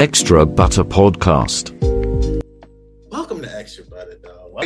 Extra 0.00 0.44
Butter 0.46 0.82
Podcast. 0.82 1.79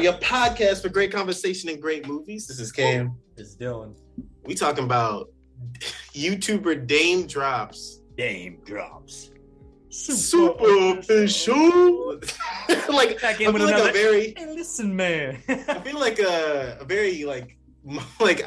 Your 0.05 0.13
podcast 0.13 0.83
for 0.83 0.91
great 0.91 1.11
conversation 1.11 1.71
and 1.71 1.81
great 1.81 2.07
movies. 2.07 2.47
This 2.47 2.61
is 2.61 2.71
Cam. 2.71 3.17
This 3.37 3.49
is 3.49 3.57
Dylan. 3.57 3.95
We 4.45 4.55
talking 4.55 4.85
about 4.85 5.31
YouTuber 6.13 6.87
Dame 6.87 7.27
Drops. 7.27 8.03
Dame 8.15 8.61
drops. 8.67 9.31
Super 9.89 10.99
official. 10.99 12.21
like 12.91 13.19
Back 13.23 13.37
I 13.37 13.45
feel 13.45 13.53
like 13.53 13.63
another. 13.63 13.89
a 13.89 13.93
very 13.95 14.35
Hey, 14.37 14.45
listen, 14.45 14.95
man. 14.95 15.43
I 15.49 15.79
feel 15.79 15.99
like 15.99 16.19
a, 16.19 16.77
a 16.81 16.85
very 16.85 17.25
like 17.25 17.57
like 18.21 18.45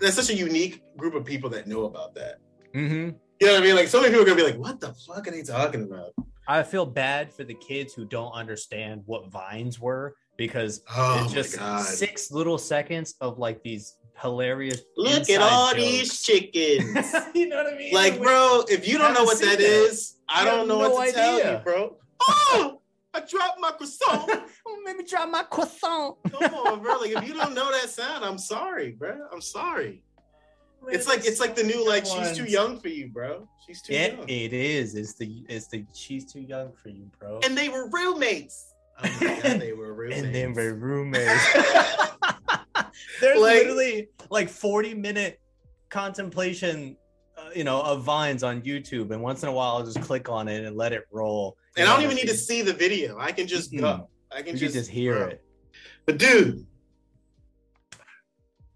there's 0.00 0.12
such 0.16 0.28
a 0.28 0.34
unique 0.34 0.82
group 0.98 1.14
of 1.14 1.24
people 1.24 1.48
that 1.48 1.66
know 1.66 1.86
about 1.86 2.14
that. 2.16 2.40
hmm 2.74 2.82
You 2.82 3.46
know 3.46 3.52
what 3.54 3.62
I 3.62 3.64
mean? 3.64 3.74
Like 3.74 3.88
so 3.88 4.02
many 4.02 4.12
people 4.12 4.24
are 4.24 4.26
gonna 4.26 4.36
be 4.36 4.50
like, 4.50 4.60
"What 4.60 4.80
the 4.80 4.92
fuck 4.92 5.26
are 5.26 5.30
they 5.30 5.42
talking 5.42 5.84
about?" 5.84 6.12
I 6.46 6.62
feel 6.62 6.84
bad 6.84 7.32
for 7.32 7.42
the 7.42 7.54
kids 7.54 7.94
who 7.94 8.04
don't 8.04 8.32
understand 8.32 9.02
what 9.06 9.32
vines 9.32 9.80
were 9.80 10.14
because 10.36 10.82
Oh 10.94 11.22
it's 11.24 11.32
just 11.32 11.58
god! 11.58 11.84
six 11.84 12.30
little 12.30 12.58
seconds 12.58 13.14
of 13.20 13.38
like 13.38 13.62
these 13.62 13.96
hilarious. 14.20 14.82
Look 14.96 15.28
at 15.30 15.42
all 15.42 15.70
jokes. 15.72 15.82
these 15.82 16.22
chickens. 16.22 17.14
you 17.34 17.48
know 17.48 17.62
what 17.62 17.72
I 17.74 17.76
mean? 17.76 17.92
like, 17.94 18.20
bro, 18.20 18.64
if 18.68 18.86
you 18.88 18.98
don't 18.98 19.14
know 19.14 19.24
what 19.24 19.38
that 19.40 19.58
that. 19.58 19.60
is, 19.60 20.16
I 20.28 20.44
You 20.44 20.50
don't 20.50 20.68
know 20.68 20.80
no 20.80 20.90
what 20.90 21.06
to 21.08 21.12
tell 21.12 21.38
you, 21.52 21.58
bro. 21.58 21.96
Oh, 22.28 22.80
I 23.12 23.20
dropped 23.20 23.60
my 23.60 23.70
croissant. 23.72 24.30
oh, 24.66 24.82
me 24.84 25.04
drop 25.08 25.28
my 25.30 25.42
croissant. 25.44 26.16
Come 26.30 26.54
on, 26.54 26.82
bro. 26.82 26.96
Like, 26.96 27.10
if 27.10 27.28
you 27.28 27.34
don't 27.34 27.54
know 27.54 27.70
that 27.70 27.88
sound, 27.90 28.24
I'm 28.24 28.38
sorry, 28.38 28.92
bro. 28.92 29.18
I'm 29.32 29.40
sorry. 29.42 30.02
It's 30.88 31.06
like 31.08 31.24
it's 31.26 31.40
like 31.40 31.54
the 31.56 31.62
new 31.64 31.86
like 31.86 32.06
she's 32.06 32.36
too 32.36 32.44
young 32.44 32.78
for 32.78 32.88
you, 32.88 33.08
bro. 33.08 33.48
She's 33.66 33.82
too 33.82 33.92
It, 33.92 34.16
young. 34.16 34.28
it 34.28 34.52
is. 34.52 34.94
It's 34.94 35.14
the 35.14 35.44
it's 35.48 35.66
the 35.66 35.84
she's 35.94 36.24
too 36.32 36.40
young 36.40 36.72
for 36.72 36.90
you, 36.90 37.10
bro. 37.18 37.40
And 37.44 37.56
they 37.58 37.68
were 37.68 37.88
roommates. 37.90 38.72
Oh 38.98 39.02
my 39.20 39.40
god, 39.42 39.60
they 39.60 39.72
were 39.72 39.92
roommates. 39.94 40.22
and 40.22 40.34
then 40.34 40.52
we're 40.54 40.74
roommates. 40.74 41.52
There's 43.20 43.40
Like- 43.40 43.54
literally 43.64 44.08
like 44.30 44.48
40 44.48 44.94
minute 44.94 45.40
contemplation, 45.90 46.96
uh, 47.36 47.50
you 47.54 47.64
know, 47.64 47.80
of 47.82 48.02
vines 48.02 48.42
on 48.42 48.62
YouTube, 48.62 49.10
and 49.12 49.22
once 49.22 49.42
in 49.42 49.48
a 49.48 49.52
while 49.52 49.76
I'll 49.76 49.84
just 49.84 50.00
click 50.02 50.28
on 50.28 50.48
it 50.48 50.64
and 50.64 50.76
let 50.76 50.92
it 50.92 51.04
roll. 51.12 51.56
and 51.76 51.84
You 51.84 51.84
I 51.84 51.94
don't 51.94 52.00
know, 52.00 52.04
even 52.10 52.16
need 52.16 52.30
to 52.30 52.36
see 52.36 52.62
the 52.62 52.72
video. 52.72 53.18
I 53.18 53.32
can 53.32 53.46
just 53.46 53.72
Mhm. 53.72 53.80
go. 53.80 54.08
I 54.32 54.42
can 54.42 54.56
just, 54.56 54.72
can 54.72 54.80
just 54.80 54.90
hear 54.90 55.14
bro. 55.16 55.26
it. 55.28 55.44
But 56.06 56.18
dude, 56.18 56.66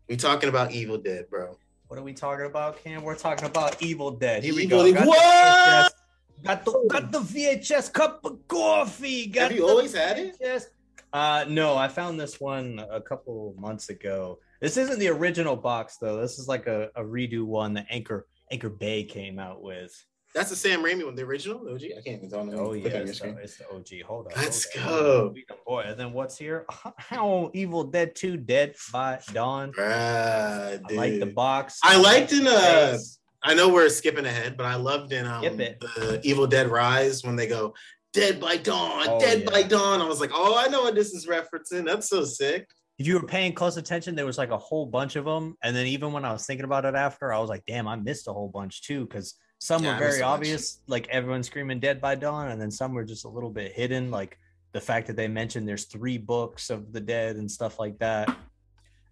we 0.09 0.17
talking 0.17 0.49
about 0.49 0.73
Evil 0.73 0.99
Dead, 0.99 1.29
bro. 1.31 1.57
What 1.89 1.99
are 1.99 2.03
we 2.03 2.13
talking 2.13 2.47
about, 2.47 2.83
Cam? 2.83 3.03
We're 3.03 3.17
talking 3.17 3.47
about 3.47 3.83
Evil 3.83 4.11
Dead. 4.13 4.45
Here 4.45 4.55
we 4.55 4.63
Evil 4.65 4.85
go. 4.85 4.93
Dead- 4.93 5.07
What? 5.07 5.95
VHS 6.43 6.47
Got 6.47 6.65
the, 6.65 6.87
got 6.89 7.13
the 7.13 7.19
VHS 7.21 7.93
cup 7.93 8.25
of 8.25 8.39
coffee. 8.49 9.27
Got 9.27 9.43
Have 9.43 9.53
you 9.53 9.61
the 9.67 9.67
always 9.67 9.95
had 9.95 10.19
it? 10.19 10.37
VHS. 10.41 10.65
Uh, 11.13 11.45
no, 11.49 11.77
I 11.77 11.89
found 11.89 12.21
this 12.21 12.41
one 12.41 12.81
a 12.91 13.01
couple 13.01 13.55
months 13.59 13.89
ago. 13.89 14.39
This 14.61 14.77
isn't 14.77 14.99
the 14.99 15.09
original 15.09 15.57
box 15.57 15.97
though. 16.01 16.21
This 16.21 16.39
is 16.39 16.47
like 16.47 16.67
a, 16.67 16.91
a 16.95 17.03
redo 17.03 17.45
one 17.45 17.75
that 17.75 17.87
Anchor 17.91 18.27
Anchor 18.53 18.69
Bay 18.71 19.05
came 19.05 19.39
out 19.39 19.63
with. 19.63 19.93
That's 20.33 20.51
the 20.51 20.55
Sam 20.57 20.85
Raimi 20.85 21.05
one, 21.05 21.17
the 21.17 21.23
original, 21.23 21.65
the 21.65 21.73
OG. 21.73 21.83
I 21.99 22.03
can't 22.03 22.23
even 22.23 22.31
tell. 22.31 22.41
Oh 22.61 22.69
Click 22.71 22.85
yeah, 22.85 22.99
it's 23.01 23.19
the, 23.19 23.37
it's 23.39 23.57
the 23.57 23.69
OG. 23.69 24.03
Hold 24.07 24.27
on. 24.29 24.33
Let's 24.37 24.73
hold 24.77 24.87
on. 24.87 25.03
go. 25.03 25.33
We 25.35 25.45
done- 25.49 25.59
Boy, 25.67 25.81
and 25.87 25.99
then 25.99 26.13
what's 26.13 26.39
here? 26.39 26.67
How 26.99 27.51
Evil 27.53 27.83
Dead 27.85 28.15
2 28.15 28.37
Dead 28.37 28.77
by 28.93 29.19
Dawn. 29.33 29.73
Bruh, 29.73 30.81
I 30.89 30.95
like 30.95 31.19
the 31.19 31.27
box. 31.27 31.81
I 31.83 31.97
liked 31.97 32.33
in 32.33 32.47
uh 32.47 32.93
Face. 32.93 33.19
I 33.43 33.55
know 33.55 33.69
we're 33.71 33.89
skipping 33.89 34.27
ahead, 34.27 34.57
but 34.57 34.67
I 34.67 34.75
loved 34.77 35.13
in 35.13 35.27
um, 35.27 35.43
the 35.57 36.21
Evil 36.25 36.47
Dead 36.47 36.69
Rise 36.69 37.25
when 37.25 37.37
they 37.37 37.47
go 37.47 37.75
Dead 38.13 38.41
by 38.41 38.57
Dawn, 38.57 39.07
Oh, 39.09 39.21
Dead 39.21 39.43
yeah. 39.43 39.51
by 39.51 39.63
Dawn. 39.63 40.01
I 40.03 40.07
was 40.09 40.21
like, 40.21 40.31
oh, 40.35 40.59
I 40.59 40.69
know 40.69 40.83
what 40.83 40.95
this 40.95 41.13
is 41.15 41.27
referencing. 41.27 41.87
That's 41.87 42.09
so 42.09 42.25
sick. 42.25 42.69
if 42.99 43.07
you 43.07 43.15
were 43.19 43.27
paying 43.27 43.55
close 43.55 43.77
attention, 43.79 44.15
there 44.15 44.27
was 44.27 44.37
like 44.37 44.51
a 44.51 44.59
whole 44.59 44.85
bunch 44.85 45.17
of 45.17 45.25
them. 45.25 45.57
And 45.63 45.75
then 45.75 45.87
even 45.87 46.13
when 46.13 46.25
I 46.25 46.33
was 46.33 46.45
thinking 46.45 46.65
about 46.65 46.85
it 46.85 46.95
after, 46.95 47.33
I 47.33 47.39
was 47.39 47.49
like, 47.49 47.63
damn, 47.67 47.89
I 47.89 47.97
missed 47.97 48.29
a 48.29 48.33
whole 48.33 48.49
bunch 48.49 48.83
too. 48.83 49.07
Because 49.07 49.35
some 49.59 49.83
Yeah, 49.85 49.93
were 49.95 49.99
very 49.99 50.21
bunch. 50.21 50.23
obvious, 50.35 50.81
like 50.87 51.09
everyone 51.09 51.43
screaming 51.43 51.81
dead 51.81 52.01
by 52.01 52.15
dawn, 52.17 52.51
and 52.51 52.61
then 52.61 52.71
some 52.71 52.93
were 52.93 53.05
just 53.05 53.25
a 53.25 53.29
little 53.29 53.51
bit 53.51 53.73
hidden, 53.73 54.11
like 54.11 54.37
the 54.73 54.81
fact 54.81 55.07
that 55.07 55.17
they 55.17 55.29
mentioned 55.29 55.67
there's 55.67 55.87
three 55.87 56.19
books 56.19 56.69
of 56.69 56.93
the 56.93 57.01
dead 57.01 57.37
and 57.37 57.51
stuff 57.51 57.79
like 57.79 57.99
that. 58.01 58.37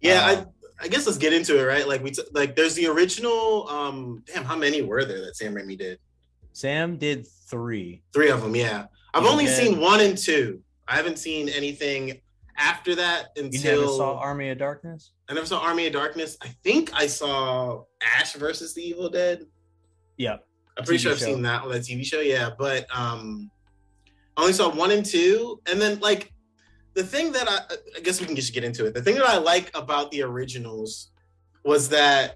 Yeah, 0.01 0.31
Um, 0.31 0.45
I 0.81 0.87
guess 0.87 1.05
let's 1.05 1.17
get 1.17 1.33
into 1.33 1.59
it, 1.59 1.63
right? 1.63 1.87
Like 1.87 2.01
we 2.03 2.11
t- 2.11 2.23
like 2.33 2.55
there's 2.55 2.75
the 2.75 2.87
original. 2.87 3.67
Um, 3.69 4.23
damn, 4.25 4.43
how 4.45 4.55
many 4.55 4.81
were 4.81 5.03
there 5.05 5.19
that 5.25 5.35
Sam 5.35 5.53
Raimi 5.55 5.77
did? 5.77 5.99
Sam 6.53 6.97
did 6.97 7.27
three. 7.49 8.01
Three 8.13 8.29
of 8.29 8.41
them. 8.41 8.55
Yeah, 8.55 8.85
I've 9.13 9.21
Evil 9.23 9.31
only 9.33 9.45
Dead. 9.45 9.57
seen 9.63 9.79
one 9.79 9.99
and 10.01 10.17
two. 10.17 10.61
I 10.87 10.95
haven't 10.95 11.19
seen 11.19 11.49
anything 11.49 12.21
after 12.57 12.95
that 12.95 13.29
You 13.35 13.43
until 13.45 13.81
never 13.81 13.91
saw 13.93 14.17
Army 14.19 14.49
of 14.49 14.57
Darkness? 14.57 15.11
I 15.29 15.33
never 15.33 15.45
saw 15.45 15.59
Army 15.59 15.87
of 15.87 15.93
Darkness. 15.93 16.37
I 16.41 16.47
think 16.63 16.91
I 16.93 17.07
saw 17.07 17.83
Ash 18.01 18.33
versus 18.33 18.73
the 18.73 18.81
Evil 18.81 19.09
Dead. 19.09 19.45
Yep. 20.17 20.45
I'm 20.77 20.83
pretty 20.85 20.99
TV 20.99 21.01
sure 21.03 21.11
I've 21.11 21.19
show. 21.19 21.25
seen 21.25 21.41
that 21.43 21.61
on 21.63 21.69
that 21.69 21.81
TV 21.83 22.05
show. 22.05 22.21
Yeah, 22.21 22.49
but 22.57 22.85
um, 22.95 23.51
I 24.37 24.41
only 24.41 24.53
saw 24.53 24.69
one 24.73 24.91
and 24.91 25.05
two, 25.05 25.61
and 25.69 25.79
then 25.81 25.99
like 25.99 26.31
the 26.99 27.05
thing 27.05 27.31
that 27.31 27.49
I, 27.49 27.59
I 27.95 28.01
guess 28.01 28.19
we 28.19 28.27
can 28.27 28.35
just 28.35 28.53
get 28.53 28.65
into 28.65 28.85
it. 28.85 28.93
The 28.93 29.01
thing 29.01 29.15
that 29.15 29.23
I 29.23 29.37
like 29.37 29.71
about 29.73 30.11
the 30.11 30.21
originals 30.21 31.11
was 31.63 31.87
that 31.89 32.35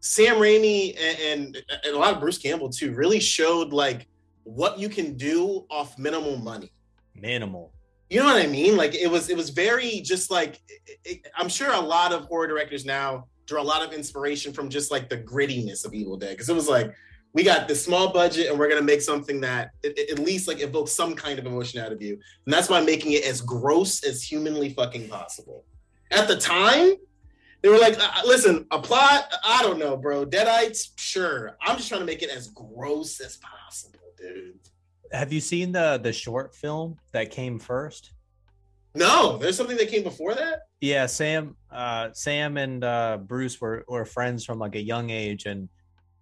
Sam 0.00 0.36
Raimi 0.36 0.94
and, 1.00 1.18
and, 1.56 1.64
and 1.86 1.94
a 1.94 1.98
lot 1.98 2.12
of 2.12 2.20
Bruce 2.20 2.36
Campbell 2.36 2.68
too 2.68 2.92
really 2.92 3.20
showed 3.20 3.72
like 3.72 4.06
what 4.44 4.78
you 4.78 4.90
can 4.90 5.16
do 5.16 5.64
off 5.70 5.98
minimal 5.98 6.36
money. 6.36 6.70
Minimal. 7.14 7.72
You 8.10 8.20
know 8.20 8.26
what 8.26 8.42
I 8.42 8.46
mean? 8.48 8.76
Like 8.76 8.94
it 8.94 9.10
was 9.10 9.30
it 9.30 9.36
was 9.36 9.48
very 9.48 10.02
just 10.02 10.30
like 10.30 10.60
it, 10.68 10.98
it- 11.04 11.26
I'm 11.34 11.48
sure 11.48 11.72
a 11.72 11.80
lot 11.80 12.12
of 12.12 12.26
horror 12.26 12.48
directors 12.48 12.84
now 12.84 13.28
draw 13.46 13.62
a 13.62 13.64
lot 13.64 13.82
of 13.82 13.94
inspiration 13.94 14.52
from 14.52 14.68
just 14.68 14.90
like 14.90 15.08
the 15.08 15.16
grittiness 15.16 15.86
of 15.86 15.94
Evil 15.94 16.18
Dead 16.18 16.30
because 16.32 16.50
it 16.50 16.54
was 16.54 16.68
like 16.68 16.92
we 17.32 17.42
got 17.42 17.68
this 17.68 17.84
small 17.84 18.12
budget 18.12 18.48
and 18.48 18.58
we're 18.58 18.68
gonna 18.68 18.82
make 18.82 19.02
something 19.02 19.40
that 19.40 19.70
at 19.84 20.18
least 20.18 20.48
like 20.48 20.60
evokes 20.60 20.92
some 20.92 21.14
kind 21.14 21.38
of 21.38 21.46
emotion 21.46 21.80
out 21.80 21.92
of 21.92 22.02
you, 22.02 22.18
and 22.44 22.52
that's 22.52 22.68
by 22.68 22.80
making 22.80 23.12
it 23.12 23.24
as 23.24 23.40
gross 23.40 24.04
as 24.04 24.22
humanly 24.22 24.70
fucking 24.70 25.08
possible. 25.08 25.64
At 26.10 26.26
the 26.26 26.36
time, 26.36 26.94
they 27.62 27.68
were 27.68 27.78
like, 27.78 27.96
"Listen, 28.24 28.66
a 28.70 28.80
plot, 28.80 29.32
I 29.44 29.62
don't 29.62 29.78
know, 29.78 29.96
bro. 29.96 30.26
Deadites, 30.26 30.88
sure. 30.96 31.56
I'm 31.62 31.76
just 31.76 31.88
trying 31.88 32.00
to 32.00 32.06
make 32.06 32.22
it 32.22 32.30
as 32.30 32.48
gross 32.48 33.20
as 33.20 33.38
possible, 33.38 34.00
dude." 34.18 34.58
Have 35.12 35.32
you 35.32 35.40
seen 35.40 35.72
the 35.72 36.00
the 36.02 36.12
short 36.12 36.54
film 36.54 36.96
that 37.12 37.30
came 37.30 37.58
first? 37.58 38.12
No, 38.94 39.38
there's 39.38 39.56
something 39.56 39.76
that 39.76 39.88
came 39.88 40.02
before 40.02 40.34
that. 40.34 40.62
Yeah, 40.80 41.06
Sam, 41.06 41.56
uh, 41.70 42.08
Sam 42.12 42.56
and 42.56 42.82
uh, 42.82 43.18
Bruce 43.18 43.60
were 43.60 43.84
were 43.86 44.04
friends 44.04 44.44
from 44.44 44.58
like 44.58 44.74
a 44.74 44.82
young 44.82 45.10
age, 45.10 45.46
and 45.46 45.68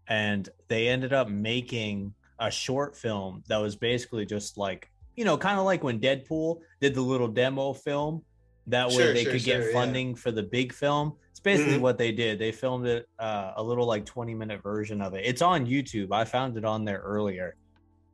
and 0.08 0.48
they 0.68 0.88
ended 0.88 1.12
up 1.12 1.28
making 1.28 2.14
a 2.38 2.50
short 2.50 2.96
film 2.96 3.42
that 3.48 3.58
was 3.58 3.76
basically 3.76 4.26
just 4.26 4.56
like 4.58 4.90
you 5.16 5.24
know, 5.24 5.36
kind 5.36 5.58
of 5.58 5.64
like 5.64 5.82
when 5.82 5.98
Deadpool 5.98 6.60
did 6.80 6.94
the 6.94 7.00
little 7.00 7.26
demo 7.26 7.72
film. 7.72 8.22
That 8.68 8.88
way 8.90 8.94
Sure, 8.94 9.12
they 9.14 9.24
sure, 9.24 9.32
could 9.32 9.42
sure, 9.42 9.58
get 9.58 9.66
yeah. 9.66 9.72
funding 9.72 10.14
for 10.14 10.30
the 10.30 10.44
big 10.44 10.72
film. 10.72 11.14
It's 11.32 11.40
basically 11.40 11.78
Mhm. 11.78 11.80
what 11.80 11.98
they 11.98 12.12
did. 12.12 12.38
They 12.38 12.52
filmed 12.52 12.86
it 12.86 13.08
uh, 13.18 13.54
a 13.56 13.62
little 13.62 13.84
like 13.86 14.04
twenty 14.04 14.34
minute 14.34 14.62
version 14.62 15.00
of 15.02 15.14
it. 15.14 15.24
It's 15.24 15.42
on 15.42 15.66
YouTube. 15.66 16.12
I 16.12 16.24
found 16.24 16.56
it 16.56 16.64
on 16.64 16.84
there 16.84 16.98
earlier. 17.00 17.56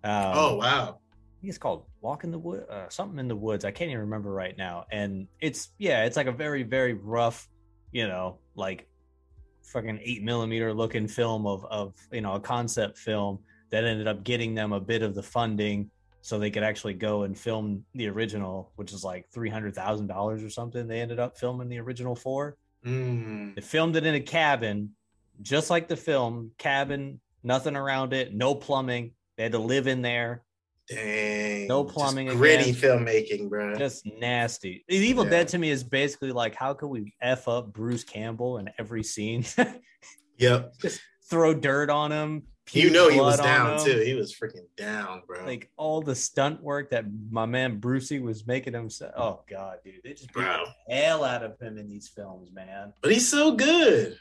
Um, 0.03 0.33
oh 0.35 0.57
wow. 0.57 0.83
I 0.83 1.41
think 1.41 1.51
it's 1.51 1.59
called 1.59 1.85
Walk 2.01 2.25
in 2.25 2.31
the 2.31 2.39
Wood, 2.39 2.65
uh, 2.71 2.89
something 2.89 3.19
in 3.19 3.29
the 3.29 3.37
woods. 3.37 3.67
I 3.67 3.71
can't 3.71 3.91
even 3.91 4.01
remember 4.03 4.31
right 4.33 4.57
now. 4.57 4.87
And 4.91 5.29
it's 5.41 5.71
yeah, 5.79 6.05
it's 6.05 6.17
like 6.17 6.27
a 6.29 6.33
very 6.33 6.63
very 6.63 6.95
rough, 6.95 7.49
you 7.93 8.07
know, 8.09 8.39
like 8.55 8.89
fucking 9.65 9.99
eight 10.03 10.23
millimeter 10.23 10.73
looking 10.73 11.09
film 11.09 11.47
of 11.47 11.65
of 11.67 11.95
you 12.13 12.21
know 12.21 12.35
a 12.35 12.41
concept 12.41 12.99
film 12.99 13.39
that 13.71 13.85
ended 13.85 14.07
up 14.07 14.23
getting 14.25 14.55
them 14.55 14.73
a 14.73 14.81
bit 14.81 15.03
of 15.03 15.15
the 15.15 15.23
funding 15.23 15.91
so 16.21 16.39
they 16.39 16.51
could 16.51 16.63
actually 16.63 16.95
go 16.95 17.25
and 17.25 17.37
film 17.37 17.85
the 17.95 18.09
original, 18.09 18.73
which 18.77 18.93
is 18.93 19.05
like 19.05 19.29
three 19.31 19.51
hundred 19.51 19.75
thousand 19.75 20.07
dollars 20.07 20.43
or 20.43 20.49
something. 20.49 20.87
They 20.87 21.01
ended 21.01 21.19
up 21.19 21.37
filming 21.37 21.69
the 21.69 21.79
original 21.81 22.15
for. 22.15 22.57
Mm. 22.87 23.55
They 23.55 23.61
filmed 23.61 23.97
it 23.97 24.07
in 24.07 24.15
a 24.15 24.21
cabin, 24.21 24.91
just 25.43 25.69
like 25.69 25.89
the 25.89 25.97
film 25.97 26.53
cabin, 26.57 27.21
nothing 27.43 27.77
around 27.77 28.13
it, 28.13 28.35
no 28.35 28.55
plumbing. 28.55 29.13
They 29.37 29.43
had 29.43 29.53
to 29.53 29.59
live 29.59 29.87
in 29.87 30.01
there 30.01 30.45
Dang. 30.89 31.67
No 31.67 31.85
plumbing 31.85 32.29
gritty 32.29 32.71
again. 32.71 32.75
filmmaking, 33.07 33.49
bro. 33.49 33.75
Just 33.77 34.07
nasty. 34.19 34.85
The 34.89 34.97
Evil 34.97 35.25
Yeah. 35.25 35.31
Dead 35.31 35.49
to 35.49 35.59
me 35.59 35.71
is 35.71 35.83
basically 35.83 36.33
like, 36.33 36.55
how 36.55 36.75
could 36.75 36.89
we 36.89 37.15
f 37.23 37.49
up 37.49 37.73
Bruce 37.73 38.05
Campbell 38.05 38.59
in 38.59 38.69
every 38.79 39.03
scene? 39.03 39.45
yep. 40.39 40.75
Just 40.81 41.01
Throw 41.31 41.55
dirt 41.55 41.89
on 41.89 42.13
him. 42.13 42.43
You 42.73 42.91
know 42.91 43.09
he 43.09 43.19
was 43.19 43.39
down 43.39 43.79
him. 43.79 43.85
too. 43.85 43.99
He 44.01 44.15
was 44.15 44.35
freaking 44.35 44.67
down, 44.77 45.23
bro. 45.27 45.45
Like 45.45 45.71
all 45.77 46.01
the 46.03 46.15
stunt 46.15 46.63
work 46.63 46.91
that 46.91 47.05
my 47.31 47.47
man 47.47 47.79
Brucey 47.79 48.21
was 48.21 48.47
making 48.47 48.73
himself. 48.75 49.13
Oh 49.17 49.41
god, 49.49 49.79
dude, 49.85 49.95
they 50.05 50.11
just 50.13 50.33
beat 50.35 50.45
the 50.45 50.95
hell 50.95 51.25
out 51.25 51.43
of 51.43 51.59
him 51.61 51.79
in 51.79 51.89
these 51.89 52.09
films, 52.09 52.53
man. 52.53 52.93
but 53.03 53.11
he's 53.13 53.29
so 53.29 53.53
good. 53.53 54.19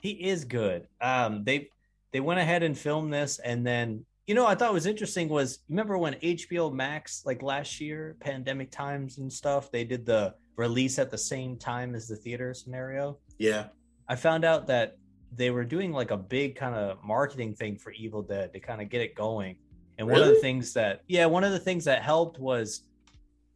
He 0.00 0.10
is 0.10 0.44
good. 0.44 0.88
Um, 1.00 1.44
they 1.44 1.68
they 2.12 2.20
went 2.20 2.40
ahead 2.40 2.62
and 2.62 2.76
filmed 2.76 3.12
this, 3.12 3.38
and 3.38 3.66
then 3.66 4.04
you 4.26 4.34
know 4.34 4.46
I 4.46 4.54
thought 4.54 4.72
was 4.72 4.86
interesting 4.86 5.28
was 5.28 5.60
remember 5.68 5.98
when 5.98 6.14
HBO 6.14 6.72
Max 6.72 7.22
like 7.24 7.42
last 7.42 7.80
year, 7.80 8.16
pandemic 8.20 8.70
times 8.70 9.18
and 9.18 9.32
stuff, 9.32 9.70
they 9.70 9.84
did 9.84 10.04
the 10.04 10.34
release 10.56 10.98
at 10.98 11.10
the 11.10 11.18
same 11.18 11.56
time 11.56 11.94
as 11.94 12.08
the 12.08 12.16
theater 12.16 12.52
scenario. 12.54 13.18
Yeah. 13.38 13.66
I 14.08 14.16
found 14.16 14.44
out 14.44 14.66
that 14.68 14.96
they 15.34 15.50
were 15.50 15.64
doing 15.64 15.92
like 15.92 16.10
a 16.10 16.16
big 16.16 16.56
kind 16.56 16.74
of 16.74 17.02
marketing 17.04 17.54
thing 17.54 17.76
for 17.76 17.92
Evil 17.92 18.22
Dead 18.22 18.52
to 18.52 18.60
kind 18.60 18.80
of 18.80 18.88
get 18.88 19.00
it 19.00 19.14
going. 19.14 19.56
And 19.98 20.06
one 20.08 20.20
of 20.20 20.28
the 20.28 20.40
things 20.40 20.72
that 20.74 21.02
yeah, 21.08 21.26
one 21.26 21.44
of 21.44 21.52
the 21.52 21.58
things 21.58 21.84
that 21.84 22.02
helped 22.02 22.38
was 22.38 22.82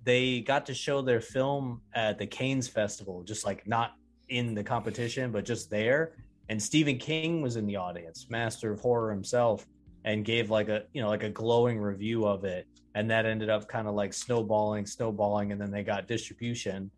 they 0.03 0.41
got 0.41 0.67
to 0.67 0.75
show 0.75 1.03
their 1.03 1.21
film 1.21 1.83
at 1.95 2.19
the 2.19 2.27
Cannes 2.27 2.69
Festival, 2.69 3.23
just 3.23 3.45
like 3.45 3.67
not 3.67 3.97
in 4.29 4.55
the 4.55 4.65
competition, 4.65 5.33
but 5.33 5.45
just 5.45 5.69
there. 5.69 6.13
And 6.49 6.61
Stephen 6.63 6.97
King 6.97 7.43
was 7.43 7.57
in 7.57 7.67
the 7.67 7.77
audience, 7.77 8.27
master 8.31 8.73
of 8.73 8.81
horror 8.81 9.11
himself, 9.11 9.67
and 10.05 10.25
gave 10.25 10.51
like 10.51 10.69
a 10.69 10.85
you 10.93 11.03
know 11.03 11.09
like 11.09 11.23
a 11.23 11.31
glowing 11.31 11.79
review 11.79 12.27
of 12.27 12.45
it. 12.45 12.67
And 12.95 13.11
that 13.11 13.25
ended 13.25 13.51
up 13.51 13.69
kind 13.69 13.87
of 13.87 13.95
like 13.95 14.13
snowballing, 14.13 14.85
snowballing, 14.87 15.53
and 15.53 15.61
then 15.61 15.71
they 15.71 15.85
got 15.85 16.09
distribution. 16.09 16.91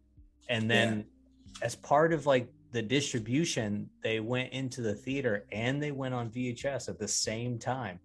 And 0.49 0.71
then 0.71 1.05
as 1.61 1.77
part 1.77 2.13
of 2.15 2.25
like 2.25 2.49
the 2.73 2.81
distribution, 2.81 3.91
they 4.03 4.19
went 4.19 4.53
into 4.53 4.81
the 4.81 4.95
theater 4.95 5.45
and 5.53 5.83
they 5.83 5.93
went 5.93 6.15
on 6.15 6.31
VHS 6.31 6.89
at 6.89 6.99
the 6.99 7.07
same 7.09 7.59
time. 7.59 7.99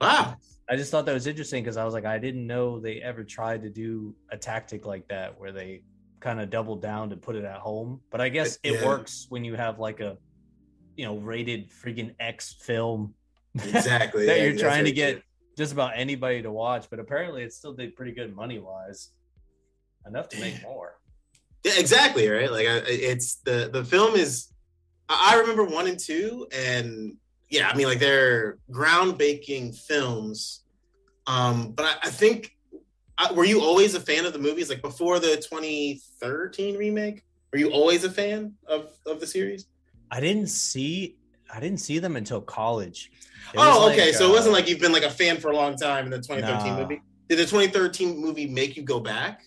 Wow. 0.00 0.36
I 0.68 0.76
just 0.76 0.90
thought 0.90 1.04
that 1.06 1.12
was 1.12 1.26
interesting 1.26 1.62
because 1.62 1.76
I 1.76 1.84
was 1.84 1.92
like, 1.92 2.06
I 2.06 2.18
didn't 2.18 2.46
know 2.46 2.80
they 2.80 3.02
ever 3.02 3.22
tried 3.22 3.62
to 3.62 3.68
do 3.70 4.14
a 4.30 4.36
tactic 4.36 4.86
like 4.86 5.06
that 5.08 5.38
where 5.38 5.52
they 5.52 5.82
kind 6.20 6.40
of 6.40 6.48
doubled 6.48 6.80
down 6.80 7.10
to 7.10 7.16
put 7.16 7.36
it 7.36 7.44
at 7.44 7.58
home. 7.58 8.00
But 8.10 8.20
I 8.20 8.28
guess 8.28 8.58
it 8.62 8.74
Yeah. 8.74 8.86
works 8.86 9.26
when 9.28 9.44
you 9.44 9.56
have 9.56 9.78
like 9.78 10.00
a, 10.00 10.16
you 10.96 11.04
know, 11.04 11.16
rated 11.16 11.70
freaking 11.70 12.14
X 12.18 12.54
film 12.54 13.14
Exactly. 13.54 14.26
that 14.26 14.38
Yeah, 14.38 14.44
you're 14.44 14.58
trying 14.58 14.84
to 14.84 14.92
get 14.92 15.22
just 15.56 15.72
about 15.72 15.92
anybody 15.94 16.42
to 16.42 16.50
watch. 16.50 16.86
But 16.90 16.98
apparently, 16.98 17.42
it 17.42 17.52
still 17.52 17.72
did 17.72 17.96
pretty 17.96 18.12
good 18.12 18.34
money 18.34 18.58
wise, 18.58 19.10
enough 20.06 20.28
to 20.30 20.40
make 20.40 20.62
more. 20.62 20.98
Yeah, 21.64 21.74
exactly. 21.78 22.28
Right. 22.28 22.50
Like 22.50 22.66
it's 22.66 23.36
the 23.36 23.70
the 23.72 23.84
film 23.84 24.16
is. 24.16 24.48
I 25.08 25.32
I 25.34 25.40
remember 25.40 25.64
one 25.64 25.86
and 25.86 25.98
two, 25.98 26.46
and 26.52 27.16
yeah, 27.48 27.68
I 27.68 27.76
mean, 27.76 27.86
like 27.86 27.98
they're 27.98 28.58
groundbreaking 28.70 29.76
films. 29.76 30.62
Um, 31.26 31.72
but 31.72 31.84
I, 31.84 32.08
I 32.08 32.10
think, 32.10 32.56
I, 33.18 33.32
were 33.32 33.44
you 33.44 33.60
always 33.60 33.94
a 33.94 34.00
fan 34.00 34.24
of 34.24 34.32
the 34.32 34.38
movies? 34.38 34.70
Like 34.70 34.82
before 34.82 35.18
the 35.18 35.36
2013 35.36 36.76
remake, 36.76 37.24
were 37.52 37.58
you 37.58 37.70
always 37.70 38.04
a 38.04 38.10
fan 38.10 38.54
of 38.66 38.92
of 39.06 39.20
the 39.20 39.26
series? 39.26 39.66
I 40.10 40.20
didn't 40.20 40.48
see, 40.48 41.16
I 41.52 41.60
didn't 41.60 41.78
see 41.80 41.98
them 41.98 42.16
until 42.16 42.40
college. 42.40 43.10
It 43.54 43.58
Oh, 43.58 43.86
like, 43.86 43.98
okay. 43.98 44.12
so 44.12 44.28
it 44.28 44.32
wasn't 44.32 44.54
uh, 44.54 44.58
like 44.58 44.68
you've 44.68 44.80
been 44.80 44.92
like 44.92 45.02
a 45.02 45.10
fan 45.10 45.38
for 45.38 45.50
a 45.50 45.56
long 45.56 45.76
time 45.76 46.04
in 46.04 46.10
the 46.10 46.18
2013 46.18 46.72
Nah. 46.74 46.80
movie. 46.82 47.02
Did 47.28 47.38
the 47.38 47.44
2013 47.46 48.18
movie 48.18 48.46
make 48.46 48.76
you 48.76 48.82
go 48.82 49.00
back? 49.00 49.42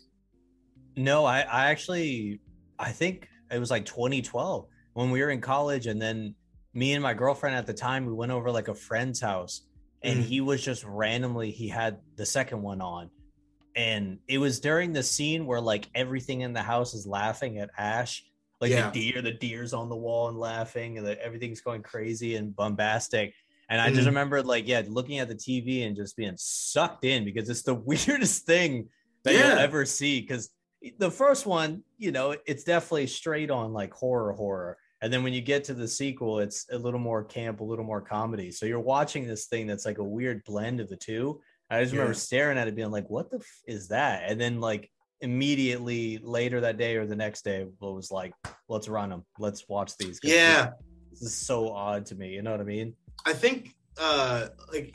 No, 0.96 1.26
I, 1.26 1.42
I 1.42 1.70
actually, 1.72 2.40
I 2.78 2.92
think 2.92 3.28
it 3.52 3.60
was 3.60 3.72
like 3.72 3.86
2012 3.86 4.66
when 4.94 5.12
we 5.12 5.22
were 5.22 5.30
in 5.30 5.42
college, 5.42 5.88
and 5.88 6.02
then 6.02 6.36
me 6.74 6.94
and 6.94 7.02
my 7.04 7.14
girlfriend 7.14 7.56
at 7.56 7.66
the 7.66 7.74
time 7.74 8.06
we 8.06 8.14
went 8.14 8.32
over 8.32 8.52
like 8.52 8.68
a 8.68 8.76
friend's 8.76 9.20
house, 9.20 9.62
and 10.02 10.20
Mhm. 10.20 10.24
he 10.26 10.42
was 10.42 10.64
just 10.64 10.84
randomly 10.84 11.52
he 11.52 11.68
had 11.68 12.00
the 12.16 12.26
second 12.26 12.62
one 12.62 12.82
on, 12.82 13.10
and 13.76 14.20
it 14.28 14.38
was 14.38 14.60
during 14.60 14.94
the 14.94 15.04
scene 15.04 15.46
where 15.46 15.62
like 15.62 15.88
everything 15.96 16.42
in 16.42 16.54
the 16.54 16.62
house 16.62 16.94
is 16.94 17.08
laughing 17.08 17.58
at 17.58 17.70
Ash, 17.78 18.24
like 18.63 18.71
Yeah. 18.71 18.89
the 18.89 19.12
deer, 19.12 19.21
the 19.21 19.31
deer's 19.33 19.74
on 19.74 19.89
the 19.89 19.95
wall 19.95 20.30
and 20.30 20.38
laughing, 20.39 20.98
and 20.98 21.06
the, 21.06 21.21
everything's 21.24 21.62
going 21.62 21.83
crazy 21.83 22.36
and 22.36 22.56
bombastic. 22.56 23.33
And 23.69 23.80
I 23.81 23.89
just 23.89 24.04
Mhm. 24.04 24.07
remember 24.07 24.42
like 24.42 24.68
yeah, 24.68 24.81
looking 24.88 25.19
at 25.19 25.27
the 25.27 25.36
TV 25.36 25.86
and 25.86 25.95
just 25.95 26.15
being 26.15 26.36
sucked 26.38 27.06
in 27.06 27.25
because 27.25 27.50
it's 27.50 27.63
the 27.63 27.74
weirdest 28.30 28.45
thing 28.45 28.89
that 29.24 29.33
Yeah. 29.33 29.50
you'll 29.50 29.60
ever 29.60 29.86
see. 29.86 30.21
Because 30.21 30.50
the 30.98 31.12
first 31.12 31.45
one, 31.45 31.83
you 31.98 32.12
know, 32.12 32.36
it's 32.45 32.63
definitely 32.63 33.07
straight 33.07 33.51
on 33.51 33.74
like 33.74 33.94
horror, 33.94 34.33
horror. 34.33 34.77
And 35.01 35.12
then 35.12 35.24
when 35.24 35.33
you 35.33 35.42
get 35.42 35.65
to 35.65 35.74
the 35.74 35.88
sequel, 35.88 36.39
it's 36.39 36.65
a 36.71 36.77
little 36.77 37.00
more 37.00 37.24
camp, 37.25 37.60
a 37.60 37.63
little 37.63 37.83
more 37.86 38.01
comedy. 38.01 38.51
So 38.51 38.65
you're 38.65 38.80
watching 38.80 39.27
this 39.27 39.48
thing 39.48 39.68
that's 39.68 39.86
like 39.86 39.98
a 39.98 40.04
weird 40.04 40.44
blend 40.45 40.80
of 40.80 40.88
the 40.89 40.95
two. 40.95 41.42
I 41.69 41.81
just 41.81 41.92
remember 41.94 42.13
staring 42.13 42.57
at 42.57 42.68
it, 42.68 42.75
being 42.75 42.92
like, 42.92 43.10
"What 43.10 43.30
the 43.31 43.38
f- 43.39 43.62
is 43.65 43.88
that?" 43.89 44.30
And 44.30 44.39
then 44.39 44.60
like 44.62 44.92
immediately 45.24 46.20
later 46.22 46.62
that 46.62 46.78
day 46.78 46.96
or 46.98 47.08
the 47.08 47.16
next 47.16 47.44
day, 47.44 47.66
was 47.80 48.12
like, 48.12 48.34
"Let's 48.68 48.88
run 48.88 49.10
them. 49.10 49.24
Let's 49.40 49.68
watch 49.68 49.98
these. 49.98 50.20
Yeah. 50.22 50.72
this, 51.10 51.22
this 51.22 51.30
is 51.31 51.36
so 51.36 51.72
odd 51.72 52.06
to 52.08 52.16
me. 52.16 52.30
You 52.36 52.42
know 52.44 52.52
what 52.52 52.60
I 52.62 52.66
mean? 52.66 52.94
I 53.25 53.34
think 53.34 53.74
uh 54.00 54.50
like 54.72 54.94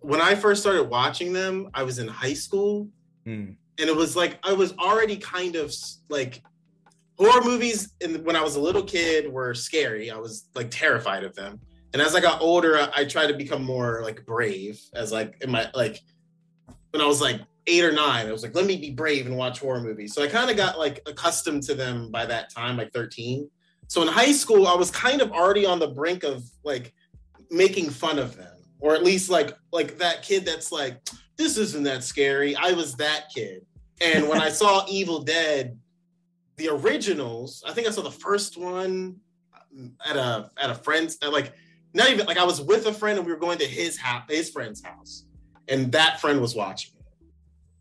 when 0.00 0.20
I 0.20 0.34
first 0.34 0.62
started 0.62 0.84
watching 0.84 1.32
them, 1.32 1.68
I 1.74 1.82
was 1.82 1.98
in 1.98 2.08
high 2.08 2.34
school 2.34 2.88
Hmm. 3.26 3.50
and 3.78 3.88
it 3.92 3.94
was 3.94 4.16
like 4.16 4.38
I 4.42 4.52
was 4.54 4.72
already 4.78 5.16
kind 5.16 5.56
of 5.56 5.74
like 6.08 6.42
horror 7.18 7.42
movies 7.44 7.94
in, 8.00 8.24
when 8.24 8.34
I 8.36 8.42
was 8.42 8.56
a 8.56 8.60
little 8.60 8.82
kid 8.82 9.30
were 9.30 9.52
scary. 9.52 10.10
I 10.10 10.16
was 10.16 10.48
like 10.54 10.70
terrified 10.70 11.22
of 11.24 11.34
them. 11.34 11.60
And 11.92 12.00
as 12.00 12.14
I 12.14 12.20
got 12.20 12.40
older, 12.40 12.78
I, 12.78 12.88
I 13.00 13.04
tried 13.04 13.26
to 13.26 13.34
become 13.34 13.62
more 13.62 14.00
like 14.02 14.24
brave 14.24 14.80
as 14.94 15.12
like 15.12 15.36
in 15.42 15.50
my 15.50 15.66
like 15.74 16.00
when 16.92 17.02
I 17.02 17.06
was 17.06 17.20
like 17.20 17.40
eight 17.70 17.84
or 17.84 17.92
nine, 17.92 18.26
I 18.26 18.32
was 18.32 18.42
like, 18.42 18.54
let 18.54 18.66
me 18.66 18.76
be 18.76 18.90
brave 18.90 19.26
and 19.26 19.36
watch 19.36 19.60
horror 19.60 19.80
movies. 19.80 20.14
So 20.14 20.22
I 20.22 20.26
kind 20.26 20.50
of 20.50 20.56
got 20.56 20.78
like 20.78 21.00
accustomed 21.06 21.62
to 21.64 21.74
them 21.74 22.10
by 22.10 22.26
that 22.26 22.50
time, 22.50 22.76
like 22.76 22.92
13. 22.92 23.48
So 23.88 24.02
in 24.02 24.08
high 24.08 24.32
school, 24.32 24.66
I 24.66 24.74
was 24.74 24.90
kind 24.90 25.20
of 25.20 25.32
already 25.32 25.66
on 25.66 25.78
the 25.78 25.88
brink 25.88 26.22
of 26.24 26.42
like 26.64 26.92
making 27.50 27.90
fun 27.90 28.18
of 28.18 28.36
them. 28.36 28.52
Or 28.80 28.94
at 28.94 29.04
least 29.04 29.30
like 29.30 29.56
like 29.72 29.98
that 29.98 30.22
kid 30.22 30.44
that's 30.44 30.72
like, 30.72 31.00
this 31.36 31.56
isn't 31.56 31.84
that 31.84 32.02
scary. 32.02 32.56
I 32.56 32.72
was 32.72 32.94
that 32.96 33.26
kid. 33.34 33.64
And 34.00 34.28
when 34.28 34.40
I 34.40 34.48
saw 34.60 34.84
Evil 34.88 35.22
Dead, 35.22 35.78
the 36.56 36.68
originals, 36.68 37.62
I 37.66 37.72
think 37.72 37.86
I 37.86 37.90
saw 37.90 38.02
the 38.02 38.10
first 38.10 38.56
one 38.56 39.16
mm, 39.76 39.92
at 40.04 40.16
a 40.16 40.50
at 40.56 40.70
a 40.70 40.74
friend's 40.74 41.18
at 41.22 41.32
like 41.32 41.52
not 41.92 42.10
even 42.10 42.26
like 42.26 42.38
I 42.38 42.44
was 42.44 42.60
with 42.60 42.86
a 42.86 42.92
friend 42.92 43.18
and 43.18 43.26
we 43.26 43.32
were 43.32 43.38
going 43.38 43.58
to 43.58 43.66
his 43.66 43.96
house, 43.98 44.24
his 44.28 44.50
friend's 44.50 44.82
house, 44.82 45.24
and 45.68 45.92
that 45.92 46.20
friend 46.20 46.40
was 46.40 46.54
watching 46.54 46.92
it. 46.94 46.99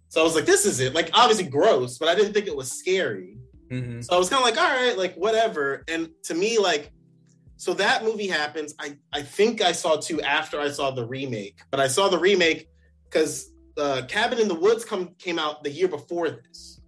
So 0.10 0.22
I 0.22 0.24
was 0.24 0.36
like, 0.36 0.46
this 0.46 0.66
is 0.66 0.80
it. 0.80 0.94
Like 0.94 1.10
obviously 1.14 1.46
gross, 1.48 1.98
but 1.98 2.10
I 2.10 2.16
didn't 2.16 2.34
think 2.34 2.48
it 2.48 2.56
was 2.56 2.72
scary. 2.72 3.38
Mhm. 3.72 4.04
So 4.04 4.16
I 4.16 4.18
was 4.20 4.30
kind 4.30 4.42
of 4.42 4.46
like, 4.50 4.58
all 4.58 4.70
right, 4.70 4.98
like 4.98 5.16
whatever. 5.16 5.84
And 5.88 6.10
to 6.24 6.34
me, 6.34 6.58
like, 6.58 6.92
so 7.58 7.74
that 7.76 8.04
movie 8.04 8.28
happens. 8.28 8.74
I 8.80 8.98
I 9.14 9.22
think 9.22 9.62
I 9.62 9.72
saw 9.72 9.98
two 9.98 10.22
after 10.22 10.60
I 10.60 10.70
saw 10.72 10.92
the 10.92 11.06
remake, 11.06 11.60
but 11.72 11.80
I 11.80 11.88
saw 11.88 12.10
the 12.10 12.18
remake 12.18 12.68
because 13.06 13.52
uh, 13.78 14.02
Cabin 14.08 14.40
in 14.40 14.48
the 14.48 14.56
Woods 14.56 14.84
come 14.84 15.14
came 15.20 15.38
out 15.40 15.64
the 15.64 15.70
year 15.72 15.88
before 15.88 16.30
this. 16.30 16.82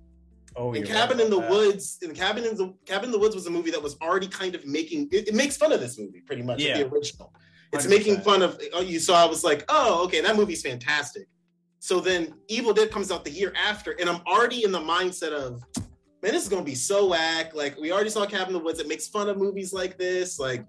Oh, 0.56 0.74
And 0.74 0.86
Cabin 0.86 1.18
right 1.18 1.26
in 1.26 1.32
the 1.32 1.40
that. 1.40 1.50
Woods, 1.50 2.00
and 2.02 2.14
Cabin 2.16 2.44
in 2.44 2.58
the 2.58 2.74
Cabin 2.86 3.06
in 3.06 3.12
the 3.12 3.20
Woods 3.20 3.36
was 3.36 3.46
a 3.48 3.52
movie 3.52 3.72
that 3.72 3.82
was 3.82 3.96
already 4.02 4.28
kind 4.28 4.56
of 4.56 4.66
making 4.66 5.08
it, 5.12 5.28
it 5.30 5.34
makes 5.36 5.56
fun 5.56 5.72
of 5.72 5.80
this 5.80 5.98
movie 6.00 6.22
pretty 6.22 6.42
much, 6.42 6.60
Yeah. 6.62 6.78
the 6.80 6.88
original. 6.90 7.34
It's 7.72 7.88
making 7.88 8.18
100%. 8.18 8.24
fun 8.24 8.42
of 8.42 8.60
oh, 8.74 8.82
you 8.82 9.00
saw. 9.00 9.24
I 9.24 9.28
was 9.30 9.44
like, 9.46 9.64
oh, 9.70 10.04
okay, 10.06 10.20
that 10.22 10.36
movie's 10.36 10.62
fantastic. 10.62 11.28
So 11.84 12.00
then 12.00 12.36
Evil 12.48 12.74
Dead 12.74 12.92
comes 12.92 13.12
out 13.12 13.26
the 13.26 13.32
year 13.32 13.52
after, 13.58 13.94
and 14.00 14.08
I'm 14.08 14.22
already 14.28 14.64
in 14.64 14.72
the 14.72 14.80
mindset 14.80 15.32
of, 15.32 15.64
man, 16.22 16.32
this 16.32 16.44
is 16.44 16.48
gonna 16.48 16.64
be 16.64 16.76
so 16.76 17.08
whack. 17.08 17.56
Like 17.56 17.76
we 17.76 17.92
already 17.92 18.12
saw 18.12 18.24
Cabin 18.28 18.50
in 18.50 18.54
the 18.54 18.60
Woods. 18.60 18.80
It 18.80 18.88
makes 18.88 19.08
fun 19.08 19.28
of 19.28 19.38
movies 19.38 19.74
like 19.74 19.98
this. 19.98 20.38
Like 20.38 20.64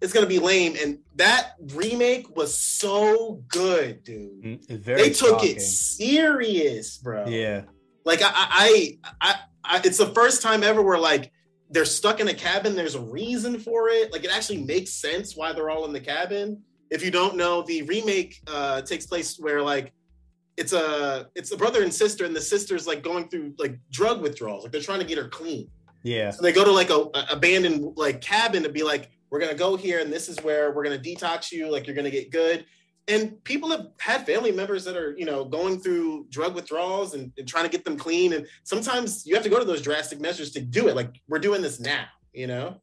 it's 0.00 0.12
gonna 0.12 0.28
be 0.28 0.38
lame. 0.38 0.76
And 0.80 1.00
that 1.16 1.54
remake 1.74 2.36
was 2.36 2.54
so 2.54 3.42
good, 3.48 4.04
dude. 4.04 4.40
Mm, 4.40 4.70
very 4.80 5.02
They 5.02 5.10
took 5.10 5.40
shocking. 5.40 5.56
it 5.56 5.60
serious, 5.62 6.96
bro. 6.98 7.26
Yeah. 7.26 7.62
Like 8.04 8.22
I, 8.22 8.30
I, 8.32 8.98
I, 9.20 9.34
I, 9.64 9.80
it's 9.84 9.98
the 9.98 10.14
first 10.14 10.42
time 10.42 10.62
ever 10.62 10.80
where 10.80 10.98
like 10.98 11.32
they're 11.70 11.84
stuck 11.84 12.20
in 12.20 12.28
a 12.28 12.34
cabin. 12.34 12.76
There's 12.76 12.94
a 12.94 13.00
reason 13.00 13.58
for 13.58 13.88
it. 13.88 14.12
Like 14.12 14.22
it 14.22 14.30
actually 14.32 14.62
makes 14.62 14.92
sense 14.92 15.36
why 15.36 15.52
they're 15.54 15.70
all 15.70 15.86
in 15.86 15.92
the 15.92 16.00
cabin. 16.00 16.62
If 16.88 17.04
you 17.04 17.10
don't 17.10 17.36
know, 17.36 17.62
the 17.62 17.82
remake 17.82 18.40
uh, 18.46 18.82
takes 18.82 19.06
place 19.06 19.38
where 19.40 19.60
like 19.60 19.92
it's 20.56 20.72
a 20.72 21.28
it's 21.34 21.52
a 21.52 21.56
brother 21.56 21.82
and 21.82 21.92
sister, 21.92 22.24
and 22.24 22.36
the 22.36 22.40
sister's 22.40 22.86
like 22.86 23.02
going 23.02 23.28
through 23.28 23.54
like 23.58 23.78
drug 23.90 24.20
withdrawals. 24.22 24.64
Like 24.64 24.72
they're 24.72 24.80
trying 24.80 25.00
to 25.00 25.06
get 25.06 25.18
her 25.18 25.28
clean. 25.28 25.68
Yeah. 26.02 26.30
So 26.30 26.42
they 26.42 26.52
go 26.52 26.64
to 26.64 26.72
like 26.72 26.90
a, 26.90 27.08
a 27.14 27.26
abandoned 27.30 27.96
like 27.96 28.20
cabin 28.20 28.62
to 28.64 28.68
be 28.68 28.82
like, 28.82 29.10
we're 29.30 29.40
gonna 29.40 29.54
go 29.54 29.76
here, 29.76 30.00
and 30.00 30.12
this 30.12 30.28
is 30.28 30.38
where 30.42 30.72
we're 30.72 30.84
gonna 30.84 30.98
detox 30.98 31.52
you. 31.52 31.70
Like 31.70 31.86
you're 31.86 31.96
gonna 31.96 32.10
get 32.10 32.30
good. 32.30 32.66
and 33.08 33.42
people 33.44 33.70
have 33.70 33.88
had 33.98 34.24
family 34.26 34.52
members 34.52 34.84
that 34.84 34.96
are 34.96 35.14
you 35.16 35.24
know 35.24 35.44
going 35.44 35.80
through 35.80 36.26
drug 36.30 36.54
withdrawals 36.54 37.14
and, 37.14 37.32
and, 37.36 37.48
trying 37.48 37.64
to 37.64 37.70
get 37.70 37.84
them 37.84 37.96
clean 37.96 38.32
and 38.32 38.46
sometimes 38.62 39.26
you 39.26 39.34
have 39.34 39.42
to 39.42 39.50
go 39.50 39.58
to 39.58 39.64
those 39.64 39.82
drastic 39.82 40.20
measures 40.20 40.52
to 40.52 40.60
do 40.60 40.88
it 40.88 40.94
like 40.94 41.20
we're 41.28 41.40
doing 41.40 41.60
this 41.60 41.80
now 41.80 42.04
you 42.32 42.46
know 42.46 42.80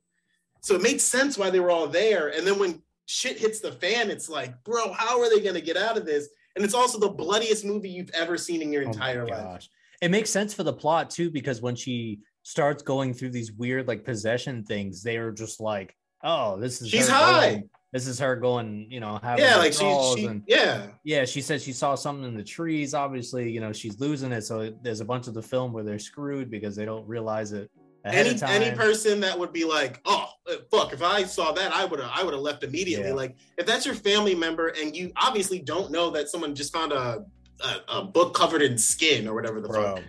so 0.61 0.75
it 0.75 0.81
made 0.81 0.99
sense 0.99 1.37
why 1.37 1.49
they 1.49 1.61
were 1.61 1.71
all 1.71 1.87
there 1.87 2.27
and 2.35 2.45
then 2.45 2.59
when 2.59 2.81
shit 3.05 3.39
hits 3.39 3.61
the 3.61 3.71
fan 3.71 4.11
it's 4.11 4.27
like 4.27 4.61
bro 4.65 4.91
how 4.91 5.21
are 5.21 5.29
they 5.29 5.39
going 5.39 5.55
to 5.55 5.61
get 5.61 5.77
out 5.77 5.97
of 5.97 6.05
this 6.05 6.27
and 6.59 6.65
it's 6.65 6.73
also 6.73 6.99
the 6.99 7.07
bloodiest 7.07 7.63
movie 7.63 7.89
you've 7.89 8.11
ever 8.13 8.37
seen 8.37 8.61
in 8.61 8.71
your 8.71 8.83
oh 8.83 8.87
entire 8.87 9.25
life 9.25 9.67
it 10.01 10.11
makes 10.11 10.29
sense 10.29 10.53
for 10.53 10.63
the 10.63 10.73
plot 10.73 11.09
too 11.09 11.31
because 11.31 11.61
when 11.61 11.75
she 11.75 12.19
starts 12.43 12.83
going 12.83 13.13
through 13.13 13.29
these 13.29 13.53
weird 13.53 13.87
like 13.87 14.03
possession 14.03 14.63
things 14.65 15.01
they're 15.01 15.31
just 15.31 15.61
like 15.61 15.95
oh 16.23 16.59
this 16.59 16.81
is 16.81 16.89
she's 16.89 17.07
high 17.07 17.51
going 17.51 17.69
this 17.91 18.07
is 18.07 18.19
her 18.19 18.35
going, 18.35 18.85
you 18.91 18.99
know, 18.99 19.19
having 19.23 19.43
yeah, 19.43 19.55
like 19.55 19.73
she, 19.73 19.79
she 20.15 20.25
and, 20.25 20.43
yeah, 20.47 20.87
yeah. 21.03 21.25
She 21.25 21.41
said 21.41 21.59
she 21.59 21.73
saw 21.73 21.95
something 21.95 22.23
in 22.23 22.35
the 22.35 22.43
trees. 22.43 22.93
Obviously, 22.93 23.49
you 23.49 23.59
know, 23.59 23.73
she's 23.73 23.99
losing 23.99 24.31
it. 24.31 24.43
So 24.43 24.71
there's 24.83 25.01
a 25.01 25.05
bunch 25.05 25.27
of 25.27 25.33
the 25.33 25.41
film 25.41 25.73
where 25.73 25.83
they're 25.83 25.97
screwed 25.97 26.51
because 26.51 26.75
they 26.75 26.85
don't 26.85 27.07
realize 27.07 27.51
it. 27.51 27.71
Any 28.05 28.39
any 28.43 28.75
person 28.75 29.19
that 29.19 29.37
would 29.37 29.51
be 29.51 29.65
like, 29.65 30.01
oh 30.05 30.29
uh, 30.49 30.55
fuck, 30.71 30.93
if 30.93 31.01
I 31.01 31.23
saw 31.23 31.51
that, 31.51 31.73
I 31.73 31.85
would 31.85 31.99
have 31.99 32.11
I 32.13 32.23
would 32.23 32.33
have 32.33 32.43
left 32.43 32.63
immediately. 32.63 33.09
Yeah. 33.09 33.13
Like 33.13 33.35
if 33.57 33.65
that's 33.65 33.85
your 33.85 33.95
family 33.95 34.35
member 34.35 34.69
and 34.79 34.95
you 34.95 35.11
obviously 35.17 35.59
don't 35.59 35.91
know 35.91 36.09
that 36.11 36.29
someone 36.29 36.55
just 36.55 36.73
found 36.73 36.91
a 36.91 37.25
a, 37.61 37.99
a 37.99 38.03
book 38.03 38.33
covered 38.33 38.61
in 38.61 38.77
skin 38.77 39.27
or 39.27 39.35
whatever 39.35 39.61
the 39.61 39.67
Bro. 39.67 39.95
fuck. 39.95 40.03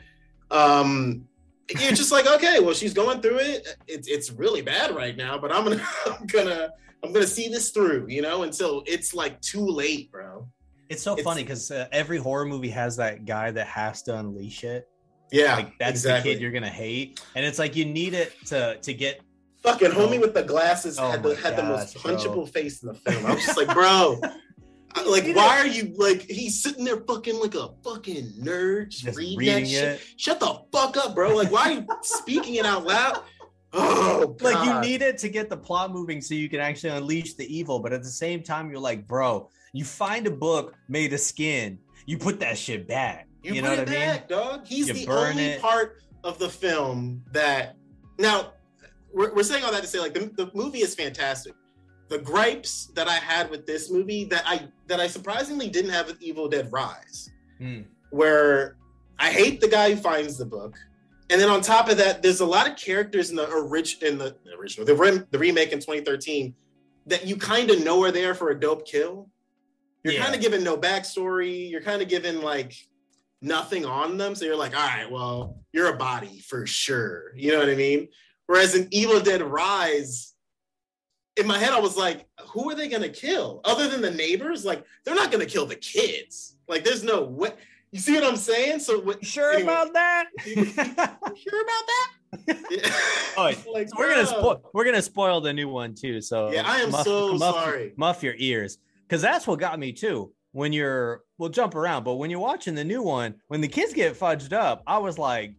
Um, 0.57 1.27
you're 1.79 1.93
just 1.93 2.11
like, 2.11 2.27
okay, 2.27 2.61
well, 2.61 2.75
she's 2.75 2.95
going 2.95 3.21
through 3.21 3.39
it. 3.39 3.77
It's 3.87 4.09
it's 4.09 4.31
really 4.31 4.63
bad 4.63 4.95
right 4.95 5.17
now, 5.17 5.39
but 5.39 5.53
I'm 5.53 5.65
gonna 5.65 5.87
I'm 6.07 6.27
gonna 6.27 6.71
I'm 7.03 7.13
gonna 7.13 7.27
see 7.27 7.49
this 7.49 7.71
through, 7.71 8.07
you 8.09 8.23
know, 8.23 8.43
until 8.43 8.83
it's 8.87 9.15
like 9.15 9.41
too 9.41 9.67
late, 9.67 10.11
bro. 10.11 10.49
It's 10.89 11.03
so 11.03 11.15
it's, 11.15 11.23
funny 11.23 11.45
because 11.45 11.71
uh, 11.71 11.87
every 11.93 12.19
horror 12.19 12.47
movie 12.47 12.71
has 12.71 12.97
that 12.97 13.25
guy 13.25 13.53
that 13.53 13.69
has 13.69 14.03
to 14.03 14.19
unleash 14.19 14.65
it. 14.65 14.89
Yeah, 15.33 15.57
like 15.57 15.79
that's 15.79 15.93
exactly. 15.93 16.31
the 16.31 16.35
kid 16.35 16.43
you're 16.43 16.51
gonna 16.51 16.69
hate, 16.69 17.21
and 17.35 17.45
it's 17.45 17.59
like 17.59 17.77
you 17.77 17.85
need 17.85 18.15
it 18.15 18.35
to 18.47 18.77
to 18.83 18.95
get. 18.95 19.21
Fucking 19.63 19.91
homie 19.91 20.17
oh 20.17 20.21
with 20.21 20.33
the 20.33 20.43
glasses 20.43 20.99
oh 20.99 21.11
had 21.11 21.23
the 21.23 21.37
had 21.37 21.55
gosh, 21.55 21.57
the 21.57 21.63
most 21.63 21.97
punchable 21.99 22.35
bro. 22.35 22.47
face 22.47 22.83
in 22.83 22.89
the 22.89 22.95
film. 22.95 23.27
I 23.27 23.35
was 23.35 23.45
just 23.45 23.59
like, 23.59 23.75
bro, 23.75 24.19
like 25.07 25.25
why 25.37 25.59
are 25.59 25.67
you 25.67 25.93
like 25.97 26.23
he's 26.23 26.63
sitting 26.63 26.85
there 26.85 26.97
fucking 26.97 27.39
like 27.39 27.55
a 27.55 27.69
fucking 27.85 28.33
nerd 28.41 28.89
just 28.89 29.19
reading, 29.19 29.39
reading 29.39 29.65
that 29.65 29.69
shit. 29.69 30.01
Shut 30.17 30.41
the 30.41 30.63
fuck 30.73 30.97
up, 30.97 31.15
bro. 31.15 31.37
Like 31.37 31.53
why 31.53 31.71
are 31.71 31.73
you 31.73 31.87
speaking 32.03 32.55
it 32.55 32.65
out 32.65 32.85
loud? 32.85 33.23
Oh, 33.73 34.27
God. 34.27 34.43
like 34.43 34.67
you 34.67 34.91
need 34.91 35.03
it 35.03 35.19
to 35.19 35.29
get 35.29 35.49
the 35.49 35.57
plot 35.57 35.93
moving 35.93 36.21
so 36.21 36.35
you 36.35 36.49
can 36.49 36.61
actually 36.61 36.91
unleash 36.91 37.35
the 37.35 37.47
evil. 37.55 37.79
But 37.79 37.93
at 37.93 38.03
the 38.03 38.09
same 38.09 38.43
time, 38.43 38.69
you're 38.69 38.81
like, 38.81 39.07
bro, 39.07 39.49
you 39.73 39.85
find 39.85 40.27
a 40.27 40.31
book 40.31 40.75
made 40.89 41.13
of 41.13 41.21
skin, 41.21 41.79
you 42.07 42.19
put 42.19 42.41
that 42.41 42.59
shit 42.59 42.89
back. 42.89 43.29
You, 43.43 43.55
you 43.55 43.63
know 43.63 43.71
what 43.71 43.89
I 43.89 44.13
mean, 44.15 44.23
dog? 44.29 44.67
He's 44.67 44.89
you 44.89 44.95
the 44.95 45.07
only 45.09 45.45
it. 45.45 45.63
part 45.63 46.03
of 46.25 46.39
the 46.39 46.49
film 46.49 47.25
that 47.33 47.77
now 48.19 48.53
we're, 49.13 49.35
we're 49.35 49.43
saying 49.43 49.65
all 49.65 49.73
that 49.73 49.83
to 49.83 49.89
say 49.89 49.99
like 49.99 50.15
the, 50.15 50.31
the 50.37 50.51
movie 50.55 50.81
is 50.81 50.95
fantastic. 50.95 51.55
The 52.09 52.19
gripes 52.19 52.87
that 52.95 53.09
I 53.09 53.15
had 53.15 53.51
with 53.51 53.67
this 53.67 53.91
movie 53.91 54.25
that 54.27 54.43
I 54.47 54.69
that 54.89 55.01
I 55.01 55.07
surprisingly 55.07 55.69
didn't 55.69 55.93
have 55.93 56.07
with 56.07 56.21
Evil 56.21 56.49
Dead 56.49 56.69
Rise, 56.73 57.31
mm. 57.61 57.85
where 58.11 58.77
I 59.19 59.31
hate 59.31 59.61
the 59.61 59.69
guy 59.69 59.95
who 59.95 59.97
finds 60.01 60.37
the 60.37 60.47
book. 60.47 60.77
And 61.31 61.41
then 61.41 61.49
on 61.49 61.61
top 61.61 61.89
of 61.89 61.97
that, 61.99 62.23
there's 62.23 62.41
a 62.41 62.47
lot 62.47 62.69
of 62.69 62.77
characters 62.77 63.31
in 63.31 63.37
the 63.37 63.49
original, 63.49 64.11
in 64.11 64.19
the, 64.19 64.37
the 64.45 64.55
original, 64.59 64.85
the, 64.85 64.97
rem, 64.97 65.27
the 65.31 65.39
remake 65.39 65.71
in 65.73 65.79
2013 65.79 66.53
that 67.07 67.25
you 67.25 67.37
kind 67.37 67.71
of 67.71 67.85
know 67.85 68.03
are 68.03 68.11
there 68.11 68.35
for 68.35 68.51
a 68.51 68.59
dope 68.59 68.85
kill. 68.85 69.31
You're 70.03 70.15
yeah. 70.15 70.25
kind 70.25 70.35
of 70.35 70.41
given 70.41 70.65
no 70.65 70.77
backstory. 70.77 71.71
You're 71.71 71.83
kind 71.83 72.03
of 72.03 72.09
given 72.09 72.43
like 72.43 72.75
nothing 73.43 73.85
on 73.85 74.17
them. 74.17 74.35
So 74.35 74.45
you're 74.45 74.57
like, 74.57 74.77
all 74.77 74.87
right, 74.87 75.11
well, 75.11 75.59
you're 75.73 75.89
a 75.89 75.97
body 75.97 76.41
for 76.41 76.67
sure. 76.67 77.35
You 77.37 77.53
know 77.53 77.59
what 77.59 77.69
I 77.69 77.75
mean? 77.75 78.09
Whereas 78.47 78.75
in 78.75 78.89
Evil 78.91 79.21
Dead 79.21 79.43
Rise, 79.43 80.35
in 81.37 81.47
my 81.47 81.59
head, 81.59 81.73
I 81.73 81.81
was 81.81 81.97
like, 81.97 82.27
who 82.49 82.71
are 82.71 82.75
they 82.75 82.89
going 82.89 83.03
to 83.03 83.09
kill? 83.09 83.61
Other 83.65 83.89
than 83.89 84.03
the 84.03 84.11
neighbors? 84.11 84.65
Like, 84.65 84.85
they're 85.05 85.15
not 85.15 85.31
going 85.31 85.45
to 85.45 85.51
kill 85.51 85.67
the 85.67 85.77
kids. 85.77 86.57
Like, 86.69 86.85
there's 86.85 87.05
no 87.05 87.23
way. 87.23 87.53
You 87.93 87.99
see 87.99 88.15
what 88.15 88.25
I'm 88.25 88.37
saying? 88.37 88.81
So 88.81 89.01
what, 89.01 89.25
sure 89.25 89.53
anyway, 89.53 89.73
about 89.73 89.93
that? 89.95 90.27
sure 90.45 90.53
about 90.55 91.87
that? 91.87 92.11
Yeah. 92.71 92.89
oh, 93.37 93.43
like, 93.73 93.89
so 93.89 93.97
we're 93.99 94.15
gonna 94.15 94.25
spoil. 94.25 94.71
We're 94.73 94.85
gonna 94.85 95.03
spoil 95.03 95.41
the 95.41 95.53
new 95.53 95.69
one 95.69 95.97
too. 95.97 96.21
So 96.21 96.53
yeah, 96.53 96.63
I 96.65 96.77
am 96.77 96.93
muff, 96.93 97.05
so 97.05 97.35
muff, 97.35 97.57
sorry. 97.57 97.93
Muff 97.97 98.23
your 98.23 98.35
ears, 98.39 98.79
because 99.03 99.21
that's 99.21 99.49
what 99.49 99.59
got 99.59 99.81
me 99.81 99.93
too. 99.93 100.33
When 100.53 100.73
you're, 100.73 101.23
we'll 101.39 101.49
jump 101.49 101.75
around, 101.77 102.05
but 102.05 102.15
when 102.15 102.29
you're 102.29 102.41
watching 102.41 102.75
the 102.75 102.85
new 102.85 103.03
one, 103.03 103.37
when 103.49 103.61
the 103.61 103.69
kids 103.69 103.95
get 103.95 104.19
fudged 104.19 104.53
up, 104.53 104.83
I 104.85 104.99
was 104.99 105.17
like, 105.17 105.55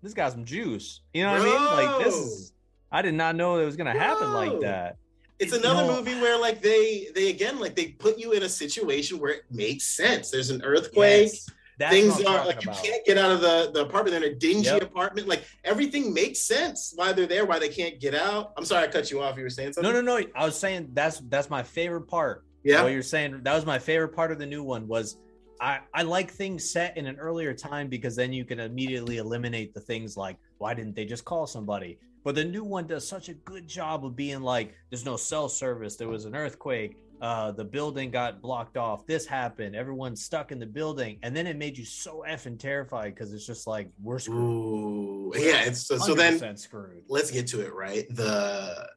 "This 0.00 0.14
got 0.14 0.30
some 0.30 0.44
juice." 0.44 1.00
You 1.12 1.24
know 1.24 1.32
what 1.32 1.42
Bro. 1.42 1.56
I 1.56 1.58
mean? 1.58 1.88
Like 1.88 2.04
this 2.04 2.14
is. 2.14 2.52
I 2.92 3.02
did 3.02 3.14
not 3.14 3.34
know 3.34 3.58
it 3.58 3.64
was 3.64 3.76
gonna 3.76 3.92
Bro. 3.92 4.00
happen 4.00 4.32
like 4.32 4.60
that 4.60 4.98
it's 5.38 5.52
another 5.52 5.86
know, 5.86 5.96
movie 5.96 6.14
where 6.14 6.38
like 6.38 6.62
they 6.62 7.08
they 7.14 7.28
again 7.30 7.58
like 7.58 7.76
they 7.76 7.88
put 7.88 8.18
you 8.18 8.32
in 8.32 8.42
a 8.42 8.48
situation 8.48 9.18
where 9.18 9.32
it 9.32 9.42
makes 9.50 9.84
sense. 9.84 10.30
There's 10.30 10.50
an 10.50 10.62
earthquake. 10.62 11.32
Yes, 11.78 11.90
things 11.90 12.22
are 12.22 12.46
like 12.46 12.62
about. 12.62 12.82
you 12.82 12.90
can't 12.90 13.04
get 13.04 13.18
out 13.18 13.30
of 13.30 13.42
the, 13.42 13.70
the 13.72 13.82
apartment. 13.82 14.18
They're 14.18 14.30
in 14.30 14.36
a 14.36 14.38
dingy 14.38 14.64
yep. 14.64 14.82
apartment. 14.82 15.28
Like 15.28 15.44
everything 15.62 16.14
makes 16.14 16.40
sense 16.40 16.94
why 16.96 17.12
they're 17.12 17.26
there, 17.26 17.44
why 17.44 17.58
they 17.58 17.68
can't 17.68 18.00
get 18.00 18.14
out. 18.14 18.52
I'm 18.56 18.64
sorry 18.64 18.84
I 18.84 18.90
cut 18.90 19.10
you 19.10 19.20
off. 19.22 19.36
You 19.36 19.42
were 19.42 19.50
saying 19.50 19.74
something. 19.74 19.92
No, 19.92 20.00
no, 20.00 20.18
no. 20.18 20.26
I 20.34 20.44
was 20.46 20.58
saying 20.58 20.90
that's 20.94 21.20
that's 21.28 21.50
my 21.50 21.62
favorite 21.62 22.08
part. 22.08 22.44
Yeah. 22.66 22.82
What 22.82 22.92
you're 22.92 23.02
saying 23.02 23.40
that 23.42 23.54
was 23.54 23.64
my 23.64 23.78
favorite 23.78 24.14
part 24.14 24.32
of 24.32 24.38
the 24.38 24.46
new 24.46 24.62
one 24.62 24.86
was 24.88 25.18
I, 25.60 25.80
I 25.94 26.02
like 26.02 26.30
things 26.30 26.68
set 26.68 26.96
in 26.98 27.06
an 27.06 27.16
earlier 27.16 27.54
time 27.54 27.88
because 27.88 28.14
then 28.14 28.32
you 28.32 28.44
can 28.44 28.60
immediately 28.60 29.16
eliminate 29.18 29.72
the 29.72 29.80
things 29.80 30.16
like 30.16 30.36
why 30.58 30.74
didn't 30.74 30.94
they 30.94 31.04
just 31.04 31.24
call 31.24 31.46
somebody 31.46 31.98
but 32.26 32.34
the 32.34 32.44
new 32.44 32.64
one 32.64 32.88
does 32.88 33.06
such 33.06 33.28
a 33.28 33.34
good 33.34 33.68
job 33.68 34.04
of 34.04 34.16
being 34.16 34.40
like, 34.40 34.74
there's 34.90 35.04
no 35.04 35.16
cell 35.16 35.48
service. 35.48 35.94
There 35.94 36.08
was 36.08 36.24
an 36.24 36.34
earthquake. 36.34 36.96
Uh, 37.22 37.52
the 37.52 37.64
building 37.64 38.10
got 38.10 38.42
blocked 38.42 38.76
off. 38.76 39.06
This 39.06 39.24
happened. 39.24 39.76
Everyone's 39.76 40.24
stuck 40.24 40.50
in 40.50 40.58
the 40.58 40.66
building, 40.66 41.20
and 41.22 41.36
then 41.36 41.46
it 41.46 41.56
made 41.56 41.78
you 41.78 41.84
so 41.84 42.24
effing 42.28 42.58
terrified 42.58 43.14
because 43.14 43.32
it's 43.32 43.46
just 43.46 43.68
like 43.68 43.90
we're 44.02 44.18
screwed. 44.18 44.38
Ooh, 44.38 45.32
yeah. 45.36 45.62
It's 45.66 45.86
so, 45.86 45.98
so 45.98 46.14
then 46.16 46.56
screwed. 46.56 47.04
Let's 47.08 47.30
get 47.30 47.46
to 47.48 47.60
it. 47.60 47.72
Right. 47.72 48.08
The 48.10 48.88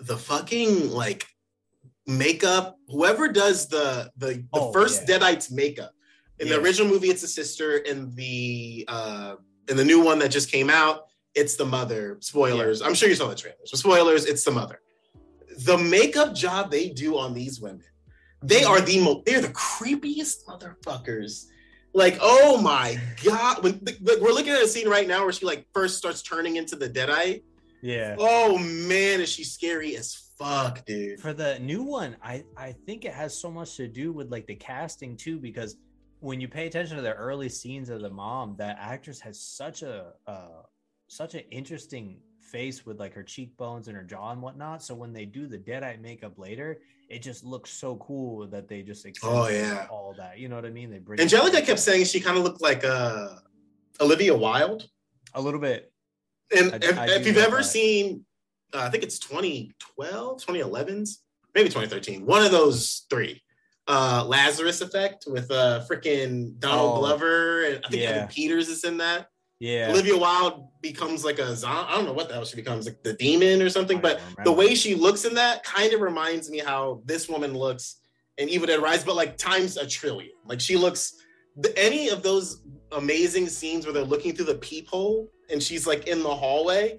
the 0.00 0.18
fucking 0.18 0.90
like 0.90 1.26
makeup. 2.06 2.78
Whoever 2.88 3.28
does 3.28 3.68
the 3.68 4.10
the 4.16 4.26
the 4.26 4.44
oh, 4.52 4.72
first 4.72 5.08
yeah. 5.08 5.18
Deadites 5.18 5.50
makeup 5.50 5.92
in 6.38 6.48
yeah. 6.48 6.54
the 6.54 6.62
original 6.62 6.90
movie, 6.90 7.08
it's 7.08 7.22
a 7.22 7.28
sister. 7.28 7.78
In 7.78 8.14
the 8.14 8.84
uh 8.88 9.36
in 9.68 9.76
the 9.76 9.84
new 9.84 10.02
one 10.02 10.18
that 10.18 10.30
just 10.30 10.50
came 10.50 10.68
out, 10.68 11.06
it's 11.34 11.56
the 11.56 11.64
mother. 11.64 12.18
Spoilers. 12.20 12.80
Yeah. 12.80 12.86
I'm 12.86 12.94
sure 12.94 13.08
you 13.08 13.14
saw 13.14 13.28
the 13.28 13.34
trailers. 13.34 13.70
But 13.70 13.78
spoilers, 13.78 14.26
it's 14.26 14.44
the 14.44 14.50
mother. 14.50 14.80
The 15.58 15.78
makeup 15.78 16.34
job 16.34 16.70
they 16.70 16.88
do 16.88 17.16
on 17.16 17.32
these 17.32 17.60
women, 17.60 17.84
they 18.42 18.64
are 18.64 18.80
the 18.80 19.02
most, 19.02 19.24
they're 19.24 19.40
the 19.40 19.48
creepiest 19.48 20.44
motherfuckers. 20.46 21.46
Like, 21.96 22.18
oh 22.20 22.60
my 22.60 22.98
God. 23.22 23.62
When 23.62 23.80
we're 24.02 24.32
looking 24.32 24.52
at 24.52 24.62
a 24.62 24.66
scene 24.66 24.88
right 24.88 25.06
now 25.06 25.22
where 25.22 25.32
she 25.32 25.46
like 25.46 25.66
first 25.72 25.96
starts 25.96 26.22
turning 26.22 26.56
into 26.56 26.74
the 26.74 26.90
Deadite. 26.90 27.42
Yeah. 27.82 28.16
Oh 28.18 28.58
man, 28.58 29.20
is 29.20 29.28
she 29.28 29.44
scary 29.44 29.96
as 29.96 30.23
fuck, 30.38 30.84
dude. 30.84 31.20
For 31.20 31.32
the 31.32 31.58
new 31.58 31.82
one, 31.82 32.16
I, 32.22 32.44
I 32.56 32.72
think 32.86 33.04
it 33.04 33.12
has 33.12 33.38
so 33.38 33.50
much 33.50 33.76
to 33.76 33.88
do 33.88 34.12
with 34.12 34.30
like 34.30 34.46
the 34.46 34.54
casting 34.54 35.16
too, 35.16 35.38
because 35.38 35.76
when 36.20 36.40
you 36.40 36.48
pay 36.48 36.66
attention 36.66 36.96
to 36.96 37.02
the 37.02 37.12
early 37.14 37.48
scenes 37.48 37.90
of 37.90 38.00
the 38.00 38.10
mom, 38.10 38.56
that 38.58 38.78
actress 38.80 39.20
has 39.20 39.40
such 39.40 39.82
a 39.82 40.12
uh, 40.26 40.62
such 41.08 41.34
an 41.34 41.42
interesting 41.50 42.18
face 42.40 42.86
with 42.86 43.00
like 43.00 43.12
her 43.14 43.22
cheekbones 43.22 43.88
and 43.88 43.96
her 43.96 44.04
jaw 44.04 44.30
and 44.30 44.40
whatnot. 44.40 44.82
So 44.82 44.94
when 44.94 45.12
they 45.12 45.24
do 45.24 45.46
the 45.46 45.58
Deadite 45.58 46.00
makeup 46.00 46.38
later, 46.38 46.78
it 47.08 47.20
just 47.20 47.44
looks 47.44 47.70
so 47.70 47.96
cool 47.96 48.46
that 48.46 48.68
they 48.68 48.82
just 48.82 49.06
oh 49.22 49.48
yeah 49.48 49.86
all 49.90 50.14
that. 50.16 50.38
You 50.38 50.48
know 50.48 50.56
what 50.56 50.64
I 50.64 50.70
mean? 50.70 50.90
They 50.90 50.98
bring 50.98 51.20
Angelica 51.20 51.60
kept 51.62 51.80
saying 51.80 52.06
she 52.06 52.20
kind 52.20 52.38
of 52.38 52.44
looked 52.44 52.62
like 52.62 52.84
uh 52.84 53.36
Olivia 54.00 54.34
Wilde 54.34 54.88
a 55.34 55.40
little 55.40 55.60
bit. 55.60 55.92
And 56.56 56.72
I, 56.72 56.76
if, 56.76 56.98
I 56.98 57.06
if 57.10 57.26
you've 57.26 57.36
ever 57.36 57.58
that. 57.58 57.64
seen, 57.64 58.24
uh, 58.74 58.80
I 58.80 58.90
think 58.90 59.02
it's 59.02 59.18
2012, 59.18 60.44
2011s, 60.44 61.18
maybe 61.54 61.68
2013, 61.68 62.26
one 62.26 62.44
of 62.44 62.50
those 62.50 63.06
three. 63.08 63.40
Uh, 63.86 64.24
Lazarus 64.26 64.80
Effect 64.80 65.24
with 65.26 65.50
uh 65.50 65.82
freaking 65.90 66.58
Donald 66.58 66.96
oh, 66.96 66.98
Glover 67.00 67.64
and 67.64 67.84
I 67.84 67.88
think 67.90 68.02
yeah. 68.02 68.26
Peters 68.26 68.68
is 68.68 68.82
in 68.84 68.96
that. 68.98 69.28
Yeah. 69.60 69.90
Olivia 69.90 70.16
Wilde 70.16 70.68
becomes 70.80 71.24
like 71.24 71.38
a 71.38 71.54
zombie. 71.54 71.90
I 71.90 71.96
don't 71.96 72.06
know 72.06 72.12
what 72.12 72.28
the 72.28 72.34
hell 72.34 72.44
she 72.44 72.56
becomes, 72.56 72.86
like 72.86 73.02
the 73.02 73.12
demon 73.12 73.62
or 73.62 73.68
something. 73.68 74.00
But 74.00 74.20
the 74.42 74.52
way 74.52 74.74
she 74.74 74.94
looks 74.94 75.24
in 75.24 75.34
that 75.34 75.64
kind 75.64 75.92
of 75.92 76.00
reminds 76.00 76.50
me 76.50 76.58
how 76.58 77.02
this 77.04 77.28
woman 77.28 77.54
looks 77.54 78.00
in 78.38 78.48
Evil 78.48 78.66
Dead 78.66 78.82
Rise, 78.82 79.04
but 79.04 79.16
like 79.16 79.36
times 79.36 79.76
a 79.76 79.86
trillion. 79.86 80.32
Like 80.46 80.60
she 80.60 80.76
looks 80.76 81.14
any 81.76 82.08
of 82.08 82.22
those 82.22 82.62
amazing 82.92 83.48
scenes 83.48 83.86
where 83.86 83.92
they're 83.92 84.02
looking 84.02 84.34
through 84.34 84.46
the 84.46 84.56
peephole 84.56 85.30
and 85.50 85.62
she's 85.62 85.86
like 85.86 86.08
in 86.08 86.22
the 86.22 86.34
hallway. 86.34 86.98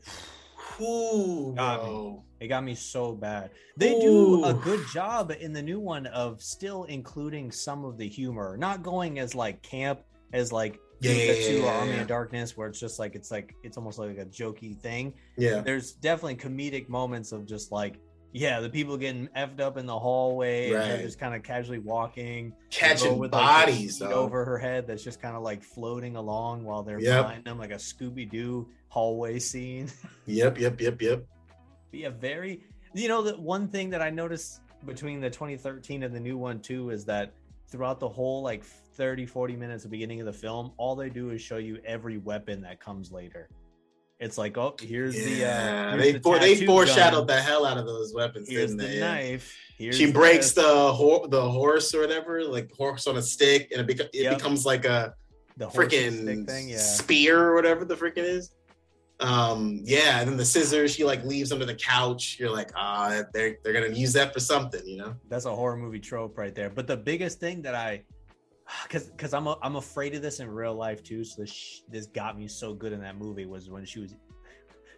Ooh, 0.82 1.53
Got 1.55 1.86
me. 1.86 2.20
It 2.41 2.48
got 2.50 2.63
me 2.63 2.75
so 2.75 3.13
bad. 3.13 3.51
They 3.77 4.00
do 4.00 4.44
a 4.44 4.53
good 4.53 4.82
job 4.94 5.32
in 5.39 5.53
the 5.53 5.62
new 5.62 5.79
one 5.79 6.05
of 6.08 6.41
still 6.41 6.84
including 6.86 7.51
some 7.51 7.86
of 7.86 7.98
the 7.98 8.08
humor, 8.08 8.58
not 8.58 8.84
going 8.84 9.20
as 9.20 9.34
like 9.36 9.62
camp 9.62 10.01
as 10.34 10.51
like 10.51 10.79
Yeah, 11.00 11.13
the 11.13 11.25
yeah, 11.25 11.48
two 11.48 11.58
yeah, 11.62 11.79
Army 11.79 11.94
yeah. 11.94 12.01
of 12.01 12.08
Darkness, 12.08 12.58
where 12.58 12.67
it's 12.67 12.79
just 12.79 13.00
like 13.00 13.15
it's 13.15 13.32
like 13.32 13.55
it's 13.63 13.77
almost 13.77 14.00
like 14.00 14.17
a 14.17 14.25
jokey 14.25 14.77
thing. 14.77 15.13
Yeah. 15.38 15.62
There's 15.62 15.94
definitely 15.94 16.36
comedic 16.36 16.89
moments 16.89 17.32
of 17.32 17.46
just 17.46 17.72
like, 17.72 17.96
yeah, 18.38 18.60
the 18.60 18.70
people 18.70 18.98
getting 18.98 19.30
effed 19.30 19.62
up 19.62 19.77
in 19.77 19.86
the 19.86 19.98
hallway 19.98 20.74
and 20.74 21.01
just 21.01 21.18
kind 21.18 21.34
of 21.34 21.42
casually 21.42 21.80
walking, 21.80 22.54
Catching 22.70 23.18
with, 23.18 23.32
bodies, 23.32 23.98
though. 23.98 24.12
over 24.12 24.44
her 24.44 24.58
head 24.58 24.86
that's 24.88 25.06
just 25.06 25.22
kind 25.22 25.38
of 25.38 25.42
like 25.42 25.63
floating 25.63 26.18
along 26.18 26.65
while 26.65 26.84
they're 26.84 27.00
Yep. 27.00 27.24
behind 27.24 27.46
them, 27.46 27.58
like 27.58 27.72
a 27.72 27.75
Scooby 27.75 28.30
Doo 28.30 28.68
hallway 28.89 29.39
scene. 29.39 29.89
Yep, 30.25 30.60
yep, 30.60 30.82
yep, 30.82 31.01
yep. 31.01 31.25
be 31.92 32.04
a 32.04 32.10
very 32.10 32.62
you 32.94 33.08
know 33.08 33.22
the 33.22 33.38
one 33.38 33.68
thing 33.70 33.89
that 33.92 34.01
i 34.01 34.10
noticed 34.10 34.60
between 34.86 35.22
the 35.22 35.30
2013 35.30 36.04
and 36.04 36.13
the 36.13 36.20
new 36.20 36.38
one 36.38 36.60
too 36.60 36.89
is 36.89 37.06
that 37.06 37.32
throughout 37.68 38.00
the 38.01 38.10
whole 38.10 38.42
like 38.42 38.63
30 38.63 39.25
40 39.25 39.56
minutes 39.56 39.86
at 39.86 39.92
the 39.92 39.96
beginning 39.98 40.20
of 40.20 40.25
the 40.25 40.34
film 40.34 40.72
all 40.77 40.96
they 40.96 41.10
do 41.10 41.30
is 41.30 41.42
show 41.42 41.58
you 41.58 41.80
every 41.86 42.18
weapon 42.18 42.60
that 42.62 42.80
comes 42.82 43.12
later 43.12 43.48
it's 44.19 44.38
like 44.38 44.57
oh 44.57 44.75
here's 44.81 45.13
the 45.15 45.31
Yeah, 45.31 45.48
uh 45.48 45.91
here's 45.98 46.01
they 46.03 46.12
the 46.13 46.19
for, 46.22 46.39
they 46.39 46.65
foreshadowed 46.65 47.27
gun. 47.27 47.38
the 47.38 47.41
hell 47.43 47.65
out 47.65 47.77
of 47.77 47.86
those 47.86 48.13
weapons. 48.13 48.48
here's 48.50 48.72
didn't 48.72 48.77
the 48.77 48.88
they? 48.88 49.00
Knife 49.00 49.53
here's 49.77 49.98
She 49.98 50.12
breaks 50.12 50.53
this, 50.53 50.63
the 50.63 50.93
ho- 50.93 51.27
the 51.27 51.50
horse 51.50 51.93
or 51.93 52.01
whatever, 52.01 52.43
like 52.43 52.72
horse 52.74 53.07
on 53.07 53.17
a 53.17 53.22
stick, 53.22 53.72
and 53.75 53.81
it, 53.81 53.98
beca- 53.98 54.10
it 54.13 54.24
Yep. 54.24 54.38
becomes 54.38 54.65
like 54.65 54.86
a 54.86 55.13
the 55.57 55.67
freaking 55.67 56.45
thing 56.48 56.69
yeah 56.69 56.77
spear 56.77 57.39
or 57.41 57.55
whatever 57.55 57.84
the 57.86 57.95
freaking 57.95 58.24
is. 58.24 58.51
Um, 59.22 59.79
yeah, 59.86 60.19
and 60.19 60.29
then 60.29 60.36
the 60.38 60.43
scissors 60.43 60.93
she 60.93 61.05
like 61.05 61.24
leaves 61.24 61.53
under 61.53 61.65
the 61.65 61.75
couch. 61.75 62.36
You're 62.38 62.50
like, 62.51 62.72
ah, 62.75 63.22
they're 63.34 63.57
they're 63.63 63.72
gonna 63.74 63.88
use 63.95 64.12
that 64.13 64.34
for 64.34 64.41
something, 64.41 64.81
you 64.86 64.98
know? 64.98 65.15
that's 65.29 65.45
a 65.45 65.55
horror 65.55 65.77
movie 65.77 66.00
trope 66.00 66.38
right 66.38 66.53
there. 66.53 66.69
But 66.69 66.86
the 66.88 66.98
biggest 66.98 67.39
thing 67.39 67.62
that 67.62 67.75
I, 67.75 68.03
because 68.84 69.05
because 69.10 69.34
I'm 69.34 69.48
a, 69.48 69.57
I'm 69.62 69.75
afraid 69.75 70.15
of 70.15 70.22
this 70.22 70.39
in 70.39 70.50
real 70.50 70.74
life 70.75 71.03
too. 71.03 71.24
So 71.24 71.41
this 71.41 71.51
sh- 71.51 71.79
this 71.89 72.07
got 72.07 72.38
me 72.38 72.48
so 72.48 72.74
good 72.74 72.93
in 72.93 73.01
that 73.01 73.17
movie 73.17 73.45
was 73.45 73.69
when 73.69 73.86
she 73.86 74.00
was 74.00 74.15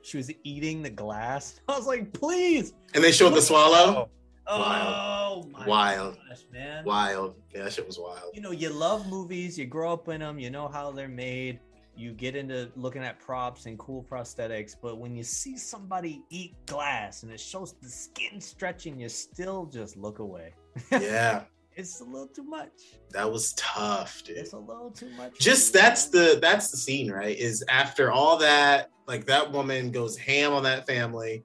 she 0.02 0.18
was 0.18 0.32
eating 0.44 0.82
the 0.82 0.90
glass. 0.90 1.60
I 1.68 1.78
was 1.78 1.88
like, 1.88 2.14
please. 2.14 2.74
And 2.94 3.04
they 3.04 3.12
showed 3.12 3.34
the 3.34 3.42
swallow. 3.42 4.10
Oh 4.50 4.60
Wild. 4.60 5.52
my 5.52 5.68
Wild. 5.68 6.18
gosh, 6.30 6.44
man. 6.54 6.86
Wild. 6.86 7.36
Yeah, 7.54 7.64
that 7.64 7.74
shit 7.74 7.86
was 7.86 8.00
wild. 8.00 8.32
You 8.34 8.40
know, 8.40 8.52
you 8.52 8.70
love 8.70 9.06
movies. 9.10 9.58
You 9.60 9.66
grow 9.66 9.92
up 9.92 10.08
in 10.08 10.22
them. 10.22 10.40
You 10.40 10.50
know 10.50 10.70
how 10.70 10.90
they're 10.92 11.10
made. 11.10 11.60
You 11.98 12.14
get 12.14 12.36
into 12.36 12.72
looking 12.78 13.04
at 13.04 13.20
props 13.20 13.66
and 13.66 13.78
cool 13.78 14.06
prosthetics, 14.10 14.74
but 14.82 15.00
when 15.00 15.16
you 15.16 15.24
see 15.24 15.58
somebody 15.58 16.22
eat 16.30 16.56
glass 16.68 17.24
and 17.24 17.32
it 17.32 17.40
shows 17.42 17.74
the 17.82 17.90
skin 17.90 18.40
stretching, 18.40 19.00
you 19.02 19.10
still 19.10 19.66
just 19.66 19.98
look 19.98 20.20
away. 20.20 20.54
Yeah, 20.92 21.44
It's 21.78 22.02
a 22.02 22.04
little 22.04 22.28
too 22.28 22.44
much. 22.44 22.72
that 23.12 23.32
was 23.32 23.54
tough, 23.54 24.24
dude. 24.24 24.38
It's 24.38 24.54
a 24.54 24.58
little 24.58 24.90
too 24.90 25.10
much. 25.12 25.38
just 25.40 25.72
that's 25.72 26.08
the 26.08 26.40
that's 26.42 26.72
the 26.72 26.78
scene 26.78 27.12
right 27.12 27.38
is 27.38 27.64
after 27.70 28.12
all 28.12 28.38
that 28.38 28.90
like 29.08 29.26
that 29.28 29.52
woman 29.52 29.92
goes 29.92 30.18
ham 30.18 30.54
on 30.54 30.64
that 30.64 30.88
family 30.88 31.44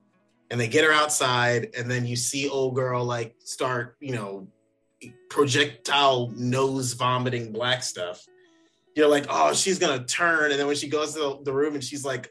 and 0.51 0.59
they 0.59 0.69
get 0.69 0.85
her 0.85 0.93
outside 0.93 1.69
and 1.79 1.91
then 1.91 2.07
you 2.07 2.17
see 2.17 2.49
old 2.49 2.75
girl 2.75 3.05
like 3.05 3.35
start 3.39 3.97
you 4.01 4.13
know 4.13 4.49
projectile 5.29 6.33
nose 6.37 6.93
vomiting 6.95 7.53
black 7.53 7.83
stuff 7.83 8.25
you're 8.97 9.09
like 9.09 9.27
oh 9.29 9.53
she's 9.53 9.79
gonna 9.79 10.05
turn 10.05 10.51
and 10.51 10.59
then 10.59 10.67
when 10.67 10.77
she 10.77 10.89
goes 10.89 11.13
to 11.15 11.21
the, 11.21 11.39
the 11.45 11.53
room 11.53 11.75
and 11.75 11.85
she's 11.85 12.05
like 12.05 12.31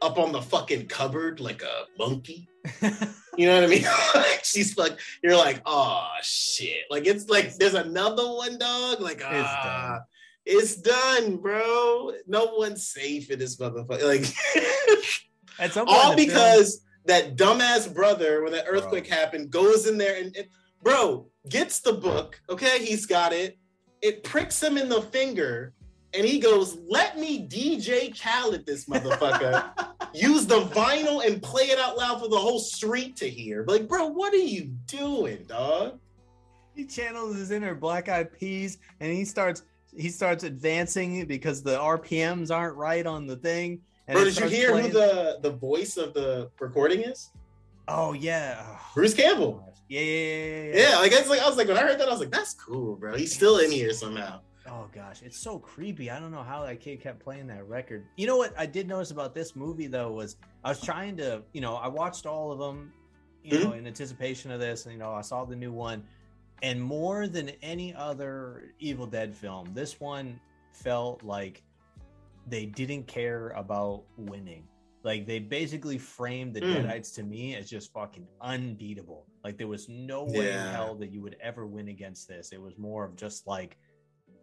up 0.00 0.18
on 0.18 0.32
the 0.32 0.42
fucking 0.42 0.86
cupboard 0.86 1.38
like 1.38 1.62
a 1.62 1.84
monkey 1.98 2.48
you 3.36 3.46
know 3.46 3.54
what 3.54 3.64
I 3.64 3.66
mean? 3.66 3.84
Like, 4.14 4.44
She's 4.44 4.76
like, 4.76 4.98
you're 5.22 5.36
like, 5.36 5.62
oh 5.66 6.08
shit. 6.22 6.84
Like 6.90 7.06
it's 7.06 7.28
like 7.28 7.56
there's 7.56 7.74
another 7.74 8.24
one, 8.26 8.58
dog. 8.58 9.00
Like, 9.00 9.22
ah, 9.24 10.00
it's 10.44 10.76
done, 10.76 11.36
bro. 11.36 12.12
No 12.26 12.54
one's 12.56 12.88
safe 12.88 13.30
in 13.30 13.38
this 13.38 13.56
motherfucker. 13.56 14.02
Like 14.04 14.26
At 15.58 15.72
some 15.72 15.86
point 15.86 15.98
all 15.98 16.10
the 16.16 16.26
film- 16.26 16.28
because 16.28 16.82
that 17.06 17.36
dumbass 17.36 17.92
brother, 17.92 18.42
when 18.42 18.52
that 18.52 18.64
earthquake 18.68 19.08
Bro. 19.08 19.16
happened, 19.16 19.50
goes 19.50 19.86
in 19.86 19.98
there 19.98 20.20
and, 20.22 20.34
and 20.36 20.46
bro 20.82 21.28
gets 21.48 21.80
the 21.80 21.92
book. 21.92 22.40
Okay, 22.48 22.84
he's 22.84 23.06
got 23.06 23.32
it. 23.32 23.58
It 24.00 24.24
pricks 24.24 24.62
him 24.62 24.76
in 24.76 24.88
the 24.88 25.02
finger, 25.02 25.72
and 26.14 26.24
he 26.26 26.38
goes, 26.38 26.78
"Let 26.88 27.18
me 27.18 27.46
DJ 27.46 28.18
Khaled 28.18 28.66
this 28.66 28.86
motherfucker." 28.86 29.70
use 30.14 30.46
the 30.46 30.60
vinyl 30.60 31.26
and 31.26 31.42
play 31.42 31.64
it 31.64 31.78
out 31.78 31.96
loud 31.96 32.20
for 32.20 32.28
the 32.28 32.36
whole 32.36 32.58
street 32.58 33.16
to 33.16 33.28
hear. 33.28 33.64
Like, 33.66 33.88
bro, 33.88 34.08
what 34.08 34.34
are 34.34 34.36
you 34.36 34.64
doing, 34.86 35.44
dog? 35.48 35.98
he 36.74 36.84
channels 36.86 37.36
his 37.36 37.50
inner 37.50 37.74
black 37.74 38.08
eyed 38.08 38.32
peas 38.32 38.78
and 39.00 39.12
he 39.12 39.24
starts 39.24 39.62
he 39.94 40.08
starts 40.08 40.42
advancing 40.42 41.26
because 41.26 41.62
the 41.62 41.76
RPMs 41.76 42.50
aren't 42.50 42.76
right 42.76 43.04
on 43.04 43.26
the 43.26 43.36
thing. 43.36 43.82
Bro, 44.10 44.24
did 44.24 44.38
you 44.38 44.48
hear 44.48 44.70
playing- 44.70 44.86
who 44.86 44.92
the 44.92 45.38
the 45.42 45.50
voice 45.50 45.96
of 45.96 46.14
the 46.14 46.50
recording 46.58 47.02
is? 47.02 47.30
Oh 47.88 48.14
yeah. 48.14 48.78
Bruce 48.94 49.14
Campbell. 49.14 49.68
Yeah, 49.88 50.00
yeah, 50.00 50.06
yeah, 50.06 50.62
yeah, 50.62 50.90
Yeah, 50.90 50.98
like 50.98 51.12
it's 51.12 51.28
like 51.28 51.40
I 51.40 51.48
was 51.48 51.58
like 51.58 51.68
when 51.68 51.76
I 51.76 51.82
heard 51.82 52.00
that, 52.00 52.08
I 52.08 52.10
was 52.10 52.20
like, 52.20 52.30
that's 52.30 52.54
cool, 52.54 52.96
bro. 52.96 53.14
He's 53.16 53.34
still 53.34 53.58
in 53.58 53.70
here 53.70 53.92
somehow. 53.92 54.40
Oh 54.68 54.88
gosh, 54.94 55.22
it's 55.22 55.36
so 55.36 55.58
creepy. 55.58 56.10
I 56.10 56.20
don't 56.20 56.30
know 56.30 56.42
how 56.42 56.64
that 56.64 56.80
kid 56.80 57.00
kept 57.00 57.20
playing 57.20 57.48
that 57.48 57.66
record. 57.68 58.06
You 58.16 58.26
know 58.26 58.36
what 58.36 58.54
I 58.56 58.66
did 58.66 58.86
notice 58.86 59.10
about 59.10 59.34
this 59.34 59.56
movie 59.56 59.88
though 59.88 60.12
was 60.12 60.36
I 60.64 60.68
was 60.68 60.80
trying 60.80 61.16
to, 61.16 61.42
you 61.52 61.60
know, 61.60 61.74
I 61.74 61.88
watched 61.88 62.26
all 62.26 62.52
of 62.52 62.58
them, 62.58 62.92
you 63.42 63.58
know, 63.64 63.72
in 63.72 63.86
anticipation 63.86 64.52
of 64.52 64.60
this, 64.60 64.86
and 64.86 64.92
you 64.92 65.00
know, 65.00 65.12
I 65.12 65.22
saw 65.22 65.44
the 65.44 65.56
new 65.56 65.72
one, 65.72 66.04
and 66.62 66.80
more 66.80 67.26
than 67.26 67.50
any 67.60 67.92
other 67.94 68.72
Evil 68.78 69.06
Dead 69.06 69.34
film, 69.34 69.70
this 69.74 69.98
one 69.98 70.38
felt 70.72 71.24
like 71.24 71.64
they 72.46 72.66
didn't 72.66 73.06
care 73.08 73.48
about 73.56 74.04
winning. 74.16 74.64
Like 75.04 75.26
they 75.26 75.40
basically 75.40 75.98
framed 75.98 76.54
the 76.54 76.60
Mm. 76.60 76.84
Deadites 76.84 77.14
to 77.16 77.24
me 77.24 77.56
as 77.56 77.68
just 77.68 77.92
fucking 77.92 78.28
unbeatable. 78.40 79.26
Like 79.42 79.58
there 79.58 79.66
was 79.66 79.88
no 79.88 80.24
way 80.24 80.52
in 80.52 80.58
hell 80.58 80.94
that 80.96 81.10
you 81.10 81.20
would 81.20 81.36
ever 81.40 81.66
win 81.66 81.88
against 81.88 82.28
this. 82.28 82.52
It 82.52 82.60
was 82.60 82.78
more 82.78 83.04
of 83.04 83.16
just 83.16 83.46
like 83.48 83.76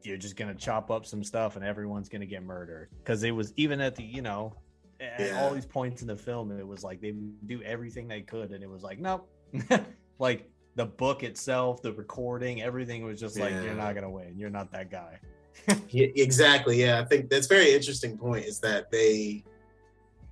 you're 0.03 0.17
just 0.17 0.35
gonna 0.35 0.55
chop 0.55 0.89
up 0.91 1.05
some 1.05 1.23
stuff 1.23 1.55
and 1.55 1.63
everyone's 1.65 2.09
gonna 2.09 2.25
get 2.25 2.43
murdered. 2.43 2.89
Because 2.99 3.23
it 3.23 3.31
was 3.31 3.53
even 3.57 3.81
at 3.81 3.95
the 3.95 4.03
you 4.03 4.21
know 4.21 4.53
at 4.99 5.19
Yeah. 5.19 5.41
all 5.43 5.53
these 5.53 5.65
points 5.65 6.01
in 6.01 6.07
the 6.07 6.15
film, 6.15 6.51
it 6.57 6.67
was 6.67 6.83
like 6.83 7.01
they 7.01 7.11
do 7.45 7.61
everything 7.63 8.07
they 8.07 8.21
could, 8.21 8.51
and 8.51 8.63
it 8.63 8.69
was 8.69 8.83
like 8.83 8.99
nope. 8.99 9.29
like 10.19 10.49
the 10.75 10.85
book 10.85 11.23
itself, 11.23 11.81
the 11.81 11.91
recording, 11.93 12.61
everything 12.61 13.03
was 13.03 13.19
just 13.19 13.37
like 13.39 13.51
Yeah. 13.51 13.63
you're 13.63 13.73
not 13.75 13.95
gonna 13.95 14.09
win. 14.09 14.37
You're 14.37 14.49
not 14.49 14.71
that 14.71 14.89
guy. 14.91 15.19
Yeah, 15.89 16.07
exactly. 16.15 16.79
Yeah, 16.79 17.01
I 17.01 17.05
think 17.05 17.29
that's 17.29 17.45
a 17.47 17.49
very 17.49 17.73
interesting 17.73 18.17
point. 18.17 18.45
Is 18.45 18.59
that 18.61 18.89
they, 18.91 19.43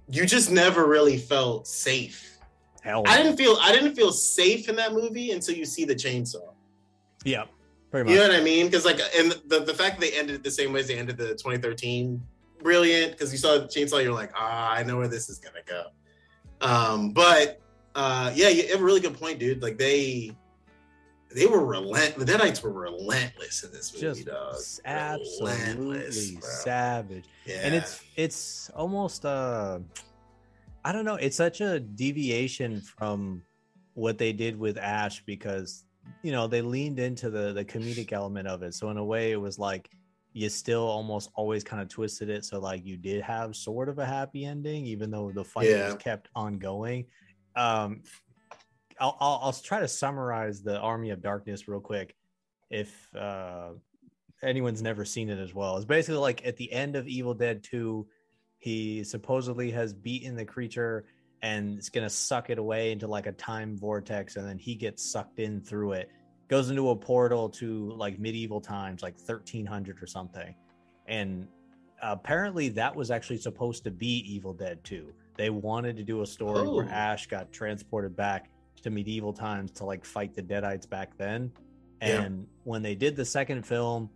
you 0.09 0.25
just 0.25 0.49
never 0.51 0.85
really 0.87 1.17
felt 1.17 1.67
safe. 1.67 2.37
Hell, 2.81 3.03
I 3.05 3.17
didn't 3.17 3.35
feel 3.35 3.57
I 3.59 3.73
didn't 3.73 3.95
feel 3.95 4.11
safe 4.13 4.69
in 4.69 4.75
that 4.77 4.93
movie 4.93 5.31
until 5.31 5.55
you 5.55 5.65
see 5.65 5.83
the 5.83 5.95
chainsaw. 5.95 6.53
yeah, 7.25 7.43
pretty 7.91 8.11
You 8.11 8.17
know 8.17 8.23
what 8.23 8.35
I 8.35 8.41
mean? 8.41 8.67
Because 8.67 8.85
like, 8.85 8.99
and 9.15 9.31
the 9.47 9.59
the 9.59 9.73
fact 9.73 9.99
that 9.99 10.01
they 10.01 10.17
ended 10.17 10.35
it 10.35 10.43
the 10.43 10.51
same 10.51 10.73
way 10.73 10.81
as 10.81 10.87
they 10.87 10.97
ended 10.97 11.17
the 11.17 11.29
2013, 11.29 12.21
brilliant. 12.61 13.11
Because 13.13 13.31
you 13.31 13.37
saw 13.37 13.57
the 13.57 13.65
chainsaw, 13.65 14.03
you're 14.03 14.13
like, 14.13 14.31
ah, 14.35 14.71
I 14.71 14.83
know 14.83 14.97
where 14.97 15.07
this 15.07 15.29
is 15.29 15.39
gonna 15.39 15.63
go. 15.65 15.85
Um, 16.61 17.11
but 17.11 17.61
uh, 17.95 18.31
yeah, 18.35 18.49
you 18.49 18.67
have 18.69 18.81
a 18.81 18.83
really 18.83 18.99
good 18.99 19.19
point, 19.19 19.39
dude. 19.39 19.61
Like 19.61 19.77
they 19.77 20.31
they 21.33 21.45
were 21.45 21.65
relent. 21.65 22.15
The 22.17 22.25
Deadites 22.25 22.63
were 22.63 22.71
relentless 22.71 23.63
in 23.63 23.71
this 23.71 23.93
movie, 23.93 24.23
just 24.23 24.27
dog. 24.27 24.55
absolutely 24.85 26.11
savage. 26.41 27.25
Yeah, 27.45 27.61
and 27.63 27.75
it's 27.75 28.03
it's 28.15 28.69
almost 28.75 29.25
uh 29.25 29.79
i 30.87 30.91
don't 30.93 31.03
know 31.03 31.15
it's 31.15 31.35
such 31.35 31.59
a 31.59 31.79
deviation 31.81 32.79
from 32.79 33.43
what 33.93 34.17
they 34.17 34.31
did 34.31 34.57
with 34.57 34.77
ash 34.77 35.23
because 35.25 35.83
you 36.23 36.31
know 36.31 36.47
they 36.47 36.61
leaned 36.61 36.99
into 36.99 37.29
the 37.29 37.53
the 37.53 37.65
comedic 37.65 38.11
element 38.11 38.47
of 38.47 38.63
it 38.63 38.73
so 38.73 38.89
in 38.89 38.97
a 38.97 39.03
way 39.03 39.31
it 39.31 39.39
was 39.39 39.57
like 39.59 39.89
you 40.33 40.49
still 40.49 40.83
almost 40.83 41.29
always 41.35 41.63
kind 41.63 41.81
of 41.81 41.87
twisted 41.89 42.29
it 42.29 42.45
so 42.45 42.59
like 42.59 42.85
you 42.85 42.97
did 42.97 43.21
have 43.21 43.55
sort 43.55 43.89
of 43.89 43.99
a 43.99 44.05
happy 44.05 44.45
ending 44.45 44.85
even 44.85 45.09
though 45.09 45.31
the 45.31 45.43
fight 45.43 45.69
Yeah. 45.69 45.85
was 45.87 45.95
kept 45.95 46.29
ongoing 46.35 47.05
um 47.55 48.01
I'll, 48.99 49.17
I'll 49.19 49.39
i'll 49.43 49.53
try 49.53 49.79
to 49.79 49.87
summarize 49.87 50.61
the 50.63 50.79
army 50.79 51.11
of 51.11 51.21
darkness 51.21 51.67
real 51.67 51.79
quick 51.79 52.15
if 52.69 53.13
uh 53.15 53.69
anyone's 54.43 54.81
never 54.81 55.03
seen 55.05 55.29
it 55.29 55.39
as 55.39 55.53
well. 55.53 55.77
It's 55.77 55.85
basically 55.85 56.19
like 56.19 56.45
at 56.45 56.57
the 56.57 56.71
end 56.71 56.95
of 56.95 57.07
Evil 57.07 57.33
Dead 57.33 57.63
2, 57.63 58.07
he 58.59 59.03
supposedly 59.03 59.71
has 59.71 59.93
beaten 59.93 60.35
the 60.35 60.45
creature 60.45 61.05
and 61.41 61.77
it's 61.77 61.89
gonna 61.89 62.09
suck 62.09 62.49
it 62.49 62.57
away 62.57 62.91
into 62.91 63.07
like 63.07 63.27
a 63.27 63.31
time 63.31 63.77
vortex, 63.77 64.35
and 64.35 64.47
then 64.47 64.57
he 64.57 64.75
gets 64.75 65.03
sucked 65.03 65.39
in 65.39 65.61
through 65.61 65.93
it, 65.93 66.09
goes 66.47 66.69
into 66.69 66.89
a 66.89 66.95
portal 66.95 67.49
to 67.49 67.91
like 67.91 68.19
medieval 68.19 68.61
times, 68.61 69.03
like 69.03 69.15
1300 69.17 70.01
or 70.01 70.07
something. 70.07 70.55
And 71.07 71.47
apparently 72.01 72.69
that 72.69 72.95
was 72.95 73.11
actually 73.11 73.37
supposed 73.37 73.83
to 73.83 73.91
be 73.91 74.19
Evil 74.31 74.53
Dead 74.53 74.83
2. 74.83 75.13
They 75.37 75.49
wanted 75.49 75.97
to 75.97 76.03
do 76.03 76.21
a 76.21 76.25
story 76.25 76.67
Oh. 76.67 76.75
where 76.75 76.89
Ash 76.89 77.27
got 77.27 77.51
transported 77.51 78.15
back 78.15 78.49
to 78.83 78.89
medieval 78.89 79.33
times 79.33 79.71
to 79.71 79.85
like 79.85 80.05
fight 80.05 80.33
the 80.33 80.41
Deadites 80.43 80.89
back 80.89 81.15
then. 81.17 81.51
Yeah. 82.01 82.21
And 82.23 82.47
when 82.63 82.81
they 82.81 82.95
did 82.95 83.15
the 83.15 83.25
second 83.25 83.65
film, 83.65 84.09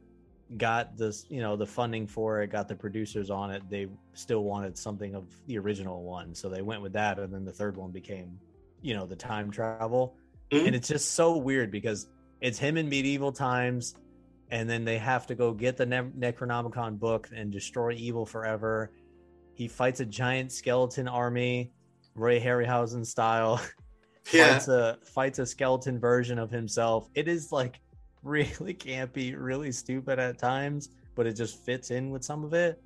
got 0.57 0.97
this, 0.97 1.25
you 1.29 1.41
know, 1.41 1.55
the 1.55 1.65
funding 1.65 2.07
for 2.07 2.41
it, 2.41 2.47
got 2.51 2.67
the 2.67 2.75
producers 2.75 3.29
on 3.29 3.51
it, 3.51 3.63
they 3.69 3.87
still 4.13 4.43
wanted 4.43 4.77
something 4.77 5.15
of 5.15 5.25
the 5.47 5.57
original 5.57 6.03
one. 6.03 6.33
So 6.35 6.49
they 6.49 6.61
went 6.61 6.81
with 6.81 6.93
that. 6.93 7.19
And 7.19 7.33
then 7.33 7.45
the 7.45 7.51
third 7.51 7.77
one 7.77 7.91
became, 7.91 8.39
you 8.81 8.93
know, 8.93 9.05
the 9.05 9.15
time 9.15 9.51
travel. 9.51 10.15
Mhm. 10.51 10.67
And 10.67 10.75
it's 10.75 10.87
just 10.87 11.11
so 11.11 11.37
weird 11.37 11.71
because 11.71 12.07
it's 12.41 12.59
him 12.59 12.77
in 12.77 12.89
medieval 12.89 13.31
times. 13.31 13.95
And 14.49 14.69
then 14.69 14.83
they 14.83 14.97
have 14.97 15.25
to 15.27 15.35
go 15.35 15.53
get 15.53 15.77
the 15.77 15.85
ne- 15.85 16.11
Necronomicon 16.17 16.99
book 16.99 17.29
and 17.33 17.51
destroy 17.51 17.93
evil 17.93 18.25
forever. 18.25 18.91
He 19.53 19.67
fights 19.69 20.01
a 20.01 20.05
giant 20.05 20.51
skeleton 20.51 21.07
army, 21.07 21.71
Roy 22.15 22.39
Harryhausen 22.41 23.05
style 23.05 23.61
Yeah. 24.33 24.49
fights 24.53 24.67
a 24.67 24.97
fights 25.05 25.39
a 25.39 25.45
skeleton 25.45 25.97
version 25.99 26.37
of 26.37 26.51
himself. 26.51 27.09
It 27.15 27.27
is 27.27 27.51
like 27.51 27.79
really 28.23 28.73
campy, 28.73 29.35
really 29.37 29.71
stupid 29.71 30.19
at 30.19 30.37
times, 30.37 30.89
but 31.15 31.25
it 31.25 31.33
just 31.33 31.63
fits 31.65 31.91
in 31.91 32.11
with 32.11 32.23
some 32.23 32.43
of 32.43 32.53
it. 32.53 32.81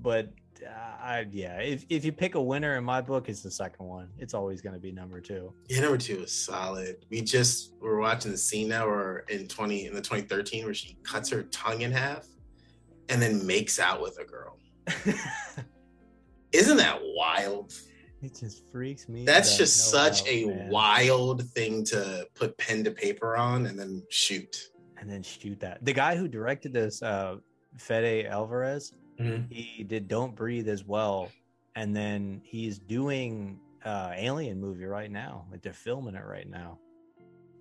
But 0.00 0.32
uh, 0.64 0.70
I 0.70 1.26
yeah, 1.30 1.58
if 1.58 1.84
if 1.88 2.04
you 2.04 2.12
pick 2.12 2.34
a 2.34 2.42
winner 2.42 2.76
in 2.76 2.84
my 2.84 3.00
book, 3.00 3.28
it's 3.28 3.42
the 3.42 3.50
second 3.50 3.86
one. 3.86 4.08
It's 4.18 4.34
always 4.34 4.60
going 4.60 4.74
to 4.74 4.80
be 4.80 4.92
number 4.92 5.20
two. 5.20 5.52
Yeah, 5.68 5.80
number 5.80 5.98
two 5.98 6.22
is 6.22 6.32
solid. 6.32 7.04
We 7.10 7.20
just 7.20 7.72
we're 7.80 8.00
watching 8.00 8.30
the 8.30 8.38
scene 8.38 8.68
now, 8.68 8.86
or 8.86 9.24
in 9.28 9.48
twenty 9.48 9.86
in 9.86 9.94
the 9.94 10.02
twenty 10.02 10.22
thirteen, 10.22 10.64
where 10.64 10.74
she 10.74 10.96
cuts 11.02 11.28
her 11.30 11.44
tongue 11.44 11.82
in 11.82 11.92
half, 11.92 12.26
and 13.08 13.20
then 13.20 13.46
makes 13.46 13.78
out 13.78 14.00
with 14.02 14.18
a 14.18 14.24
girl. 14.24 14.58
Isn't 16.52 16.76
that 16.78 17.00
wild? 17.02 17.72
It 18.22 18.34
just 18.38 18.70
freaks 18.70 19.08
me. 19.08 19.24
That's 19.24 19.56
just 19.56 19.90
such 19.90 20.26
a 20.26 20.46
man. 20.46 20.68
wild 20.70 21.42
thing 21.50 21.84
to 21.86 22.26
put 22.34 22.56
pen 22.58 22.82
to 22.84 22.90
paper 22.90 23.36
on 23.36 23.66
and 23.66 23.78
then 23.78 24.02
shoot. 24.10 24.70
And 24.98 25.10
then 25.10 25.22
shoot 25.22 25.60
that. 25.60 25.84
The 25.84 25.92
guy 25.92 26.16
who 26.16 26.26
directed 26.28 26.72
this, 26.72 27.02
uh, 27.02 27.36
Fede 27.78 28.26
Alvarez, 28.26 28.92
Mhm. 29.20 29.50
he 29.52 29.84
did 29.84 30.08
Don't 30.08 30.34
Breathe 30.34 30.68
as 30.68 30.84
well, 30.84 31.30
and 31.74 31.94
then 31.94 32.40
he's 32.44 32.78
doing 32.78 33.60
uh 33.84 34.12
Alien 34.16 34.60
movie 34.60 34.86
right 34.86 35.10
now. 35.10 35.46
Like 35.50 35.62
they're 35.62 35.72
filming 35.72 36.14
it 36.16 36.24
right 36.24 36.48
now. 36.48 36.78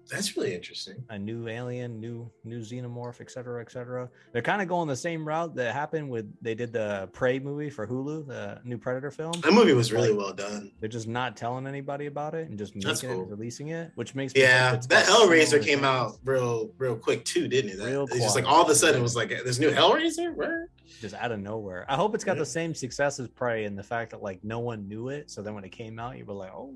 That's 0.09 0.35
really 0.37 0.53
interesting. 0.53 1.03
a 1.09 1.17
new 1.17 1.47
alien, 1.47 1.99
new 1.99 2.29
new 2.43 2.59
xenomorph, 2.59 3.21
et 3.21 3.31
cetera, 3.31 3.61
et 3.61 3.71
cetera. 3.71 4.09
They're 4.33 4.41
kind 4.41 4.61
of 4.61 4.67
going 4.67 4.87
the 4.87 4.95
same 4.95 5.27
route 5.27 5.55
that 5.55 5.73
happened 5.73 6.09
with 6.09 6.31
they 6.41 6.55
did 6.55 6.71
the 6.73 7.09
Prey 7.13 7.39
movie 7.39 7.69
for 7.69 7.87
Hulu, 7.87 8.27
the 8.27 8.59
new 8.63 8.77
Predator 8.77 9.11
film. 9.11 9.33
That 9.41 9.53
movie 9.53 9.73
was 9.73 9.91
really 9.91 10.13
well 10.13 10.33
done. 10.33 10.71
They're 10.79 10.89
just 10.89 11.07
not 11.07 11.35
telling 11.35 11.67
anybody 11.67 12.05
about 12.05 12.35
it 12.35 12.49
and 12.49 12.57
just 12.57 12.75
making 12.75 12.87
That's 12.89 13.03
it 13.03 13.09
and 13.11 13.29
releasing 13.29 13.69
it, 13.69 13.91
which 13.95 14.15
makes 14.15 14.33
me 14.35 14.41
Yeah, 14.41 14.75
that 14.89 15.05
Hellraiser 15.07 15.59
came 15.63 15.79
things. 15.79 15.83
out 15.83 16.17
real, 16.23 16.71
real 16.77 16.95
quick 16.95 17.25
too, 17.25 17.47
didn't 17.47 17.71
it? 17.71 17.77
That, 17.77 17.85
Real 17.87 18.03
it's 18.05 18.17
just 18.19 18.35
like 18.35 18.45
all 18.45 18.61
of 18.63 18.69
a 18.69 18.75
sudden 18.75 18.99
it 18.99 19.03
was 19.03 19.15
like 19.15 19.29
there's 19.29 19.59
new 19.59 19.71
Hellraiser. 19.71 20.33
Where? 20.35 20.69
just 21.01 21.13
out 21.15 21.31
of 21.31 21.39
nowhere. 21.39 21.85
I 21.89 21.95
hope 21.95 22.15
it's 22.15 22.23
got 22.23 22.33
Yeah. 22.37 22.39
the 22.43 22.45
same 22.45 22.73
success 22.73 23.19
as 23.19 23.27
Prey 23.27 23.65
and 23.65 23.77
the 23.77 23.83
fact 23.83 24.11
that 24.11 24.21
like 24.23 24.41
no 24.43 24.59
one 24.59 24.87
knew 24.87 25.09
it, 25.09 25.29
so 25.29 25.41
then 25.41 25.53
when 25.53 25.63
it 25.65 25.71
came 25.71 25.99
out, 25.99 26.17
you 26.17 26.23
were 26.25 26.33
like, 26.33 26.51
oh, 26.53 26.73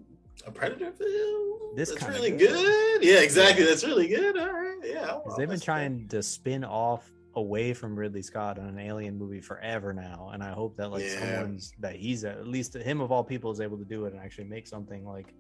A 0.48 0.52
Predator 0.52 0.92
film? 0.92 1.76
This 1.76 1.92
That's 1.92 2.08
really 2.08 2.32
good. 2.32 2.50
good. 2.50 3.04
Yeah, 3.04 3.20
exactly. 3.20 3.66
That's 3.66 3.84
really 3.84 4.08
good. 4.08 4.38
All 4.38 4.52
right. 4.52 4.78
Yeah. 4.84 5.20
I'll 5.26 5.36
they've 5.38 5.50
been 5.50 5.60
trying 5.60 6.08
to 6.10 6.24
spin 6.24 6.64
off 6.64 7.10
away 7.36 7.74
from 7.74 7.96
Ridley 7.98 8.22
Scott 8.24 8.58
on 8.58 8.68
an 8.68 8.80
alien 8.80 9.18
movie 9.18 9.42
forever 9.42 9.94
now, 9.94 10.32
and 10.34 10.44
I 10.44 10.52
hope 10.52 10.76
that 10.78 10.90
like 10.90 11.04
Yeah. 11.04 11.20
someone's 11.20 11.72
that 11.80 11.96
he's 11.96 12.24
at 12.24 12.48
least 12.48 12.76
him 12.76 13.02
of 13.02 13.12
all 13.12 13.24
people 13.24 13.52
is 13.52 13.62
able 13.62 13.78
to 13.78 13.86
do 13.86 14.06
it 14.06 14.14
and 14.14 14.22
actually 14.22 14.46
make 14.46 14.66
something 14.68 15.06
like 15.06 15.34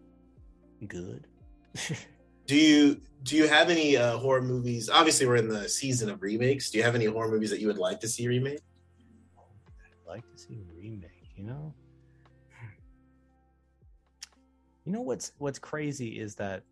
good. 0.88 1.28
Do 2.46 2.56
you 2.56 3.00
do 3.24 3.36
you 3.36 3.48
have 3.48 3.70
any 3.70 3.96
uh, 3.96 4.18
horror 4.18 4.42
movies? 4.42 4.90
Obviously, 4.90 5.28
we're 5.28 5.36
in 5.36 5.48
the 5.50 5.70
season 5.70 6.10
of 6.10 6.24
remakes. 6.24 6.72
Do 6.72 6.80
you 6.80 6.84
have 6.84 6.96
any 6.96 7.06
horror 7.06 7.30
movies 7.30 7.52
that 7.52 7.60
you 7.60 7.68
would 7.68 7.78
like 7.78 8.00
to 8.00 8.08
see 8.08 8.28
remade? 8.28 8.60
I'd 9.38 10.08
like 10.08 10.24
to 10.32 10.38
see 10.42 10.56
a 10.56 10.74
remake, 10.76 11.30
you 11.36 11.44
know. 11.44 11.72
You 14.90 14.96
know 14.96 15.02
what's 15.02 15.34
what's 15.38 15.60
crazy 15.60 16.20
is 16.20 16.34
that 16.38 16.64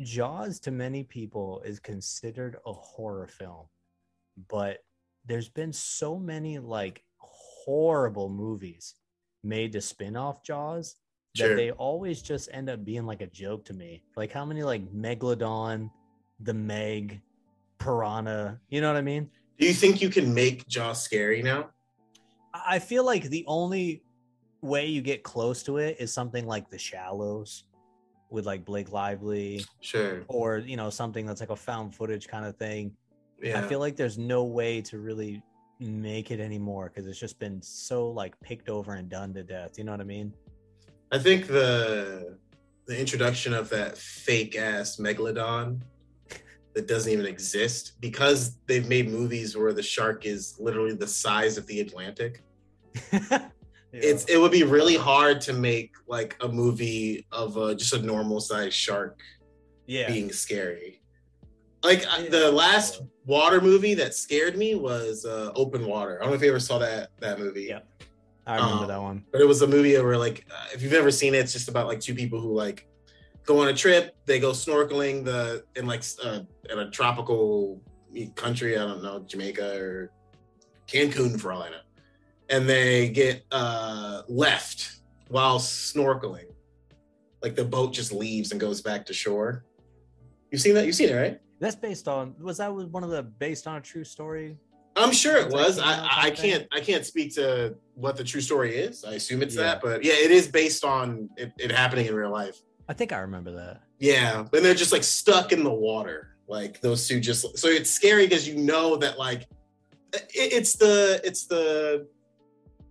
Jaws 0.00 0.60
to 0.60 0.70
many 0.70 1.02
people 1.02 1.62
is 1.64 1.80
considered 1.80 2.58
a 2.66 2.74
horror 2.74 3.26
film, 3.26 3.68
but 4.50 4.84
there's 5.24 5.48
been 5.48 5.72
so 5.72 6.18
many 6.18 6.58
like 6.58 7.04
horrible 7.16 8.28
movies 8.28 8.96
made 9.42 9.72
to 9.72 9.80
spin 9.80 10.14
off 10.14 10.42
Jaws 10.42 10.96
Sure. 11.34 11.48
that 11.48 11.56
they 11.56 11.70
always 11.70 12.20
just 12.20 12.50
end 12.52 12.68
up 12.68 12.84
being 12.84 13.06
like 13.06 13.22
a 13.22 13.28
joke 13.28 13.64
to 13.64 13.72
me. 13.72 14.02
Like 14.14 14.30
how 14.30 14.44
many 14.44 14.62
like 14.62 14.86
Megalodon, 14.92 15.90
The 16.40 16.52
Meg, 16.52 17.22
Piranha, 17.78 18.60
you 18.68 18.82
know 18.82 18.88
what 18.88 18.98
I 18.98 19.02
mean? 19.02 19.30
Do 19.58 19.66
you 19.66 19.72
think 19.72 20.02
you 20.02 20.10
can 20.10 20.34
make 20.34 20.68
Jaws 20.68 21.02
scary 21.02 21.40
now? 21.40 21.70
I 22.52 22.78
feel 22.78 23.06
like 23.06 23.30
the 23.30 23.44
only 23.46 24.02
way 24.62 24.86
you 24.86 25.02
get 25.02 25.22
close 25.22 25.62
to 25.64 25.78
it 25.78 25.96
is 26.00 26.12
something 26.12 26.46
like 26.46 26.70
The 26.70 26.78
Shallows 26.78 27.64
with 28.30 28.46
like 28.46 28.64
Blake 28.64 28.90
Lively 28.92 29.64
Sure. 29.80 30.24
or 30.28 30.58
you 30.58 30.76
know 30.76 30.90
something 30.90 31.26
that's 31.26 31.40
like 31.40 31.50
a 31.50 31.56
found 31.56 31.94
footage 31.94 32.28
kind 32.28 32.44
of 32.44 32.56
thing. 32.56 32.96
Yeah. 33.42 33.60
I 33.60 33.68
feel 33.68 33.80
like 33.80 33.96
there's 33.96 34.18
no 34.18 34.44
way 34.44 34.80
to 34.82 34.98
really 34.98 35.42
make 35.78 36.30
it 36.30 36.40
anymore 36.40 36.90
because 36.92 37.06
it's 37.06 37.18
just 37.18 37.38
been 37.38 37.60
so 37.60 38.08
like 38.08 38.38
picked 38.40 38.68
over 38.68 38.94
and 38.94 39.08
done 39.08 39.34
to 39.34 39.42
death. 39.42 39.78
You 39.78 39.84
know 39.84 39.92
what 39.92 40.00
I 40.00 40.04
mean? 40.04 40.32
I 41.12 41.18
think 41.18 41.46
the 41.46 42.38
the 42.86 42.98
introduction 42.98 43.52
of 43.52 43.68
that 43.70 43.98
fake 43.98 44.56
ass 44.56 44.96
megalodon 44.96 45.80
that 46.74 46.86
doesn't 46.86 47.12
even 47.12 47.26
exist 47.26 47.92
because 48.00 48.58
they've 48.66 48.88
made 48.88 49.08
movies 49.08 49.56
where 49.56 49.72
the 49.72 49.82
shark 49.82 50.26
is 50.26 50.56
literally 50.58 50.94
the 50.94 51.06
size 51.06 51.56
of 51.56 51.66
the 51.66 51.80
Atlantic. 51.80 52.42
It's 54.02 54.24
it 54.24 54.38
would 54.38 54.52
be 54.52 54.62
really 54.64 54.96
hard 54.96 55.40
to 55.42 55.52
make 55.52 55.92
like 56.06 56.36
a 56.40 56.48
movie 56.48 57.26
of 57.32 57.56
a, 57.56 57.74
just 57.74 57.92
a 57.94 58.02
normal 58.02 58.40
sized 58.40 58.74
shark 58.74 59.20
yeah. 59.86 60.08
being 60.08 60.32
scary. 60.32 61.02
Like 61.82 62.06
I- 62.06 62.24
Yeah. 62.24 62.30
the 62.30 62.52
last 62.52 63.02
water 63.24 63.60
movie 63.60 63.94
that 63.94 64.14
scared 64.14 64.56
me 64.56 64.74
was 64.74 65.24
uh, 65.24 65.52
Open 65.54 65.86
Water. 65.86 66.18
I 66.18 66.22
don't 66.22 66.30
know 66.30 66.36
if 66.36 66.42
you 66.42 66.48
ever 66.48 66.60
saw 66.60 66.78
that 66.78 67.10
that 67.20 67.38
movie. 67.38 67.64
Yep. 67.64 67.86
I 68.46 68.56
remember 68.56 68.82
um, 68.82 68.88
that 68.88 69.02
one. 69.02 69.24
but 69.32 69.40
it 69.40 69.44
was 69.46 69.62
a 69.62 69.66
movie 69.66 69.98
where 69.98 70.16
like 70.16 70.46
uh, 70.50 70.66
if 70.72 70.80
you've 70.82 70.92
ever 70.92 71.10
seen 71.10 71.34
it 71.34 71.38
it's 71.38 71.52
just 71.52 71.68
about 71.68 71.88
like 71.88 71.98
two 71.98 72.14
people 72.14 72.40
who 72.40 72.54
like 72.54 72.86
go 73.44 73.60
on 73.60 73.68
a 73.68 73.74
trip 73.74 74.14
they 74.24 74.38
go 74.38 74.52
snorkeling 74.52 75.24
the 75.24 75.64
in 75.74 75.84
like 75.86 76.04
uh, 76.24 76.40
in 76.70 76.78
a 76.78 76.88
tropical 76.90 77.80
country 78.36 78.78
i 78.78 78.84
don't 78.86 79.02
know 79.02 79.18
jamaica 79.26 79.76
or 79.76 80.12
cancun 80.86 81.40
for 81.40 81.52
all 81.52 81.62
i 81.62 81.70
know 81.70 81.80
and 82.48 82.68
they 82.68 83.08
get 83.08 83.44
uh 83.52 84.22
left 84.28 85.00
while 85.28 85.58
snorkeling 85.58 86.46
like 87.42 87.54
the 87.54 87.64
boat 87.64 87.92
just 87.92 88.12
leaves 88.12 88.52
and 88.52 88.60
goes 88.60 88.80
back 88.80 89.04
to 89.06 89.12
shore 89.12 89.64
you've 90.50 90.60
seen 90.60 90.74
that 90.74 90.86
you've 90.86 90.94
seen 90.94 91.08
it 91.08 91.14
right 91.14 91.40
That's 91.60 91.76
based 91.76 92.06
on 92.08 92.34
was 92.38 92.58
that 92.58 92.72
was 92.74 92.86
one 92.86 93.02
of 93.04 93.10
the 93.10 93.22
based 93.22 93.66
on 93.66 93.76
a 93.76 93.80
true 93.80 94.04
story? 94.04 94.58
I'm 94.98 95.12
sure 95.12 95.36
it 95.36 95.50
was. 95.50 95.78
I, 95.78 95.92
I 95.92 96.08
kind 96.08 96.32
of 96.32 96.38
thing? 96.38 96.50
can't 96.52 96.66
I 96.72 96.80
can't 96.80 97.04
speak 97.04 97.34
to 97.34 97.74
what 97.94 98.16
the 98.16 98.24
true 98.24 98.40
story 98.40 98.76
is. 98.76 99.04
I 99.04 99.12
assume 99.14 99.42
it's 99.42 99.54
Yeah. 99.54 99.62
that, 99.64 99.82
but 99.82 100.02
yeah, 100.02 100.14
it 100.14 100.30
is 100.30 100.48
based 100.48 100.84
on 100.86 101.28
it, 101.36 101.52
it 101.58 101.70
happening 101.70 102.06
in 102.06 102.14
real 102.14 102.30
life. 102.30 102.56
I 102.88 102.94
think 102.94 103.12
I 103.12 103.18
remember 103.18 103.52
that. 103.56 103.82
Yeah, 103.98 104.40
and 104.40 104.64
they're 104.64 104.74
just 104.74 104.92
like 104.92 105.04
stuck 105.04 105.52
in 105.52 105.64
the 105.64 105.72
water. 105.72 106.36
Like 106.48 106.80
those 106.80 107.06
two 107.06 107.20
just 107.20 107.58
so 107.58 107.68
it's 107.68 107.90
scary 107.90 108.26
because 108.26 108.48
you 108.48 108.56
know 108.56 108.96
that 108.96 109.18
like 109.18 109.42
it, 110.14 110.28
it's 110.58 110.76
the 110.76 111.20
it's 111.24 111.46
the 111.46 112.06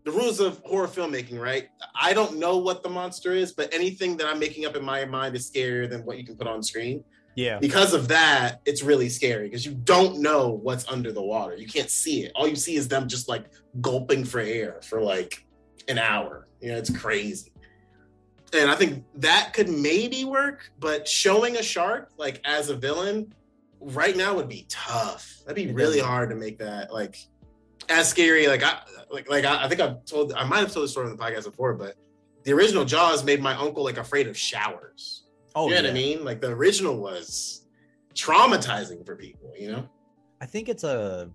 the 0.05 0.11
rules 0.11 0.39
of 0.39 0.61
horror 0.63 0.87
filmmaking, 0.87 1.39
right? 1.39 1.67
I 1.99 2.13
don't 2.13 2.37
know 2.37 2.57
what 2.57 2.83
the 2.83 2.89
monster 2.89 3.33
is, 3.33 3.51
but 3.51 3.73
anything 3.73 4.15
that 4.17 4.27
I'm 4.27 4.39
making 4.39 4.65
up 4.65 4.75
in 4.75 4.85
my 4.85 5.03
mind 5.05 5.35
is 5.35 5.49
scarier 5.49 5.89
than 5.89 6.05
what 6.05 6.19
you 6.19 6.23
can 6.23 6.37
put 6.37 6.47
on 6.47 6.61
screen. 6.61 7.03
Yeah. 7.35 7.57
Because 7.59 7.93
of 7.93 8.07
that, 8.07 8.61
it's 8.65 8.83
really 8.83 9.09
scary 9.09 9.49
because 9.49 9.65
you 9.65 9.73
don't 9.73 10.19
know 10.19 10.49
what's 10.49 10.87
under 10.87 11.11
the 11.11 11.23
water. 11.23 11.55
You 11.55 11.67
can't 11.67 11.89
see 11.89 12.23
it. 12.23 12.31
All 12.35 12.47
you 12.47 12.55
see 12.55 12.75
is 12.75 12.87
them 12.87 13.09
just 13.09 13.27
like 13.27 13.45
gulping 13.81 14.23
for 14.23 14.39
air 14.39 14.79
for 14.83 15.01
like 15.01 15.45
an 15.87 15.97
hour. 15.97 16.47
You 16.61 16.71
know, 16.71 16.77
it's 16.77 16.95
crazy. 16.95 17.51
And 18.53 18.69
I 18.69 18.75
think 18.75 19.03
that 19.15 19.51
could 19.53 19.67
maybe 19.67 20.23
work, 20.23 20.71
but 20.79 21.07
showing 21.07 21.57
a 21.57 21.63
shark 21.63 22.11
like 22.17 22.39
as 22.45 22.69
a 22.69 22.75
villain 22.75 23.33
right 23.81 24.15
now 24.15 24.35
would 24.35 24.47
be 24.47 24.65
tough. 24.69 25.41
That'd 25.45 25.55
be 25.55 25.73
really 25.73 25.99
hard 25.99 26.29
to 26.29 26.35
make 26.35 26.59
that 26.59 26.93
like 26.93 27.17
as 27.89 28.07
scary. 28.07 28.47
Like 28.47 28.63
I 28.63 28.79
like 29.15 29.29
like 29.29 29.45
I, 29.45 29.65
I 29.65 29.67
think 29.67 29.81
I've 29.81 30.05
told 30.05 30.33
I 30.33 30.43
might 30.43 30.59
have 30.59 30.71
told 30.71 30.83
the 30.83 30.89
story 30.89 31.09
on 31.09 31.15
the 31.15 31.23
podcast 31.23 31.45
before, 31.45 31.73
but 31.73 31.95
the 32.43 32.53
original 32.53 32.85
Jaws 32.85 33.23
made 33.23 33.41
my 33.41 33.55
uncle 33.55 33.83
like 33.83 33.97
afraid 33.97 34.27
of 34.27 34.37
showers. 34.37 35.23
Oh, 35.55 35.65
you 35.67 35.71
know 35.71 35.75
yeah. 35.77 35.81
what 35.83 35.89
I 35.89 35.93
mean? 35.93 36.25
Like 36.25 36.41
the 36.41 36.49
original 36.49 36.97
was 36.97 37.65
traumatizing 38.13 39.05
for 39.05 39.15
people, 39.15 39.51
you 39.57 39.71
know? 39.71 39.87
I 40.41 40.45
think 40.45 40.69
it's 40.69 40.83
a 40.83 41.29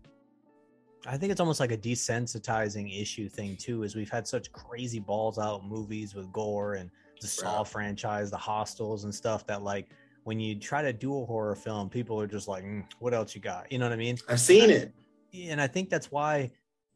I 1.07 1.17
think 1.17 1.33
it's 1.33 1.41
almost 1.41 1.61
like 1.61 1.73
a 1.73 1.79
desensitizing 1.79 3.01
issue 3.01 3.29
thing 3.29 3.57
too, 3.57 3.83
is 3.83 3.97
we've 3.97 4.11
had 4.11 4.29
such 4.29 4.53
crazy 4.53 5.01
balls 5.01 5.39
out 5.39 5.65
movies 5.65 6.15
with 6.15 6.31
gore 6.33 6.75
and 6.75 6.91
the 7.21 7.27
Saw 7.27 7.59
Right. 7.59 7.67
franchise, 7.67 8.31
the 8.31 8.37
hostels 8.37 9.05
and 9.05 9.15
stuff 9.15 9.47
that 9.47 9.63
like 9.63 9.89
when 10.25 10.39
you 10.39 10.55
try 10.55 10.83
to 10.83 10.93
do 10.93 11.23
a 11.23 11.25
horror 11.25 11.55
film, 11.55 11.89
people 11.89 12.21
are 12.21 12.27
just 12.27 12.47
like, 12.49 12.63
"Mm, 12.63 12.85
what 12.99 13.15
else 13.15 13.35
you 13.35 13.41
got? 13.41 13.73
You 13.73 13.79
know 13.79 13.87
what 13.87 13.93
I 13.93 13.97
mean? 13.97 14.19
I've 14.29 14.41
seen 14.41 14.69
it. 14.71 14.93
and 15.33 15.61
I 15.61 15.67
think 15.67 15.89
that's 15.89 16.11
why 16.11 16.51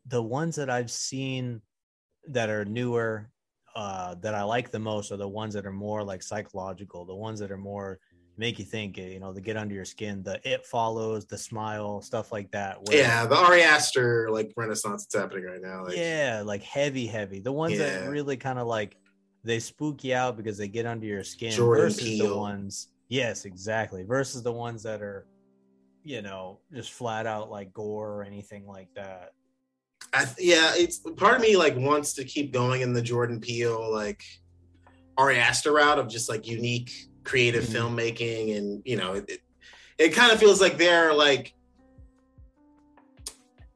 the 0.06 0.22
ones 0.22 0.56
that 0.56 0.68
I've 0.70 0.90
seen 0.90 1.60
that 2.28 2.50
are 2.50 2.64
newer 2.64 3.30
uh 3.76 4.14
that 4.20 4.34
I 4.34 4.42
like 4.44 4.70
the 4.70 4.78
most 4.78 5.10
are 5.10 5.16
the 5.16 5.28
ones 5.28 5.52
that 5.54 5.66
are 5.66 5.72
more 5.72 6.02
like 6.04 6.22
psychological, 6.22 7.04
the 7.04 7.14
ones 7.14 7.40
that 7.40 7.50
are 7.50 7.56
more 7.58 7.98
make 8.36 8.58
you 8.58 8.64
think, 8.64 8.96
you 8.98 9.20
know, 9.20 9.32
the 9.32 9.40
get 9.40 9.56
under 9.56 9.74
your 9.74 9.84
skin, 9.84 10.22
the 10.22 10.40
it 10.48 10.66
follows, 10.66 11.24
the 11.26 11.38
smile, 11.38 12.00
stuff 12.00 12.32
like 12.32 12.50
that. 12.50 12.78
where- 12.82 12.98
Yeah, 12.98 13.26
the 13.26 13.36
Ari 13.36 13.62
Aster 13.62 14.28
like 14.30 14.52
renaissance 14.56 15.06
that's 15.06 15.20
happening 15.22 15.44
right 15.44 15.60
now. 15.62 15.84
Like, 15.84 15.96
yeah, 15.96 16.42
like 16.44 16.62
heavy, 16.62 17.06
heavy. 17.06 17.38
The 17.40 17.52
ones 17.52 17.78
Yeah. 17.78 18.00
that 18.00 18.10
really 18.10 18.36
kind 18.36 18.58
of 18.58 18.66
like 18.66 18.96
they 19.44 19.60
spook 19.60 20.02
you 20.02 20.14
out 20.14 20.36
because 20.36 20.56
they 20.58 20.66
get 20.68 20.84
under 20.86 21.06
your 21.06 21.22
skin 21.22 21.52
Jordan 21.52 21.84
versus 21.90 22.18
the 22.18 22.34
ones, 22.34 22.88
yes, 23.08 23.44
exactly, 23.44 24.02
versus 24.02 24.42
the 24.42 24.52
ones 24.52 24.82
that 24.82 25.00
are, 25.02 25.26
you 26.02 26.20
know, 26.22 26.58
just 26.72 26.92
flat 26.92 27.26
out 27.26 27.50
like 27.50 27.72
gore 27.72 28.14
or 28.14 28.24
anything 28.24 28.66
like 28.66 28.88
that. 28.94 29.30
I, 30.14 30.26
yeah, 30.38 30.72
it's 30.76 30.98
part 30.98 31.34
of 31.36 31.42
me 31.42 31.56
like 31.56 31.76
wants 31.76 32.12
to 32.14 32.24
keep 32.24 32.52
going 32.52 32.82
in 32.82 32.92
the 32.92 33.02
Jordan 33.02 33.40
Peele 33.40 33.90
like 33.92 34.22
Ari 35.18 35.38
Aster 35.38 35.72
route 35.72 35.98
of 35.98 36.08
just 36.08 36.28
like 36.28 36.46
unique 36.46 36.92
creative 37.24 37.64
Mhm. 37.64 37.74
filmmaking, 37.74 38.56
and 38.56 38.82
you 38.84 38.96
know, 38.96 39.14
it, 39.14 39.24
it, 39.28 39.40
it 39.98 40.08
kind 40.10 40.32
of 40.32 40.38
feels 40.38 40.60
like 40.60 40.78
they're 40.78 41.12
like 41.12 41.54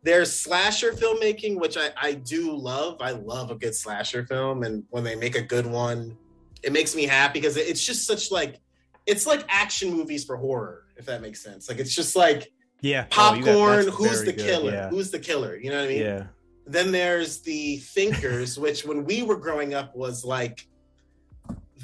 there's 0.04 0.32
slasher 0.32 0.92
filmmaking, 0.92 1.58
which 1.58 1.76
I 1.76 1.90
I 2.00 2.12
do 2.14 2.56
love. 2.56 2.98
I 3.00 3.10
love 3.12 3.50
a 3.50 3.56
good 3.56 3.74
slasher 3.74 4.24
film, 4.24 4.62
and 4.62 4.84
when 4.90 5.02
they 5.04 5.16
make 5.16 5.34
a 5.34 5.42
good 5.42 5.66
one, 5.66 6.16
it 6.62 6.72
makes 6.72 6.94
me 6.94 7.04
happy 7.04 7.40
because 7.40 7.56
it's 7.56 7.84
just 7.84 8.06
such 8.06 8.30
like 8.30 8.60
it's 9.06 9.26
like 9.26 9.44
action 9.48 9.90
movies 9.92 10.24
for 10.24 10.36
horror, 10.36 10.84
if 10.96 11.06
that 11.06 11.20
makes 11.20 11.42
sense. 11.42 11.68
Like 11.68 11.78
it's 11.78 11.94
just 11.94 12.14
like 12.14 12.52
Yeah, 12.80 13.06
popcorn. 13.10 13.88
who's 13.88 14.24
the 14.24 14.32
killer? 14.32 14.72
Yeah. 14.72 14.88
Who's 14.88 15.10
the 15.10 15.18
killer? 15.18 15.56
You 15.56 15.70
know 15.70 15.78
what 15.78 15.86
I 15.86 15.88
mean? 15.88 16.02
yeah. 16.02 16.26
Then 16.66 16.92
there's 16.92 17.40
the 17.40 17.78
thinkers, 17.78 18.58
which 18.64 18.84
when 18.84 19.04
we 19.04 19.22
were 19.22 19.36
growing 19.36 19.74
up 19.74 19.96
was 19.96 20.24
like 20.24 20.66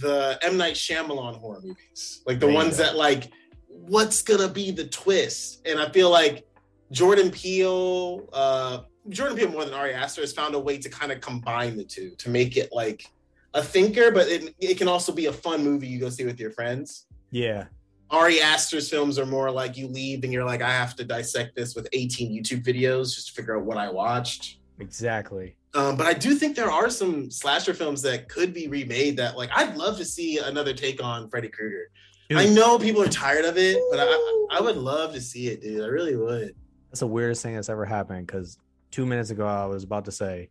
the 0.01 0.39
M 0.43 0.57
Night 0.57 0.75
Shyamalan 0.75 1.39
horror 1.39 1.61
movies, 1.63 2.23
like 2.27 2.39
the 2.39 2.47
There 2.47 2.55
ones 2.55 2.77
that 2.77 2.97
like, 2.97 3.31
what's 3.69 4.23
gonna 4.23 4.49
be 4.49 4.71
the 4.71 4.87
twist? 4.87 5.67
And 5.67 5.81
I 5.81 5.89
feel 5.91 6.11
like 6.11 6.47
Jordan 6.91 7.31
Peele, 7.31 8.29
uh, 8.33 8.81
Jordan 9.09 9.37
Peele 9.37 9.51
more 9.51 9.65
than 9.65 9.75
Ari 9.75 9.95
Aster 9.95 10.21
has 10.21 10.33
found 10.33 10.55
a 10.55 10.59
way 10.59 10.79
to 10.79 10.89
kind 10.89 11.13
of 11.13 11.21
combine 11.21 11.77
the 11.77 11.85
two 11.85 12.11
to 12.19 12.31
make 12.31 12.57
it 12.57 12.71
like 12.73 13.07
a 13.55 13.63
thinker, 13.63 14.11
but 14.11 14.29
it, 14.29 14.55
it 14.59 14.79
can 14.79 14.89
also 14.89 15.13
be 15.13 15.27
a 15.27 15.33
fun 15.33 15.65
movie 15.65 15.87
you 15.87 15.99
go 15.99 16.09
see 16.09 16.25
with 16.25 16.41
your 16.41 16.51
friends. 16.51 17.07
Yeah. 17.31 17.67
Ari 18.15 18.41
Aster's 18.41 18.89
films 18.89 19.19
are 19.19 19.27
more 19.27 19.51
like 19.51 19.77
you 19.77 19.89
leave 19.89 20.23
and 20.25 20.33
you're 20.33 20.45
like, 20.45 20.63
I 20.63 20.71
have 20.71 20.95
to 20.97 21.05
dissect 21.05 21.57
this 21.57 21.75
with 21.75 21.89
18 21.93 22.31
YouTube 22.33 22.65
videos 22.65 23.15
just 23.15 23.29
to 23.29 23.33
figure 23.35 23.57
out 23.59 23.65
what 23.65 23.77
I 23.77 23.91
watched. 23.91 24.59
Exactly. 24.79 25.57
Um, 25.75 25.97
but 25.97 26.07
I 26.07 26.13
do 26.15 26.35
think 26.37 26.55
there 26.55 26.71
are 26.71 26.89
some 26.91 27.31
slasher 27.31 27.75
films 27.75 28.01
that 28.03 28.29
could 28.29 28.55
be 28.55 28.69
remade 28.69 29.17
that 29.17 29.37
like 29.37 29.51
I'd 29.55 29.77
love 29.77 29.97
to 29.99 30.05
see 30.05 30.39
another 30.39 30.73
take 30.73 31.03
on 31.03 31.29
Freddy 31.29 31.49
Krueger. 31.49 31.91
I 32.35 32.47
know 32.47 32.79
people 32.79 33.03
are 33.03 33.09
tired 33.09 33.45
of 33.45 33.59
it, 33.59 33.79
but 33.91 34.01
I, 34.01 34.47
I 34.51 34.61
would 34.61 34.77
love 34.77 35.13
to 35.15 35.21
see 35.21 35.49
it, 35.49 35.61
dude. 35.61 35.83
I 35.83 35.87
really 35.87 36.17
would. 36.17 36.55
That's 36.91 37.01
the 37.01 37.07
weirdest 37.07 37.43
thing 37.43 37.55
that's 37.55 37.69
ever 37.69 37.85
happened 37.85 38.27
because 38.27 38.59
two 38.91 39.05
minutes 39.07 39.31
ago 39.31 39.47
I 39.47 39.67
was 39.67 39.83
about 39.85 40.05
to 40.07 40.13
say 40.13 40.51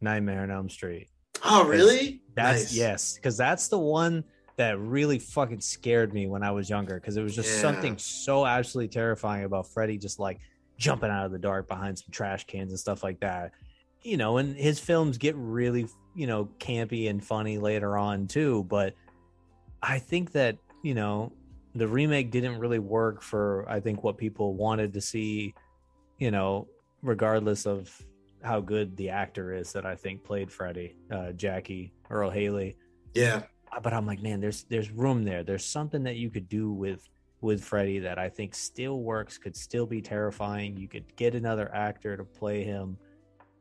Nightmare 0.00 0.42
on 0.42 0.50
Elm 0.50 0.68
Street. 0.68 1.08
Oh, 1.44 1.64
really? 1.64 2.22
That's 2.34 2.64
Nice. 2.64 2.76
yes, 2.76 3.14
because 3.14 3.36
that's 3.36 3.68
the 3.68 3.78
one 3.78 4.24
that 4.56 4.78
really 4.78 5.18
fucking 5.18 5.60
scared 5.60 6.14
me 6.14 6.26
when 6.26 6.42
I 6.42 6.50
was 6.52 6.70
younger 6.70 6.94
because 6.94 7.16
it 7.16 7.22
was 7.22 7.34
just 7.34 7.56
Yeah. 7.56 7.62
something 7.62 7.98
so 7.98 8.46
absolutely 8.46 8.88
terrifying 8.88 9.44
about 9.44 9.66
Freddy 9.68 9.98
just 9.98 10.18
like 10.18 10.38
jumping 10.78 11.10
out 11.10 11.26
of 11.26 11.32
the 11.32 11.38
dark 11.38 11.68
behind 11.68 11.98
some 11.98 12.10
trash 12.12 12.44
cans 12.46 12.70
and 12.70 12.78
stuff 12.78 13.02
like 13.02 13.20
that. 13.20 13.52
You 14.02 14.16
know, 14.16 14.36
and 14.38 14.56
his 14.56 14.78
films 14.78 15.18
get 15.18 15.34
really, 15.36 15.86
you 16.14 16.26
know, 16.26 16.46
campy 16.58 17.08
and 17.10 17.24
funny 17.24 17.58
later 17.58 17.96
on 17.96 18.26
too, 18.26 18.64
but 18.64 18.94
I 19.82 19.98
think 19.98 20.32
that, 20.32 20.56
you 20.82 20.94
know, 20.94 21.32
the 21.74 21.88
remake 21.88 22.30
didn't 22.30 22.58
really 22.58 22.78
work 22.78 23.22
for 23.22 23.68
I 23.68 23.80
think 23.80 24.04
what 24.04 24.16
people 24.16 24.54
wanted 24.54 24.92
to 24.94 25.00
see, 25.00 25.54
you 26.18 26.30
know, 26.30 26.68
regardless 27.02 27.66
of 27.66 27.90
how 28.42 28.60
good 28.60 28.96
the 28.96 29.08
actor 29.08 29.52
is 29.52 29.72
that 29.72 29.84
I 29.86 29.96
think 29.96 30.22
played 30.22 30.52
Freddy, 30.52 30.96
uh, 31.10 31.32
Jackie 31.32 31.92
Earle 32.10 32.30
Haley. 32.30 32.76
Yeah. 33.14 33.42
But 33.82 33.92
I'm 33.92 34.06
like, 34.06 34.22
man, 34.22 34.40
there's 34.40 34.64
there's 34.64 34.90
room 34.90 35.24
there. 35.24 35.42
There's 35.42 35.64
something 35.64 36.04
that 36.04 36.16
you 36.16 36.30
could 36.30 36.48
do 36.48 36.72
with 36.72 37.06
with 37.40 37.62
Freddy 37.62 37.98
that 37.98 38.18
I 38.18 38.28
think 38.30 38.54
still 38.54 39.00
works, 39.00 39.36
could 39.36 39.56
still 39.56 39.86
be 39.86 40.00
terrifying. 40.00 40.76
You 40.76 40.88
could 40.88 41.14
get 41.16 41.34
another 41.34 41.72
actor 41.74 42.16
to 42.16 42.24
play 42.24 42.64
him. 42.64 42.96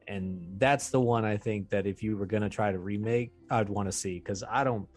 And 0.07 0.55
that's 0.57 0.89
the 0.89 0.99
one 1.01 1.25
I 1.25 1.37
think 1.37 1.69
that 1.69 1.85
if 1.85 2.01
you 2.03 2.17
were 2.17 2.25
gonna 2.25 2.49
try 2.49 2.71
to 2.71 2.79
remake, 2.79 3.31
I'd 3.49 3.69
want 3.69 3.87
to 3.87 3.91
see 3.91 4.19
because 4.19 4.43
I 4.49 4.63
don't 4.63 4.87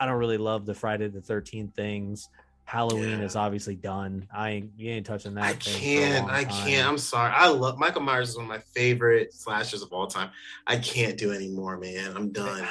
I 0.00 0.06
don't 0.06 0.18
really 0.18 0.38
love 0.38 0.66
the 0.66 0.74
Friday 0.74 1.08
the 1.08 1.20
thirteenth 1.20 1.74
things. 1.74 2.28
Halloween 2.64 3.18
Yeah. 3.20 3.26
is 3.26 3.36
obviously 3.36 3.74
done. 3.74 4.26
I 4.34 4.50
ain't 4.50 4.70
you 4.76 4.90
ain't 4.90 5.06
touching 5.06 5.34
that. 5.34 5.44
I 5.44 5.52
thing 5.54 5.58
for 5.58 5.68
a 5.68 5.72
can't. 5.72 6.30
I 6.30 6.44
can't. 6.44 6.88
I'm 6.88 6.98
sorry. 6.98 7.32
I 7.34 7.48
love 7.48 7.78
Michael 7.78 8.02
Myers 8.02 8.30
is 8.30 8.36
one 8.36 8.44
of 8.44 8.48
my 8.48 8.60
favorite 8.74 9.34
slashers 9.34 9.82
of 9.82 9.92
all 9.92 10.06
time. 10.06 10.30
I 10.66 10.76
can't 10.76 11.18
do 11.18 11.32
anymore, 11.32 11.76
man. 11.78 12.16
I'm 12.16 12.30
done. 12.30 12.66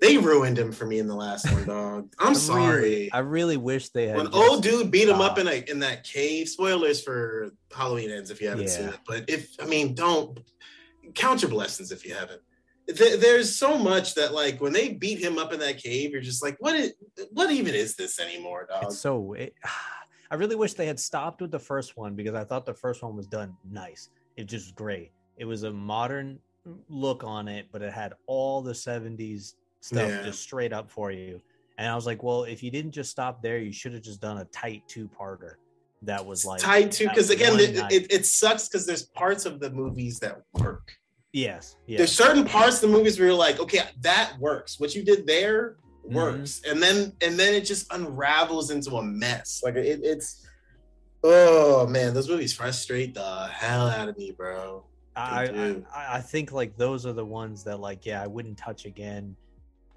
They 0.00 0.16
ruined 0.16 0.58
him 0.58 0.72
for 0.72 0.86
me 0.86 0.98
in 0.98 1.06
the 1.06 1.14
last 1.14 1.50
one, 1.52 1.66
dog. 1.66 2.12
I'm 2.18 2.30
I 2.30 2.32
sorry. 2.32 2.80
Really, 2.80 3.12
I 3.12 3.18
really 3.18 3.56
wish 3.56 3.90
they 3.90 4.08
had. 4.08 4.16
when 4.16 4.28
old 4.28 4.62
dude 4.62 4.90
beat 4.90 5.08
him 5.08 5.20
up 5.20 5.38
in 5.38 5.46
a 5.46 5.62
in 5.70 5.78
that 5.80 6.04
cave. 6.04 6.48
Spoilers 6.48 7.02
for 7.02 7.50
Halloween 7.74 8.10
ends 8.10 8.30
if 8.30 8.40
you 8.40 8.48
haven't 8.48 8.68
seen 8.68 8.88
it. 8.88 8.98
But 9.06 9.28
if 9.28 9.54
I 9.60 9.66
mean, 9.66 9.94
don't 9.94 10.40
count 11.14 11.42
your 11.42 11.50
blessings 11.50 11.92
if 11.92 12.06
you 12.06 12.14
haven't. 12.14 12.40
Th- 12.88 13.20
There's 13.20 13.54
so 13.54 13.76
much 13.76 14.14
that 14.14 14.32
like 14.32 14.60
when 14.60 14.72
they 14.72 14.94
beat 14.94 15.18
him 15.18 15.38
up 15.38 15.52
in 15.52 15.60
that 15.60 15.78
cave, 15.78 16.12
you're 16.12 16.22
just 16.22 16.42
like, 16.42 16.56
what 16.60 16.74
is 16.74 16.94
what 17.30 17.50
even 17.50 17.74
is 17.74 17.94
this 17.94 18.18
anymore, 18.18 18.66
dog? 18.68 18.84
It's 18.84 18.98
so 18.98 19.34
it, 19.34 19.54
I 20.30 20.36
really 20.36 20.56
wish 20.56 20.74
they 20.74 20.86
had 20.86 21.00
stopped 21.00 21.42
with 21.42 21.50
the 21.50 21.58
first 21.58 21.96
one 21.96 22.14
because 22.14 22.34
I 22.34 22.44
thought 22.44 22.64
the 22.64 22.72
first 22.74 23.02
one 23.02 23.16
was 23.16 23.26
done 23.26 23.56
nice. 23.68 24.08
It 24.36 24.44
just 24.44 24.74
great. 24.76 25.10
It 25.36 25.44
was 25.44 25.64
a 25.64 25.72
modern 25.72 26.38
look 26.88 27.24
on 27.24 27.48
it, 27.48 27.66
but 27.72 27.82
it 27.82 27.92
had 27.92 28.14
all 28.26 28.62
the 28.62 28.72
70s 28.72 29.54
stuff 29.80 30.08
Yeah. 30.08 30.22
just 30.22 30.40
straight 30.42 30.72
up 30.72 30.90
for 30.90 31.10
you. 31.10 31.40
And 31.78 31.88
I 31.88 31.94
was 31.94 32.06
like, 32.06 32.22
well, 32.22 32.44
if 32.44 32.62
you 32.62 32.70
didn't 32.70 32.92
just 32.92 33.10
stop 33.10 33.42
there, 33.42 33.58
you 33.58 33.72
should 33.72 33.94
have 33.94 34.02
just 34.02 34.20
done 34.20 34.38
a 34.38 34.44
tight 34.46 34.82
two-parter 34.86 35.54
that 36.02 36.24
was 36.24 36.44
like 36.44 36.60
tied 36.60 36.90
to 36.92 37.04
that 37.04 37.14
because 37.14 37.30
again, 37.30 37.58
it, 37.58 37.76
it, 37.92 38.12
it 38.12 38.26
sucks 38.26 38.68
because 38.68 38.86
there's 38.86 39.04
parts 39.08 39.44
of 39.46 39.60
the 39.60 39.70
movies 39.70 40.18
that 40.20 40.40
work. 40.54 40.92
yes, 41.32 41.76
yes. 41.86 41.98
There's 41.98 42.12
certain 42.12 42.44
parts 42.44 42.82
of 42.82 42.90
the 42.90 42.96
movies 42.96 43.18
where 43.18 43.28
you're 43.28 43.36
like, 43.36 43.60
okay, 43.60 43.80
that 44.00 44.32
works. 44.38 44.78
What 44.80 44.94
you 44.94 45.02
did 45.04 45.26
there 45.26 45.76
Mhm. 46.08 46.14
works, 46.14 46.62
and 46.66 46.82
then 46.82 47.12
and 47.20 47.38
then 47.38 47.52
it 47.54 47.66
just 47.66 47.92
unravels 47.92 48.70
into 48.70 48.96
a 48.96 49.02
mess. 49.02 49.60
Like 49.62 49.74
it, 49.76 50.00
it's 50.02 50.46
oh 51.22 51.86
man, 51.86 52.14
those 52.14 52.28
movies 52.28 52.52
frustrate 52.54 53.12
the 53.14 53.46
hell 53.48 53.88
out 53.88 54.08
of 54.08 54.16
me, 54.16 54.32
bro. 54.32 54.84
I, 55.14 55.82
I 55.94 56.16
I 56.16 56.20
think 56.22 56.52
like 56.52 56.76
those 56.78 57.04
are 57.04 57.12
the 57.12 57.24
ones 57.24 57.64
that 57.64 57.80
like 57.80 58.06
yeah 58.06 58.22
I 58.22 58.26
wouldn't 58.26 58.56
touch 58.56 58.86
again. 58.86 59.36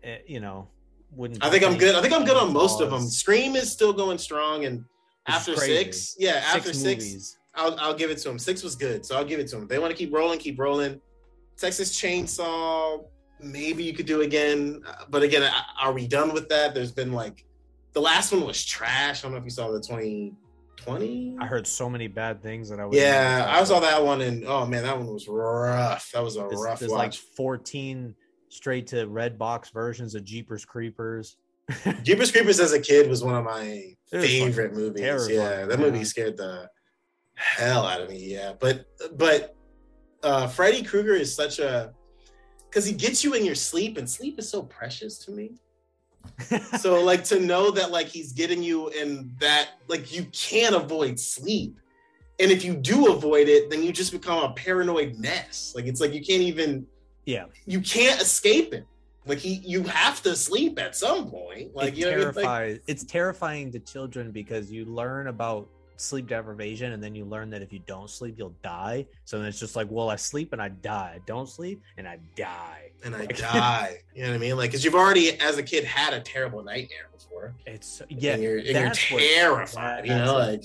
Eh, 0.04 0.18
you 0.28 0.40
know, 0.40 0.68
wouldn't. 1.12 1.44
I 1.44 1.50
think 1.50 1.64
I'm 1.64 1.78
good. 1.78 1.96
I 1.96 2.02
think 2.02 2.14
I'm 2.14 2.26
good 2.26 2.38
on 2.38 2.52
most 2.52 2.82
of 2.82 2.92
them. 2.92 3.08
Scream 3.08 3.56
is 3.56 3.72
still 3.72 3.94
going 3.94 4.18
strong, 4.18 4.66
and 4.66 4.80
is 4.80 4.86
after 5.36 5.54
crazy. 5.56 5.76
six, 5.76 6.16
yeah, 6.20 6.44
after 6.46 6.74
six, 6.74 7.06
movies. 7.06 7.38
I'll 7.56 7.76
I'll 7.80 7.94
give 7.94 8.10
it 8.12 8.18
to 8.20 8.30
them. 8.30 8.40
Six 8.40 8.64
was 8.64 8.76
good, 8.76 9.06
so 9.06 9.16
I'll 9.16 9.26
give 9.26 9.40
it 9.40 9.48
to 9.50 9.56
them. 9.56 9.64
If 9.64 9.70
they 9.70 9.80
want 9.80 9.92
to 9.92 9.98
keep 9.98 10.14
rolling, 10.14 10.40
keep 10.40 10.60
rolling. 10.60 11.00
Texas 11.56 11.92
Chainsaw, 12.02 13.06
maybe 13.40 13.84
you 13.84 13.94
could 13.94 14.08
do 14.08 14.22
again, 14.22 14.82
Uh, 14.88 15.06
but 15.10 15.22
again, 15.22 15.50
are 15.80 15.94
we 15.94 16.08
done 16.08 16.34
with 16.34 16.50
that? 16.50 16.74
There's 16.74 16.92
been 16.92 17.14
like 17.14 17.46
the 17.94 18.02
last 18.02 18.32
one 18.32 18.46
was 18.46 18.66
trash. 18.66 19.20
I 19.20 19.28
don't 19.28 19.34
know 19.34 19.38
if 19.38 19.44
you 19.44 19.52
saw 19.52 19.72
the 19.72 19.80
2020. 19.80 21.38
I 21.40 21.46
heard 21.46 21.68
so 21.68 21.90
many 21.90 22.08
bad 22.08 22.42
things 22.42 22.70
that 22.70 22.80
I 22.80 22.86
was. 22.86 22.98
Yeah, 22.98 23.46
I 23.48 23.64
saw 23.64 23.80
that 23.82 24.04
one, 24.04 24.22
and 24.22 24.44
oh 24.46 24.66
man, 24.66 24.84
that 24.84 24.98
one 24.98 25.08
was 25.08 25.28
rough. 25.28 26.12
That 26.12 26.24
was 26.24 26.36
a 26.36 26.48
There's, 26.50 26.62
rough 26.62 26.80
there's 26.80 26.92
like 26.92 27.08
watch. 27.12 27.20
14 27.38 28.16
straight 28.54 28.88
to 28.88 29.08
Redbox 29.08 29.74
versions 29.74 30.16
of 30.16 30.24
Jeepers 30.24 30.64
Creepers. 30.64 31.38
Jeepers 32.04 32.32
Creepers 32.32 32.60
as 32.60 32.74
a 32.74 32.80
kid 32.80 33.10
was 33.10 33.24
one 33.24 33.36
of 33.36 33.44
my 33.44 33.96
favorite 34.12 34.74
movies. 34.74 35.02
terrifying, 35.02 35.40
Yeah, 35.40 35.66
that 35.66 35.80
man. 35.80 35.92
movie 35.92 36.04
scared 36.04 36.38
the 36.38 36.70
hell 37.36 37.86
out 37.86 38.02
of 38.02 38.10
me. 38.10 38.20
Yeah, 38.34 38.54
but 38.60 38.86
but 39.18 39.56
uh 40.22 40.48
Freddy 40.48 40.84
Krueger 40.84 41.16
is 41.16 41.34
such 41.34 41.60
a 41.60 41.94
because 42.70 42.86
he 42.86 42.94
gets 42.94 43.24
you 43.24 43.34
in 43.34 43.46
your 43.46 43.56
sleep, 43.56 43.98
and 43.98 44.10
sleep 44.10 44.40
is 44.40 44.50
so 44.50 44.64
precious 44.64 45.18
to 45.20 45.32
me. 45.32 45.56
so 46.80 47.02
like 47.04 47.24
to 47.26 47.40
know 47.40 47.72
that 47.72 47.92
like 47.92 48.08
he's 48.08 48.34
getting 48.34 48.62
you 48.62 48.90
in 48.90 49.32
that 49.40 49.72
like 49.88 50.14
you 50.14 50.26
can't 50.32 50.76
avoid 50.76 51.20
sleep 51.20 51.78
and 52.40 52.52
if 52.52 52.66
you 52.66 52.74
do 52.76 53.12
avoid 53.12 53.48
it, 53.48 53.70
then 53.70 53.84
you 53.84 53.92
just 53.92 54.12
become 54.12 54.44
a 54.44 54.54
paranoid 54.54 55.18
mess. 55.18 55.74
Like 55.76 55.86
it's 55.86 56.02
like 56.02 56.14
you 56.14 56.22
can't 56.24 56.42
even 56.42 56.86
Yeah. 57.26 57.46
you 57.66 57.80
can't 57.82 58.22
escape 58.22 58.74
it. 58.74 58.86
Like 59.26 59.38
he 59.40 59.62
you 59.66 59.84
have 59.84 60.22
to 60.24 60.36
sleep 60.36 60.80
at 60.80 60.96
some 60.96 61.30
point. 61.30 61.74
Like 61.76 61.94
it 61.94 61.98
you 62.00 62.06
know 62.06 62.12
what 62.12 62.16
I 62.18 62.20
mean? 62.20 62.26
Like, 62.26 62.36
terrifies 62.36 62.80
it's 62.88 63.04
terrifying 63.06 63.72
to 63.72 63.80
children 63.80 64.32
because 64.32 64.72
you 64.72 64.86
learn 64.86 65.28
about 65.28 65.70
sleep 65.96 66.28
deprivation 66.28 66.92
and 66.92 67.02
then 67.02 67.16
you 67.16 67.24
learn 67.24 67.50
that 67.52 67.62
if 67.62 67.72
you 67.72 67.80
don't 67.86 68.10
sleep 68.10 68.36
you'll 68.38 68.56
die 68.64 69.06
so 69.24 69.38
then 69.38 69.48
it's 69.48 69.60
just 69.60 69.76
like 69.76 69.88
well 69.92 70.10
i 70.10 70.16
sleep 70.18 70.52
and 70.52 70.62
i 70.62 70.68
die 70.68 71.14
I 71.16 71.20
don't 71.28 71.48
sleep 71.48 71.82
and 71.98 72.06
i 72.08 72.18
die 72.36 72.92
and 73.06 73.16
I 73.16 73.26
die. 73.28 74.00
You 74.16 74.24
know 74.24 74.30
what 74.30 74.36
I 74.36 74.38
mean? 74.40 74.56
Like, 74.58 74.72
because 74.72 74.84
you've 74.86 74.96
already, 74.96 75.40
as 75.42 75.58
a 75.58 75.64
kid, 75.64 75.84
had 75.84 76.14
a 76.14 76.22
terrible 76.22 76.64
nightmare 76.64 77.10
before. 77.14 77.54
it's 77.66 78.02
yeah 78.10 78.34
and 78.34 78.44
you're, 78.44 78.58
and 78.58 78.68
you're 78.68 78.86
what- 78.88 78.96
terrified. 78.98 80.00
that- 80.00 80.06
you 80.08 80.14
know, 80.14 80.38
that's 80.40 80.48
like 80.50 80.64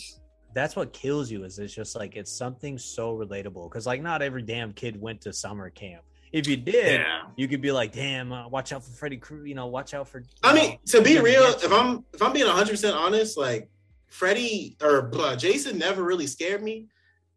that's 0.55 0.75
what 0.77 0.93
kills 0.93 1.31
you 1.31 1.45
is 1.45 1.59
it's 1.59 1.75
just 1.75 1.95
like 1.95 2.17
it's 2.17 2.33
something 2.33 2.79
so 2.79 3.17
relatable 3.17 3.69
because 3.69 3.87
like 3.87 4.03
not 4.03 4.23
every 4.23 4.43
damn 4.43 4.73
kid 4.73 5.01
went 5.01 5.21
to 5.21 5.33
summer 5.33 5.69
camp 5.71 6.03
if 6.33 6.47
you 6.47 6.57
did 6.57 7.01
yeah. 7.01 7.23
you 7.37 7.49
could 7.49 7.61
be 7.61 7.73
like 7.73 7.93
damn 7.93 8.33
uh, 8.33 8.49
watch 8.49 8.73
out 8.73 8.83
for 8.85 8.91
freddy 8.91 9.17
Krueger 9.17 9.47
you 9.47 9.55
know 9.55 9.67
watch 9.67 9.95
out 9.95 10.09
for 10.09 10.23
I 10.43 10.51
you 10.51 10.55
mean, 10.55 10.71
know, 10.73 10.77
to 10.87 11.03
be 11.03 11.19
real, 11.19 11.43
if. 11.45 11.73
I'm 11.73 12.05
if 12.13 12.21
I'm 12.23 12.33
being 12.33 12.47
100 12.47 12.71
percent 12.71 12.97
honest, 12.97 13.37
like 13.39 13.71
Freddy 14.09 14.77
or 14.83 15.11
uh, 15.21 15.37
Jason 15.37 15.79
never 15.79 16.03
really 16.03 16.27
scared 16.27 16.63
me 16.63 16.87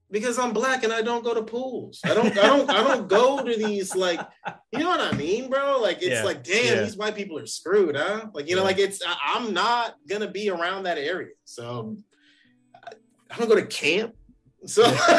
because 0.10 0.38
I'm 0.40 0.52
black 0.54 0.84
and 0.84 0.92
I 0.92 1.02
don't 1.02 1.24
go 1.24 1.34
to 1.34 1.42
pools. 1.42 2.00
I 2.04 2.14
don't 2.14 2.38
I 2.38 2.48
don't 2.48 2.70
I 2.70 2.84
don't 2.84 3.08
go 3.08 3.44
to 3.44 3.56
these 3.58 3.96
like 3.96 4.20
you 4.72 4.80
know 4.80 4.90
what 4.90 5.02
I 5.02 5.12
mean, 5.18 5.50
bro? 5.50 5.80
Like 5.82 5.98
it's 5.98 6.08
Yeah, 6.20 6.24
like 6.24 6.44
damn, 6.44 6.66
yeah. 6.78 6.84
these 6.84 6.98
white 6.98 7.16
people 7.16 7.38
are 7.40 7.46
screwed, 7.46 7.96
huh? 7.96 8.28
Like 8.34 8.48
you 8.50 8.56
know, 8.56 8.62
Yeah. 8.62 8.68
like 8.68 8.80
it's 8.80 9.02
I, 9.06 9.16
I'm 9.36 9.54
not 9.54 9.96
gonna 10.10 10.30
be 10.30 10.50
around 10.50 10.84
that 10.84 10.98
area, 10.98 11.34
so 11.46 11.96
I, 12.76 12.92
I 13.30 13.38
don't 13.38 13.48
go 13.50 13.56
to 13.56 13.66
camp. 13.66 14.16
So 14.66 14.84